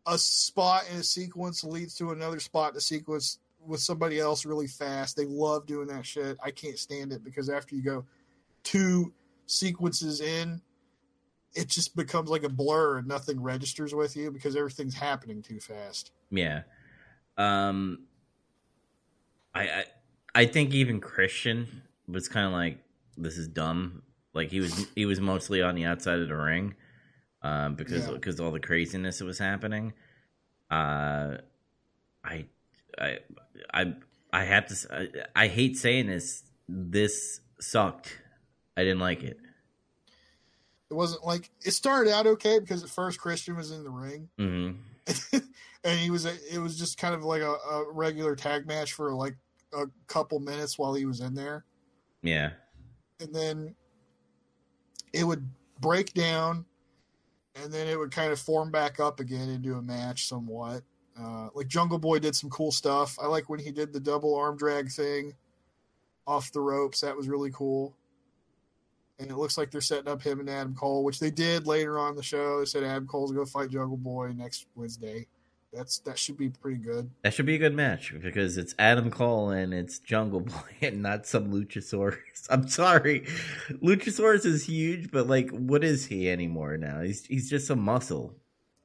a 0.06 0.18
spot 0.18 0.84
in 0.92 0.98
a 0.98 1.02
sequence 1.02 1.64
leads 1.64 1.94
to 1.96 2.10
another 2.10 2.40
spot 2.40 2.72
in 2.72 2.76
a 2.76 2.80
sequence 2.80 3.38
with 3.64 3.80
somebody 3.80 4.18
else 4.18 4.44
really 4.44 4.66
fast. 4.66 5.16
They 5.16 5.24
love 5.24 5.66
doing 5.66 5.88
that 5.88 6.04
shit. 6.04 6.36
I 6.44 6.50
can't 6.50 6.78
stand 6.78 7.12
it 7.12 7.24
because 7.24 7.48
after 7.48 7.74
you 7.74 7.82
go 7.82 8.04
two 8.64 9.12
sequences 9.46 10.20
in, 10.20 10.60
it 11.54 11.68
just 11.68 11.94
becomes 11.94 12.30
like 12.30 12.44
a 12.44 12.48
blur 12.48 12.98
and 12.98 13.06
nothing 13.06 13.40
registers 13.40 13.94
with 13.94 14.16
you 14.16 14.30
because 14.30 14.56
everything's 14.56 14.94
happening 14.94 15.42
too 15.42 15.60
fast. 15.60 16.10
Yeah. 16.30 16.62
Um 17.36 18.00
I 19.54 19.62
I, 19.62 19.84
I 20.34 20.46
think 20.46 20.72
even 20.72 21.00
Christian 21.00 21.82
was 22.08 22.28
kind 22.28 22.46
of 22.46 22.52
like 22.52 22.78
this 23.16 23.36
is 23.38 23.48
dumb. 23.48 24.02
Like 24.34 24.50
he 24.50 24.60
was 24.60 24.86
he 24.94 25.06
was 25.06 25.20
mostly 25.20 25.62
on 25.62 25.74
the 25.74 25.84
outside 25.84 26.18
of 26.20 26.28
the 26.28 26.36
ring 26.36 26.74
um 27.42 27.74
because 27.74 28.06
Yeah. 28.06 28.12
because 28.14 28.40
all 28.40 28.50
the 28.50 28.60
craziness 28.60 29.18
that 29.18 29.24
was 29.24 29.38
happening. 29.38 29.92
Uh 30.70 31.36
I 32.24 32.46
I 32.98 33.18
I 33.72 33.94
I 34.32 34.44
have 34.44 34.66
to 34.68 35.28
I 35.36 35.48
hate 35.48 35.76
saying 35.76 36.06
this 36.06 36.44
this 36.68 37.40
sucked. 37.60 38.18
I 38.76 38.82
didn't 38.84 39.00
like 39.00 39.22
it. 39.22 39.38
It 40.90 40.94
wasn't 40.94 41.24
like 41.26 41.50
it 41.64 41.72
started 41.72 42.12
out 42.12 42.26
okay 42.26 42.58
because 42.58 42.82
at 42.82 42.88
first 42.90 43.18
Christian 43.18 43.56
was 43.56 43.70
in 43.70 43.82
the 43.84 43.90
ring 43.90 44.28
Mhm. 44.38 44.76
and 45.84 45.98
he 45.98 46.10
was 46.10 46.24
it 46.26 46.58
was 46.58 46.78
just 46.78 46.96
kind 46.98 47.14
of 47.14 47.24
like 47.24 47.42
a, 47.42 47.50
a 47.52 47.92
regular 47.92 48.36
tag 48.36 48.66
match 48.66 48.92
for 48.92 49.12
like 49.14 49.36
a 49.72 49.86
couple 50.06 50.38
minutes 50.38 50.78
while 50.78 50.94
he 50.94 51.04
was 51.06 51.20
in 51.20 51.34
there 51.34 51.64
Yeah. 52.22 52.50
and 53.20 53.34
then 53.34 53.74
it 55.12 55.24
would 55.24 55.48
break 55.80 56.12
down 56.14 56.64
and 57.54 57.72
then 57.72 57.86
it 57.86 57.98
would 57.98 58.10
kind 58.10 58.32
of 58.32 58.38
form 58.40 58.70
back 58.70 58.98
up 59.00 59.20
again 59.20 59.48
into 59.48 59.74
a 59.74 59.82
match 59.82 60.26
somewhat. 60.26 60.82
Uh, 61.20 61.48
like 61.54 61.68
jungle 61.68 61.98
boy 61.98 62.18
did 62.18 62.34
some 62.34 62.48
cool 62.50 62.72
stuff. 62.72 63.18
I 63.22 63.26
like 63.26 63.48
when 63.50 63.60
he 63.60 63.70
did 63.70 63.92
the 63.92 64.00
double 64.00 64.34
arm 64.34 64.56
drag 64.56 64.90
thing 64.90 65.34
off 66.26 66.52
the 66.52 66.60
ropes. 66.60 67.00
That 67.02 67.16
was 67.16 67.28
really 67.28 67.50
cool. 67.50 67.94
And 69.18 69.30
it 69.30 69.36
looks 69.36 69.58
like 69.58 69.70
they're 69.70 69.80
setting 69.80 70.08
up 70.08 70.22
him 70.22 70.40
and 70.40 70.48
adam 70.48 70.74
cole 70.74 71.04
which 71.04 71.20
they 71.20 71.30
did 71.30 71.66
later 71.66 71.98
on 71.98 72.16
the 72.16 72.22
show. 72.22 72.60
They 72.60 72.64
said 72.64 72.82
adam 72.84 73.06
cole's 73.06 73.32
going 73.32 73.46
to 73.46 73.52
fight 73.52 73.70
jungle 73.70 73.98
boy 73.98 74.32
next 74.34 74.66
wednesday 74.74 75.26
that's 75.72 75.98
that 76.00 76.18
should 76.18 76.36
be 76.36 76.50
pretty 76.50 76.78
good 76.78 77.10
That 77.22 77.34
should 77.34 77.46
be 77.46 77.54
a 77.54 77.58
good 77.58 77.74
match 77.74 78.14
because 78.20 78.58
it's 78.58 78.74
Adam 78.78 79.10
Cole 79.10 79.50
and 79.50 79.72
it's 79.72 79.98
Jungle 79.98 80.40
Boy 80.40 80.52
and 80.82 81.02
not 81.02 81.26
some 81.26 81.52
Luchasaurus. 81.52 82.18
I'm 82.50 82.68
sorry. 82.68 83.20
Luchasaurus 83.70 84.44
is 84.44 84.64
huge, 84.66 85.10
but 85.10 85.26
like 85.26 85.50
what 85.50 85.82
is 85.84 86.06
he 86.06 86.30
anymore 86.30 86.76
now? 86.76 87.00
He's 87.00 87.24
he's 87.24 87.48
just 87.48 87.70
a 87.70 87.76
muscle. 87.76 88.34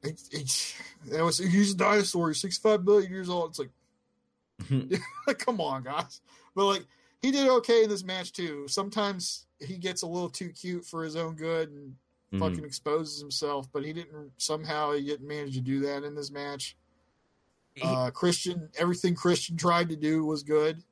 it, 0.03 0.21
it, 0.31 0.75
that 1.11 1.23
was 1.23 1.39
he's 1.39 1.73
a 1.73 1.77
dinosaur 1.77 2.29
he's 2.29 2.39
65 2.41 2.83
million 2.85 3.11
years 3.11 3.29
old 3.29 3.49
it's 3.49 3.59
like 3.59 3.69
like, 5.27 5.37
come 5.39 5.61
on, 5.61 5.83
guys. 5.83 6.21
But 6.55 6.65
like, 6.65 6.85
he 7.21 7.31
did 7.31 7.47
okay 7.47 7.83
in 7.83 7.89
this 7.89 8.03
match 8.03 8.31
too. 8.31 8.67
Sometimes 8.67 9.45
he 9.59 9.77
gets 9.77 10.01
a 10.01 10.07
little 10.07 10.29
too 10.29 10.49
cute 10.49 10.85
for 10.85 11.03
his 11.03 11.15
own 11.15 11.35
good 11.35 11.69
and 11.69 11.95
Mhm. 12.31 12.39
fucking 12.39 12.65
exposes 12.65 13.19
himself. 13.19 13.71
But 13.71 13.85
he 13.85 13.93
didn't 13.93 14.33
somehow 14.37 14.93
he 14.93 15.03
didn't 15.05 15.27
manage 15.27 15.53
to 15.55 15.61
do 15.61 15.79
that 15.81 16.03
in 16.03 16.15
this 16.15 16.31
match. 16.31 16.75
Uh, 17.81 18.09
Christian, 18.09 18.69
everything 18.75 19.13
Christian 19.13 19.55
tried 19.55 19.89
to 19.89 19.95
do 19.95 20.25
was 20.25 20.41
good. 20.43 20.83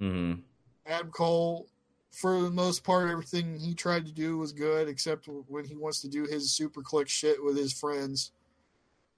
Mhm. 0.00 0.42
Adam 0.84 1.10
Cole, 1.10 1.68
for 2.10 2.42
the 2.42 2.50
most 2.50 2.84
part, 2.84 3.10
everything 3.10 3.58
he 3.58 3.74
tried 3.74 4.04
to 4.06 4.12
do 4.12 4.36
was 4.38 4.52
good, 4.52 4.88
except 4.88 5.26
when 5.26 5.64
he 5.64 5.74
wants 5.74 6.00
to 6.02 6.08
do 6.08 6.24
his 6.24 6.50
Superkliq 6.50 7.08
shit 7.08 7.42
with 7.42 7.56
his 7.56 7.72
friends. 7.72 8.32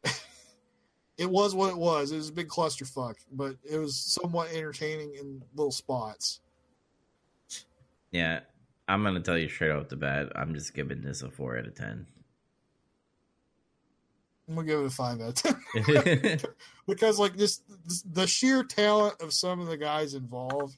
it 1.18 1.28
was 1.28 1.54
what 1.54 1.70
it 1.70 1.76
was. 1.76 2.12
It 2.12 2.16
was 2.16 2.28
a 2.28 2.32
big 2.32 2.48
clusterfuck, 2.48 3.16
but 3.32 3.56
it 3.64 3.78
was 3.78 3.96
somewhat 3.96 4.52
entertaining 4.52 5.14
in 5.14 5.42
little 5.54 5.72
spots. 5.72 6.40
Yeah. 8.12 8.40
I'm 8.90 9.04
gonna 9.04 9.20
tell 9.20 9.38
you 9.38 9.48
straight 9.48 9.70
off 9.70 9.88
the 9.88 9.96
bat, 9.96 10.32
I'm 10.34 10.52
just 10.52 10.74
giving 10.74 11.00
this 11.00 11.22
a 11.22 11.30
four 11.30 11.56
out 11.56 11.66
of 11.66 11.76
ten. 11.76 12.06
I'm 14.48 14.56
gonna 14.56 14.66
give 14.66 14.80
it 14.80 14.86
a 14.86 14.90
five 14.90 15.20
out 15.20 15.28
of 15.28 15.34
ten 15.36 16.40
because, 16.88 17.20
like, 17.20 17.36
this, 17.36 17.60
this 17.86 18.02
the 18.02 18.26
sheer 18.26 18.64
talent 18.64 19.20
of 19.20 19.32
some 19.32 19.60
of 19.60 19.68
the 19.68 19.76
guys 19.76 20.14
involved 20.14 20.76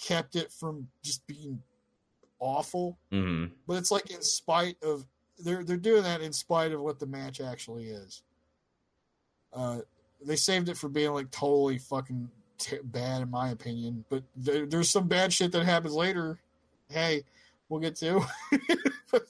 kept 0.00 0.34
it 0.34 0.50
from 0.50 0.88
just 1.02 1.26
being 1.26 1.60
awful. 2.40 2.98
hmm 3.10 3.46
but 3.66 3.74
it's 3.74 3.90
like 3.90 4.10
in 4.10 4.22
spite 4.22 4.76
of 4.82 5.04
they're 5.38 5.62
they're 5.62 5.76
doing 5.76 6.02
that 6.04 6.22
in 6.22 6.32
spite 6.32 6.72
of 6.72 6.80
what 6.80 6.98
the 6.98 7.06
match 7.06 7.38
actually 7.40 7.88
is. 7.88 8.22
Uh, 9.52 9.80
they 10.24 10.36
saved 10.36 10.70
it 10.70 10.76
for 10.78 10.88
being 10.88 11.12
like 11.12 11.30
totally 11.30 11.76
fucking 11.76 12.30
t- 12.56 12.78
bad 12.82 13.20
in 13.20 13.30
my 13.30 13.50
opinion, 13.50 14.06
but 14.08 14.22
there, 14.36 14.64
there's 14.64 14.88
some 14.88 15.06
bad 15.06 15.34
shit 15.34 15.52
that 15.52 15.64
happens 15.64 15.92
later. 15.94 16.38
Hey, 16.88 17.24
we'll 17.68 17.80
get 17.80 17.96
to. 17.96 18.20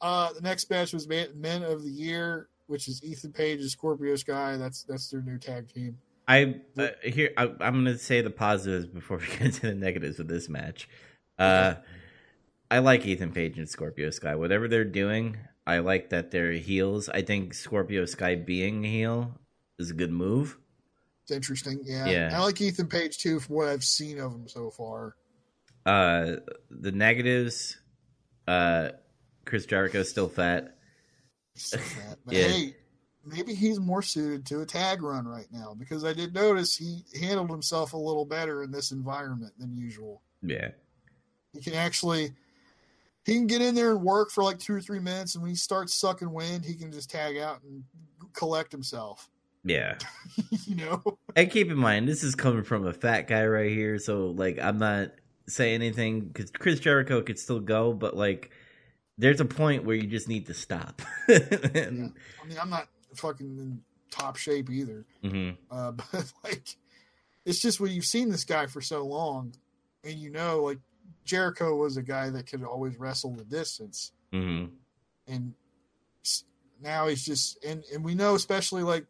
uh, 0.00 0.32
the 0.32 0.40
next 0.40 0.70
match 0.70 0.92
was 0.92 1.06
Men 1.08 1.62
of 1.62 1.82
the 1.82 1.90
Year, 1.90 2.48
which 2.66 2.88
is 2.88 3.02
Ethan 3.04 3.32
Page 3.32 3.60
and 3.60 3.70
Scorpio 3.70 4.16
Sky. 4.16 4.56
That's 4.56 4.82
that's 4.82 5.10
their 5.10 5.22
new 5.22 5.38
tag 5.38 5.72
team. 5.72 5.98
I 6.28 6.60
uh, 6.78 6.88
here 7.02 7.30
I, 7.36 7.44
I'm 7.60 7.84
going 7.84 7.84
to 7.86 7.98
say 7.98 8.20
the 8.20 8.30
positives 8.30 8.86
before 8.86 9.16
we 9.18 9.26
get 9.38 9.54
to 9.54 9.60
the 9.62 9.74
negatives 9.74 10.18
of 10.18 10.28
this 10.28 10.48
match. 10.48 10.88
Uh, 11.38 11.74
I 12.70 12.78
like 12.78 13.04
Ethan 13.04 13.32
Page 13.32 13.58
and 13.58 13.68
Scorpio 13.68 14.10
Sky. 14.10 14.34
Whatever 14.34 14.68
they're 14.68 14.84
doing, 14.84 15.36
I 15.66 15.78
like 15.78 16.10
that 16.10 16.30
they're 16.30 16.52
heels. 16.52 17.08
I 17.08 17.22
think 17.22 17.54
Scorpio 17.54 18.04
Sky 18.04 18.34
being 18.34 18.84
a 18.84 18.88
heel 18.88 19.38
is 19.78 19.90
a 19.90 19.94
good 19.94 20.12
move. 20.12 20.58
It's 21.22 21.30
interesting. 21.30 21.80
Yeah, 21.84 22.06
Yeah. 22.06 22.30
I 22.32 22.42
like 22.42 22.60
Ethan 22.60 22.88
Page 22.88 23.18
too 23.18 23.40
from 23.40 23.56
what 23.56 23.68
I've 23.68 23.84
seen 23.84 24.18
of 24.18 24.32
him 24.32 24.48
so 24.48 24.70
far. 24.70 25.16
Uh, 25.84 26.36
the 26.70 26.92
negatives, 26.92 27.78
uh, 28.46 28.90
Chris 29.44 29.66
Jericho's 29.66 30.08
still 30.08 30.28
fat. 30.28 30.76
so 31.54 31.78
fat. 31.78 32.18
But 32.24 32.34
Yeah. 32.34 32.48
hey, 32.48 32.76
maybe 33.24 33.54
he's 33.54 33.80
more 33.80 34.02
suited 34.02 34.46
to 34.46 34.60
a 34.60 34.66
tag 34.66 35.02
run 35.02 35.26
right 35.26 35.48
now 35.52 35.74
because 35.78 36.04
I 36.04 36.12
did 36.12 36.34
notice 36.34 36.76
he 36.76 37.04
handled 37.20 37.50
himself 37.50 37.92
a 37.92 37.96
little 37.98 38.24
better 38.24 38.62
in 38.62 38.70
this 38.70 38.90
environment 38.92 39.52
than 39.58 39.76
usual. 39.76 40.22
Yeah, 40.42 40.68
He 41.52 41.60
can 41.60 41.74
actually 41.74 42.32
he 43.24 43.34
can 43.34 43.46
get 43.46 43.62
in 43.62 43.74
there 43.76 43.92
and 43.92 44.02
work 44.02 44.30
for 44.30 44.42
like 44.42 44.58
two 44.58 44.74
or 44.74 44.80
three 44.80 44.98
minutes, 44.98 45.34
and 45.36 45.42
when 45.42 45.50
he 45.50 45.56
starts 45.56 45.94
sucking 45.94 46.32
wind, 46.32 46.64
he 46.64 46.74
can 46.74 46.90
just 46.90 47.08
tag 47.10 47.36
out 47.38 47.62
and 47.62 47.84
collect 48.32 48.72
himself. 48.72 49.30
yeah. 49.64 49.96
you 50.66 50.74
know, 50.74 51.18
And 51.36 51.48
keep 51.50 51.70
in 51.70 51.76
mind, 51.76 52.08
this 52.08 52.24
is 52.24 52.34
coming 52.34 52.64
from 52.64 52.84
a 52.86 52.92
fat 52.92 53.28
guy 53.28 53.46
right 53.46 53.70
here, 53.70 53.98
so 54.00 54.30
like 54.30 54.58
I'm 54.60 54.78
not 54.78 55.10
saying 55.46 55.76
anything 55.82 56.20
because 56.22 56.50
Chris 56.50 56.80
Jericho 56.80 57.22
could 57.22 57.38
still 57.38 57.60
go, 57.60 57.92
but 57.92 58.16
like 58.16 58.50
there's 59.18 59.40
a 59.40 59.44
point 59.44 59.84
where 59.84 59.96
you 59.96 60.06
just 60.06 60.28
need 60.28 60.46
to 60.46 60.54
stop. 60.54 61.02
and, 61.28 62.14
I 62.42 62.46
mean, 62.46 62.58
I'm 62.60 62.70
not 62.70 62.88
fucking 63.14 63.46
in 63.58 63.80
top 64.10 64.36
shape 64.36 64.70
either, 64.70 65.04
Mhm. 65.22 65.56
uh, 65.70 65.92
but 66.12 66.32
like 66.44 66.76
it's 67.44 67.60
just 67.60 67.80
when 67.80 67.92
you've 67.92 68.04
seen 68.04 68.30
this 68.30 68.44
guy 68.44 68.66
for 68.66 68.80
so 68.80 69.04
long, 69.04 69.52
and 70.04 70.14
you 70.14 70.30
know, 70.30 70.62
like 70.62 70.78
Jericho 71.24 71.76
was 71.76 71.96
a 71.96 72.02
guy 72.02 72.30
that 72.30 72.46
could 72.46 72.62
always 72.64 72.98
wrestle 72.98 73.32
the 73.34 73.44
distance. 73.44 74.12
Mhm. 74.32 74.70
and 75.28 75.54
now 76.80 77.06
he's 77.06 77.24
just 77.24 77.62
and 77.64 77.84
and 77.94 78.02
we 78.04 78.14
know 78.14 78.34
especially 78.34 78.82
like 78.82 79.06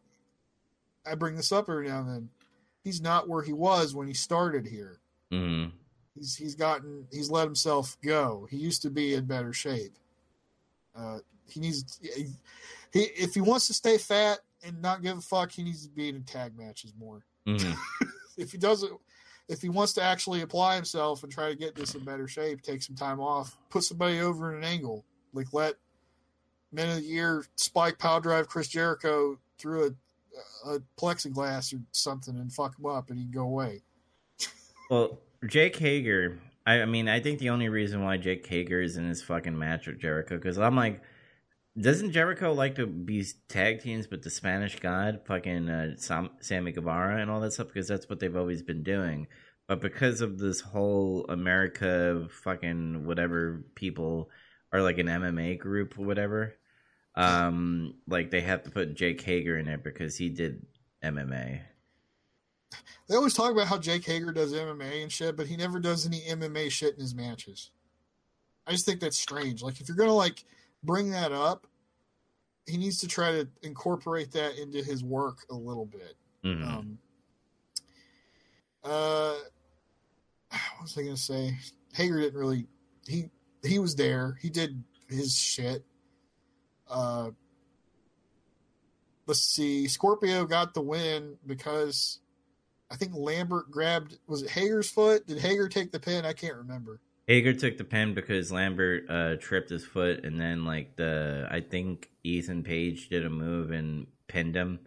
I 1.05 1.15
bring 1.15 1.35
this 1.35 1.51
up 1.51 1.69
every 1.69 1.87
now 1.87 1.99
and 2.01 2.09
then 2.09 2.29
he's 2.83 3.01
not 3.01 3.27
where 3.27 3.41
he 3.41 3.51
was 3.53 3.95
when 3.95 4.07
he 4.07 4.13
started 4.13 4.67
here. 4.67 4.99
Mhm. 5.31 5.71
He's 6.15 6.35
he's 6.35 6.55
gotten 6.55 7.07
he's 7.11 7.29
let 7.31 7.45
himself 7.45 7.97
go. 8.03 8.47
He 8.49 8.57
used 8.57 8.81
to 8.83 8.89
be 8.89 9.13
in 9.15 9.25
better 9.25 9.53
shape. 9.53 9.93
Uh, 10.95 11.19
he 11.47 11.59
needs 11.59 11.99
he, 12.01 12.25
he 12.91 12.99
if 13.15 13.33
he 13.33 13.41
wants 13.41 13.67
to 13.67 13.73
stay 13.73 13.97
fat 13.97 14.39
and 14.63 14.81
not 14.81 15.01
give 15.01 15.17
a 15.17 15.21
fuck, 15.21 15.51
he 15.51 15.63
needs 15.63 15.85
to 15.87 15.91
be 15.91 16.09
in 16.09 16.23
tag 16.23 16.57
matches 16.57 16.93
more. 16.97 17.25
Mhm. 17.47 17.75
If 18.35 18.51
he 18.51 18.57
doesn't, 18.57 18.91
if 19.47 19.61
he 19.61 19.69
wants 19.69 19.93
to 19.93 20.01
actually 20.01 20.41
apply 20.41 20.75
himself 20.75 21.21
and 21.21 21.31
try 21.31 21.49
to 21.49 21.55
get 21.55 21.75
this 21.75 21.93
in 21.93 22.03
better 22.03 22.27
shape, 22.27 22.63
take 22.63 22.81
some 22.81 22.95
time 22.95 23.19
off, 23.19 23.55
put 23.69 23.83
somebody 23.83 24.19
over 24.21 24.51
in 24.51 24.57
an 24.57 24.63
angle, 24.63 25.05
like 25.33 25.53
let 25.53 25.75
Men 26.71 26.89
of 26.89 26.95
the 26.95 27.03
Year 27.03 27.45
Spike 27.57 27.99
Power 27.99 28.21
Drive 28.21 28.47
Chris 28.47 28.67
Jericho 28.67 29.37
through 29.59 29.95
a, 30.65 30.71
a 30.71 30.79
plexiglass 30.99 31.75
or 31.75 31.81
something 31.91 32.35
and 32.35 32.51
fuck 32.51 32.75
him 32.79 32.87
up, 32.87 33.11
and 33.11 33.19
he'd 33.19 33.31
go 33.31 33.43
away. 33.43 33.83
Well, 34.89 35.19
Jake 35.47 35.75
Hager. 35.77 36.39
I, 36.65 36.81
I 36.81 36.85
mean, 36.85 37.07
I 37.07 37.19
think 37.19 37.39
the 37.39 37.49
only 37.49 37.69
reason 37.69 38.03
why 38.03 38.17
Jake 38.17 38.45
Hager 38.45 38.81
is 38.81 38.97
in 38.97 39.09
this 39.09 39.21
fucking 39.21 39.57
match 39.57 39.87
with 39.87 39.99
Jericho 39.99 40.35
because 40.35 40.57
I'm 40.57 40.75
like, 40.75 41.01
doesn't 41.79 42.11
Jericho 42.11 42.53
like 42.53 42.75
to 42.75 42.85
be 42.85 43.25
tag 43.49 43.81
teams 43.81 44.09
with 44.09 44.23
the 44.23 44.29
Spanish 44.29 44.79
God, 44.79 45.21
fucking 45.25 45.69
uh, 45.69 45.97
Sam, 45.97 46.29
Sammy 46.39 46.71
Guevara, 46.71 47.21
and 47.21 47.31
all 47.31 47.41
that 47.41 47.53
stuff? 47.53 47.67
Because 47.67 47.87
that's 47.87 48.07
what 48.07 48.19
they've 48.19 48.35
always 48.35 48.61
been 48.61 48.83
doing. 48.83 49.27
But 49.67 49.81
because 49.81 50.21
of 50.21 50.37
this 50.37 50.61
whole 50.61 51.25
America, 51.29 52.27
fucking 52.43 53.05
whatever 53.05 53.63
people 53.75 54.29
are 54.71 54.81
like 54.81 54.99
an 54.99 55.07
MMA 55.07 55.57
group 55.57 55.97
or 55.97 56.05
whatever, 56.05 56.53
um, 57.15 57.95
like 58.07 58.29
they 58.29 58.41
have 58.41 58.63
to 58.63 58.71
put 58.71 58.95
Jake 58.95 59.21
Hager 59.21 59.57
in 59.57 59.67
it 59.67 59.83
because 59.83 60.15
he 60.15 60.29
did 60.29 60.65
MMA. 61.03 61.61
They 63.07 63.15
always 63.15 63.33
talk 63.33 63.51
about 63.51 63.67
how 63.67 63.77
Jake 63.77 64.05
Hager 64.05 64.31
does 64.31 64.53
MMA 64.53 65.03
and 65.03 65.11
shit, 65.11 65.35
but 65.35 65.47
he 65.47 65.55
never 65.57 65.79
does 65.79 66.05
any 66.05 66.21
MMA 66.21 66.71
shit 66.71 66.93
in 66.95 67.01
his 67.01 67.13
matches. 67.15 67.71
I 68.65 68.71
just 68.71 68.85
think 68.85 68.99
that's 68.99 69.17
strange. 69.17 69.61
Like 69.61 69.81
if 69.81 69.87
you're 69.87 69.97
gonna 69.97 70.13
like 70.13 70.43
bring 70.83 71.11
that 71.11 71.31
up, 71.31 71.67
he 72.65 72.77
needs 72.77 72.99
to 72.99 73.07
try 73.07 73.31
to 73.31 73.47
incorporate 73.61 74.31
that 74.31 74.57
into 74.57 74.81
his 74.81 75.03
work 75.03 75.39
a 75.49 75.55
little 75.55 75.85
bit. 75.85 76.15
Mhm. 76.43 76.65
Um, 76.67 76.97
uh, 78.83 79.35
what 80.49 80.81
was 80.83 80.97
I 80.97 81.03
gonna 81.03 81.17
say? 81.17 81.57
Hager 81.93 82.19
didn't 82.19 82.39
really. 82.39 82.67
He 83.07 83.29
he 83.63 83.79
was 83.79 83.95
there. 83.95 84.37
He 84.41 84.49
did 84.49 84.83
his 85.09 85.35
shit. 85.35 85.83
Uh, 86.87 87.31
let's 89.25 89.41
see. 89.41 89.87
Scorpio 89.87 90.45
got 90.45 90.73
the 90.73 90.81
win 90.81 91.37
because 91.45 92.19
I 92.93 92.95
think 92.95 93.13
Lambert 93.15 93.71
grabbed. 93.71 94.19
Was 94.27 94.43
it 94.43 94.51
Hager's 94.51 94.89
foot? 94.89 95.25
Did 95.25 95.39
Hager 95.39 95.67
take 95.67 95.91
the 95.91 95.99
pin? 95.99 96.25
I 96.25 96.33
can't 96.33 96.55
remember. 96.55 97.01
Hager 97.25 97.53
took 97.53 97.77
the 97.79 97.83
pin 97.83 98.13
because 98.13 98.51
Lambert 98.51 99.05
uh, 99.09 99.35
tripped 99.39 99.71
his 99.71 99.83
foot, 99.83 100.23
and 100.23 100.39
then 100.39 100.63
like 100.63 100.95
the 100.95 101.47
I 101.49 101.61
think 101.61 102.11
Ethan 102.23 102.63
Page 102.63 103.09
did 103.09 103.25
a 103.25 103.29
move 103.31 103.71
and 103.71 104.05
pinned 104.27 104.55
him. 104.55 104.79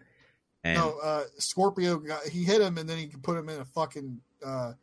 And 0.63 0.77
no, 0.77 0.97
uh, 1.03 1.23
Scorpio 1.37 1.97
got 1.97 2.23
he 2.23 2.43
hit 2.45 2.61
him 2.61 2.77
and 2.77 2.89
then 2.89 2.97
he 2.97 3.07
could 3.07 3.23
put 3.23 3.37
him 3.37 3.49
in 3.49 3.59
a 3.59 3.65
fucking 3.65 4.21
uh, 4.45 4.73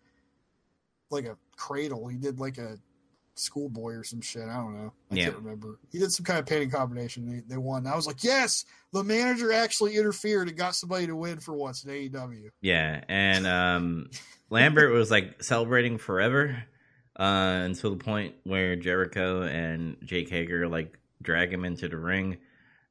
like 1.11 1.25
a 1.25 1.39
cradle. 1.57 2.07
He 2.09 2.19
did 2.19 2.39
like 2.39 2.59
a 2.59 2.79
schoolboy 3.35 3.93
or 3.95 4.05
some 4.05 4.21
shit. 4.21 4.45
I 4.49 4.55
don't 4.57 4.75
know. 4.77 4.93
I 5.11 5.15
Yeah. 5.15 5.25
can't 5.25 5.37
remember. 5.39 5.79
He 5.91 5.99
did 5.99 6.13
some 6.13 6.25
kind 6.25 6.39
of 6.39 6.47
painting 6.47 6.71
combination. 6.71 7.27
They, 7.27 7.43
they 7.47 7.57
won. 7.57 7.87
I 7.87 7.97
was 7.97 8.07
like, 8.07 8.23
yes, 8.23 8.65
the 8.93 9.03
manager 9.05 9.53
actually 9.53 9.97
interfered 9.97 10.49
and 10.49 10.57
got 10.57 10.75
somebody 10.75 11.07
to 11.07 11.17
win 11.17 11.41
for 11.41 11.53
once 11.55 11.85
in 11.85 11.91
AEW. 11.91 12.51
yeah, 12.61 13.03
and 13.09 13.47
um, 13.47 14.11
Lambert 14.51 14.93
was 14.93 15.11
like 15.11 15.43
celebrating 15.43 15.99
forever 15.99 16.63
uh, 17.19 17.63
until 17.65 17.91
the 17.91 18.03
point 18.05 18.35
where 18.45 18.77
Jericho 18.77 19.43
and 19.43 19.97
Jake 20.05 20.29
Hager 20.31 20.69
like 20.69 20.99
drag 21.23 21.53
him 21.53 21.65
into 21.65 21.89
the 21.89 21.97
ring, 21.97 22.39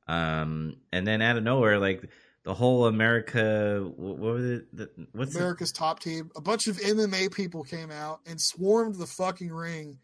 um, 0.07 0.75
and 0.91 1.07
then 1.07 1.21
out 1.21 1.37
of 1.37 1.43
nowhere, 1.43 1.79
like 1.79 2.09
the 2.43 2.53
whole 2.53 2.87
America, 2.87 3.89
what, 3.95 4.17
what 4.17 4.33
was 4.33 4.45
it? 4.45 4.75
The, 4.75 4.89
what's 5.13 5.33
the, 5.33 5.39
American 5.39 5.67
Top 5.67 5.99
Team. 5.99 6.29
A 6.35 6.41
bunch 6.41 6.67
of 6.67 6.77
MMA 6.77 7.33
people 7.33 7.63
came 7.63 7.89
out 7.91 8.19
and 8.25 8.39
swarmed 8.39 8.95
the 8.95 9.07
fucking 9.07 9.49
ring 9.51 9.97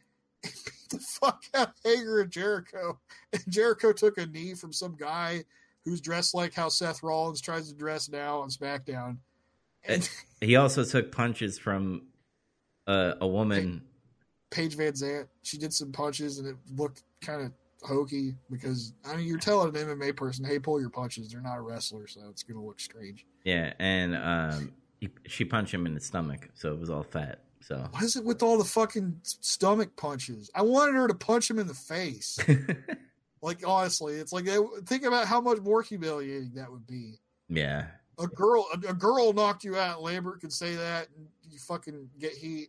and 0.43 0.53
beat 0.65 0.89
the 0.89 0.99
fuck 0.99 1.43
out 1.53 1.69
of 1.69 1.75
Hager 1.83 2.21
and 2.21 2.31
Jericho. 2.31 2.99
And 3.33 3.43
Jericho 3.49 3.93
took 3.93 4.17
a 4.17 4.25
knee 4.25 4.53
from 4.53 4.73
some 4.73 4.95
guy 4.95 5.43
who's 5.85 6.01
dressed 6.01 6.33
like 6.33 6.53
how 6.53 6.69
Seth 6.69 7.03
Rollins 7.03 7.41
tries 7.41 7.69
to 7.69 7.75
dress 7.75 8.09
now 8.09 8.39
on 8.39 8.49
SmackDown. 8.49 9.17
And 9.85 10.07
he 10.41 10.55
also 10.55 10.83
took 10.83 11.11
punches 11.11 11.57
from 11.57 12.07
uh, 12.87 13.13
a 13.21 13.27
woman. 13.27 13.83
Paige 14.51 14.75
VanZant, 14.75 15.27
she 15.43 15.57
did 15.57 15.73
some 15.73 15.91
punches 15.91 16.39
and 16.39 16.47
it 16.47 16.55
looked 16.75 17.03
kind 17.21 17.43
of 17.43 17.53
hokey 17.81 18.35
because 18.51 18.93
I 19.05 19.15
mean 19.15 19.27
you're 19.27 19.37
telling 19.37 19.75
an 19.75 19.87
MMA 19.87 20.15
person, 20.15 20.43
hey, 20.43 20.59
pull 20.59 20.79
your 20.79 20.89
punches. 20.89 21.31
They're 21.31 21.41
not 21.41 21.57
a 21.57 21.61
wrestler, 21.61 22.07
so 22.07 22.21
it's 22.29 22.43
gonna 22.43 22.63
look 22.63 22.79
strange. 22.79 23.25
Yeah, 23.43 23.73
and 23.79 24.15
um, 24.15 24.71
he, 24.99 25.09
she 25.27 25.45
punched 25.45 25.73
him 25.73 25.85
in 25.85 25.93
the 25.93 26.01
stomach, 26.01 26.49
so 26.55 26.73
it 26.73 26.79
was 26.79 26.89
all 26.89 27.03
fat. 27.03 27.39
So 27.61 27.87
What 27.91 28.03
is 28.03 28.15
it 28.15 28.23
with 28.23 28.41
all 28.41 28.57
the 28.57 28.63
fucking 28.63 29.19
stomach 29.23 29.95
punches? 29.95 30.49
I 30.55 30.61
wanted 30.61 30.95
her 30.95 31.07
to 31.07 31.13
punch 31.13 31.49
him 31.49 31.59
in 31.59 31.67
the 31.67 31.73
face. 31.73 32.39
Like 33.41 33.65
honestly, 33.65 34.15
it's 34.15 34.33
like 34.33 34.49
think 34.85 35.05
about 35.05 35.25
how 35.25 35.39
much 35.39 35.59
more 35.59 35.81
humiliating 35.81 36.51
that 36.55 36.69
would 36.69 36.85
be. 36.85 37.19
yeah, 37.47 37.85
A 38.17 38.27
girl, 38.27 38.67
a, 38.73 38.89
a 38.89 38.93
girl 38.93 39.31
knocked 39.31 39.63
you 39.63 39.77
out. 39.77 40.01
Lambert 40.01 40.41
could 40.41 40.51
say 40.51 40.75
that, 40.75 41.07
and 41.15 41.25
you 41.49 41.57
fucking 41.57 42.09
get 42.19 42.33
heat. 42.33 42.67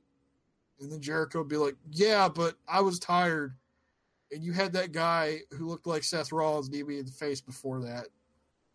And 0.79 0.93
then 0.93 1.01
Jericho 1.01 1.41
would 1.41 1.49
be 1.49 1.57
like, 1.57 1.75
"Yeah, 1.91 2.29
but 2.29 2.55
I 2.69 2.83
was 2.83 3.01
tired." 3.01 3.57
And 4.31 4.45
you 4.45 4.53
had 4.53 4.73
that 4.75 4.93
guy 4.93 5.41
who 5.59 5.67
looked 5.67 5.89
like 5.89 6.05
Seth 6.05 6.31
Rollins 6.31 6.71
knee 6.71 6.85
me 6.85 7.01
in 7.01 7.05
the 7.05 7.11
face 7.11 7.41
before 7.41 7.81
that, 7.81 8.07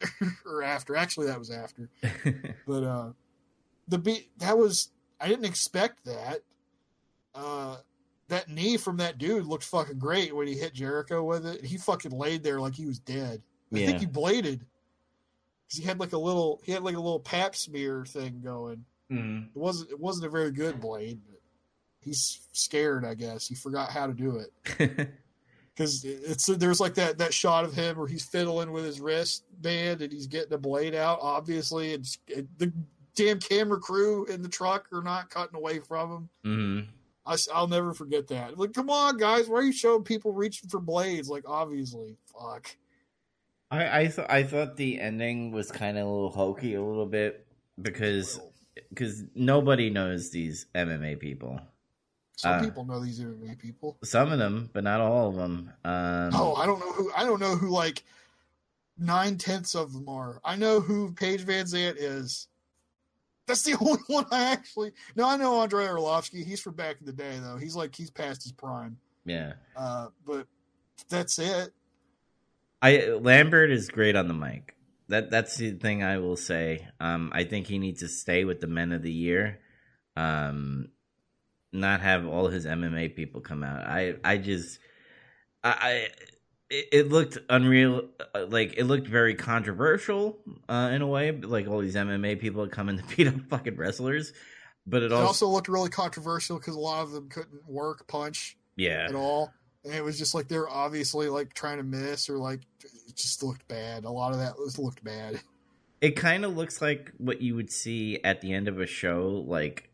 or 0.46 0.64
after. 0.64 0.98
Actually, 0.98 1.28
that 1.28 1.40
was 1.40 1.50
after. 1.50 1.90
But 2.68 2.84
uh, 2.84 3.12
the 3.88 4.00
beat 4.00 4.38
that 4.40 4.58
was 4.58 4.90
I 5.26 5.28
didn't 5.30 5.46
expect 5.46 6.06
that. 6.06 6.42
Uh, 7.34 7.78
that 8.28 8.48
knee 8.50 8.78
from 8.78 8.98
that 8.98 9.18
dude 9.18 9.46
looked 9.48 9.64
fucking 9.64 9.98
great 9.98 10.36
when 10.36 10.46
he 10.48 10.54
hit 10.54 10.74
Jericho 10.74 11.24
with 11.24 11.46
it. 11.48 11.64
He 11.66 11.78
fucking 11.78 12.12
laid 12.12 12.44
there 12.44 12.60
like 12.60 12.76
he 12.76 12.86
was 12.86 13.00
dead. 13.00 13.42
I 13.74 13.78
Yeah. 13.80 13.86
think 13.88 14.00
he 14.02 14.06
bladed 14.06 14.60
because 15.68 15.80
he 15.80 15.84
had 15.84 16.00
like 16.00 16.14
a 16.14 16.18
little 16.18 16.62
he 16.64 16.72
had 16.72 16.84
like 16.84 16.96
a 16.96 17.00
little 17.02 17.20
pap 17.20 17.56
smear 17.56 18.06
thing 18.06 18.42
going. 18.44 18.86
Mhm. 19.12 19.48
It 19.48 19.58
wasn't 19.60 19.92
it 19.92 20.00
wasn't 20.00 20.28
a 20.28 20.30
very 20.30 20.52
good 20.52 20.80
blade, 20.80 21.20
but 21.28 21.42
he's 22.02 22.40
scared. 22.52 23.04
I 23.04 23.16
guess 23.16 23.48
he 23.48 23.56
forgot 23.56 23.90
how 23.90 24.06
to 24.08 24.14
do 24.14 24.38
it 24.38 24.54
because 25.76 26.04
it's 26.06 26.46
there's 26.46 26.80
like 26.80 26.94
that 26.96 27.18
that 27.18 27.34
shot 27.34 27.66
of 27.66 27.74
him 27.74 27.98
where 27.98 28.08
he's 28.08 28.26
fiddling 28.26 28.72
with 28.72 28.86
his 28.86 29.02
wristband 29.02 30.02
and 30.02 30.12
he's 30.14 30.28
getting 30.28 30.54
a 30.54 30.58
blade 30.58 30.96
out, 30.96 31.20
obviously, 31.22 31.94
and 31.96 32.06
s- 32.06 32.18
the 32.58 32.72
damn 33.16 33.40
camera 33.40 33.80
crew 33.80 34.26
in 34.26 34.42
the 34.42 34.50
truck 34.50 34.88
are 34.92 35.02
not 35.02 35.30
cutting 35.30 35.56
away 35.56 35.80
from 35.80 36.12
him. 36.12 36.30
Mhm. 36.46 36.88
I, 37.26 37.60
will 37.60 37.68
never 37.68 37.94
forget 37.94 38.28
that. 38.28 38.58
Like, 38.58 38.74
come 38.74 38.90
on, 38.90 39.18
guys, 39.18 39.48
why 39.48 39.58
are 39.58 39.64
you 39.64 39.72
showing 39.74 40.04
people 40.04 40.32
reaching 40.32 40.70
for 40.70 40.80
blades? 40.80 41.28
Like, 41.28 41.44
obviously, 41.48 42.18
fuck. 42.32 42.76
I 43.72 44.02
I 44.02 44.08
thought 44.10 44.30
I 44.30 44.44
thought 44.44 44.78
the 44.78 45.00
ending 45.00 45.52
was 45.52 45.72
kind 45.72 45.98
of 45.98 46.06
a 46.06 46.10
little 46.10 46.30
hokey, 46.30 46.76
a 46.76 46.84
little 46.84 47.08
bit 47.08 47.48
because 47.82 48.40
because 48.90 49.24
nobody 49.34 49.90
knows 49.90 50.30
these 50.30 50.68
MMA 50.76 51.20
people. 51.20 51.60
Some 52.38 52.60
Uh, 52.60 52.64
people 52.64 52.86
know 52.86 53.00
these 53.04 53.20
MMA 53.20 53.58
people. 53.58 53.98
Some 54.04 54.32
of 54.32 54.38
them, 54.38 54.70
but 54.74 54.84
not 54.84 55.02
all 55.02 55.30
of 55.30 55.36
them. 55.36 55.72
Um, 55.84 56.30
Oh, 56.34 56.54
I 56.56 56.66
don't 56.68 56.80
know 56.80 56.92
who. 56.92 57.12
I 57.16 57.24
don't 57.24 57.40
know 57.40 57.56
who 57.56 57.70
like 57.70 58.04
nine 58.98 59.38
tenths 59.38 59.74
of 59.74 59.94
them 59.94 60.08
are. 60.08 60.40
I 60.44 60.56
know 60.56 60.80
who 60.80 61.12
Paige 61.14 61.46
VanZant 61.46 61.96
is. 61.98 62.48
That's 63.48 63.64
the 63.64 63.78
only 63.82 64.02
one 64.08 64.26
I 64.32 64.52
actually. 64.52 64.92
No, 65.16 65.28
I 65.28 65.38
know 65.38 65.62
Andrei 65.62 65.86
Arlovsky. 65.86 66.46
He's 66.46 66.62
from 66.62 66.74
back 66.76 66.98
in 67.00 67.06
the 67.06 67.14
day, 67.14 67.38
though. 67.42 67.58
He's 67.58 67.76
like 67.76 67.96
he's 67.96 68.12
past 68.12 68.44
his 68.44 68.52
prime. 68.52 68.98
yeah. 69.26 69.54
Uh, 69.76 70.08
but 70.26 70.48
that's 71.10 71.40
it. 71.40 71.74
I 72.82 73.08
Lambert 73.20 73.72
is 73.72 73.90
great 73.90 74.16
on 74.16 74.28
the 74.28 74.34
mic. 74.34 74.76
That 75.08 75.30
that's 75.30 75.58
the 75.58 75.72
thing 75.72 76.04
I 76.04 76.18
will 76.18 76.38
say. 76.38 76.88
Um, 77.00 77.32
I 77.34 77.44
think 77.44 77.68
he 77.68 77.78
needs 77.78 78.02
to 78.02 78.08
stay 78.08 78.44
with 78.46 78.60
the 78.62 78.68
men 78.68 78.92
of 78.92 79.02
the 79.04 79.12
year. 79.12 79.60
Um, 80.16 80.90
not 81.72 82.02
have 82.02 82.26
all 82.26 82.48
his 82.48 82.66
MMA 82.66 83.16
people 83.16 83.42
come 83.42 83.64
out. 83.64 83.86
I 83.86 84.16
I 84.24 84.38
just 84.38 84.80
I. 85.64 85.76
I 85.80 86.08
it, 86.70 86.88
it 86.92 87.10
looked 87.10 87.38
unreal, 87.50 88.10
uh, 88.34 88.46
like 88.48 88.76
it 88.78 88.86
looked 88.86 89.08
very 89.08 89.36
controversial 89.36 90.40
uh, 90.68 90.92
in 90.94 91.02
a 91.02 91.08
way. 91.08 91.32
Like 91.32 91.68
all 91.68 91.80
these 91.80 91.96
MMA 91.96 92.40
people 92.40 92.68
coming 92.68 92.98
to 92.98 93.04
beat 93.16 93.28
up 93.28 93.36
fucking 93.50 93.76
wrestlers, 93.76 94.34
but 94.86 95.04
it 95.04 95.08
It 95.08 95.12
also, 95.14 95.28
also 95.28 95.48
looked 95.50 95.68
really 95.68 95.90
controversial 95.90 96.58
because 96.58 96.76
a 96.76 96.80
lot 96.80 97.04
of 97.04 97.12
them 97.12 97.30
couldn't 97.30 97.68
work 97.68 98.08
punch 98.08 98.58
yeah, 98.76 99.06
at 99.08 99.16
all, 99.16 99.52
and 99.84 99.94
it 99.94 100.04
was 100.04 100.18
just 100.18 100.34
like 100.34 100.48
they're 100.48 100.70
obviously 100.70 101.30
like 101.30 101.54
trying 101.54 101.78
to 101.78 101.84
miss 101.84 102.30
or 102.30 102.38
like 102.38 102.62
it 102.84 103.16
just 103.16 103.44
looked 103.44 103.68
bad. 103.68 104.06
A 104.06 104.12
lot 104.12 104.34
of 104.34 104.40
that 104.40 104.58
was 104.58 104.80
looked 104.80 105.04
bad. 105.04 105.42
It 106.02 106.12
kind 106.18 106.46
of 106.46 106.56
looks 106.56 106.82
like 106.82 107.12
what 107.18 107.42
you 107.42 107.56
would 107.56 107.72
see 107.72 108.20
at 108.24 108.42
the 108.42 108.54
end 108.54 108.68
of 108.68 108.80
a 108.80 108.86
show, 108.86 109.44
like 109.48 109.90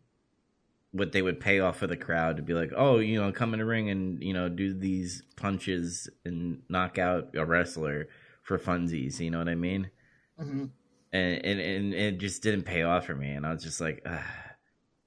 what 0.92 1.12
they 1.14 1.22
would 1.22 1.40
pay 1.40 1.60
off 1.60 1.78
for 1.78 1.88
the 1.88 1.98
crowd 1.98 2.38
to 2.38 2.44
be 2.44 2.54
like, 2.54 2.72
oh, 2.76 3.00
you 3.00 3.20
know, 3.20 3.32
come 3.32 3.54
in 3.54 3.60
the 3.60 3.66
ring 3.66 3.90
and 3.90 4.22
you 4.24 4.34
know 4.34 4.50
do 4.50 4.74
these 4.74 5.24
punches 5.36 6.10
and 6.26 6.62
knock 6.70 6.98
out 6.98 7.30
a 7.36 7.46
wrestler 7.46 8.10
for 8.44 8.58
funsies. 8.60 9.20
You 9.20 9.32
know 9.32 9.40
what 9.40 9.50
I 9.50 9.56
mean? 9.56 9.90
hmm 10.38 10.66
And 11.14 11.44
and, 11.46 11.60
and 11.60 11.94
it 11.94 12.20
just 12.20 12.42
didn't 12.42 12.64
pay 12.64 12.84
off 12.84 13.06
for 13.06 13.16
me, 13.16 13.32
and 13.32 13.46
I 13.46 13.52
was 13.52 13.64
just 13.64 13.82
like, 13.82 14.02
Ugh. 14.06 14.20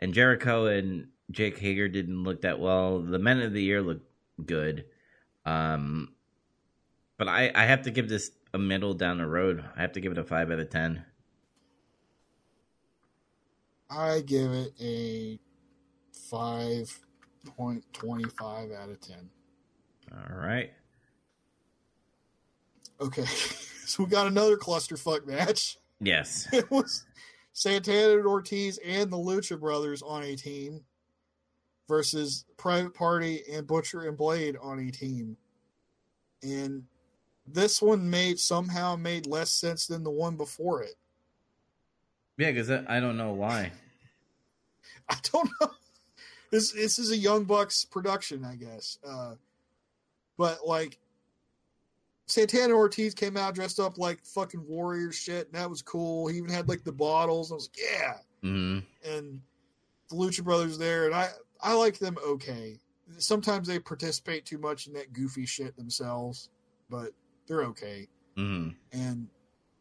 and 0.01 0.15
Jericho 0.15 0.67
and 0.67 1.09
Jake 1.31 1.59
Hager 1.59 1.89
didn't 1.89 2.25
look 2.25 2.43
that 2.43 2.61
well. 2.61 3.01
The 3.01 3.19
men 3.19 3.41
of 3.41 3.53
the 3.53 3.63
year 3.63 3.83
looked 3.83 4.07
good, 4.45 4.87
um, 5.47 6.15
but 7.17 7.29
I 7.29 7.51
I 7.55 7.65
have 7.67 7.83
to 7.83 7.91
give 7.91 8.09
this 8.09 8.31
a 8.53 8.59
middle 8.59 8.95
down 8.95 9.19
the 9.19 9.27
road. 9.27 9.65
I 9.77 9.81
have 9.83 9.93
to 9.93 10.01
give 10.01 10.13
it 10.13 10.19
a 10.19 10.25
five 10.25 10.51
out 10.51 10.59
of 10.61 10.71
ten. 10.71 11.05
I 13.89 14.21
give 14.21 14.53
it 14.53 14.75
a 14.81 15.39
five 16.31 16.99
point 17.45 17.85
twenty 17.93 18.25
five 18.39 18.71
out 18.73 18.91
of 18.91 19.01
ten. 19.01 19.29
All 20.13 20.37
right. 20.37 20.73
Okay, 23.01 23.25
so 23.87 24.05
we 24.05 24.11
got 24.11 24.27
another 24.27 24.57
clusterfuck 24.57 25.27
match. 25.27 25.79
Yes. 26.01 26.49
It 26.53 26.71
was 26.71 27.05
Santana 27.53 28.19
and 28.19 28.27
Ortiz 28.27 28.79
and 28.85 29.11
the 29.11 29.17
Lucha 29.17 29.59
Brothers 29.59 30.03
on 30.03 30.23
a 30.23 30.37
team 30.37 30.81
versus 31.89 32.45
Private 32.57 32.95
Party 32.95 33.43
and 33.53 33.67
Butcher 33.67 34.09
and 34.09 34.17
Blade 34.17 34.57
on 34.61 34.81
a 34.81 34.91
team. 34.91 35.37
And 36.43 36.85
this 37.47 37.81
one 37.81 38.09
made 38.09 38.39
somehow 38.39 38.97
made 38.97 39.27
less 39.27 39.51
sense 39.51 39.87
than 39.87 40.03
the 40.03 40.11
one 40.11 40.37
before 40.37 40.83
it. 40.83 40.95
Yeah, 42.37 42.51
because 42.51 42.71
I 42.71 43.01
don't 43.01 43.17
know 43.17 43.33
why. 43.33 43.71
I 45.09 45.17
don't 45.33 45.49
know. 45.61 45.71
This 46.55 46.71
this 46.73 46.99
is 46.99 47.11
a 47.11 47.17
Young 47.17 47.45
Bucks 47.45 47.85
production, 47.85 48.45
I 48.45 48.55
guess. 48.55 48.99
Uh, 49.07 49.35
but 50.39 50.61
like 50.65 50.99
Santana 52.27 52.75
Ortiz 52.75 53.13
came 53.13 53.37
out 53.37 53.55
dressed 53.55 53.81
up 53.81 53.99
like 53.99 54.25
fucking 54.25 54.65
warrior 54.67 55.11
shit, 55.11 55.47
and 55.47 55.55
that 55.55 55.69
was 55.69 55.83
cool. 55.83 56.29
He 56.29 56.39
even 56.39 56.51
had 56.51 56.69
like 56.69 56.85
the 56.85 56.93
bottles. 56.93 57.51
I 57.51 57.55
was 57.57 57.69
like, 57.69 57.91
yeah. 57.91 58.49
Mm-hmm. 58.49 58.79
And 59.11 59.41
the 60.09 60.17
Lucha 60.17 60.45
Brothers 60.45 60.79
there, 60.79 61.07
and 61.07 61.15
I 61.15 61.31
I 61.61 61.75
like 61.75 61.99
them 61.99 62.17
okay. 62.25 62.79
Sometimes 63.19 63.67
they 63.67 63.81
participate 63.81 64.47
too 64.47 64.59
much 64.59 64.87
in 64.87 64.93
that 64.95 65.13
goofy 65.13 65.47
shit 65.47 65.77
themselves, 65.77 66.51
but 66.89 67.11
they're 67.49 67.65
okay. 67.65 68.07
Mm-hmm. 68.39 68.71
And 68.93 69.27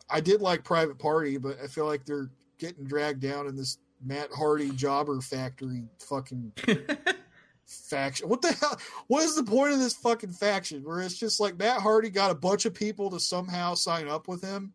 I 0.09 0.19
did 0.21 0.41
like 0.41 0.63
Private 0.63 0.97
Party, 0.97 1.37
but 1.37 1.57
I 1.63 1.67
feel 1.67 1.85
like 1.85 2.03
they're 2.03 2.31
getting 2.57 2.83
dragged 2.83 3.21
down 3.21 3.47
in 3.47 3.55
this 3.55 3.77
Matt 4.03 4.29
Hardy 4.35 4.71
jobber 4.71 5.21
factory 5.21 5.83
fucking 5.99 6.51
faction. 7.65 8.29
What 8.29 8.41
the 8.41 8.51
hell? 8.53 8.77
What 9.07 9.23
is 9.23 9.35
the 9.35 9.43
point 9.43 9.73
of 9.73 9.79
this 9.79 9.93
fucking 9.95 10.31
faction 10.31 10.83
where 10.83 10.99
it's 11.01 11.17
just 11.17 11.39
like 11.39 11.57
Matt 11.57 11.81
Hardy 11.81 12.09
got 12.09 12.31
a 12.31 12.35
bunch 12.35 12.65
of 12.65 12.73
people 12.73 13.09
to 13.11 13.19
somehow 13.19 13.73
sign 13.75 14.07
up 14.07 14.27
with 14.27 14.43
him, 14.43 14.73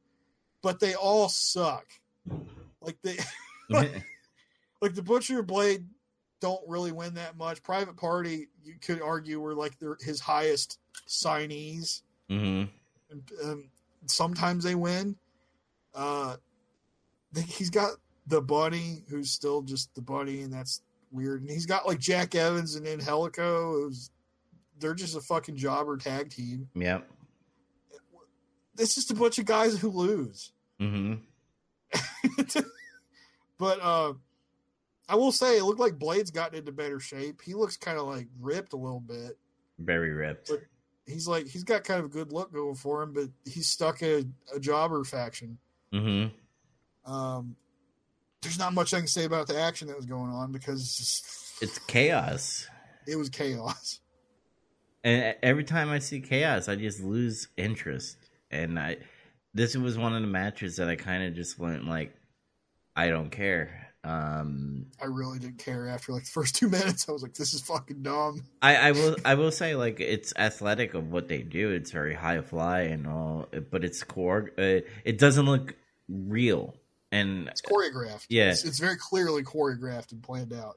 but 0.63 0.81
they 0.81 0.95
all 0.95 1.29
suck. 1.29 1.87
Like 2.81 2.97
they, 3.03 3.19
like, 3.71 4.05
like 4.81 4.95
the 4.95 5.03
Butcher 5.03 5.43
Blade 5.43 5.85
don't 6.41 6.63
really 6.69 6.93
win 6.93 7.15
that 7.15 7.37
much. 7.37 7.63
Private 7.63 7.97
Party, 7.97 8.49
you 8.65 8.75
could 8.81 9.03
argue, 9.03 9.41
were 9.41 9.55
like 9.55 9.79
their, 9.79 9.97
his 10.01 10.21
highest 10.21 10.79
signees. 11.09 12.03
mm-hmm. 12.31 12.71
And, 13.11 13.23
um, 13.43 13.71
sometimes 14.07 14.65
they 14.65 14.75
win. 14.75 15.17
Uh, 15.95 16.37
they- 17.33 17.43
he's 17.43 17.71
got 17.71 17.93
the 18.29 18.41
bunny, 18.41 19.03
who's 19.09 19.31
still 19.31 19.63
just 19.63 19.95
the 19.95 20.03
bunny, 20.03 20.43
and 20.43 20.53
that's 20.53 20.83
weird. 21.11 21.41
And 21.43 21.51
he's 21.51 21.67
got 21.67 21.87
like 21.87 21.99
Jack 21.99 22.35
Evans 22.35 22.77
and 22.77 22.87
Angelico, 22.87 23.73
who's 23.73 24.11
they're 24.79 24.95
just 24.95 25.17
a 25.17 25.21
fucking 25.21 25.57
jobber 25.57 25.97
tag 25.97 26.31
team. 26.31 26.69
Yep. 26.75 27.09
It's 28.79 28.95
just 28.95 29.11
a 29.11 29.15
bunch 29.15 29.39
of 29.39 29.45
guys 29.45 29.77
who 29.77 29.91
lose. 29.91 30.53
Mm-hmm. 30.81 31.15
but 33.59 33.81
uh, 33.83 34.13
I 35.09 35.17
will 35.17 35.33
say, 35.33 35.59
it 35.59 35.65
looked 35.65 35.81
like 35.81 35.99
Blade's 35.99 36.31
gotten 36.31 36.59
into 36.59 36.71
better 36.71 37.01
shape. 37.01 37.43
He 37.43 37.55
looks 37.55 37.77
kind 37.77 37.99
of 37.99 38.07
like 38.07 38.29
ripped 38.41 38.73
a 38.75 38.77
little 38.77 39.01
bit. 39.01 39.37
Very 39.79 40.13
ripped. 40.13 40.49
But- 40.49 40.61
He's 41.09 41.27
like 41.27 41.47
he's 41.47 41.65
got 41.65 41.85
kind 41.85 42.01
of 42.01 42.05
a 42.05 42.11
good 42.11 42.33
look 42.35 42.53
going 42.53 42.75
for 42.75 43.03
him, 43.03 43.15
but 43.15 43.31
he's 43.47 43.67
stuck 43.67 44.03
in 44.03 44.35
a, 44.53 44.57
a 44.57 44.61
jobber 44.61 45.03
faction. 45.05 45.57
Mm-hmm. 45.91 47.11
Um, 47.11 47.57
there's 48.43 48.59
not 48.59 48.73
much 48.73 48.94
I 48.94 48.98
can 48.98 49.06
say 49.06 49.24
about 49.24 49.47
the 49.47 49.60
action 49.60 49.89
that 49.89 49.97
was 49.97 50.06
going 50.06 50.31
on 50.31 50.52
because 50.52 51.23
it's 51.60 51.78
chaos. 51.81 52.66
it 53.06 53.16
was 53.16 53.28
chaos. 53.28 54.01
And 55.05 55.36
every 55.43 55.65
time 55.65 55.90
I 55.90 56.01
see 56.01 56.20
chaos, 56.20 56.69
I 56.69 56.77
just 56.77 57.01
lose 57.01 57.48
interest. 57.56 58.16
And 58.51 58.78
I, 58.78 58.98
this 59.55 59.77
was 59.77 59.97
one 59.97 60.15
of 60.15 60.23
the 60.23 60.28
matches 60.28 60.77
that 60.77 60.89
I 60.89 60.97
kind 60.97 61.23
of 61.24 61.35
just 61.35 61.59
went 61.59 61.86
like, 61.86 62.15
I 62.97 63.09
don't 63.09 63.31
care. 63.31 63.89
Um, 64.05 64.86
I 65.02 65.06
really 65.06 65.39
didn't 65.39 65.59
care 65.59 65.89
after 65.89 66.12
like 66.12 66.24
the 66.24 66.31
first 66.31 66.56
two 66.56 66.69
minutes. 66.70 67.09
I 67.09 67.12
was 67.12 67.23
like, 67.23 67.35
this 67.35 67.55
is 67.55 67.60
fucking 67.62 68.02
dumb. 68.02 68.44
I, 68.62 68.77
I 68.77 68.93
will, 68.93 69.16
I 69.24 69.35
will 69.35 69.51
say 69.51 69.74
like 69.74 70.01
it's 70.01 70.32
athletic 70.36 70.94
of 70.94 71.10
what 71.10 71.28
they 71.28 71.43
do. 71.43 71.70
It's 71.70 71.90
very 71.90 72.15
high 72.15 72.40
fly 72.40 72.82
and 72.82 73.06
all, 73.06 73.48
but 73.70 73.85
it's 73.85 74.02
core. 74.02 74.51
Uh, 74.59 74.81
it 75.05 75.19
doesn't 75.19 75.47
look 75.47 75.74
real. 76.09 76.74
And 77.10 77.48
It's 77.48 77.62
choreographed. 77.62 78.26
Yeah. 78.28 78.51
It's, 78.51 78.64
it's 78.64 78.78
very 78.78 78.97
clearly 78.97 79.43
choreographed 79.43 80.12
and 80.12 80.22
planned 80.22 80.52
out. 80.52 80.74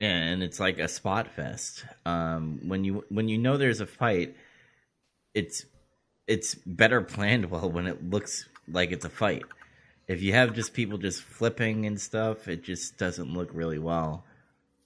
and 0.00 0.42
it's 0.42 0.58
like 0.58 0.78
a 0.78 0.88
spot 0.88 1.28
fest. 1.28 1.84
Um, 2.04 2.60
when 2.64 2.84
you 2.84 3.04
when 3.08 3.28
you 3.28 3.38
know 3.38 3.56
there's 3.56 3.80
a 3.80 3.86
fight, 3.86 4.36
it's 5.32 5.64
it's 6.26 6.54
better 6.66 7.00
planned 7.02 7.50
well 7.50 7.70
when 7.70 7.86
it 7.86 8.10
looks 8.10 8.48
like 8.68 8.90
it's 8.92 9.04
a 9.04 9.10
fight. 9.10 9.44
If 10.08 10.22
you 10.22 10.32
have 10.32 10.52
just 10.54 10.74
people 10.74 10.98
just 10.98 11.22
flipping 11.22 11.86
and 11.86 12.00
stuff, 12.00 12.48
it 12.48 12.62
just 12.64 12.98
doesn't 12.98 13.32
look 13.32 13.50
really 13.52 13.78
well. 13.78 14.24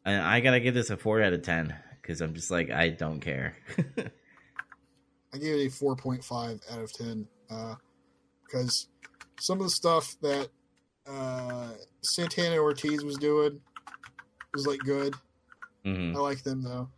And 0.05 0.23
I 0.23 0.41
gotta 0.41 0.61
give 0.61 0.75
this 0.75 0.91
a 0.91 0.97
four 0.97 1.23
out 1.23 1.33
of 1.33 1.43
ten 1.43 1.75
because 2.03 2.21
I'm 2.21 2.35
just 2.35 2.51
like 2.51 2.71
I 2.71 2.91
don't 2.91 3.21
care. 3.21 3.57
I 5.33 5.37
gave 5.39 5.57
it 5.57 5.67
a 5.67 5.85
4.5 5.85 6.73
out 6.73 6.81
of 6.81 6.93
10 6.95 7.29
uh, 7.51 7.75
because 8.45 8.89
some 9.39 9.59
of 9.59 9.65
the 9.65 9.71
stuff 9.71 10.17
that 10.23 10.49
uh, 11.09 11.71
Santana 12.03 12.59
Ortiz 12.59 13.05
was 13.05 13.17
doing 13.17 13.61
was 14.55 14.67
like 14.67 14.81
good. 14.81 15.15
hmm 15.85 16.15
I 16.17 16.21
like 16.21 16.43
them 16.43 16.63
though, 16.63 16.89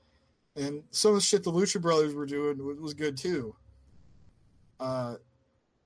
and 0.57 0.83
some 0.91 1.11
of 1.11 1.17
the 1.17 1.23
shit 1.23 1.45
the 1.45 1.53
Lucha 1.53 1.81
Brothers 1.81 2.15
were 2.15 2.27
doing 2.27 2.65
was, 2.65 2.79
was 2.81 2.95
good 2.95 3.17
too. 3.17 3.55
Uh, 4.79 5.17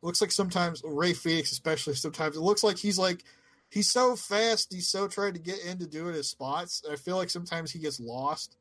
looks 0.02 0.20
like 0.20 0.30
sometimes 0.32 0.82
Rey 0.84 1.12
Fenix, 1.12 1.52
especially 1.52 1.94
sometimes 1.94 2.36
it 2.36 2.40
looks 2.40 2.62
like 2.62 2.78
he's 2.78 2.98
like 2.98 3.24
he's 3.70 3.90
so 3.90 4.16
fast. 4.16 4.72
He's 4.72 4.88
so 4.88 5.08
trying 5.08 5.34
to 5.34 5.40
get 5.40 5.64
into 5.64 5.86
doing 5.86 6.14
his 6.14 6.28
spots. 6.28 6.82
I 6.90 6.96
feel 6.96 7.16
like 7.16 7.30
sometimes 7.30 7.72
he 7.72 7.78
gets 7.78 7.98
lost, 8.00 8.56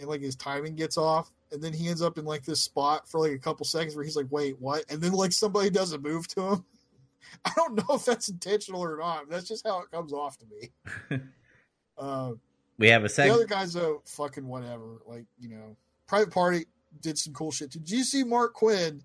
and 0.00 0.08
like 0.08 0.22
his 0.22 0.36
timing 0.36 0.74
gets 0.74 0.96
off, 0.96 1.30
and 1.52 1.62
then 1.62 1.72
he 1.72 1.88
ends 1.88 2.02
up 2.02 2.18
in 2.18 2.24
like 2.24 2.44
this 2.44 2.62
spot 2.62 3.08
for 3.08 3.20
like 3.20 3.32
a 3.32 3.38
couple 3.38 3.66
seconds 3.66 3.94
where 3.94 4.04
he's 4.04 4.16
like, 4.16 4.30
"Wait, 4.30 4.58
what?" 4.60 4.84
And 4.88 5.00
then 5.00 5.12
like 5.12 5.32
somebody 5.32 5.70
does 5.70 5.92
a 5.92 5.98
move 5.98 6.26
to 6.28 6.52
him. 6.52 6.64
I 7.44 7.52
don't 7.56 7.76
know 7.76 7.94
if 7.96 8.04
that's 8.04 8.28
intentional 8.28 8.82
or 8.82 8.96
not. 8.98 9.28
That's 9.28 9.48
just 9.48 9.66
how 9.66 9.80
it 9.80 9.90
comes 9.90 10.12
off 10.12 10.36
to 10.38 10.46
me. 10.46 11.20
uh, 11.98 12.32
We 12.78 12.88
have 12.88 13.04
a 13.04 13.08
second. 13.08 13.30
the 13.30 13.34
other 13.36 13.46
guys 13.46 13.72
though, 13.72 14.02
fucking 14.06 14.46
whatever. 14.46 14.98
Like 15.06 15.26
you 15.38 15.48
know, 15.48 15.76
Private 16.06 16.32
Party 16.32 16.66
did 17.00 17.18
some 17.18 17.32
cool 17.32 17.50
shit. 17.50 17.70
Did 17.70 17.90
you 17.90 18.04
see 18.04 18.24
Marq 18.24 18.52
Quen 18.52 19.02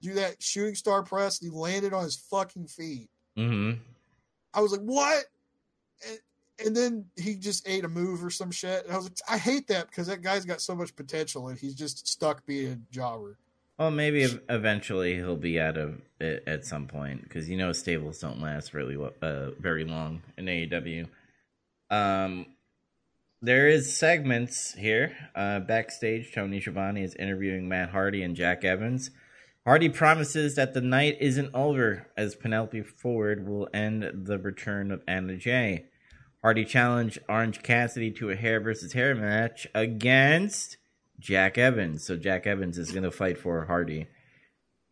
do 0.00 0.14
that 0.14 0.42
shooting 0.42 0.74
star 0.74 1.02
press? 1.02 1.40
And 1.40 1.50
he 1.50 1.56
landed 1.58 1.92
on 1.92 2.04
his 2.04 2.16
fucking 2.16 2.66
feet. 2.68 3.08
hmm 3.36 3.72
I 4.54 4.60
was 4.60 4.72
like, 4.72 4.80
what? 4.80 5.24
And, 6.08 6.18
and 6.66 6.76
then 6.76 7.04
he 7.16 7.36
just 7.36 7.68
ate 7.68 7.84
a 7.84 7.88
move 7.88 8.24
or 8.24 8.30
some 8.30 8.50
shit. 8.50 8.84
And 8.84 8.92
I 8.92 8.96
was 8.96 9.04
like, 9.06 9.18
I 9.28 9.36
hate 9.38 9.68
that 9.68 9.88
because 9.88 10.06
that 10.06 10.22
guy's 10.22 10.44
got 10.44 10.60
so 10.60 10.74
much 10.74 10.96
potential 10.96 11.48
and 11.48 11.58
he's 11.58 11.74
just 11.74 12.08
stuck 12.08 12.44
being 12.46 12.72
a 12.72 12.76
jobber. 12.94 13.38
Well, 13.78 13.92
maybe 13.92 14.26
eventually 14.48 15.14
he'll 15.14 15.36
be 15.36 15.60
out 15.60 15.76
of 15.76 16.00
it 16.18 16.42
at 16.48 16.66
some 16.66 16.88
point 16.88 17.22
because 17.22 17.48
you 17.48 17.56
know 17.56 17.72
stables 17.72 18.18
don't 18.18 18.40
last 18.40 18.74
really 18.74 18.96
uh, 19.22 19.50
very 19.60 19.84
long 19.84 20.22
in 20.36 20.46
AEW. 20.46 21.08
Um, 21.88 22.46
there 23.40 23.68
is 23.68 23.96
segments 23.96 24.74
here. 24.74 25.16
Uh, 25.34 25.60
backstage, 25.60 26.32
Tony 26.34 26.60
Schiavone 26.60 27.04
is 27.04 27.14
interviewing 27.14 27.68
Matt 27.68 27.90
Hardy 27.90 28.22
and 28.22 28.34
Jack 28.34 28.64
Evans. 28.64 29.10
Hardy 29.64 29.88
promises 29.88 30.56
that 30.56 30.74
the 30.74 30.80
night 30.80 31.16
isn't 31.20 31.54
over 31.54 32.08
as 32.16 32.34
Penelope 32.34 32.82
Ford 32.82 33.46
will 33.46 33.68
end 33.72 34.10
the 34.26 34.38
return 34.38 34.90
of 34.90 35.02
Anna 35.06 35.36
Jay. 35.36 35.84
Hardy 36.42 36.64
challenged 36.64 37.18
Orange 37.28 37.62
Cassidy 37.62 38.10
to 38.12 38.30
a 38.30 38.36
hair 38.36 38.60
versus 38.60 38.92
hair 38.92 39.14
match 39.14 39.68
against 39.72 40.78
Jack 41.18 41.58
Evans. 41.58 42.04
So 42.04 42.16
Jack 42.16 42.46
Evans 42.46 42.78
is 42.78 42.90
going 42.90 43.02
to 43.04 43.10
fight 43.10 43.38
for 43.38 43.64
Hardy. 43.64 44.06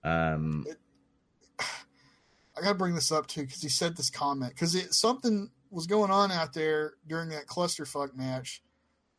Um, 0.04 0.66
I 1.60 2.62
got 2.62 2.68
to 2.70 2.74
bring 2.74 2.94
this 2.94 3.12
up 3.12 3.26
too 3.26 3.42
because 3.42 3.60
he 3.62 3.68
said 3.68 3.96
this 3.96 4.10
comment 4.10 4.52
because 4.54 4.96
something 4.96 5.50
was 5.70 5.86
going 5.86 6.10
on 6.10 6.32
out 6.32 6.52
there 6.52 6.94
during 7.06 7.28
that 7.30 7.46
clusterfuck 7.46 8.14
match 8.16 8.62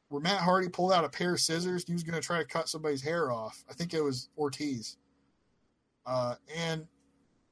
where 0.09 0.21
Matt 0.21 0.39
Hardy 0.41 0.69
pulled 0.69 0.93
out 0.93 1.03
a 1.03 1.09
pair 1.09 1.33
of 1.33 1.39
scissors 1.39 1.83
and 1.83 1.87
he 1.87 1.93
was 1.93 2.03
going 2.03 2.19
to 2.19 2.25
try 2.25 2.39
to 2.39 2.45
cut 2.45 2.69
somebody's 2.69 3.01
hair 3.01 3.31
off. 3.31 3.63
I 3.69 3.73
think 3.73 3.93
it 3.93 4.01
was 4.01 4.29
Ortiz. 4.37 4.97
Uh, 6.05 6.35
and 6.55 6.87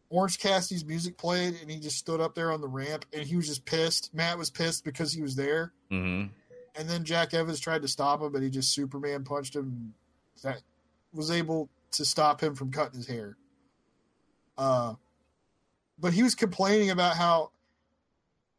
Orange 0.10 0.40
Cassidy's 0.40 0.86
music 0.86 1.18
played 1.18 1.56
and 1.62 1.70
he 1.70 1.80
just 1.80 1.98
stood 1.98 2.22
up 2.22 2.34
there 2.34 2.52
on 2.52 2.62
the 2.62 2.68
ramp 2.68 3.06
and 3.14 3.26
he 3.26 3.36
was 3.36 3.48
just 3.48 3.66
pissed. 3.66 4.14
Matt 4.14 4.38
was 4.38 4.50
pissed 4.50 4.86
because 4.86 5.12
he 5.12 5.22
was 5.22 5.36
there. 5.36 5.74
mhm. 5.92 6.30
And 6.78 6.90
then 6.90 7.04
Jack 7.04 7.34
Evans 7.34 7.60
tried 7.60 7.82
to 7.84 7.88
stop 7.88 8.22
him, 8.22 8.32
but 8.32 8.42
he 8.42 8.50
just 8.50 8.74
Superman 8.74 9.24
punched 9.24 9.56
him. 9.56 9.94
That 10.44 10.62
was 11.14 11.32
able 11.32 11.70
to 11.92 12.04
stop 12.04 12.42
him 12.42 12.56
from 12.56 12.72
cutting 12.72 12.98
his 12.98 13.08
hair. 13.08 13.38
Uh, 14.58 14.96
but 16.00 16.14
he 16.14 16.24
was 16.24 16.36
complaining 16.36 16.90
about 16.90 17.16
how 17.16 17.52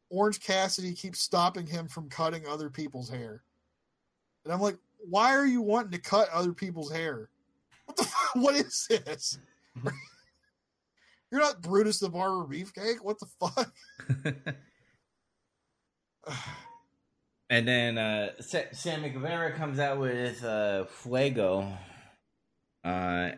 Orange 0.08 0.40
Cassidy 0.40 0.94
keeps 0.94 1.20
stopping 1.20 1.66
him 1.66 1.88
from 1.88 2.08
cutting 2.08 2.46
other 2.46 2.70
people's 2.70 3.10
hair. 3.10 3.42
And 4.44 4.52
I'm 4.52 4.60
like, 4.60 4.78
why 4.98 5.34
are 5.34 5.46
you 5.46 5.60
wanting 5.60 5.90
to 5.92 5.98
cut 5.98 6.30
other 6.30 6.52
people's 6.52 6.90
hair? 6.90 7.28
What 7.84 7.96
the 7.96 8.04
fuck? 8.04 8.12
What 8.36 8.54
is 8.54 8.86
this? 8.88 9.38
You're 11.30 11.40
not 11.40 11.62
Brutus 11.62 11.98
the 11.98 12.10
Barber 12.10 12.52
Beefcake. 12.52 12.98
What 13.02 13.18
the 13.18 13.26
fuck? 13.40 13.72
and 17.50 17.66
then 17.66 17.98
uh, 17.98 18.30
Sa- 18.40 18.72
Sammy 18.72 19.10
Guevara 19.10 19.52
comes 19.52 19.78
out 19.78 19.98
with 19.98 20.42
uh, 20.44 20.84
Fuego, 20.86 21.72
uh, 22.84 22.88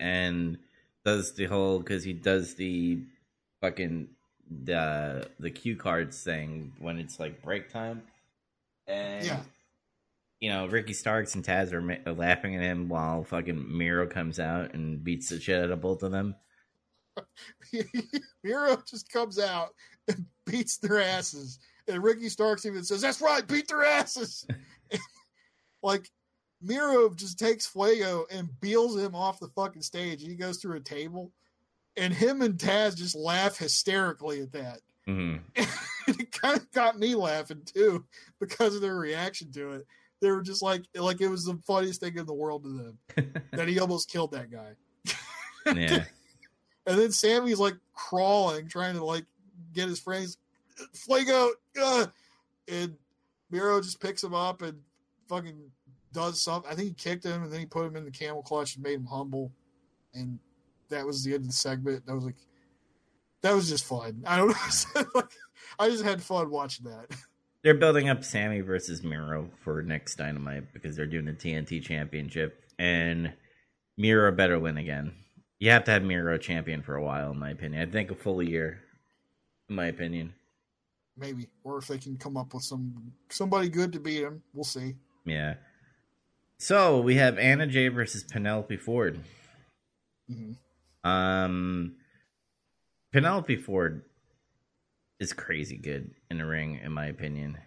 and 0.01 0.59
does 1.05 1.35
the 1.35 1.47
whole 1.47 1.79
because 1.79 2.05
he 2.05 2.13
does 2.13 2.55
the 2.55 3.01
fucking 3.61 4.09
the 4.65 5.29
the 5.39 5.51
cue 5.51 5.77
cards 5.77 6.23
thing 6.23 6.73
when 6.79 6.99
it's 6.99 7.21
like 7.21 7.43
break 7.43 7.71
time, 7.71 8.03
and 8.87 9.25
Yeah. 9.27 9.41
you 10.41 10.51
know, 10.51 10.67
Ricky 10.67 10.93
Starks 10.95 11.35
and 11.35 11.45
Taz 11.45 11.73
are 11.73 11.81
ma- 11.83 12.13
laughing 12.13 12.57
at 12.57 12.63
him 12.63 12.89
while 12.89 13.25
fucking 13.25 13.77
Miro 13.77 14.07
comes 14.07 14.39
out 14.41 14.75
and 14.75 15.03
beats 15.05 15.29
the 15.29 15.41
shit 15.41 15.63
out 15.65 15.71
of 15.71 15.81
both 15.81 16.03
of 16.03 16.13
them. 16.13 16.35
Miro 18.43 18.77
just 18.89 19.11
comes 19.13 19.39
out 19.39 19.75
and 20.09 20.25
beats 20.47 20.79
their 20.79 21.01
asses. 21.01 21.59
And 21.89 22.03
Ricky 22.03 22.29
Starks 22.29 22.67
even 22.67 22.85
says, 22.85 23.01
That's 23.01 23.21
right, 23.21 23.47
beat 23.47 23.69
their 23.69 23.85
asses. 23.85 24.47
like 25.83 26.11
Miro 26.61 27.13
just 27.15 27.39
takes 27.39 27.67
Fuego 27.67 28.27
and 28.31 28.49
beals 28.61 28.97
him 28.97 29.15
off 29.15 29.41
the 29.41 29.49
fucking 29.49 29.83
stage. 29.83 30.23
He 30.23 30.35
goes 30.35 30.59
through 30.59 30.77
a 30.77 30.81
table. 30.81 31.33
And 31.97 32.15
him 32.15 32.43
and 32.43 32.57
Taz 32.57 32.97
just 32.97 33.17
laugh 33.17 33.59
hysterically 33.59 34.41
at 34.41 34.53
that. 34.53 34.81
hmm 35.07 35.37
it 36.09 36.33
kind 36.33 36.57
of 36.57 36.71
got 36.73 36.99
me 36.99 37.15
laughing 37.15 37.63
too 37.65 38.05
because 38.41 38.75
of 38.75 38.81
their 38.81 38.97
reaction 38.97 39.53
to 39.53 39.73
it. 39.73 39.87
They 40.21 40.31
were 40.31 40.43
just 40.43 40.63
like 40.63 40.85
like 40.95 41.21
it 41.21 41.29
was 41.29 41.45
the 41.45 41.59
funniest 41.67 42.01
thing 42.01 42.17
in 42.17 42.27
the 42.27 42.35
world 42.35 42.65
to 42.65 42.69
them 43.17 43.35
that 43.53 43.69
he 43.69 43.79
almost 43.79 44.11
killed 44.11 44.33
that 44.33 44.51
guy. 44.51 44.73
yeah. 45.67 46.05
And 46.87 46.99
then 46.99 47.13
Sammy's 47.13 47.59
like 47.59 47.77
crawling, 47.95 48.69
trying 48.69 48.95
to 48.95 49.05
like 49.05 49.27
get 49.75 49.89
his 49.89 50.01
friends 50.01 50.39
Fuego, 50.95 51.51
uh, 51.81 52.07
and 52.67 52.97
Miro 53.51 53.81
just 53.81 54.01
picks 54.01 54.23
him 54.23 54.35
up 54.35 54.63
and 54.63 54.79
fucking 55.29 55.71
does 56.13 56.41
something. 56.41 56.71
I 56.71 56.75
think 56.75 56.89
he 56.89 56.95
kicked 56.95 57.25
him 57.25 57.45
and 57.45 57.53
then 57.53 57.61
he 57.61 57.67
put 57.67 57.87
him 57.87 57.97
in 57.97 58.05
the 58.05 58.11
camel 58.11 58.43
clutch 58.43 58.75
and 58.75 58.85
made 58.85 58.95
him 58.95 59.07
humble. 59.07 59.53
And 60.15 60.39
that 60.89 61.07
was 61.07 61.23
the 61.23 61.35
end 61.35 61.43
of 61.43 61.49
the 61.49 61.53
segment. 61.53 62.07
That 62.07 62.15
was 62.15 62.25
like 62.25 62.37
that 63.43 63.55
was 63.55 63.69
just 63.69 63.85
fun. 63.85 64.23
I 64.27 64.37
don't 64.37 64.49
know. 64.49 65.05
like, 65.15 65.31
I 65.79 65.89
just 65.89 66.05
had 66.05 66.23
fun 66.23 66.51
watching 66.51 66.87
that. 66.87 67.17
They're 67.63 67.75
building 67.75 68.09
up 68.09 68.25
Sammy 68.25 68.61
versus 68.61 69.03
Miro 69.03 69.51
for 69.63 69.83
next 69.83 70.17
Dynamite 70.17 70.73
because 70.73 70.97
they're 70.97 71.07
doing 71.07 71.25
the 71.25 71.33
TNT 71.33 71.83
Championship, 71.83 72.65
and 72.79 73.33
Miro 73.97 74.31
better 74.33 74.59
win 74.59 74.77
again. 74.77 75.13
You 75.59 75.71
have 75.71 75.85
to 75.85 75.91
have 75.91 76.03
Miro 76.03 76.39
champion 76.39 76.83
for 76.83 76.95
a 76.95 77.03
while, 77.03 77.33
in 77.33 77.39
my 77.39 77.51
opinion. 77.51 77.87
I 77.87 77.91
think 77.91 78.11
a 78.11 78.15
full 78.15 78.43
year, 78.43 78.81
in 79.69 79.75
my 79.75 79.87
opinion. 79.87 80.35
Maybe, 81.19 81.49
or 81.65 81.79
if 81.79 81.89
they 81.89 81.99
can 81.99 82.17
come 82.17 82.37
up 82.37 82.55
with 82.55 82.63
some 82.63 83.13
somebody 83.29 83.69
good 83.69 83.93
to 83.93 84.01
beat 84.01 84.23
him, 84.23 84.43
we'll 84.55 84.65
see. 84.65 84.95
Yeah. 85.25 85.55
So 86.59 87.01
we 87.01 87.17
have 87.17 87.39
Anna 87.39 87.67
Jay 87.67 87.89
versus 87.89 88.25
Penelope 88.25 88.77
Ford. 88.79 89.21
hmm 90.29 90.53
Um, 91.05 91.97
Penelope 93.13 93.57
Ford 93.57 94.03
is 95.21 95.33
crazy 95.33 95.77
good 95.77 96.13
in 96.31 96.39
the 96.39 96.47
ring, 96.47 96.81
in 96.83 96.93
my 96.93 97.07
opinion. 97.07 97.59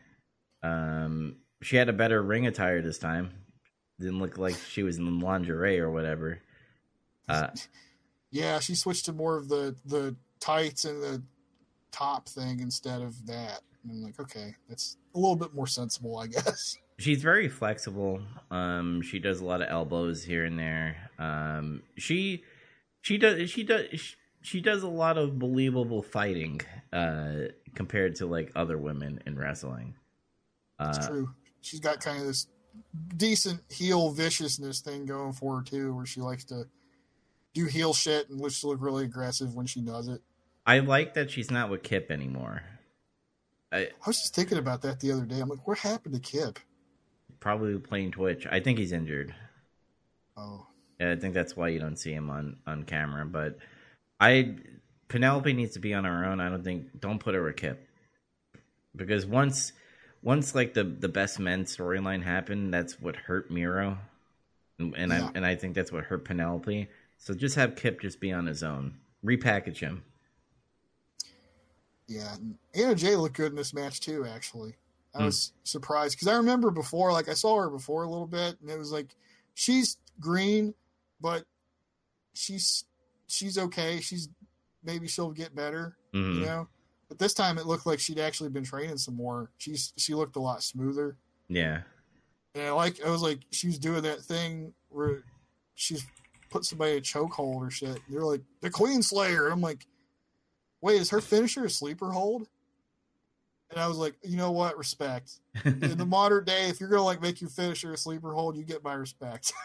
Um, 0.64 1.38
she 1.62 1.76
had 1.76 1.90
a 1.90 1.94
better 1.94 2.22
ring 2.22 2.48
attire 2.48 2.82
this 2.82 2.98
time. 2.98 3.32
Didn't 4.00 4.20
look 4.20 4.38
like 4.38 4.56
she 4.56 4.84
was 4.84 4.98
in 4.98 5.20
lingerie 5.20 5.80
or 5.80 5.92
whatever. 5.92 6.40
Uh, 7.28 7.48
Yeah, 8.34 8.60
she 8.60 8.76
switched 8.76 9.06
to 9.08 9.12
more 9.14 9.36
of 9.36 9.50
the 9.50 9.76
the 9.86 10.16
tights 10.40 10.86
and 10.86 11.04
the 11.04 11.22
top 11.92 12.28
thing 12.28 12.60
instead 12.60 13.02
of 13.02 13.26
that. 13.28 13.62
And 13.84 13.92
I'm 13.92 14.04
like, 14.04 14.20
okay, 14.20 14.56
that's 14.70 14.98
a 15.16 15.20
little 15.20 15.36
bit 15.36 15.54
more 15.54 15.68
sensible, 15.68 16.18
I 16.20 16.28
guess. 16.28 16.78
she's 17.00 17.22
very 17.22 17.50
flexible. 17.50 18.22
Um, 18.50 19.02
she 19.02 19.20
does 19.20 19.42
a 19.42 19.46
lot 19.46 19.62
of 19.62 19.70
elbows 19.70 20.24
here 20.24 20.46
and 20.46 20.58
there. 20.58 21.10
Um, 21.20 21.84
she 21.98 22.44
she 23.02 23.18
does 23.18 23.50
she 23.50 23.64
does 23.64 23.86
she, 23.94 24.16
she 24.42 24.62
does 24.62 24.84
a 24.84 24.88
lot 24.88 25.18
of 25.18 25.40
believable 25.40 26.02
fighting 26.04 26.62
uh, 26.94 27.48
compared 27.76 28.16
to 28.18 28.26
like 28.26 28.52
other 28.56 28.78
women 28.78 29.22
in 29.26 29.38
wrestling. 29.38 29.96
It's 30.80 31.00
Uh, 31.00 31.08
true. 31.08 31.30
She's 31.62 31.80
got 31.80 32.00
kind 32.00 32.20
of 32.20 32.28
this 32.28 32.48
decent 33.18 33.62
heel 33.70 34.12
viciousness 34.12 34.82
thing 34.82 35.06
going 35.06 35.34
for 35.34 35.58
her 35.58 35.64
too, 35.64 35.94
where 35.96 36.06
she 36.06 36.22
likes 36.22 36.44
to 36.46 36.66
do 37.54 37.66
heel 37.66 37.94
shit 37.94 38.30
and 38.30 38.40
looks 38.40 38.62
to 38.62 38.68
look 38.68 38.82
really 38.82 39.06
aggressive 39.06 39.54
when 39.54 39.66
she 39.66 39.82
does 39.82 40.08
it. 40.08 40.22
I 40.66 40.80
like 40.80 41.14
that 41.16 41.32
she's 41.32 41.52
not 41.52 41.70
with 41.70 41.84
Kip 41.84 42.12
anymore. 42.12 42.64
I 43.72 43.80
I 43.80 44.08
was 44.08 44.18
just 44.20 44.36
thinking 44.36 44.58
about 44.58 44.82
that 44.84 45.00
the 45.00 45.12
other 45.12 45.26
day. 45.26 45.40
I'm 45.40 45.50
like, 45.50 45.68
what 45.68 45.80
happened 45.80 46.16
to 46.16 46.20
Kip? 46.22 46.60
probably 47.40 47.78
playing 47.80 48.12
Twitch. 48.12 48.46
I 48.50 48.60
think 48.60 48.78
he's 48.78 48.92
injured. 48.92 49.34
Oh, 50.38 50.68
Yeah, 51.00 51.12
I 51.12 51.16
think 51.16 51.34
that's 51.34 51.56
why 51.56 51.70
you 51.70 51.80
don't 51.80 51.98
see 51.98 52.14
him 52.14 52.30
on 52.30 52.58
on 52.68 52.84
camera. 52.84 53.26
But 53.26 53.58
I 54.20 54.56
Penelope 55.08 55.52
needs 55.54 55.74
to 55.74 55.80
be 55.80 55.94
on 55.94 56.06
her 56.06 56.26
own. 56.26 56.40
I 56.40 56.50
don't 56.50 56.64
think 56.64 57.00
don't 57.00 57.20
put 57.20 57.36
her 57.36 57.44
with 57.44 57.56
Kip 57.58 57.88
because 58.96 59.26
once 59.26 59.74
once 60.22 60.54
like 60.54 60.74
the 60.74 60.84
the 60.84 61.10
best 61.10 61.40
men 61.40 61.66
storyline 61.66 62.24
happened, 62.24 62.74
that's 62.74 63.02
what 63.02 63.16
hurt 63.16 63.50
Miro, 63.50 63.98
and, 64.78 64.94
and 64.96 65.12
Yeah. 65.12 65.26
I 65.26 65.32
and 65.36 65.46
I 65.46 65.56
think 65.56 65.74
that's 65.76 65.92
what 65.92 66.04
hurt 66.06 66.26
Penelope. 66.26 66.88
So 67.18 67.34
just 67.34 67.56
have 67.56 67.76
Kip 67.76 68.02
just 68.02 68.20
be 68.20 68.32
on 68.32 68.46
his 68.46 68.62
own, 68.64 69.00
repackage 69.26 69.80
him. 69.80 70.04
Yeah. 72.12 72.34
And 72.36 72.58
Anna 72.74 72.96
Jay 72.96 73.16
looked 73.16 73.36
good 73.38 73.52
in 73.52 73.56
this 73.56 73.74
match 73.74 74.00
too. 74.02 74.26
Actually, 74.26 74.76
I 75.16 75.20
Hmm. 75.20 75.26
was 75.26 75.54
surprised 75.64 76.16
because 76.16 76.28
I 76.28 76.36
remember 76.36 76.72
before, 76.72 77.12
like 77.12 77.30
I 77.30 77.34
saw 77.34 77.58
her 77.60 77.70
before 77.70 78.04
a 78.04 78.10
little 78.10 78.28
bit, 78.28 78.60
and 78.62 78.70
it 78.70 78.78
was 78.78 78.92
like 78.92 79.16
she's 79.54 79.98
green, 80.20 80.74
but 81.20 81.46
she's 82.34 82.86
she's 83.28 83.58
okay. 83.58 84.00
She's 84.02 84.30
maybe 84.84 85.08
she'll 85.08 85.32
get 85.32 85.56
better. 85.56 85.98
Mhm. 86.14 86.36
you 86.36 86.46
know. 86.46 86.68
But 87.08 87.20
this 87.20 87.34
time 87.34 87.58
it 87.58 87.66
looked 87.66 87.86
like 87.86 88.00
she'd 88.00 88.20
actually 88.20 88.50
been 88.50 88.64
training 88.64 88.98
some 88.98 89.16
more. 89.16 89.52
She's 89.58 89.94
she 89.98 90.14
looked 90.14 90.36
a 90.36 90.40
lot 90.42 90.64
smoother. 90.64 91.18
Yeah, 91.50 91.84
And 92.56 92.66
I 92.68 92.72
like 92.72 93.04
I 93.06 93.10
was 93.10 93.22
like 93.22 93.40
she 93.52 93.68
was 93.68 93.78
doing 93.80 94.04
that 94.04 94.22
thing 94.22 94.74
where 94.90 95.24
she's 95.76 96.06
put 96.50 96.64
somebody 96.66 96.94
in 96.94 96.98
a 97.00 97.02
chokehold 97.02 97.56
or 97.58 97.70
shit. 97.70 98.00
They're 98.10 98.22
like 98.24 98.42
the 98.62 98.70
Queen 98.70 99.02
Slayer. 99.04 99.48
I'm 99.50 99.62
like, 99.62 99.86
wait, 100.82 101.00
is 101.00 101.10
her 101.12 101.22
finisher 101.22 101.66
a 101.66 101.70
sleeper 101.70 102.12
hold? 102.12 102.48
And 103.70 103.80
I 103.80 103.88
was 103.88 103.98
like, 103.98 104.16
you 104.22 104.36
know 104.36 104.52
what? 104.52 104.78
Respect. 104.78 105.40
In 105.64 105.98
the 105.98 106.06
modern 106.08 106.44
day, 106.44 106.68
if 106.68 106.80
you're 106.80 106.90
gonna 106.90 107.04
like 107.04 107.22
make 107.22 107.40
your 107.40 107.50
finisher 107.50 107.94
a 107.94 107.98
sleeper 107.98 108.34
hold, 108.34 108.58
you 108.58 108.64
get 108.64 108.84
my 108.84 108.94
respect. 108.94 109.54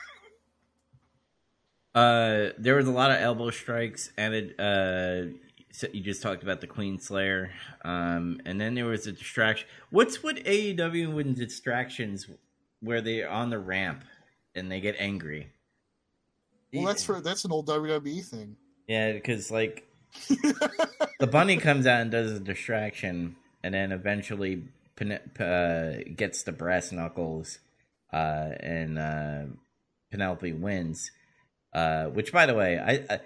Uh, 1.97 2.51
there 2.59 2.75
was 2.75 2.87
a 2.87 2.91
lot 2.91 3.11
of 3.11 3.17
elbow 3.23 3.49
strikes, 3.49 4.13
and 4.19 4.35
it, 4.35 4.61
uh, 4.61 5.33
so 5.73 5.87
you 5.95 6.03
just 6.03 6.21
talked 6.21 6.43
about 6.43 6.61
the 6.61 6.67
Queen 6.67 6.99
Slayer, 6.99 7.51
um, 7.87 8.39
and 8.45 8.61
then 8.61 8.75
there 8.75 8.85
was 8.85 9.07
a 9.07 9.13
distraction. 9.13 9.67
What's 9.89 10.23
with 10.23 10.37
AEW 10.45 11.15
when 11.15 11.33
distractions 11.33 12.29
where 12.81 13.01
they're 13.01 13.31
on 13.31 13.49
the 13.49 13.59
ramp 13.59 14.05
and 14.55 14.71
they 14.71 14.83
get 14.83 14.97
angry? 14.99 15.49
well, 16.75 16.85
that's 16.85 17.03
for 17.03 17.23
that's 17.23 17.47
an 17.47 17.53
old 17.53 17.67
WWE 17.67 18.23
thing. 18.23 18.57
yeah, 18.87 19.13
because 19.13 19.51
like 19.51 19.89
the 21.21 21.27
bunny 21.27 21.57
comes 21.59 21.87
out 21.87 22.01
and 22.01 22.11
does 22.11 22.33
a 22.33 22.41
distraction, 22.41 23.37
and 23.63 23.75
then 23.75 23.93
eventually 23.93 24.65
Pen- 24.97 25.21
uh, 25.41 25.99
gets 26.15 26.43
the 26.45 26.53
brass 26.53 26.93
knuckles, 26.93 27.59
uh, 28.13 28.51
and 28.61 28.99
uh, 28.99 29.43
Penelope 30.11 30.53
wins. 30.55 31.11
Uh, 31.73 32.07
which, 32.07 32.33
by 32.33 32.47
the 32.47 32.55
way, 32.55 32.79
I, 32.79 33.15
I 33.15 33.21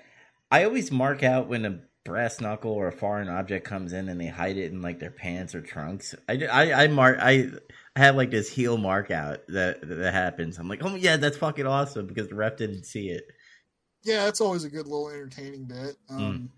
I 0.51 0.65
always 0.65 0.91
mark 0.91 1.23
out 1.23 1.47
when 1.49 1.65
a 1.65 1.81
brass 2.05 2.41
knuckle 2.41 2.73
or 2.73 2.89
a 2.89 2.93
foreign 2.93 3.29
object 3.29 3.65
comes 3.65 3.93
in 3.93 4.09
and 4.09 4.21
they 4.21 4.27
hide 4.27 4.57
it 4.57 4.73
in 4.73 4.83
like 4.83 4.99
their 4.99 5.11
pants 5.11 5.55
or 5.55 5.61
trunks. 5.61 6.15
I, 6.29 6.47
I, 6.47 6.85
I 6.85 6.87
mark 6.89 7.19
I. 7.21 7.51
I 7.97 8.01
have 8.01 8.15
like 8.15 8.31
this 8.31 8.49
heel 8.49 8.79
mark 8.79 9.11
out 9.11 9.41
that 9.49 9.81
that 9.83 10.15
happens. 10.15 10.59
I'm 10.59 10.69
like, 10.69 10.85
oh 10.85 10.95
yeah, 10.95 11.17
that's 11.17 11.37
fucking 11.37 11.67
awesome 11.67 12.07
because 12.07 12.29
the 12.29 12.37
ref 12.37 12.57
didn't 12.57 12.85
see 12.85 13.09
it. 13.11 13.25
yeah, 14.05 14.25
that's 14.25 14.41
always 14.41 14.63
a 14.63 14.71
good 14.71 14.87
little 14.87 15.09
entertaining 15.09 15.65
bit. 15.65 15.97
Mm. 16.11 16.49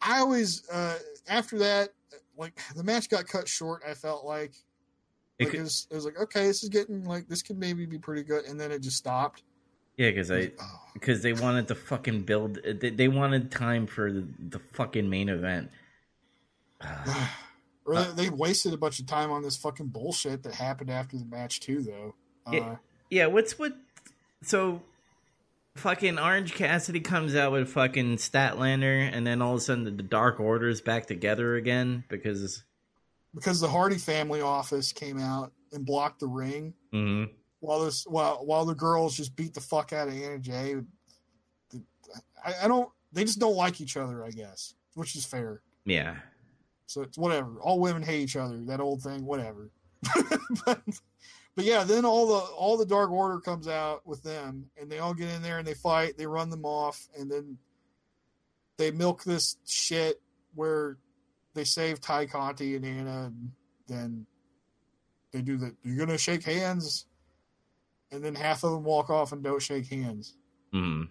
I 0.00 0.20
always 0.20 0.68
uh, 0.70 0.98
after 1.28 1.58
that, 1.58 1.90
like 2.36 2.60
the 2.74 2.84
match 2.84 3.08
got 3.08 3.26
cut 3.26 3.48
short. 3.48 3.82
I 3.88 3.94
felt 3.94 4.24
like, 4.24 4.52
It 5.38 5.46
like 5.46 5.54
it, 5.54 5.60
was, 5.60 5.86
it 5.90 5.94
was 5.94 6.04
like 6.04 6.18
okay, 6.18 6.46
this 6.46 6.62
is 6.62 6.68
getting 6.68 7.04
like 7.04 7.28
this 7.28 7.42
could 7.42 7.58
maybe 7.58 7.86
be 7.86 7.98
pretty 7.98 8.22
good, 8.22 8.44
and 8.44 8.58
then 8.58 8.70
it 8.72 8.80
just 8.82 8.96
stopped. 8.96 9.42
Yeah, 9.96 10.10
because 10.10 10.30
I 10.30 10.52
Oh, 10.60 10.80
because 10.94 11.22
they 11.22 11.32
wanted 11.32 11.68
to 11.68 11.74
fucking 11.74 12.22
build. 12.22 12.58
They, 12.64 12.90
they 12.90 13.08
wanted 13.08 13.50
time 13.50 13.86
for 13.86 14.10
the, 14.10 14.26
the 14.38 14.58
fucking 14.58 15.08
main 15.10 15.28
event. 15.28 15.70
or 17.84 17.94
Uh, 17.94 18.12
they, 18.12 18.24
they 18.24 18.30
wasted 18.30 18.72
a 18.72 18.78
bunch 18.78 18.98
of 18.98 19.06
time 19.06 19.30
on 19.30 19.42
this 19.42 19.56
fucking 19.56 19.88
bullshit 19.88 20.42
that 20.44 20.54
happened 20.54 20.90
after 20.90 21.18
the 21.18 21.24
match 21.24 21.60
too, 21.60 21.82
though. 21.82 22.14
Uh, 22.46 22.52
Yeah. 22.52 22.76
Yeah, 23.10 23.26
what's 23.26 23.58
what? 23.58 23.76
So, 24.42 24.82
fucking 25.76 26.18
Orange 26.18 26.54
Cassidy 26.54 27.00
comes 27.00 27.34
out 27.34 27.52
with 27.52 27.68
fucking 27.70 28.16
Statlander, 28.16 29.08
and 29.12 29.26
then 29.26 29.42
all 29.42 29.54
of 29.54 29.58
a 29.58 29.60
sudden 29.60 29.84
the, 29.84 29.90
the 29.90 30.02
Dark 30.02 30.40
Order's 30.40 30.80
back 30.80 31.06
together 31.06 31.56
again 31.56 32.04
because. 32.08 32.64
because 33.34 33.60
the 33.60 33.68
Hardy 33.68 33.98
family 33.98 34.40
office 34.40 34.92
came 34.92 35.18
out 35.18 35.52
and 35.72 35.84
blocked 35.84 36.20
the 36.20 36.26
ring 36.26 36.74
mhm. 36.92 37.30
while 37.60 37.84
this 37.84 38.04
while 38.06 38.44
while 38.44 38.64
the 38.64 38.74
girls 38.74 39.16
just 39.16 39.36
beat 39.36 39.54
the 39.54 39.60
fuck 39.60 39.92
out 39.92 40.08
of 40.08 40.14
Anna 40.14 40.38
Jay. 40.38 40.76
I, 42.44 42.54
I 42.64 42.68
don't. 42.68 42.90
They 43.12 43.24
just 43.24 43.38
don't 43.38 43.56
like 43.56 43.80
each 43.80 43.96
other, 43.96 44.24
I 44.24 44.30
guess, 44.30 44.74
which 44.94 45.16
is 45.16 45.24
fair. 45.24 45.62
Yeah, 45.84 46.16
So 46.86 47.02
it's 47.02 47.18
whatever. 47.18 47.58
All 47.60 47.80
women 47.80 48.02
hate 48.02 48.20
each 48.20 48.36
other. 48.36 48.58
That 48.66 48.80
old 48.80 49.02
thing, 49.02 49.24
whatever. 49.24 49.70
but, 50.66 50.80
but 51.60 51.66
yeah, 51.66 51.84
then 51.84 52.04
all 52.04 52.26
the 52.26 52.38
all 52.54 52.76
the 52.76 52.86
Dark 52.86 53.10
Order 53.10 53.38
comes 53.40 53.68
out 53.68 54.06
with 54.06 54.22
them, 54.22 54.66
and 54.80 54.90
they 54.90 54.98
all 54.98 55.14
get 55.14 55.28
in 55.30 55.42
there 55.42 55.58
and 55.58 55.66
they 55.66 55.74
fight. 55.74 56.16
They 56.18 56.26
run 56.26 56.50
them 56.50 56.64
off, 56.64 57.08
and 57.18 57.30
then 57.30 57.58
they 58.76 58.90
milk 58.90 59.22
this 59.24 59.56
shit 59.66 60.20
where 60.54 60.96
they 61.54 61.64
save 61.64 62.00
Tay 62.00 62.26
Conti 62.26 62.76
and 62.76 62.84
Anna, 62.84 63.26
and 63.26 63.52
then 63.86 64.26
they 65.32 65.42
do 65.42 65.56
the 65.56 65.74
you're 65.82 65.96
gonna 66.04 66.18
shake 66.18 66.44
hands, 66.44 67.06
and 68.10 68.24
then 68.24 68.34
half 68.34 68.64
of 68.64 68.72
them 68.72 68.84
walk 68.84 69.10
off 69.10 69.32
and 69.32 69.42
don't 69.42 69.62
shake 69.62 69.86
hands. 69.88 70.36
Mm. 70.74 71.08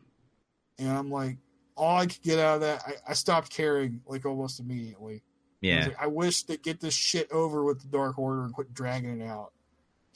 And 0.78 0.90
I'm 0.90 1.12
like, 1.12 1.38
all 1.76 1.98
I 2.00 2.06
could 2.06 2.22
get 2.22 2.40
out 2.40 2.56
of 2.56 2.62
that, 2.62 2.82
I, 2.88 2.94
I 3.10 3.14
stopped 3.14 3.50
caring 3.52 4.02
like 4.06 4.26
almost 4.26 4.60
immediately. 4.60 5.16
I, 5.62 5.68
Yeah. 5.68 5.86
like, 5.88 6.02
I 6.02 6.08
wish 6.08 6.44
they 6.44 6.58
get 6.58 6.80
this 6.80 6.94
shit 6.94 7.30
over 7.32 7.64
with 7.66 7.82
the 7.82 7.88
Dark 7.88 8.18
Order 8.18 8.46
and 8.46 8.54
quit 8.54 8.74
dragging 8.74 9.20
it 9.22 9.26
out. 9.26 9.52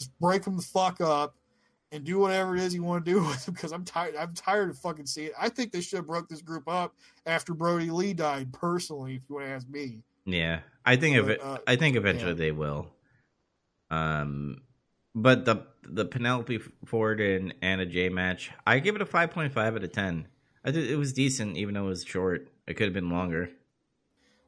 Just 0.04 0.20
break 0.20 0.44
them 0.44 0.58
the 0.58 0.62
fuck 0.64 1.00
up 1.00 1.36
and 1.94 2.04
do 2.04 2.20
whatever 2.20 2.56
it 2.56 2.62
is 2.62 2.76
you 2.76 2.84
want 2.84 3.06
to 3.06 3.12
do 3.12 3.22
with 3.26 3.46
them 3.46 3.54
because 3.54 3.72
I'm 3.72 3.86
tired. 3.86 4.16
I'm 4.18 4.34
tired 4.34 4.70
of 4.70 4.78
fucking 4.78 5.06
seeing 5.06 5.28
it. 5.28 5.34
I 5.40 5.48
think 5.48 5.72
they 5.72 5.80
should 5.80 5.98
have 5.98 6.08
broke 6.08 6.28
this 6.28 6.42
group 6.42 6.68
up 6.68 6.94
after 7.26 7.54
Brodie 7.54 7.90
Lee 7.90 8.14
died. 8.14 8.52
Personally, 8.52 9.16
if 9.16 9.22
you 9.30 9.36
want 9.36 9.48
to 9.48 9.52
ask 9.54 9.70
me, 9.70 10.02
Yeah, 10.26 10.60
I 10.86 10.98
think 10.98 11.16
of 11.16 11.28
But, 11.28 11.42
uh, 11.42 11.58
I 11.66 11.78
think 11.78 11.96
eventually 11.96 12.32
yeah. 12.32 12.38
they 12.38 12.52
will. 12.52 12.90
Um, 13.90 14.62
but 15.16 15.46
the 15.46 15.68
the 15.84 16.06
Penelope 16.06 16.60
Ford 16.86 17.22
and 17.22 17.54
Anna 17.62 17.86
Jay 17.86 18.10
match, 18.10 18.52
I 18.66 18.80
give 18.80 18.96
it 18.96 19.02
a 19.02 19.06
five 19.06 19.32
point 19.32 19.54
five 19.54 19.76
out 19.76 19.84
of 19.84 19.92
ten. 19.94 20.28
I 20.66 20.72
did, 20.72 20.90
it 20.90 20.96
was 20.96 21.14
decent, 21.14 21.58
even 21.58 21.76
though 21.76 21.86
it 21.86 21.90
was 21.90 22.04
short. 22.04 22.50
It 22.68 22.74
could 22.74 22.86
have 22.86 22.94
been 22.94 23.10
longer. 23.10 23.50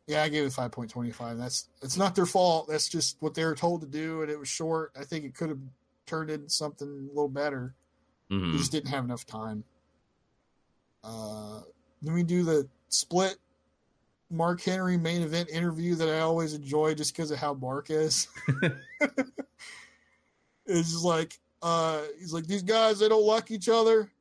Yeah, 0.08 0.24
I 0.24 0.30
gave 0.30 0.46
it 0.46 0.54
five 0.54 0.72
point 0.72 0.90
twenty 0.90 1.12
five. 1.12 1.38
That's 1.38 1.68
it's 1.82 1.98
not 1.98 2.16
their 2.16 2.26
fault. 2.26 2.68
That's 2.68 2.88
just 2.88 3.18
what 3.22 3.34
they 3.34 3.44
were 3.44 3.56
told 3.56 3.82
to 3.82 3.88
do, 3.88 4.22
and 4.22 4.32
it 4.32 4.38
was 4.40 4.48
short. 4.48 4.92
I 5.00 5.04
think 5.04 5.26
it 5.26 5.36
could 5.36 5.50
have 5.50 5.60
turned 6.06 6.30
into 6.30 6.50
something 6.50 6.88
a 6.88 7.16
little 7.16 7.30
better. 7.30 7.74
We 8.30 8.38
hmm 8.38 8.58
just 8.58 8.72
didn't 8.72 8.90
have 8.90 9.04
enough 9.04 9.26
time. 9.26 9.64
Uh, 11.04 11.62
then 12.02 12.14
we 12.14 12.24
do 12.24 12.44
the 12.44 12.68
split 12.90 13.38
Mark 14.30 14.62
Henry 14.62 14.98
main 14.98 15.22
event 15.22 15.50
interview 15.50 15.96
that 15.96 16.10
I 16.10 16.20
always 16.20 16.54
enjoy 16.54 16.94
just 16.96 17.16
because 17.16 17.32
of 17.32 17.38
how 17.38 17.54
Mark 17.54 17.90
is. 17.90 18.28
it's 20.66 20.92
just 20.92 21.06
like 21.06 21.40
uh, 21.62 22.02
he's 22.20 22.34
like 22.34 22.46
these 22.48 22.64
guys 22.64 23.00
they 23.00 23.10
don't 23.10 23.26
like 23.26 23.52
each 23.52 23.70
other. 23.70 24.12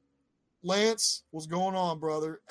Lance, 0.62 1.24
what's 1.31 1.47
going 1.47 1.74
on, 1.74 1.98
brother? 1.98 2.40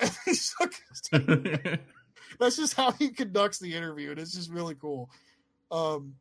That's 2.38 2.56
just 2.56 2.74
how 2.74 2.92
he 2.92 3.10
conducts 3.10 3.58
the 3.58 3.74
interview, 3.74 4.10
and 4.10 4.18
it's 4.18 4.34
just 4.34 4.50
really 4.50 4.74
cool. 4.74 5.10
Um, 5.70 6.14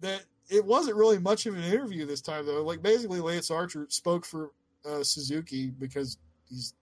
that 0.00 0.22
it 0.50 0.64
wasn't 0.64 0.96
really 0.96 1.18
much 1.18 1.46
of 1.46 1.54
an 1.54 1.62
interview 1.64 2.04
this 2.06 2.20
time 2.20 2.46
though. 2.46 2.62
Like 2.62 2.82
basically, 2.82 3.20
Lance 3.20 3.50
Archer 3.50 3.86
spoke 3.88 4.24
for 4.24 4.50
uh, 4.88 5.02
Suzuki 5.02 5.70
because 5.70 6.18
he's 6.48 6.74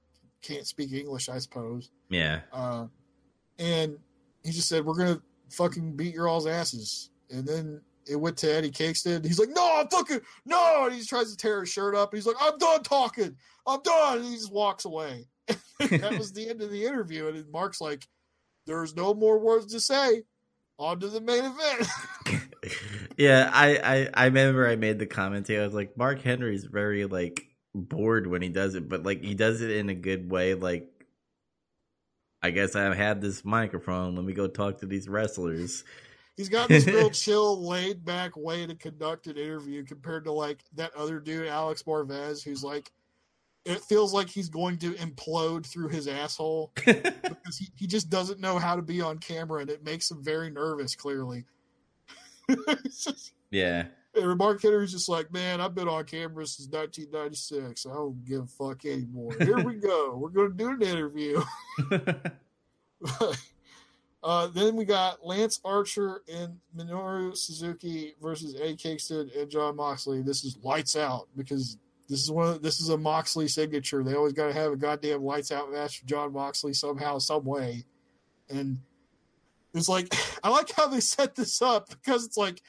can't 0.43 0.67
speak 0.67 0.93
English, 0.93 1.29
I 1.29 1.39
suppose. 1.39 1.91
yeah, 2.09 2.41
Uh, 2.53 2.87
and 3.59 3.97
he 4.43 4.51
just 4.51 4.69
said, 4.69 4.85
"We're 4.85 4.97
gonna 4.97 5.23
fucking 5.51 5.95
beat 5.97 6.15
your 6.15 6.29
all's 6.29 6.47
asses." 6.49 7.11
And 7.31 7.47
then 7.47 7.81
it 8.09 8.17
went 8.17 8.37
to 8.39 8.53
Eddie 8.53 8.71
Kingston. 8.73 9.23
He's 9.23 9.39
like, 9.39 9.51
"No, 9.51 9.79
I'm 9.81 9.89
fucking 9.89 10.21
no!" 10.45 10.87
And 10.87 10.95
he 10.95 11.05
tries 11.05 11.31
to 11.31 11.37
tear 11.37 11.61
his 11.61 11.69
shirt 11.69 11.95
up. 11.95 12.13
And 12.13 12.19
he's 12.19 12.27
like, 12.27 12.37
"I'm 12.41 12.59
done 12.59 12.83
talking. 12.83 13.37
I'm 13.67 13.81
done." 13.83 14.19
And 14.19 14.27
he 14.27 14.35
just 14.35 14.53
walks 14.53 14.85
away. 14.85 15.27
that 15.47 16.19
was 16.19 16.33
the 16.33 16.49
end 16.49 16.61
of 16.61 16.71
the 16.73 16.85
interview. 16.85 17.29
And 17.29 17.51
Mark's 17.53 17.81
like, 17.81 18.09
"There's 18.67 18.95
no 18.95 19.15
more 19.15 19.39
words 19.39 19.73
to 19.73 19.81
say. 19.81 20.23
On 20.79 20.99
to 21.01 21.09
the 21.09 21.21
main 21.21 21.45
event." 21.45 22.49
yeah. 23.17 23.51
I, 23.53 23.77
I 23.77 24.11
I 24.15 24.25
remember 24.27 24.67
I 24.67 24.77
made 24.77 24.99
the 24.99 25.07
comment. 25.07 25.47
here. 25.49 25.63
I 25.63 25.65
was 25.65 25.75
like, 25.75 25.97
Mark 25.97 26.23
Henry's 26.23 26.65
very 26.65 27.05
like 27.05 27.47
bored 27.75 28.27
when 28.27 28.43
he 28.43 28.49
does 28.49 28.75
it, 28.75 28.89
but 28.89 29.03
like 29.03 29.23
he 29.23 29.35
does 29.35 29.61
it 29.61 29.71
in 29.71 29.89
a 29.89 29.95
good 29.95 30.31
way. 30.31 30.55
Like, 30.55 30.89
I 32.43 32.51
guess 32.51 32.75
I 32.75 32.95
had 32.95 33.21
this 33.21 33.45
microphone. 33.45 34.15
Let 34.17 34.25
me 34.25 34.33
go 34.33 34.49
talk 34.49 34.79
to 34.79 34.87
these 34.87 35.09
wrestlers. 35.09 35.85
He's 36.37 36.49
got 36.49 36.69
this 36.69 36.87
real 36.87 37.11
chill, 37.11 37.63
laid 37.67 38.05
back 38.05 38.37
way 38.37 38.67
to 38.67 38.75
conduct 38.75 39.27
an 39.27 39.37
interview 39.37 39.85
compared 39.85 40.25
to 40.25 40.33
like 40.33 40.65
that 40.75 40.95
other 40.95 41.21
dude, 41.21 41.47
Alex 41.47 41.83
Marvez, 41.83 42.43
who's 42.43 42.65
like, 42.65 42.91
it 43.65 43.81
feels 43.81 44.13
like 44.13 44.29
he's 44.29 44.49
going 44.49 44.77
to 44.79 44.93
implode 44.95 45.67
through 45.67 45.89
his 45.89 46.09
asshole 46.09 46.73
because 46.85 47.59
he, 47.59 47.69
he 47.77 47.87
just 47.87 48.11
doesn't 48.11 48.41
know 48.41 48.59
how 48.59 48.75
to 48.75 48.83
be 48.83 49.01
on 49.01 49.19
camera 49.19 49.61
and 49.61 49.71
it 49.71 49.85
makes 49.85 50.11
him 50.11 50.23
very 50.23 50.51
nervous, 50.51 50.95
clearly. 50.97 51.45
Just- 52.85 53.33
yeah. 53.51 53.87
and 54.15 54.39
Mark 54.39 54.63
Henry's 54.63 54.93
just 54.93 55.09
like, 55.09 55.33
man, 55.33 55.61
I've 55.61 55.75
been 55.75 55.89
on 55.89 56.05
camera 56.05 56.47
since 56.47 56.69
1996. 56.69 57.87
I 57.87 57.93
don't 57.93 58.25
give 58.25 58.43
a 58.43 58.47
fuck 58.47 58.85
anymore. 58.85 59.35
Here 59.39 59.61
we 59.61 59.75
go. 59.75 60.17
We're 60.17 60.31
going 60.31 60.51
to 60.53 60.57
do 60.57 60.71
an 60.71 60.83
interview. 60.83 61.43
uh, 64.25 64.47
then 64.49 64.75
we 64.75 64.85
got 64.85 65.25
Lance 65.25 65.61
Archer 65.65 66.23
and 66.33 66.59
Minoru 66.77 67.37
Suzuki 67.37 68.15
versus 68.21 68.57
Eddie 68.59 68.77
Kingston 68.77 69.31
and 69.39 69.51
Jon 69.51 69.77
Moxley. 69.77 70.23
This 70.23 70.45
is 70.45 70.59
lights 70.63 70.97
out 70.97 71.29
because 71.37 71.77
this 72.13 72.25
is 72.25 72.31
one. 72.31 72.61
This 72.61 72.79
is 72.79 72.91
a 72.91 72.99
Moxley 72.99 73.49
signature. 73.49 74.05
They 74.05 74.15
always 74.15 74.35
got 74.35 74.49
to 74.49 74.53
have 74.53 74.73
a 74.73 74.77
goddamn 74.77 75.25
lights 75.25 75.51
out 75.51 75.73
match 75.73 76.01
for 76.01 76.07
Jon 76.07 76.35
Moxley 76.35 76.75
somehow, 76.75 77.17
some 77.17 77.43
way. 77.43 77.87
And 78.51 78.81
it's 79.73 79.89
like 79.89 80.15
I 80.45 80.51
like 80.51 80.71
how 80.73 80.89
they 80.89 81.01
set 81.01 81.35
this 81.35 81.63
up 81.63 81.89
because 81.89 82.27
it's 82.27 82.37
like 82.37 82.61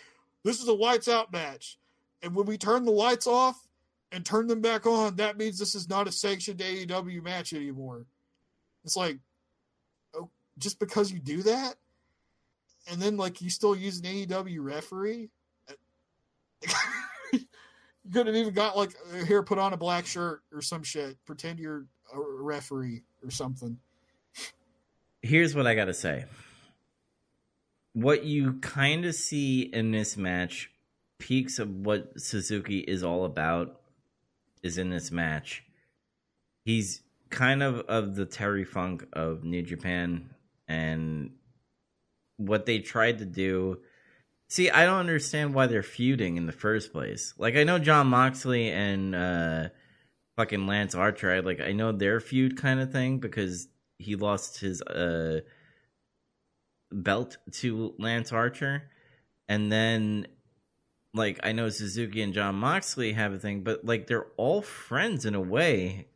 this 0.46 0.62
is 0.62 0.70
a 0.70 0.74
lights 0.74 1.10
out 1.10 1.34
match, 1.34 1.78
and 2.22 2.34
when 2.34 2.46
we 2.46 2.58
turn 2.58 2.86
the 2.86 2.92
lights 2.92 3.28
off 3.28 3.68
and 4.14 4.26
turn 4.26 4.48
them 4.48 4.62
back 4.62 4.86
on, 4.86 5.18
that 5.18 5.38
means 5.38 5.60
this 5.60 5.76
is 5.76 5.90
not 5.90 6.08
a 6.08 6.12
sanctioned 6.14 6.60
AEW 6.60 7.22
match 7.22 7.52
anymore. 7.52 8.06
It's 8.86 8.96
like 8.96 9.18
oh, 10.16 10.30
just 10.58 10.80
because 10.80 11.12
you 11.12 11.20
do 11.20 11.44
that, 11.44 11.76
and 12.90 13.02
then 13.02 13.18
like 13.18 13.42
you 13.42 13.50
still 13.50 13.76
use 13.76 14.00
an 14.00 14.06
AEW 14.06 14.60
referee. 14.62 15.32
you 18.06 18.12
could 18.12 18.28
have 18.28 18.36
even 18.36 18.54
got 18.54 18.76
like 18.76 18.92
uh, 19.14 19.24
here, 19.26 19.44
put 19.44 19.58
on 19.58 19.74
a 19.74 19.78
black 19.78 20.06
shirt 20.06 20.42
or 20.52 20.62
some 20.62 20.84
shit. 20.84 21.18
Pretend 21.26 21.60
you're 21.60 21.86
a 22.14 22.20
referee 22.20 23.04
or 23.24 23.32
something. 23.32 23.78
Here's 25.22 25.56
what 25.56 25.68
I 25.68 25.76
gotta 25.76 25.94
say. 25.94 26.26
What 27.94 28.24
you 28.24 28.54
kind 28.54 29.06
of 29.06 29.16
see 29.16 29.62
in 29.62 29.92
this 29.92 30.18
match, 30.18 30.72
peaks 31.20 31.60
of 31.60 31.70
what 31.70 32.20
Suzuki 32.20 32.80
is 32.80 33.04
all 33.04 33.24
about, 33.24 33.80
is 34.64 34.78
in 34.78 34.90
this 34.90 35.12
match. 35.12 35.64
He's 36.66 37.04
kind 37.30 37.64
of 37.64 37.80
of 37.82 38.16
the 38.16 38.26
Terry 38.26 38.66
Funk 38.66 39.06
of 39.14 39.44
New 39.44 39.62
Japan, 39.62 40.30
and 40.68 41.32
what 42.38 42.66
they 42.66 42.80
tried 42.80 43.20
to 43.20 43.26
do. 43.26 43.80
See, 44.54 44.70
I 44.70 44.86
don't 44.86 45.00
understand 45.00 45.56
why 45.56 45.66
they're 45.66 45.82
feuding 45.82 46.38
in 46.38 46.46
the 46.46 46.52
first 46.52 46.94
place. 46.94 47.34
Like, 47.40 47.56
I 47.56 47.64
know 47.64 47.80
Jon 47.80 48.06
Moxley 48.06 48.70
and 48.70 49.16
uh, 49.16 49.70
fucking 50.36 50.68
Lance 50.68 50.94
Archer. 50.94 51.32
I 51.32 51.40
like, 51.40 51.60
I 51.60 51.72
know 51.72 51.92
their 51.92 52.20
feud 52.20 52.56
kind 52.56 52.80
of 52.80 52.92
thing 52.92 53.18
because 53.18 53.68
he 53.98 54.16
lost 54.16 54.60
his 54.60 54.80
uh 54.84 55.40
belt 56.92 57.40
to 57.54 57.96
Lance 57.98 58.32
Archer, 58.32 58.92
and 59.48 59.72
then 59.72 60.28
like 61.16 61.40
I 61.42 61.52
know 61.54 61.70
Suzuki 61.70 62.22
and 62.22 62.36
Jon 62.36 62.54
Moxley 62.54 63.14
have 63.14 63.34
a 63.34 63.40
thing, 63.40 63.64
but 63.64 63.84
like 63.84 64.06
they're 64.06 64.28
all 64.38 64.62
friends 64.62 65.26
in 65.26 65.34
a 65.34 65.42
way, 65.42 66.10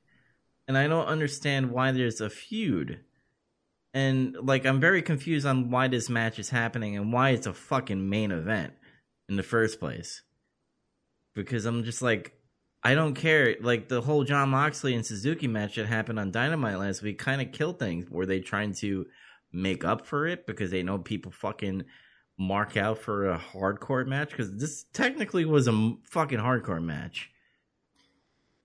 and 0.67 0.77
I 0.77 0.85
don't 0.87 1.07
understand 1.07 1.71
why 1.71 1.91
there's 1.91 2.21
a 2.21 2.29
feud. 2.29 2.99
And 3.97 4.37
like 4.43 4.63
I'm 4.63 4.79
very 4.79 5.01
confused 5.01 5.47
on 5.47 5.71
why 5.71 5.87
this 5.87 6.07
match 6.07 6.37
is 6.37 6.51
happening 6.51 6.95
and 6.95 7.11
why 7.11 7.31
it's 7.31 7.47
a 7.47 7.53
fucking 7.53 8.07
main 8.07 8.29
event 8.29 8.73
in 9.27 9.37
the 9.37 9.43
first 9.43 9.79
place. 9.79 10.21
Because 11.33 11.65
I'm 11.65 11.83
just 11.83 12.03
like 12.03 12.33
I 12.83 12.93
don't 12.93 13.15
care. 13.15 13.55
Like 13.59 13.89
the 13.89 14.01
whole 14.01 14.23
Jon 14.23 14.49
Moxley 14.49 14.93
and 14.93 15.03
Suzuki 15.03 15.47
match 15.47 15.77
that 15.77 15.87
happened 15.87 16.19
on 16.19 16.29
Dynamite 16.29 16.77
last 16.77 17.01
week 17.01 17.17
kind 17.17 17.41
of 17.41 17.51
killed 17.51 17.79
things. 17.79 18.07
Were 18.07 18.27
they 18.27 18.39
trying 18.39 18.75
to 18.75 19.07
make 19.51 19.83
up 19.83 20.05
for 20.05 20.27
it 20.27 20.45
because 20.45 20.69
they 20.69 20.83
know 20.83 20.99
people 20.99 21.31
fucking 21.31 21.83
mark 22.37 22.77
out 22.77 22.99
for 22.99 23.31
a 23.31 23.39
hardcore 23.39 24.05
match? 24.05 24.29
Because 24.29 24.55
this 24.57 24.83
technically 24.93 25.45
was 25.45 25.67
a 25.67 25.93
fucking 26.03 26.37
hardcore 26.37 26.83
match. 26.83 27.31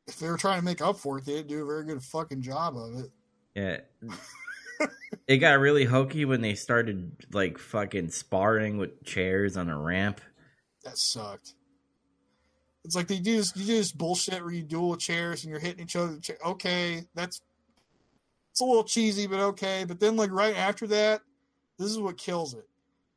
If 0.07 0.19
they 0.19 0.29
were 0.29 0.37
trying 0.37 0.59
to 0.59 0.65
make 0.65 0.83
up 0.83 0.99
for 0.99 1.17
it, 1.17 1.25
they 1.25 1.37
didn't 1.37 1.49
do 1.49 1.63
a 1.63 1.67
very 1.67 1.87
good 1.87 2.03
fucking 2.03 2.43
job 2.43 2.77
of 2.77 2.99
it. 2.99 3.11
Yeah. 3.55 3.79
it 5.27 5.39
got 5.39 5.59
really 5.61 5.85
hokey 5.85 6.25
when 6.25 6.41
they 6.41 6.55
started 6.55 7.27
like 7.33 7.59
fucking 7.59 8.11
sparring 8.11 8.79
with 8.79 9.05
chairs 9.05 9.57
on 9.57 9.69
a 9.69 9.79
ramp. 9.79 10.21
That 10.85 10.99
sucked. 10.99 11.55
It's 12.85 12.97
like 12.97 13.07
they 13.07 13.19
do 13.19 13.37
this, 13.37 13.53
you 13.55 13.65
do 13.65 13.77
this 13.77 13.93
bullshit 13.93 14.43
where 14.43 14.53
you 14.53 14.63
duel 14.63 14.97
chairs 14.97 15.45
and 15.45 15.51
you're 15.51 15.61
hitting 15.61 15.85
each 15.85 15.95
other. 15.95 16.19
Okay, 16.45 17.05
that's 17.15 17.41
it's 18.51 18.61
a 18.61 18.65
little 18.65 18.85
cheesy, 18.85 19.27
but 19.27 19.41
okay. 19.41 19.85
But 19.87 20.01
then 20.01 20.17
like 20.17 20.31
right 20.33 20.57
after 20.57 20.87
that, 20.89 21.23
this 21.79 21.91
is 21.91 21.99
what 21.99 22.19
kills 22.19 22.55
it. 22.55 22.69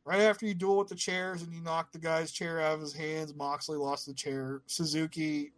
right 0.05 0.21
after 0.21 0.45
you 0.45 0.53
duel 0.53 0.77
with 0.77 0.87
the 0.87 0.95
chairs 0.95 1.41
and 1.41 1.51
you 1.51 1.61
knock 1.61 1.91
the 1.91 1.99
guy's 1.99 2.31
chair 2.31 2.61
out 2.61 2.75
of 2.75 2.81
his 2.81 2.93
hands, 2.93 3.33
Moxley 3.33 3.77
lost 3.77 4.05
the 4.05 4.13
chair. 4.13 4.61
Suzuki 4.67 5.51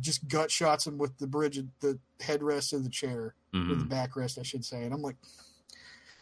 just 0.00 0.28
gut 0.28 0.50
shots 0.50 0.86
him 0.86 0.98
with 0.98 1.16
the 1.18 1.26
bridge, 1.26 1.60
the 1.80 1.98
headrest 2.20 2.72
of 2.72 2.84
the 2.84 2.90
chair, 2.90 3.34
mm-hmm. 3.54 3.70
with 3.70 3.88
the 3.88 3.94
backrest, 3.94 4.38
I 4.38 4.42
should 4.42 4.64
say. 4.64 4.82
And 4.82 4.92
I'm 4.92 5.02
like, 5.02 5.16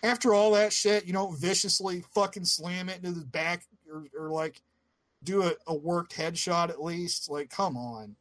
after 0.02 0.34
all 0.34 0.52
that 0.52 0.72
shit, 0.72 1.06
you 1.06 1.12
don't 1.12 1.38
viciously 1.38 2.04
fucking 2.14 2.44
slam 2.44 2.88
it 2.88 2.98
into 2.98 3.18
the 3.18 3.26
back 3.26 3.64
or, 3.90 4.04
or 4.18 4.30
like 4.30 4.60
do 5.22 5.42
a, 5.42 5.52
a 5.66 5.74
worked 5.74 6.16
headshot 6.16 6.70
at 6.70 6.82
least. 6.82 7.30
Like, 7.30 7.50
come 7.50 7.76
on. 7.76 8.16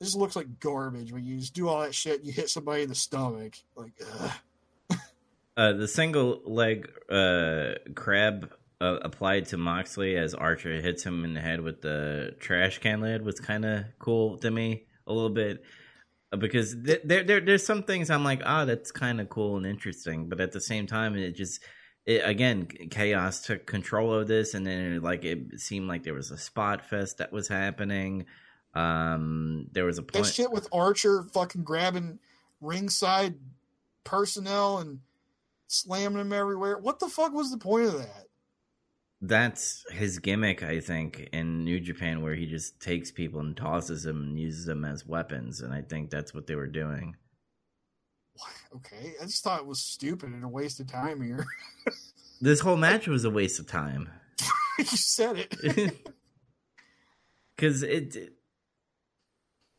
This 0.00 0.14
looks 0.14 0.34
like 0.34 0.60
garbage 0.60 1.12
when 1.12 1.24
you 1.24 1.38
just 1.38 1.52
do 1.52 1.68
all 1.68 1.82
that 1.82 1.94
shit. 1.94 2.24
you 2.24 2.32
hit 2.32 2.48
somebody 2.48 2.82
in 2.82 2.88
the 2.88 2.94
stomach. 2.94 3.54
Like, 3.76 3.92
uh, 5.56 5.72
the 5.74 5.86
single 5.86 6.40
leg 6.46 6.90
uh, 7.10 7.72
crab 7.94 8.50
uh, 8.80 8.98
applied 9.02 9.46
to 9.46 9.56
Moxley 9.56 10.16
as 10.16 10.34
Archer 10.34 10.80
hits 10.80 11.04
him 11.04 11.24
in 11.24 11.34
the 11.34 11.40
head 11.40 11.60
with 11.60 11.82
the 11.82 12.34
trash 12.40 12.78
can 12.78 13.00
lid 13.00 13.24
was 13.24 13.38
kind 13.40 13.64
of 13.64 13.84
cool 13.98 14.38
to 14.38 14.50
me 14.50 14.84
a 15.06 15.12
little 15.12 15.30
bit 15.30 15.62
uh, 16.32 16.36
because 16.36 16.74
th- 16.84 17.02
there, 17.04 17.22
there 17.24 17.40
there's 17.40 17.66
some 17.66 17.82
things 17.82 18.10
I'm 18.10 18.24
like, 18.24 18.42
oh, 18.44 18.64
that's 18.64 18.92
kind 18.92 19.20
of 19.20 19.28
cool 19.28 19.56
and 19.56 19.66
interesting, 19.66 20.28
but 20.28 20.40
at 20.40 20.52
the 20.52 20.60
same 20.60 20.86
time, 20.86 21.16
it 21.16 21.32
just 21.32 21.60
it, 22.06 22.22
again, 22.24 22.66
chaos 22.66 23.42
took 23.42 23.66
control 23.66 24.14
of 24.14 24.28
this, 24.28 24.54
and 24.54 24.66
then 24.66 24.94
it, 24.94 25.02
like 25.02 25.24
it 25.24 25.60
seemed 25.60 25.88
like 25.88 26.02
there 26.02 26.14
was 26.14 26.30
a 26.30 26.38
spot 26.38 26.84
fest 26.86 27.18
that 27.18 27.32
was 27.32 27.48
happening. 27.48 28.26
Um, 28.74 29.66
there 29.72 29.84
was 29.84 29.98
a 29.98 30.02
point. 30.02 30.24
That 30.24 30.32
shit 30.32 30.50
with 30.50 30.68
Archer 30.72 31.24
fucking 31.34 31.64
grabbing 31.64 32.18
ringside 32.60 33.34
personnel 34.04 34.78
and 34.78 35.00
slamming 35.66 36.18
them 36.18 36.32
everywhere. 36.32 36.78
What 36.78 37.00
the 37.00 37.08
fuck 37.08 37.32
was 37.32 37.50
the 37.50 37.58
point 37.58 37.86
of 37.86 37.98
that? 37.98 38.26
That's 39.22 39.84
his 39.90 40.18
gimmick, 40.18 40.62
I 40.62 40.80
think, 40.80 41.28
in 41.32 41.64
New 41.64 41.78
Japan, 41.78 42.22
where 42.22 42.34
he 42.34 42.46
just 42.46 42.80
takes 42.80 43.10
people 43.10 43.40
and 43.40 43.54
tosses 43.54 44.04
them 44.04 44.22
and 44.22 44.40
uses 44.40 44.64
them 44.64 44.84
as 44.84 45.06
weapons, 45.06 45.60
and 45.60 45.74
I 45.74 45.82
think 45.82 46.10
that's 46.10 46.32
what 46.32 46.46
they 46.46 46.54
were 46.54 46.66
doing. 46.66 47.16
Okay, 48.72 49.14
I 49.20 49.24
just 49.24 49.42
thought 49.42 49.58
it 49.58 49.66
was 49.66 49.80
stupid 49.80 50.30
and 50.30 50.44
a 50.44 50.48
waste 50.48 50.78
of 50.78 50.86
time 50.86 51.20
here. 51.20 51.44
this 52.40 52.60
whole 52.60 52.76
match 52.76 53.08
was 53.08 53.24
a 53.24 53.30
waste 53.30 53.58
of 53.58 53.66
time. 53.66 54.08
you 54.78 54.84
said 54.84 55.38
it. 55.38 56.12
Because 57.56 57.82
it, 57.82 58.14
it. 58.14 58.32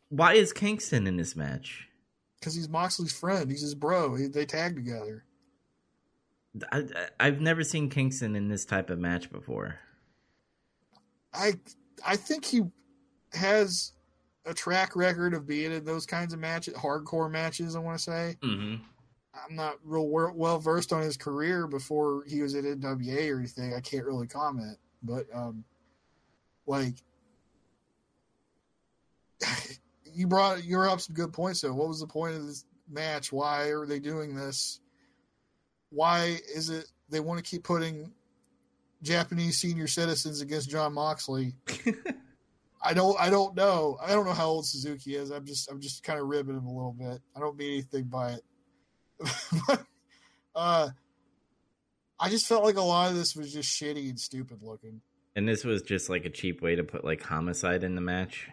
Why 0.09 0.33
is 0.33 0.51
Kingston 0.51 1.07
in 1.07 1.15
this 1.15 1.37
match? 1.37 1.87
Because 2.37 2.53
he's 2.53 2.67
Moxley's 2.67 3.17
friend. 3.17 3.49
He's 3.49 3.61
his 3.61 3.75
bro. 3.75 4.13
He, 4.15 4.27
they 4.27 4.45
tag 4.45 4.75
together. 4.75 5.23
I, 6.71 6.83
I've 7.19 7.41
never 7.41 7.63
seen 7.63 7.89
Kingston 7.89 8.35
in 8.35 8.47
this 8.49 8.65
type 8.65 8.89
of 8.89 8.99
match 8.99 9.31
before. 9.31 9.79
I 11.33 11.53
I 12.05 12.15
think 12.15 12.45
he 12.45 12.63
has 13.33 13.93
a 14.45 14.53
track 14.53 14.95
record 14.95 15.33
of 15.33 15.47
being 15.47 15.71
in 15.71 15.85
those 15.85 16.05
kinds 16.05 16.33
of 16.33 16.39
matches, 16.39 16.73
hardcore 16.73 17.31
matches. 17.31 17.75
I 17.75 17.79
want 17.79 17.97
to 17.97 18.03
say. 18.03 18.37
Mm-hmm. 18.41 18.83
I'm 19.33 19.55
not 19.55 19.75
real 19.85 20.09
well 20.09 20.59
versed 20.59 20.91
on 20.91 21.01
his 21.01 21.15
career 21.15 21.67
before 21.67 22.25
he 22.27 22.41
was 22.41 22.53
at 22.55 22.65
NWA 22.65 23.33
or 23.33 23.39
anything. 23.39 23.73
I 23.73 23.79
can't 23.79 24.05
really 24.05 24.27
comment, 24.27 24.77
but 25.03 25.25
um, 25.33 25.63
like 26.67 26.95
you 30.13 30.27
brought 30.27 30.65
you're 30.65 30.89
up 30.89 30.99
some 30.99 31.15
good 31.15 31.31
points 31.31 31.61
though. 31.61 31.73
What 31.73 31.87
was 31.87 32.01
the 32.01 32.07
point 32.07 32.35
of 32.35 32.45
this 32.45 32.65
match? 32.89 33.31
Why 33.31 33.67
are 33.67 33.85
they 33.85 33.99
doing 33.99 34.35
this? 34.35 34.80
Why 35.91 36.39
is 36.53 36.69
it 36.69 36.87
they 37.09 37.19
want 37.19 37.43
to 37.43 37.49
keep 37.49 37.63
putting 37.63 38.11
Japanese 39.03 39.57
senior 39.57 39.87
citizens 39.87 40.41
against 40.41 40.69
Jon 40.69 40.93
Moxley? 40.93 41.53
I 42.83 42.93
don't 42.93 43.19
I 43.19 43.29
don't 43.29 43.55
know. 43.55 43.97
I 44.01 44.09
don't 44.09 44.25
know 44.25 44.33
how 44.33 44.47
old 44.47 44.65
Suzuki 44.65 45.15
is. 45.15 45.29
I'm 45.29 45.45
just 45.45 45.69
I'm 45.69 45.79
just 45.79 46.03
kind 46.03 46.19
of 46.19 46.27
ribbing 46.27 46.57
him 46.57 46.65
a 46.65 46.73
little 46.73 46.95
bit. 46.97 47.21
I 47.35 47.39
don't 47.39 47.57
mean 47.57 47.73
anything 47.73 48.05
by 48.05 48.31
it. 48.31 48.43
but 49.67 49.83
uh 50.55 50.89
I 52.19 52.29
just 52.29 52.47
felt 52.47 52.63
like 52.63 52.77
a 52.77 52.81
lot 52.81 53.09
of 53.09 53.17
this 53.17 53.35
was 53.35 53.51
just 53.51 53.69
shitty 53.69 54.09
and 54.09 54.19
stupid 54.19 54.59
looking. 54.61 55.01
And 55.35 55.47
this 55.47 55.63
was 55.63 55.81
just 55.81 56.09
like 56.09 56.25
a 56.25 56.29
cheap 56.29 56.61
way 56.61 56.75
to 56.75 56.83
put 56.83 57.03
like 57.03 57.21
homicide 57.21 57.83
in 57.83 57.95
the 57.95 58.01
match. 58.01 58.49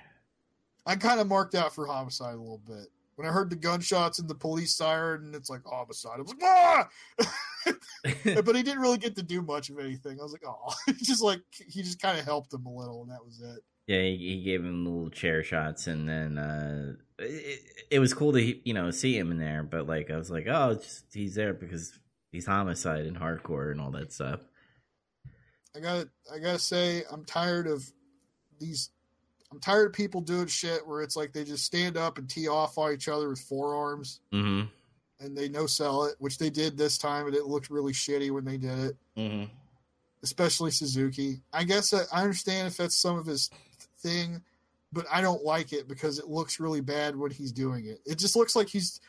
I 0.86 0.96
kind 0.96 1.20
of 1.20 1.26
marked 1.26 1.54
out 1.54 1.74
for 1.74 1.86
homicide 1.86 2.34
a 2.34 2.38
little 2.38 2.62
bit. 2.66 2.86
When 3.18 3.26
I 3.26 3.32
heard 3.32 3.50
the 3.50 3.56
gunshots 3.56 4.20
and 4.20 4.28
the 4.28 4.34
police 4.36 4.76
siren 4.76 5.24
and 5.24 5.34
it's 5.34 5.50
like 5.50 5.62
homicide, 5.66 6.18
I 6.18 6.22
was 6.22 6.28
like, 6.28 6.42
ah! 6.44 6.88
but 8.44 8.54
he 8.54 8.62
didn't 8.62 8.78
really 8.78 8.96
get 8.96 9.16
to 9.16 9.24
do 9.24 9.42
much 9.42 9.70
of 9.70 9.78
anything. 9.80 10.20
I 10.20 10.22
was 10.22 10.30
like, 10.30 10.44
oh, 10.46 10.72
just 11.02 11.20
like 11.20 11.42
he 11.66 11.82
just 11.82 12.00
kind 12.00 12.16
of 12.16 12.24
helped 12.24 12.54
him 12.54 12.64
a 12.64 12.72
little, 12.72 13.02
and 13.02 13.10
that 13.10 13.24
was 13.24 13.40
it. 13.40 13.64
Yeah, 13.88 14.02
he, 14.02 14.16
he, 14.18 14.42
gave 14.44 14.64
him 14.64 14.84
little 14.84 15.10
chair 15.10 15.42
shots, 15.42 15.88
and 15.88 16.08
then 16.08 16.38
uh, 16.38 16.92
it, 17.18 17.60
it, 17.90 17.98
was 17.98 18.14
cool 18.14 18.32
to 18.34 18.68
you 18.68 18.72
know 18.72 18.92
see 18.92 19.18
him 19.18 19.32
in 19.32 19.38
there. 19.38 19.64
But 19.64 19.88
like, 19.88 20.12
I 20.12 20.16
was 20.16 20.30
like, 20.30 20.46
oh, 20.46 20.74
just, 20.74 21.06
he's 21.12 21.34
there 21.34 21.54
because 21.54 21.98
he's 22.30 22.46
homicide 22.46 23.04
and 23.04 23.18
hardcore 23.18 23.72
and 23.72 23.80
all 23.80 23.90
that 23.90 24.12
stuff. 24.12 24.38
I 25.74 25.80
got 25.80 26.06
I 26.32 26.38
gotta 26.38 26.60
say, 26.60 27.02
I'm 27.10 27.24
tired 27.24 27.66
of 27.66 27.84
these. 28.60 28.90
I'm 29.50 29.60
tired 29.60 29.86
of 29.86 29.92
people 29.92 30.20
doing 30.20 30.46
shit 30.46 30.86
where 30.86 31.02
it's 31.02 31.16
like 31.16 31.32
they 31.32 31.44
just 31.44 31.64
stand 31.64 31.96
up 31.96 32.18
and 32.18 32.28
tee 32.28 32.48
off 32.48 32.76
on 32.76 32.92
each 32.92 33.08
other 33.08 33.30
with 33.30 33.40
forearms, 33.40 34.20
mm-hmm. 34.32 34.66
and 35.24 35.36
they 35.36 35.48
no 35.48 35.66
sell 35.66 36.04
it, 36.04 36.16
which 36.18 36.38
they 36.38 36.50
did 36.50 36.76
this 36.76 36.98
time, 36.98 37.26
and 37.26 37.34
it 37.34 37.46
looked 37.46 37.70
really 37.70 37.92
shitty 37.92 38.30
when 38.30 38.44
they 38.44 38.58
did 38.58 38.78
it. 38.78 38.96
Mm-hmm. 39.16 39.44
Especially 40.22 40.70
Suzuki. 40.70 41.40
I 41.52 41.64
guess 41.64 41.94
I, 41.94 42.02
I 42.12 42.22
understand 42.22 42.66
if 42.66 42.76
that's 42.76 42.96
some 43.00 43.16
of 43.16 43.24
his 43.24 43.50
thing, 44.00 44.42
but 44.92 45.06
I 45.10 45.20
don't 45.20 45.44
like 45.44 45.72
it 45.72 45.88
because 45.88 46.18
it 46.18 46.28
looks 46.28 46.60
really 46.60 46.80
bad 46.80 47.16
when 47.16 47.30
he's 47.30 47.52
doing 47.52 47.86
it. 47.86 48.00
It 48.04 48.18
just 48.18 48.36
looks 48.36 48.56
like 48.56 48.68
he's 48.68 49.00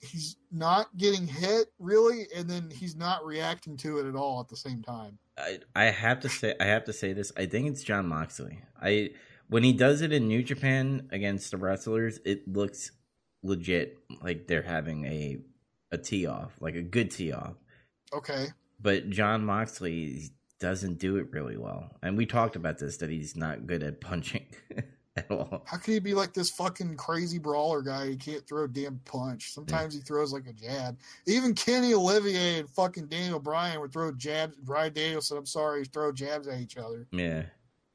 he's 0.00 0.36
not 0.50 0.96
getting 0.96 1.26
hit 1.26 1.68
really, 1.78 2.26
and 2.34 2.48
then 2.48 2.70
he's 2.70 2.96
not 2.96 3.24
reacting 3.24 3.76
to 3.78 3.98
it 3.98 4.06
at 4.06 4.14
all 4.14 4.40
at 4.40 4.48
the 4.48 4.56
same 4.56 4.82
time. 4.82 5.18
I 5.38 5.60
I 5.74 5.84
have 5.84 6.20
to 6.20 6.28
say 6.28 6.54
I 6.60 6.64
have 6.64 6.84
to 6.84 6.92
say 6.92 7.12
this. 7.12 7.32
I 7.36 7.46
think 7.46 7.68
it's 7.68 7.82
Jon 7.82 8.06
Moxley. 8.06 8.60
I 8.80 9.10
when 9.48 9.62
he 9.62 9.72
does 9.72 10.00
it 10.00 10.12
in 10.12 10.28
New 10.28 10.42
Japan 10.42 11.08
against 11.10 11.50
the 11.50 11.56
wrestlers, 11.56 12.18
it 12.24 12.48
looks 12.48 12.90
legit 13.42 13.98
like 14.22 14.46
they're 14.46 14.62
having 14.62 15.04
a 15.06 15.38
a 15.92 15.98
tee 15.98 16.26
off, 16.26 16.56
like 16.60 16.74
a 16.74 16.82
good 16.82 17.10
tee 17.10 17.32
off. 17.32 17.54
Okay. 18.12 18.46
But 18.80 19.10
Jon 19.10 19.44
Moxley 19.44 20.30
doesn't 20.58 20.98
do 20.98 21.16
it 21.16 21.30
really 21.32 21.56
well. 21.56 21.90
And 22.02 22.16
we 22.16 22.26
talked 22.26 22.56
about 22.56 22.78
this 22.78 22.98
that 22.98 23.10
he's 23.10 23.36
not 23.36 23.66
good 23.66 23.82
at 23.82 24.00
punching 24.00 24.46
at 25.16 25.30
all. 25.30 25.62
How 25.66 25.76
can 25.76 25.94
he 25.94 25.98
be 25.98 26.14
like 26.14 26.32
this 26.32 26.50
fucking 26.50 26.96
crazy 26.96 27.38
brawler 27.38 27.82
guy? 27.82 28.08
He 28.08 28.16
can't 28.16 28.46
throw 28.46 28.64
a 28.64 28.68
damn 28.68 29.00
punch. 29.04 29.52
Sometimes 29.52 29.94
yeah. 29.94 30.00
he 30.00 30.04
throws 30.04 30.32
like 30.32 30.46
a 30.46 30.52
jab. 30.52 30.98
Even 31.26 31.54
Kenny 31.54 31.94
Olivier 31.94 32.60
and 32.60 32.70
fucking 32.70 33.06
Daniel 33.06 33.40
Bryan 33.40 33.80
would 33.80 33.92
throw 33.92 34.12
jabs. 34.12 34.56
Bryan 34.56 34.92
Danielson, 34.92 35.38
I'm 35.38 35.46
sorry, 35.46 35.84
throw 35.84 36.12
jabs 36.12 36.48
at 36.48 36.60
each 36.60 36.76
other. 36.76 37.06
Yeah. 37.10 37.44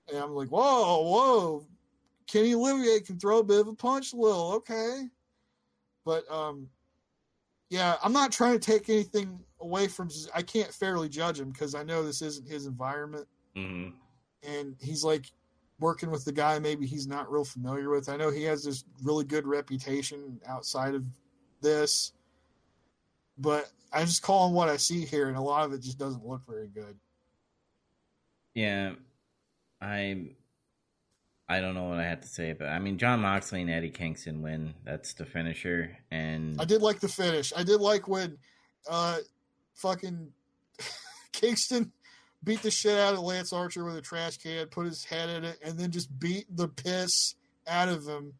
And 0.10 0.18
I'm 0.18 0.32
like, 0.32 0.50
whoa, 0.50 1.02
whoa. 1.04 1.66
Kenny 2.28 2.56
Olivier 2.56 3.00
can 3.02 3.20
throw 3.20 3.40
a 3.40 3.44
bit 3.44 3.60
of 3.60 3.68
a 3.68 3.74
punch, 3.74 4.14
Lil. 4.14 4.54
Okay. 4.54 5.08
But 6.06 6.30
um, 6.32 6.68
yeah, 7.70 7.96
I'm 8.04 8.14
not 8.14 8.32
trying 8.32 8.54
to 8.54 8.60
take 8.60 8.90
anything 8.90 9.40
away 9.60 9.88
from. 9.88 10.10
I 10.36 10.42
can't 10.42 10.74
fairly 10.74 11.10
judge 11.10 11.40
him 11.40 11.52
because 11.52 11.76
I 11.76 11.84
know 11.84 12.04
this 12.04 12.22
isn't 12.22 12.48
his 12.48 12.66
environment, 12.66 13.28
mm-hmm. 13.56 13.96
and 14.50 14.76
he's 14.80 15.04
like 15.04 15.32
working 15.82 16.12
with 16.12 16.24
the 16.24 16.32
guy 16.32 16.60
maybe 16.60 16.86
he's 16.86 17.08
not 17.08 17.30
real 17.30 17.44
familiar 17.44 17.90
with. 17.90 18.08
I 18.08 18.16
know 18.16 18.30
he 18.30 18.44
has 18.44 18.64
this 18.64 18.86
really 19.04 19.26
good 19.26 19.46
reputation 19.46 20.40
outside 20.48 20.96
of 20.96 21.04
this, 21.60 22.14
but 23.38 23.70
I'm 23.92 24.06
just 24.06 24.22
calling 24.22 24.54
what 24.54 24.70
I 24.70 24.78
see 24.78 25.04
here, 25.04 25.28
and 25.28 25.36
a 25.36 25.42
lot 25.42 25.66
of 25.66 25.74
it 25.74 25.82
just 25.82 25.98
doesn't 25.98 26.26
look 26.26 26.42
very 26.48 26.68
good. 26.68 26.98
Yeah, 28.54 28.94
I'm. 29.82 30.36
I 31.50 31.60
don't 31.60 31.74
know 31.74 31.90
what 31.90 32.00
I 32.00 32.06
have 32.06 32.22
to 32.22 32.28
say, 32.30 32.54
but 32.54 32.70
I 32.70 32.80
mean, 32.80 32.98
Jon 32.98 33.20
Moxley 33.20 33.62
and 33.62 33.70
Eddie 33.70 33.90
Kingston 33.90 34.42
win. 34.42 34.74
That's 34.86 35.14
the 35.14 35.26
finisher, 35.26 35.98
and 36.12 36.62
I 36.62 36.66
did 36.66 36.82
like 36.82 37.02
the 37.02 37.10
finish. 37.10 37.52
I 37.56 37.64
did 37.64 37.82
like 37.82 38.08
when 38.08 38.38
uh, 38.90 39.18
fucking 39.76 40.32
Kingston 41.34 41.92
beat 42.44 42.62
the 42.62 42.72
shit 42.72 42.98
out 42.98 43.14
of 43.14 43.20
Lance 43.20 43.54
Archer 43.54 43.84
with 43.84 43.98
a 43.98 44.02
trash 44.02 44.38
can, 44.38 44.68
put 44.68 44.86
his 44.86 45.04
head 45.04 45.30
in 45.30 45.44
it, 45.44 45.60
and 45.64 45.78
then 45.78 45.92
just 45.92 46.18
beat 46.20 46.46
the 46.56 46.68
piss 46.68 47.36
out 47.68 47.90
of 47.90 48.06
him 48.06 48.34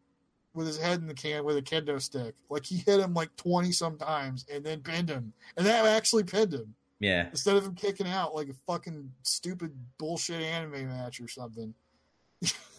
with 0.54 0.66
his 0.66 0.78
head 0.78 1.00
in 1.00 1.06
the 1.06 1.14
can 1.14 1.44
with 1.44 1.56
a 1.56 1.62
kendo 1.62 2.00
stick. 2.00 2.34
Like 2.50 2.66
he 2.66 2.76
hit 2.76 3.00
him 3.00 3.14
like 3.14 3.34
twenty 3.36 3.72
sometimes 3.72 4.44
and 4.52 4.64
then 4.64 4.80
pinned 4.80 5.08
him, 5.08 5.32
and 5.56 5.66
that 5.66 5.86
actually 5.86 6.24
pinned 6.24 6.52
him. 6.52 6.74
Yeah. 7.00 7.28
Instead 7.30 7.56
of 7.56 7.64
him 7.64 7.74
kicking 7.74 8.06
out 8.06 8.34
like 8.34 8.48
a 8.48 8.54
fucking 8.66 9.10
stupid 9.22 9.72
bullshit 9.98 10.40
anime 10.40 10.88
match 10.88 11.20
or 11.20 11.26
something. 11.26 11.74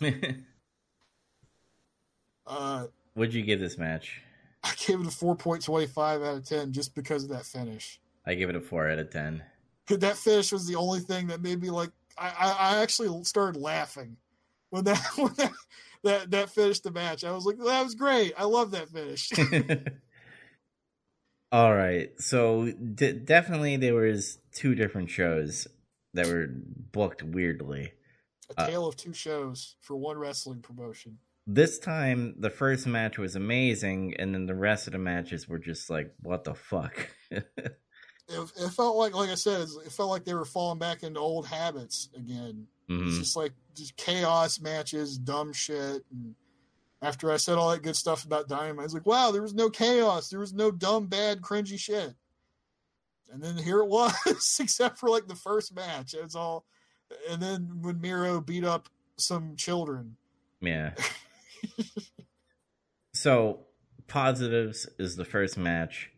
uh, 2.48 2.85
What'd 3.16 3.34
you 3.34 3.43
give 3.43 3.60
this 3.60 3.77
match? 3.77 4.22
I 4.64 4.72
gave 4.77 5.02
it 5.02 5.08
a 5.08 5.11
four 5.11 5.35
point 5.35 5.64
twenty 5.64 5.88
five 5.88 6.22
out 6.22 6.38
of 6.38 6.48
ten 6.48 6.72
just 6.72 6.95
because 6.95 7.24
of 7.24 7.30
that 7.30 7.45
finish. 7.45 8.00
I 8.26 8.35
give 8.35 8.50
it 8.50 8.56
a 8.56 8.61
four 8.61 8.90
out 8.90 9.00
of 9.00 9.10
ten. 9.11 9.43
That 9.87 10.17
finish 10.17 10.51
was 10.51 10.67
the 10.67 10.75
only 10.75 10.99
thing 10.99 11.27
that 11.27 11.41
made 11.41 11.61
me 11.61 11.69
like. 11.69 11.89
I, 12.17 12.27
I, 12.27 12.51
I 12.51 12.81
actually 12.81 13.23
started 13.23 13.59
laughing 13.59 14.17
when 14.69 14.83
that 14.85 14.99
when 15.15 15.33
that, 15.37 15.51
that 16.03 16.31
that 16.31 16.49
finished 16.49 16.83
the 16.83 16.91
match. 16.91 17.23
I 17.23 17.31
was 17.31 17.45
like, 17.45 17.57
that 17.57 17.83
was 17.83 17.95
great. 17.95 18.33
I 18.37 18.45
love 18.45 18.71
that 18.71 18.89
finish. 18.89 19.29
All 21.51 21.75
right, 21.75 22.09
so 22.19 22.71
d- 22.71 23.13
definitely 23.13 23.77
there 23.77 23.93
was 23.93 24.39
two 24.53 24.73
different 24.73 25.11
shows 25.11 25.67
that 26.15 26.25
were 26.25 26.47
booked 26.49 27.21
weirdly. 27.21 27.93
A 28.57 28.65
tale 28.65 28.85
uh, 28.85 28.87
of 28.87 28.97
two 28.97 29.13
shows 29.13 29.75
for 29.79 29.95
one 29.95 30.17
wrestling 30.17 30.61
promotion. 30.61 31.19
This 31.45 31.77
time, 31.77 32.35
the 32.39 32.49
first 32.49 32.87
match 32.87 33.19
was 33.19 33.35
amazing, 33.35 34.15
and 34.17 34.33
then 34.33 34.47
the 34.47 34.55
rest 34.55 34.87
of 34.87 34.93
the 34.93 34.99
matches 34.99 35.47
were 35.47 35.59
just 35.59 35.89
like, 35.89 36.11
"What 36.21 36.43
the 36.43 36.55
fuck." 36.55 37.09
it, 38.30 38.52
it, 38.58 38.69
felt 38.72 38.95
like, 38.95 39.14
like 39.14 39.30
I 39.30 39.35
said, 39.35 39.68
it 39.85 39.92
felt 39.92 40.10
like 40.10 40.26
they 40.26 40.34
were 40.34 40.45
falling 40.45 40.80
back 40.80 41.03
into 41.03 41.19
old 41.19 41.45
habits 41.48 42.10
again. 42.16 42.68
Mm-hmm. 42.90 43.08
It's 43.08 43.18
just 43.19 43.35
like 43.35 43.53
just 43.76 43.95
chaos 43.98 44.60
matches, 44.60 45.18
dumb 45.18 45.53
shit. 45.53 46.03
And 46.11 46.35
after 47.02 47.32
I 47.32 47.38
said 47.38 47.58
all 47.58 47.72
that 47.72 47.84
good 47.84 47.95
stuff 47.95 48.26
about 48.26 48.48
Dynamite, 48.48 48.82
I 48.82 48.84
was 48.84 48.93
like, 48.93 49.06
wow, 49.06 49.32
there 49.32 49.42
was 49.42 49.53
no 49.53 49.69
chaos. 49.69 50.30
There 50.30 50.40
was 50.40 50.53
no 50.53 50.72
dumb, 50.72 51.08
bad, 51.08 51.42
cringy 51.42 51.77
shit. 51.77 52.14
And 53.32 53.42
then 53.42 53.58
here 53.58 53.80
it 53.80 53.88
was, 53.90 54.58
except 54.60 54.98
for 54.98 55.10
like 55.10 55.27
the 55.27 55.35
first 55.35 55.76
match. 55.76 56.14
It 56.14 56.24
was 56.24 56.35
all. 56.35 56.66
And 57.30 57.42
then 57.42 57.82
when 57.82 58.02
Miro 58.02 58.42
beat 58.42 58.64
up 58.64 58.90
some 59.18 59.56
children. 59.56 60.16
Yeah. 60.61 60.92
so, 63.14 63.60
positives 64.08 64.88
is 64.98 65.16
the 65.16 65.26
first 65.26 65.58
match. 65.58 66.10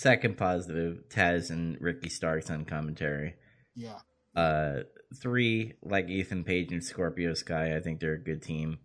Second 0.00 0.38
positive, 0.38 1.04
Taz 1.10 1.50
and 1.50 1.78
Ricky 1.78 2.08
Starks 2.08 2.48
on 2.48 2.64
commentary. 2.64 3.34
Yeah. 3.74 3.98
Uh, 4.34 4.84
three, 5.20 5.74
like 5.82 6.08
Ethan 6.08 6.42
Page 6.42 6.72
and 6.72 6.82
Scorpio 6.82 7.34
Sky. 7.34 7.76
I 7.76 7.80
think 7.80 8.00
they're 8.00 8.14
a 8.14 8.18
good 8.18 8.40
team. 8.40 8.78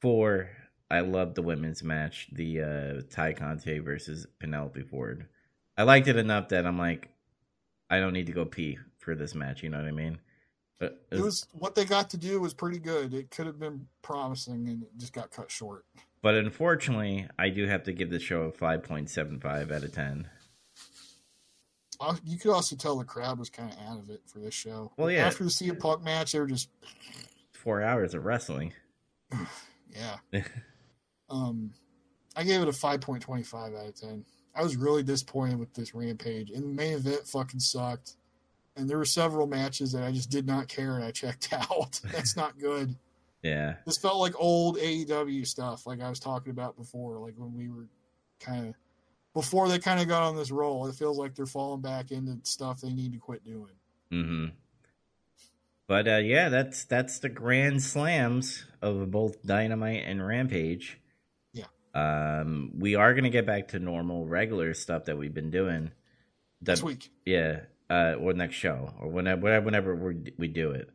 Four, 0.00 0.50
I 0.90 1.02
love 1.02 1.36
the 1.36 1.42
women's 1.42 1.84
match, 1.84 2.26
the 2.32 2.60
uh, 2.60 3.02
Tay 3.08 3.34
Conti 3.34 3.78
versus 3.78 4.26
Penelope 4.40 4.82
Ford. 4.82 5.28
I 5.78 5.84
liked 5.84 6.08
it 6.08 6.16
enough 6.16 6.48
that 6.48 6.66
I'm 6.66 6.76
like, 6.76 7.10
I 7.88 8.00
don't 8.00 8.12
need 8.12 8.26
to 8.26 8.32
go 8.32 8.44
pee 8.44 8.78
for 8.98 9.14
this 9.14 9.36
match. 9.36 9.62
You 9.62 9.68
know 9.68 9.78
what 9.78 9.86
I 9.86 9.92
mean? 9.92 10.18
But 10.80 11.06
it 11.12 11.14
was, 11.14 11.20
it 11.20 11.24
was 11.24 11.46
what 11.52 11.74
they 11.76 11.84
got 11.84 12.10
to 12.10 12.16
do 12.16 12.40
was 12.40 12.52
pretty 12.52 12.80
good. 12.80 13.14
It 13.14 13.30
could 13.30 13.46
have 13.46 13.60
been 13.60 13.86
promising, 14.02 14.66
and 14.66 14.82
it 14.82 14.90
just 14.98 15.12
got 15.12 15.30
cut 15.30 15.52
short. 15.52 15.84
But 16.22 16.36
unfortunately, 16.36 17.26
I 17.38 17.48
do 17.48 17.66
have 17.66 17.82
to 17.84 17.92
give 17.92 18.10
the 18.10 18.20
show 18.20 18.42
a 18.42 18.52
five 18.52 18.84
point 18.84 19.10
seven 19.10 19.40
five 19.40 19.70
out 19.70 19.82
of 19.82 19.92
ten 19.92 20.28
you 22.24 22.38
could 22.38 22.52
also 22.52 22.76
tell 22.76 22.96
the 22.98 23.04
crowd 23.04 23.38
was 23.38 23.50
kind 23.50 23.72
of 23.72 23.78
out 23.86 23.98
of 23.98 24.10
it 24.10 24.22
for 24.26 24.38
this 24.38 24.54
show. 24.54 24.92
Well, 24.96 25.10
yeah. 25.10 25.26
After 25.26 25.44
the 25.44 25.50
CM 25.50 25.78
Punk 25.78 26.02
match, 26.02 26.32
they 26.32 26.40
were 26.40 26.46
just 26.46 26.68
four 27.52 27.82
hours 27.82 28.14
of 28.14 28.24
wrestling. 28.24 28.72
yeah. 29.32 30.16
um, 31.30 31.72
I 32.36 32.44
gave 32.44 32.60
it 32.60 32.68
a 32.68 32.72
five 32.72 33.00
point 33.00 33.22
twenty 33.22 33.42
five 33.42 33.74
out 33.74 33.88
of 33.88 33.94
ten. 33.94 34.24
I 34.54 34.62
was 34.62 34.76
really 34.76 35.02
disappointed 35.02 35.58
with 35.58 35.72
this 35.74 35.94
Rampage, 35.94 36.50
and 36.50 36.62
the 36.64 36.68
main 36.68 36.94
event 36.94 37.26
fucking 37.26 37.60
sucked. 37.60 38.16
And 38.76 38.88
there 38.88 38.98
were 38.98 39.04
several 39.04 39.46
matches 39.46 39.92
that 39.92 40.02
I 40.02 40.12
just 40.12 40.30
did 40.30 40.46
not 40.46 40.68
care, 40.68 40.94
and 40.94 41.04
I 41.04 41.10
checked 41.10 41.52
out. 41.52 42.00
That's 42.12 42.36
not 42.36 42.58
good. 42.58 42.96
Yeah. 43.42 43.74
This 43.86 43.98
felt 43.98 44.18
like 44.18 44.34
old 44.38 44.78
AEW 44.78 45.46
stuff, 45.46 45.86
like 45.86 46.00
I 46.00 46.08
was 46.08 46.20
talking 46.20 46.50
about 46.50 46.76
before, 46.76 47.18
like 47.18 47.34
when 47.36 47.54
we 47.54 47.68
were 47.68 47.88
kind 48.40 48.68
of 48.68 48.74
before 49.34 49.68
they 49.68 49.78
kind 49.78 50.00
of 50.00 50.08
got 50.08 50.22
on 50.22 50.36
this 50.36 50.50
roll. 50.50 50.86
It 50.86 50.94
feels 50.94 51.18
like 51.18 51.34
they're 51.34 51.46
falling 51.46 51.80
back 51.80 52.10
into 52.10 52.38
stuff 52.44 52.80
they 52.80 52.92
need 52.92 53.12
to 53.12 53.18
quit 53.18 53.44
doing. 53.44 53.72
Mm-hmm. 54.12 54.46
But 55.88 56.08
uh, 56.08 56.16
yeah, 56.18 56.48
that's 56.48 56.84
that's 56.84 57.18
the 57.18 57.28
grand 57.28 57.82
slams 57.82 58.64
of 58.80 59.10
both 59.10 59.42
Dynamite 59.42 60.04
and 60.06 60.24
Rampage. 60.24 61.00
Yeah. 61.52 61.64
Um, 61.94 62.72
we 62.78 62.94
are 62.94 63.14
gonna 63.14 63.30
get 63.30 63.46
back 63.46 63.68
to 63.68 63.78
normal, 63.78 64.26
regular 64.26 64.74
stuff 64.74 65.06
that 65.06 65.18
we've 65.18 65.34
been 65.34 65.50
doing. 65.50 65.90
This 66.60 66.82
week. 66.82 67.10
Yeah. 67.26 67.60
Uh, 67.90 68.14
or 68.18 68.32
next 68.32 68.54
show, 68.54 68.94
or 69.00 69.08
whenever 69.08 69.60
whenever 69.60 69.94
we 69.94 70.32
we 70.38 70.48
do 70.48 70.70
it. 70.70 70.88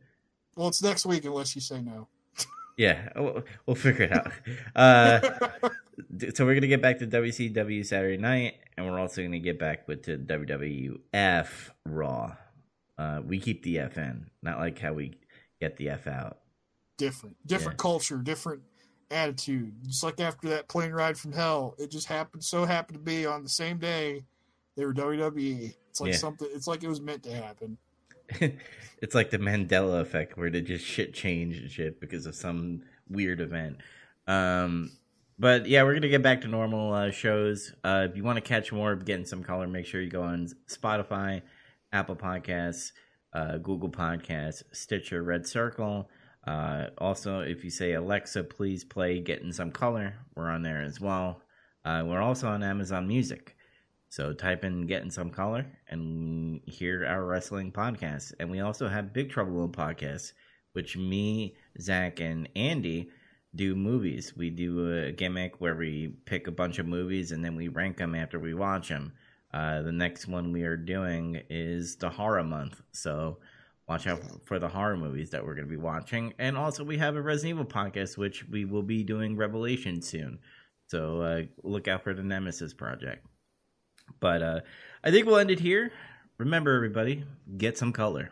Well, 0.55 0.69
it's 0.69 0.81
next 0.81 1.05
week 1.05 1.25
unless 1.25 1.53
you 1.53 1.61
say 1.61 1.81
no. 1.81 2.07
Yeah, 2.77 3.09
we'll, 3.15 3.43
we'll 3.65 3.75
figure 3.75 4.05
it 4.05 4.13
out. 4.13 4.31
Uh, 4.75 5.19
so 6.35 6.45
we're 6.45 6.53
gonna 6.53 6.67
get 6.67 6.81
back 6.81 6.99
to 6.99 7.07
WCW 7.07 7.83
Saturday 7.85 8.17
Night, 8.17 8.55
and 8.77 8.85
we're 8.85 8.99
also 8.99 9.23
gonna 9.23 9.39
get 9.39 9.57
back 9.57 9.87
with 9.87 10.03
to 10.03 10.17
WWF 10.17 11.47
Raw. 11.85 12.35
Uh, 12.97 13.21
we 13.25 13.39
keep 13.39 13.63
the 13.63 13.79
F 13.79 13.97
in, 13.97 14.29
not 14.43 14.59
like 14.59 14.77
how 14.77 14.93
we 14.93 15.17
get 15.59 15.77
the 15.77 15.89
F 15.89 16.05
out. 16.05 16.37
Different, 16.97 17.35
different 17.45 17.79
yeah. 17.79 17.81
culture, 17.81 18.17
different 18.17 18.61
attitude. 19.09 19.73
Just 19.87 20.03
like 20.03 20.19
after 20.19 20.49
that 20.49 20.67
plane 20.67 20.91
ride 20.91 21.17
from 21.17 21.33
hell, 21.33 21.75
it 21.79 21.89
just 21.89 22.07
happened. 22.07 22.43
So 22.43 22.65
happened 22.65 22.99
to 22.99 23.03
be 23.03 23.25
on 23.25 23.41
the 23.43 23.49
same 23.49 23.79
day 23.79 24.23
they 24.77 24.85
were 24.85 24.93
WWE. 24.93 25.73
It's 25.89 25.99
like 25.99 26.11
yeah. 26.11 26.17
something. 26.17 26.47
It's 26.53 26.67
like 26.67 26.83
it 26.83 26.87
was 26.87 27.01
meant 27.01 27.23
to 27.23 27.33
happen. 27.33 27.77
it's 29.01 29.15
like 29.15 29.29
the 29.29 29.37
Mandela 29.37 30.01
effect, 30.01 30.37
where 30.37 30.49
they 30.49 30.61
just 30.61 30.85
shit 30.85 31.13
change 31.13 31.57
and 31.57 31.69
shit 31.71 31.99
because 31.99 32.25
of 32.25 32.35
some 32.35 32.83
weird 33.09 33.41
event. 33.41 33.77
Um, 34.27 34.91
but 35.39 35.67
yeah, 35.67 35.83
we're 35.83 35.93
gonna 35.93 36.09
get 36.09 36.23
back 36.23 36.41
to 36.41 36.47
normal 36.47 36.93
uh, 36.93 37.11
shows. 37.11 37.73
Uh, 37.83 38.07
if 38.09 38.17
you 38.17 38.23
want 38.23 38.37
to 38.37 38.41
catch 38.41 38.71
more 38.71 38.91
of 38.91 39.05
getting 39.05 39.25
some 39.25 39.43
color, 39.43 39.67
make 39.67 39.85
sure 39.85 40.01
you 40.01 40.09
go 40.09 40.23
on 40.23 40.47
Spotify, 40.67 41.41
Apple 41.91 42.15
Podcasts, 42.15 42.91
uh, 43.33 43.57
Google 43.57 43.89
Podcasts, 43.89 44.63
Stitcher, 44.71 45.21
Red 45.21 45.45
Circle. 45.45 46.09
Uh, 46.45 46.87
also, 46.97 47.41
if 47.41 47.63
you 47.63 47.69
say 47.69 47.93
Alexa, 47.93 48.43
please 48.45 48.83
play 48.83 49.19
"Getting 49.19 49.51
Some 49.51 49.71
Color," 49.71 50.15
we're 50.35 50.49
on 50.49 50.63
there 50.63 50.81
as 50.81 50.99
well. 50.99 51.41
Uh, 51.83 52.03
we're 52.05 52.21
also 52.21 52.47
on 52.47 52.63
Amazon 52.63 53.07
Music, 53.07 53.56
so 54.17 54.33
type 54.33 54.65
in 54.65 54.87
"Getting 54.87 55.11
Some 55.11 55.29
Color" 55.29 55.67
and 55.89 56.59
hear 56.65 57.05
our 57.05 57.23
wrestling 57.23 57.71
podcast. 57.71 58.33
And 58.39 58.49
we 58.49 58.61
also 58.61 58.87
have 58.87 59.13
Big 59.13 59.29
Trouble 59.29 59.63
in 59.63 59.71
Podcasts, 59.71 60.33
which 60.73 60.97
me, 60.97 61.55
Zach, 61.79 62.19
and 62.19 62.49
Andy 62.55 63.11
do 63.53 63.75
movies. 63.75 64.35
We 64.35 64.49
do 64.49 64.91
a 64.91 65.11
gimmick 65.11 65.61
where 65.61 65.75
we 65.75 66.15
pick 66.25 66.47
a 66.47 66.51
bunch 66.51 66.79
of 66.79 66.87
movies 66.87 67.31
and 67.31 67.45
then 67.45 67.55
we 67.55 67.67
rank 67.67 67.97
them 67.97 68.15
after 68.15 68.39
we 68.39 68.55
watch 68.55 68.89
them. 68.89 69.13
Uh, 69.53 69.83
the 69.83 69.91
next 69.91 70.27
one 70.27 70.51
we 70.51 70.63
are 70.63 70.77
doing 70.77 71.39
is 71.51 71.97
the 71.97 72.09
horror 72.09 72.43
month, 72.43 72.81
so 72.93 73.37
watch 73.87 74.07
out 74.07 74.19
for 74.45 74.57
the 74.57 74.67
horror 74.67 74.97
movies 74.97 75.29
that 75.29 75.45
we're 75.45 75.53
going 75.53 75.67
to 75.67 75.69
be 75.69 75.77
watching. 75.77 76.33
And 76.39 76.57
also, 76.57 76.83
we 76.83 76.97
have 76.97 77.15
a 77.15 77.21
Resident 77.21 77.59
Evil 77.59 77.71
podcast, 77.71 78.17
which 78.17 78.49
we 78.49 78.65
will 78.65 78.81
be 78.81 79.03
doing 79.03 79.37
Revelation 79.37 80.01
soon. 80.01 80.39
So 80.87 81.21
uh, 81.21 81.41
look 81.61 81.87
out 81.87 82.03
for 82.03 82.15
the 82.15 82.23
Nemesis 82.23 82.73
project. 82.73 83.23
But 84.19 84.41
uh, 84.41 84.59
I 85.03 85.11
think 85.11 85.25
we'll 85.25 85.37
end 85.37 85.51
it 85.51 85.59
here. 85.59 85.91
Remember, 86.37 86.75
everybody, 86.75 87.23
get 87.57 87.77
some 87.77 87.91
color. 87.93 88.31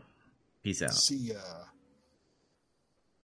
Peace 0.63 0.81
out. 0.81 0.93
See 0.93 1.15
ya. 1.33 1.35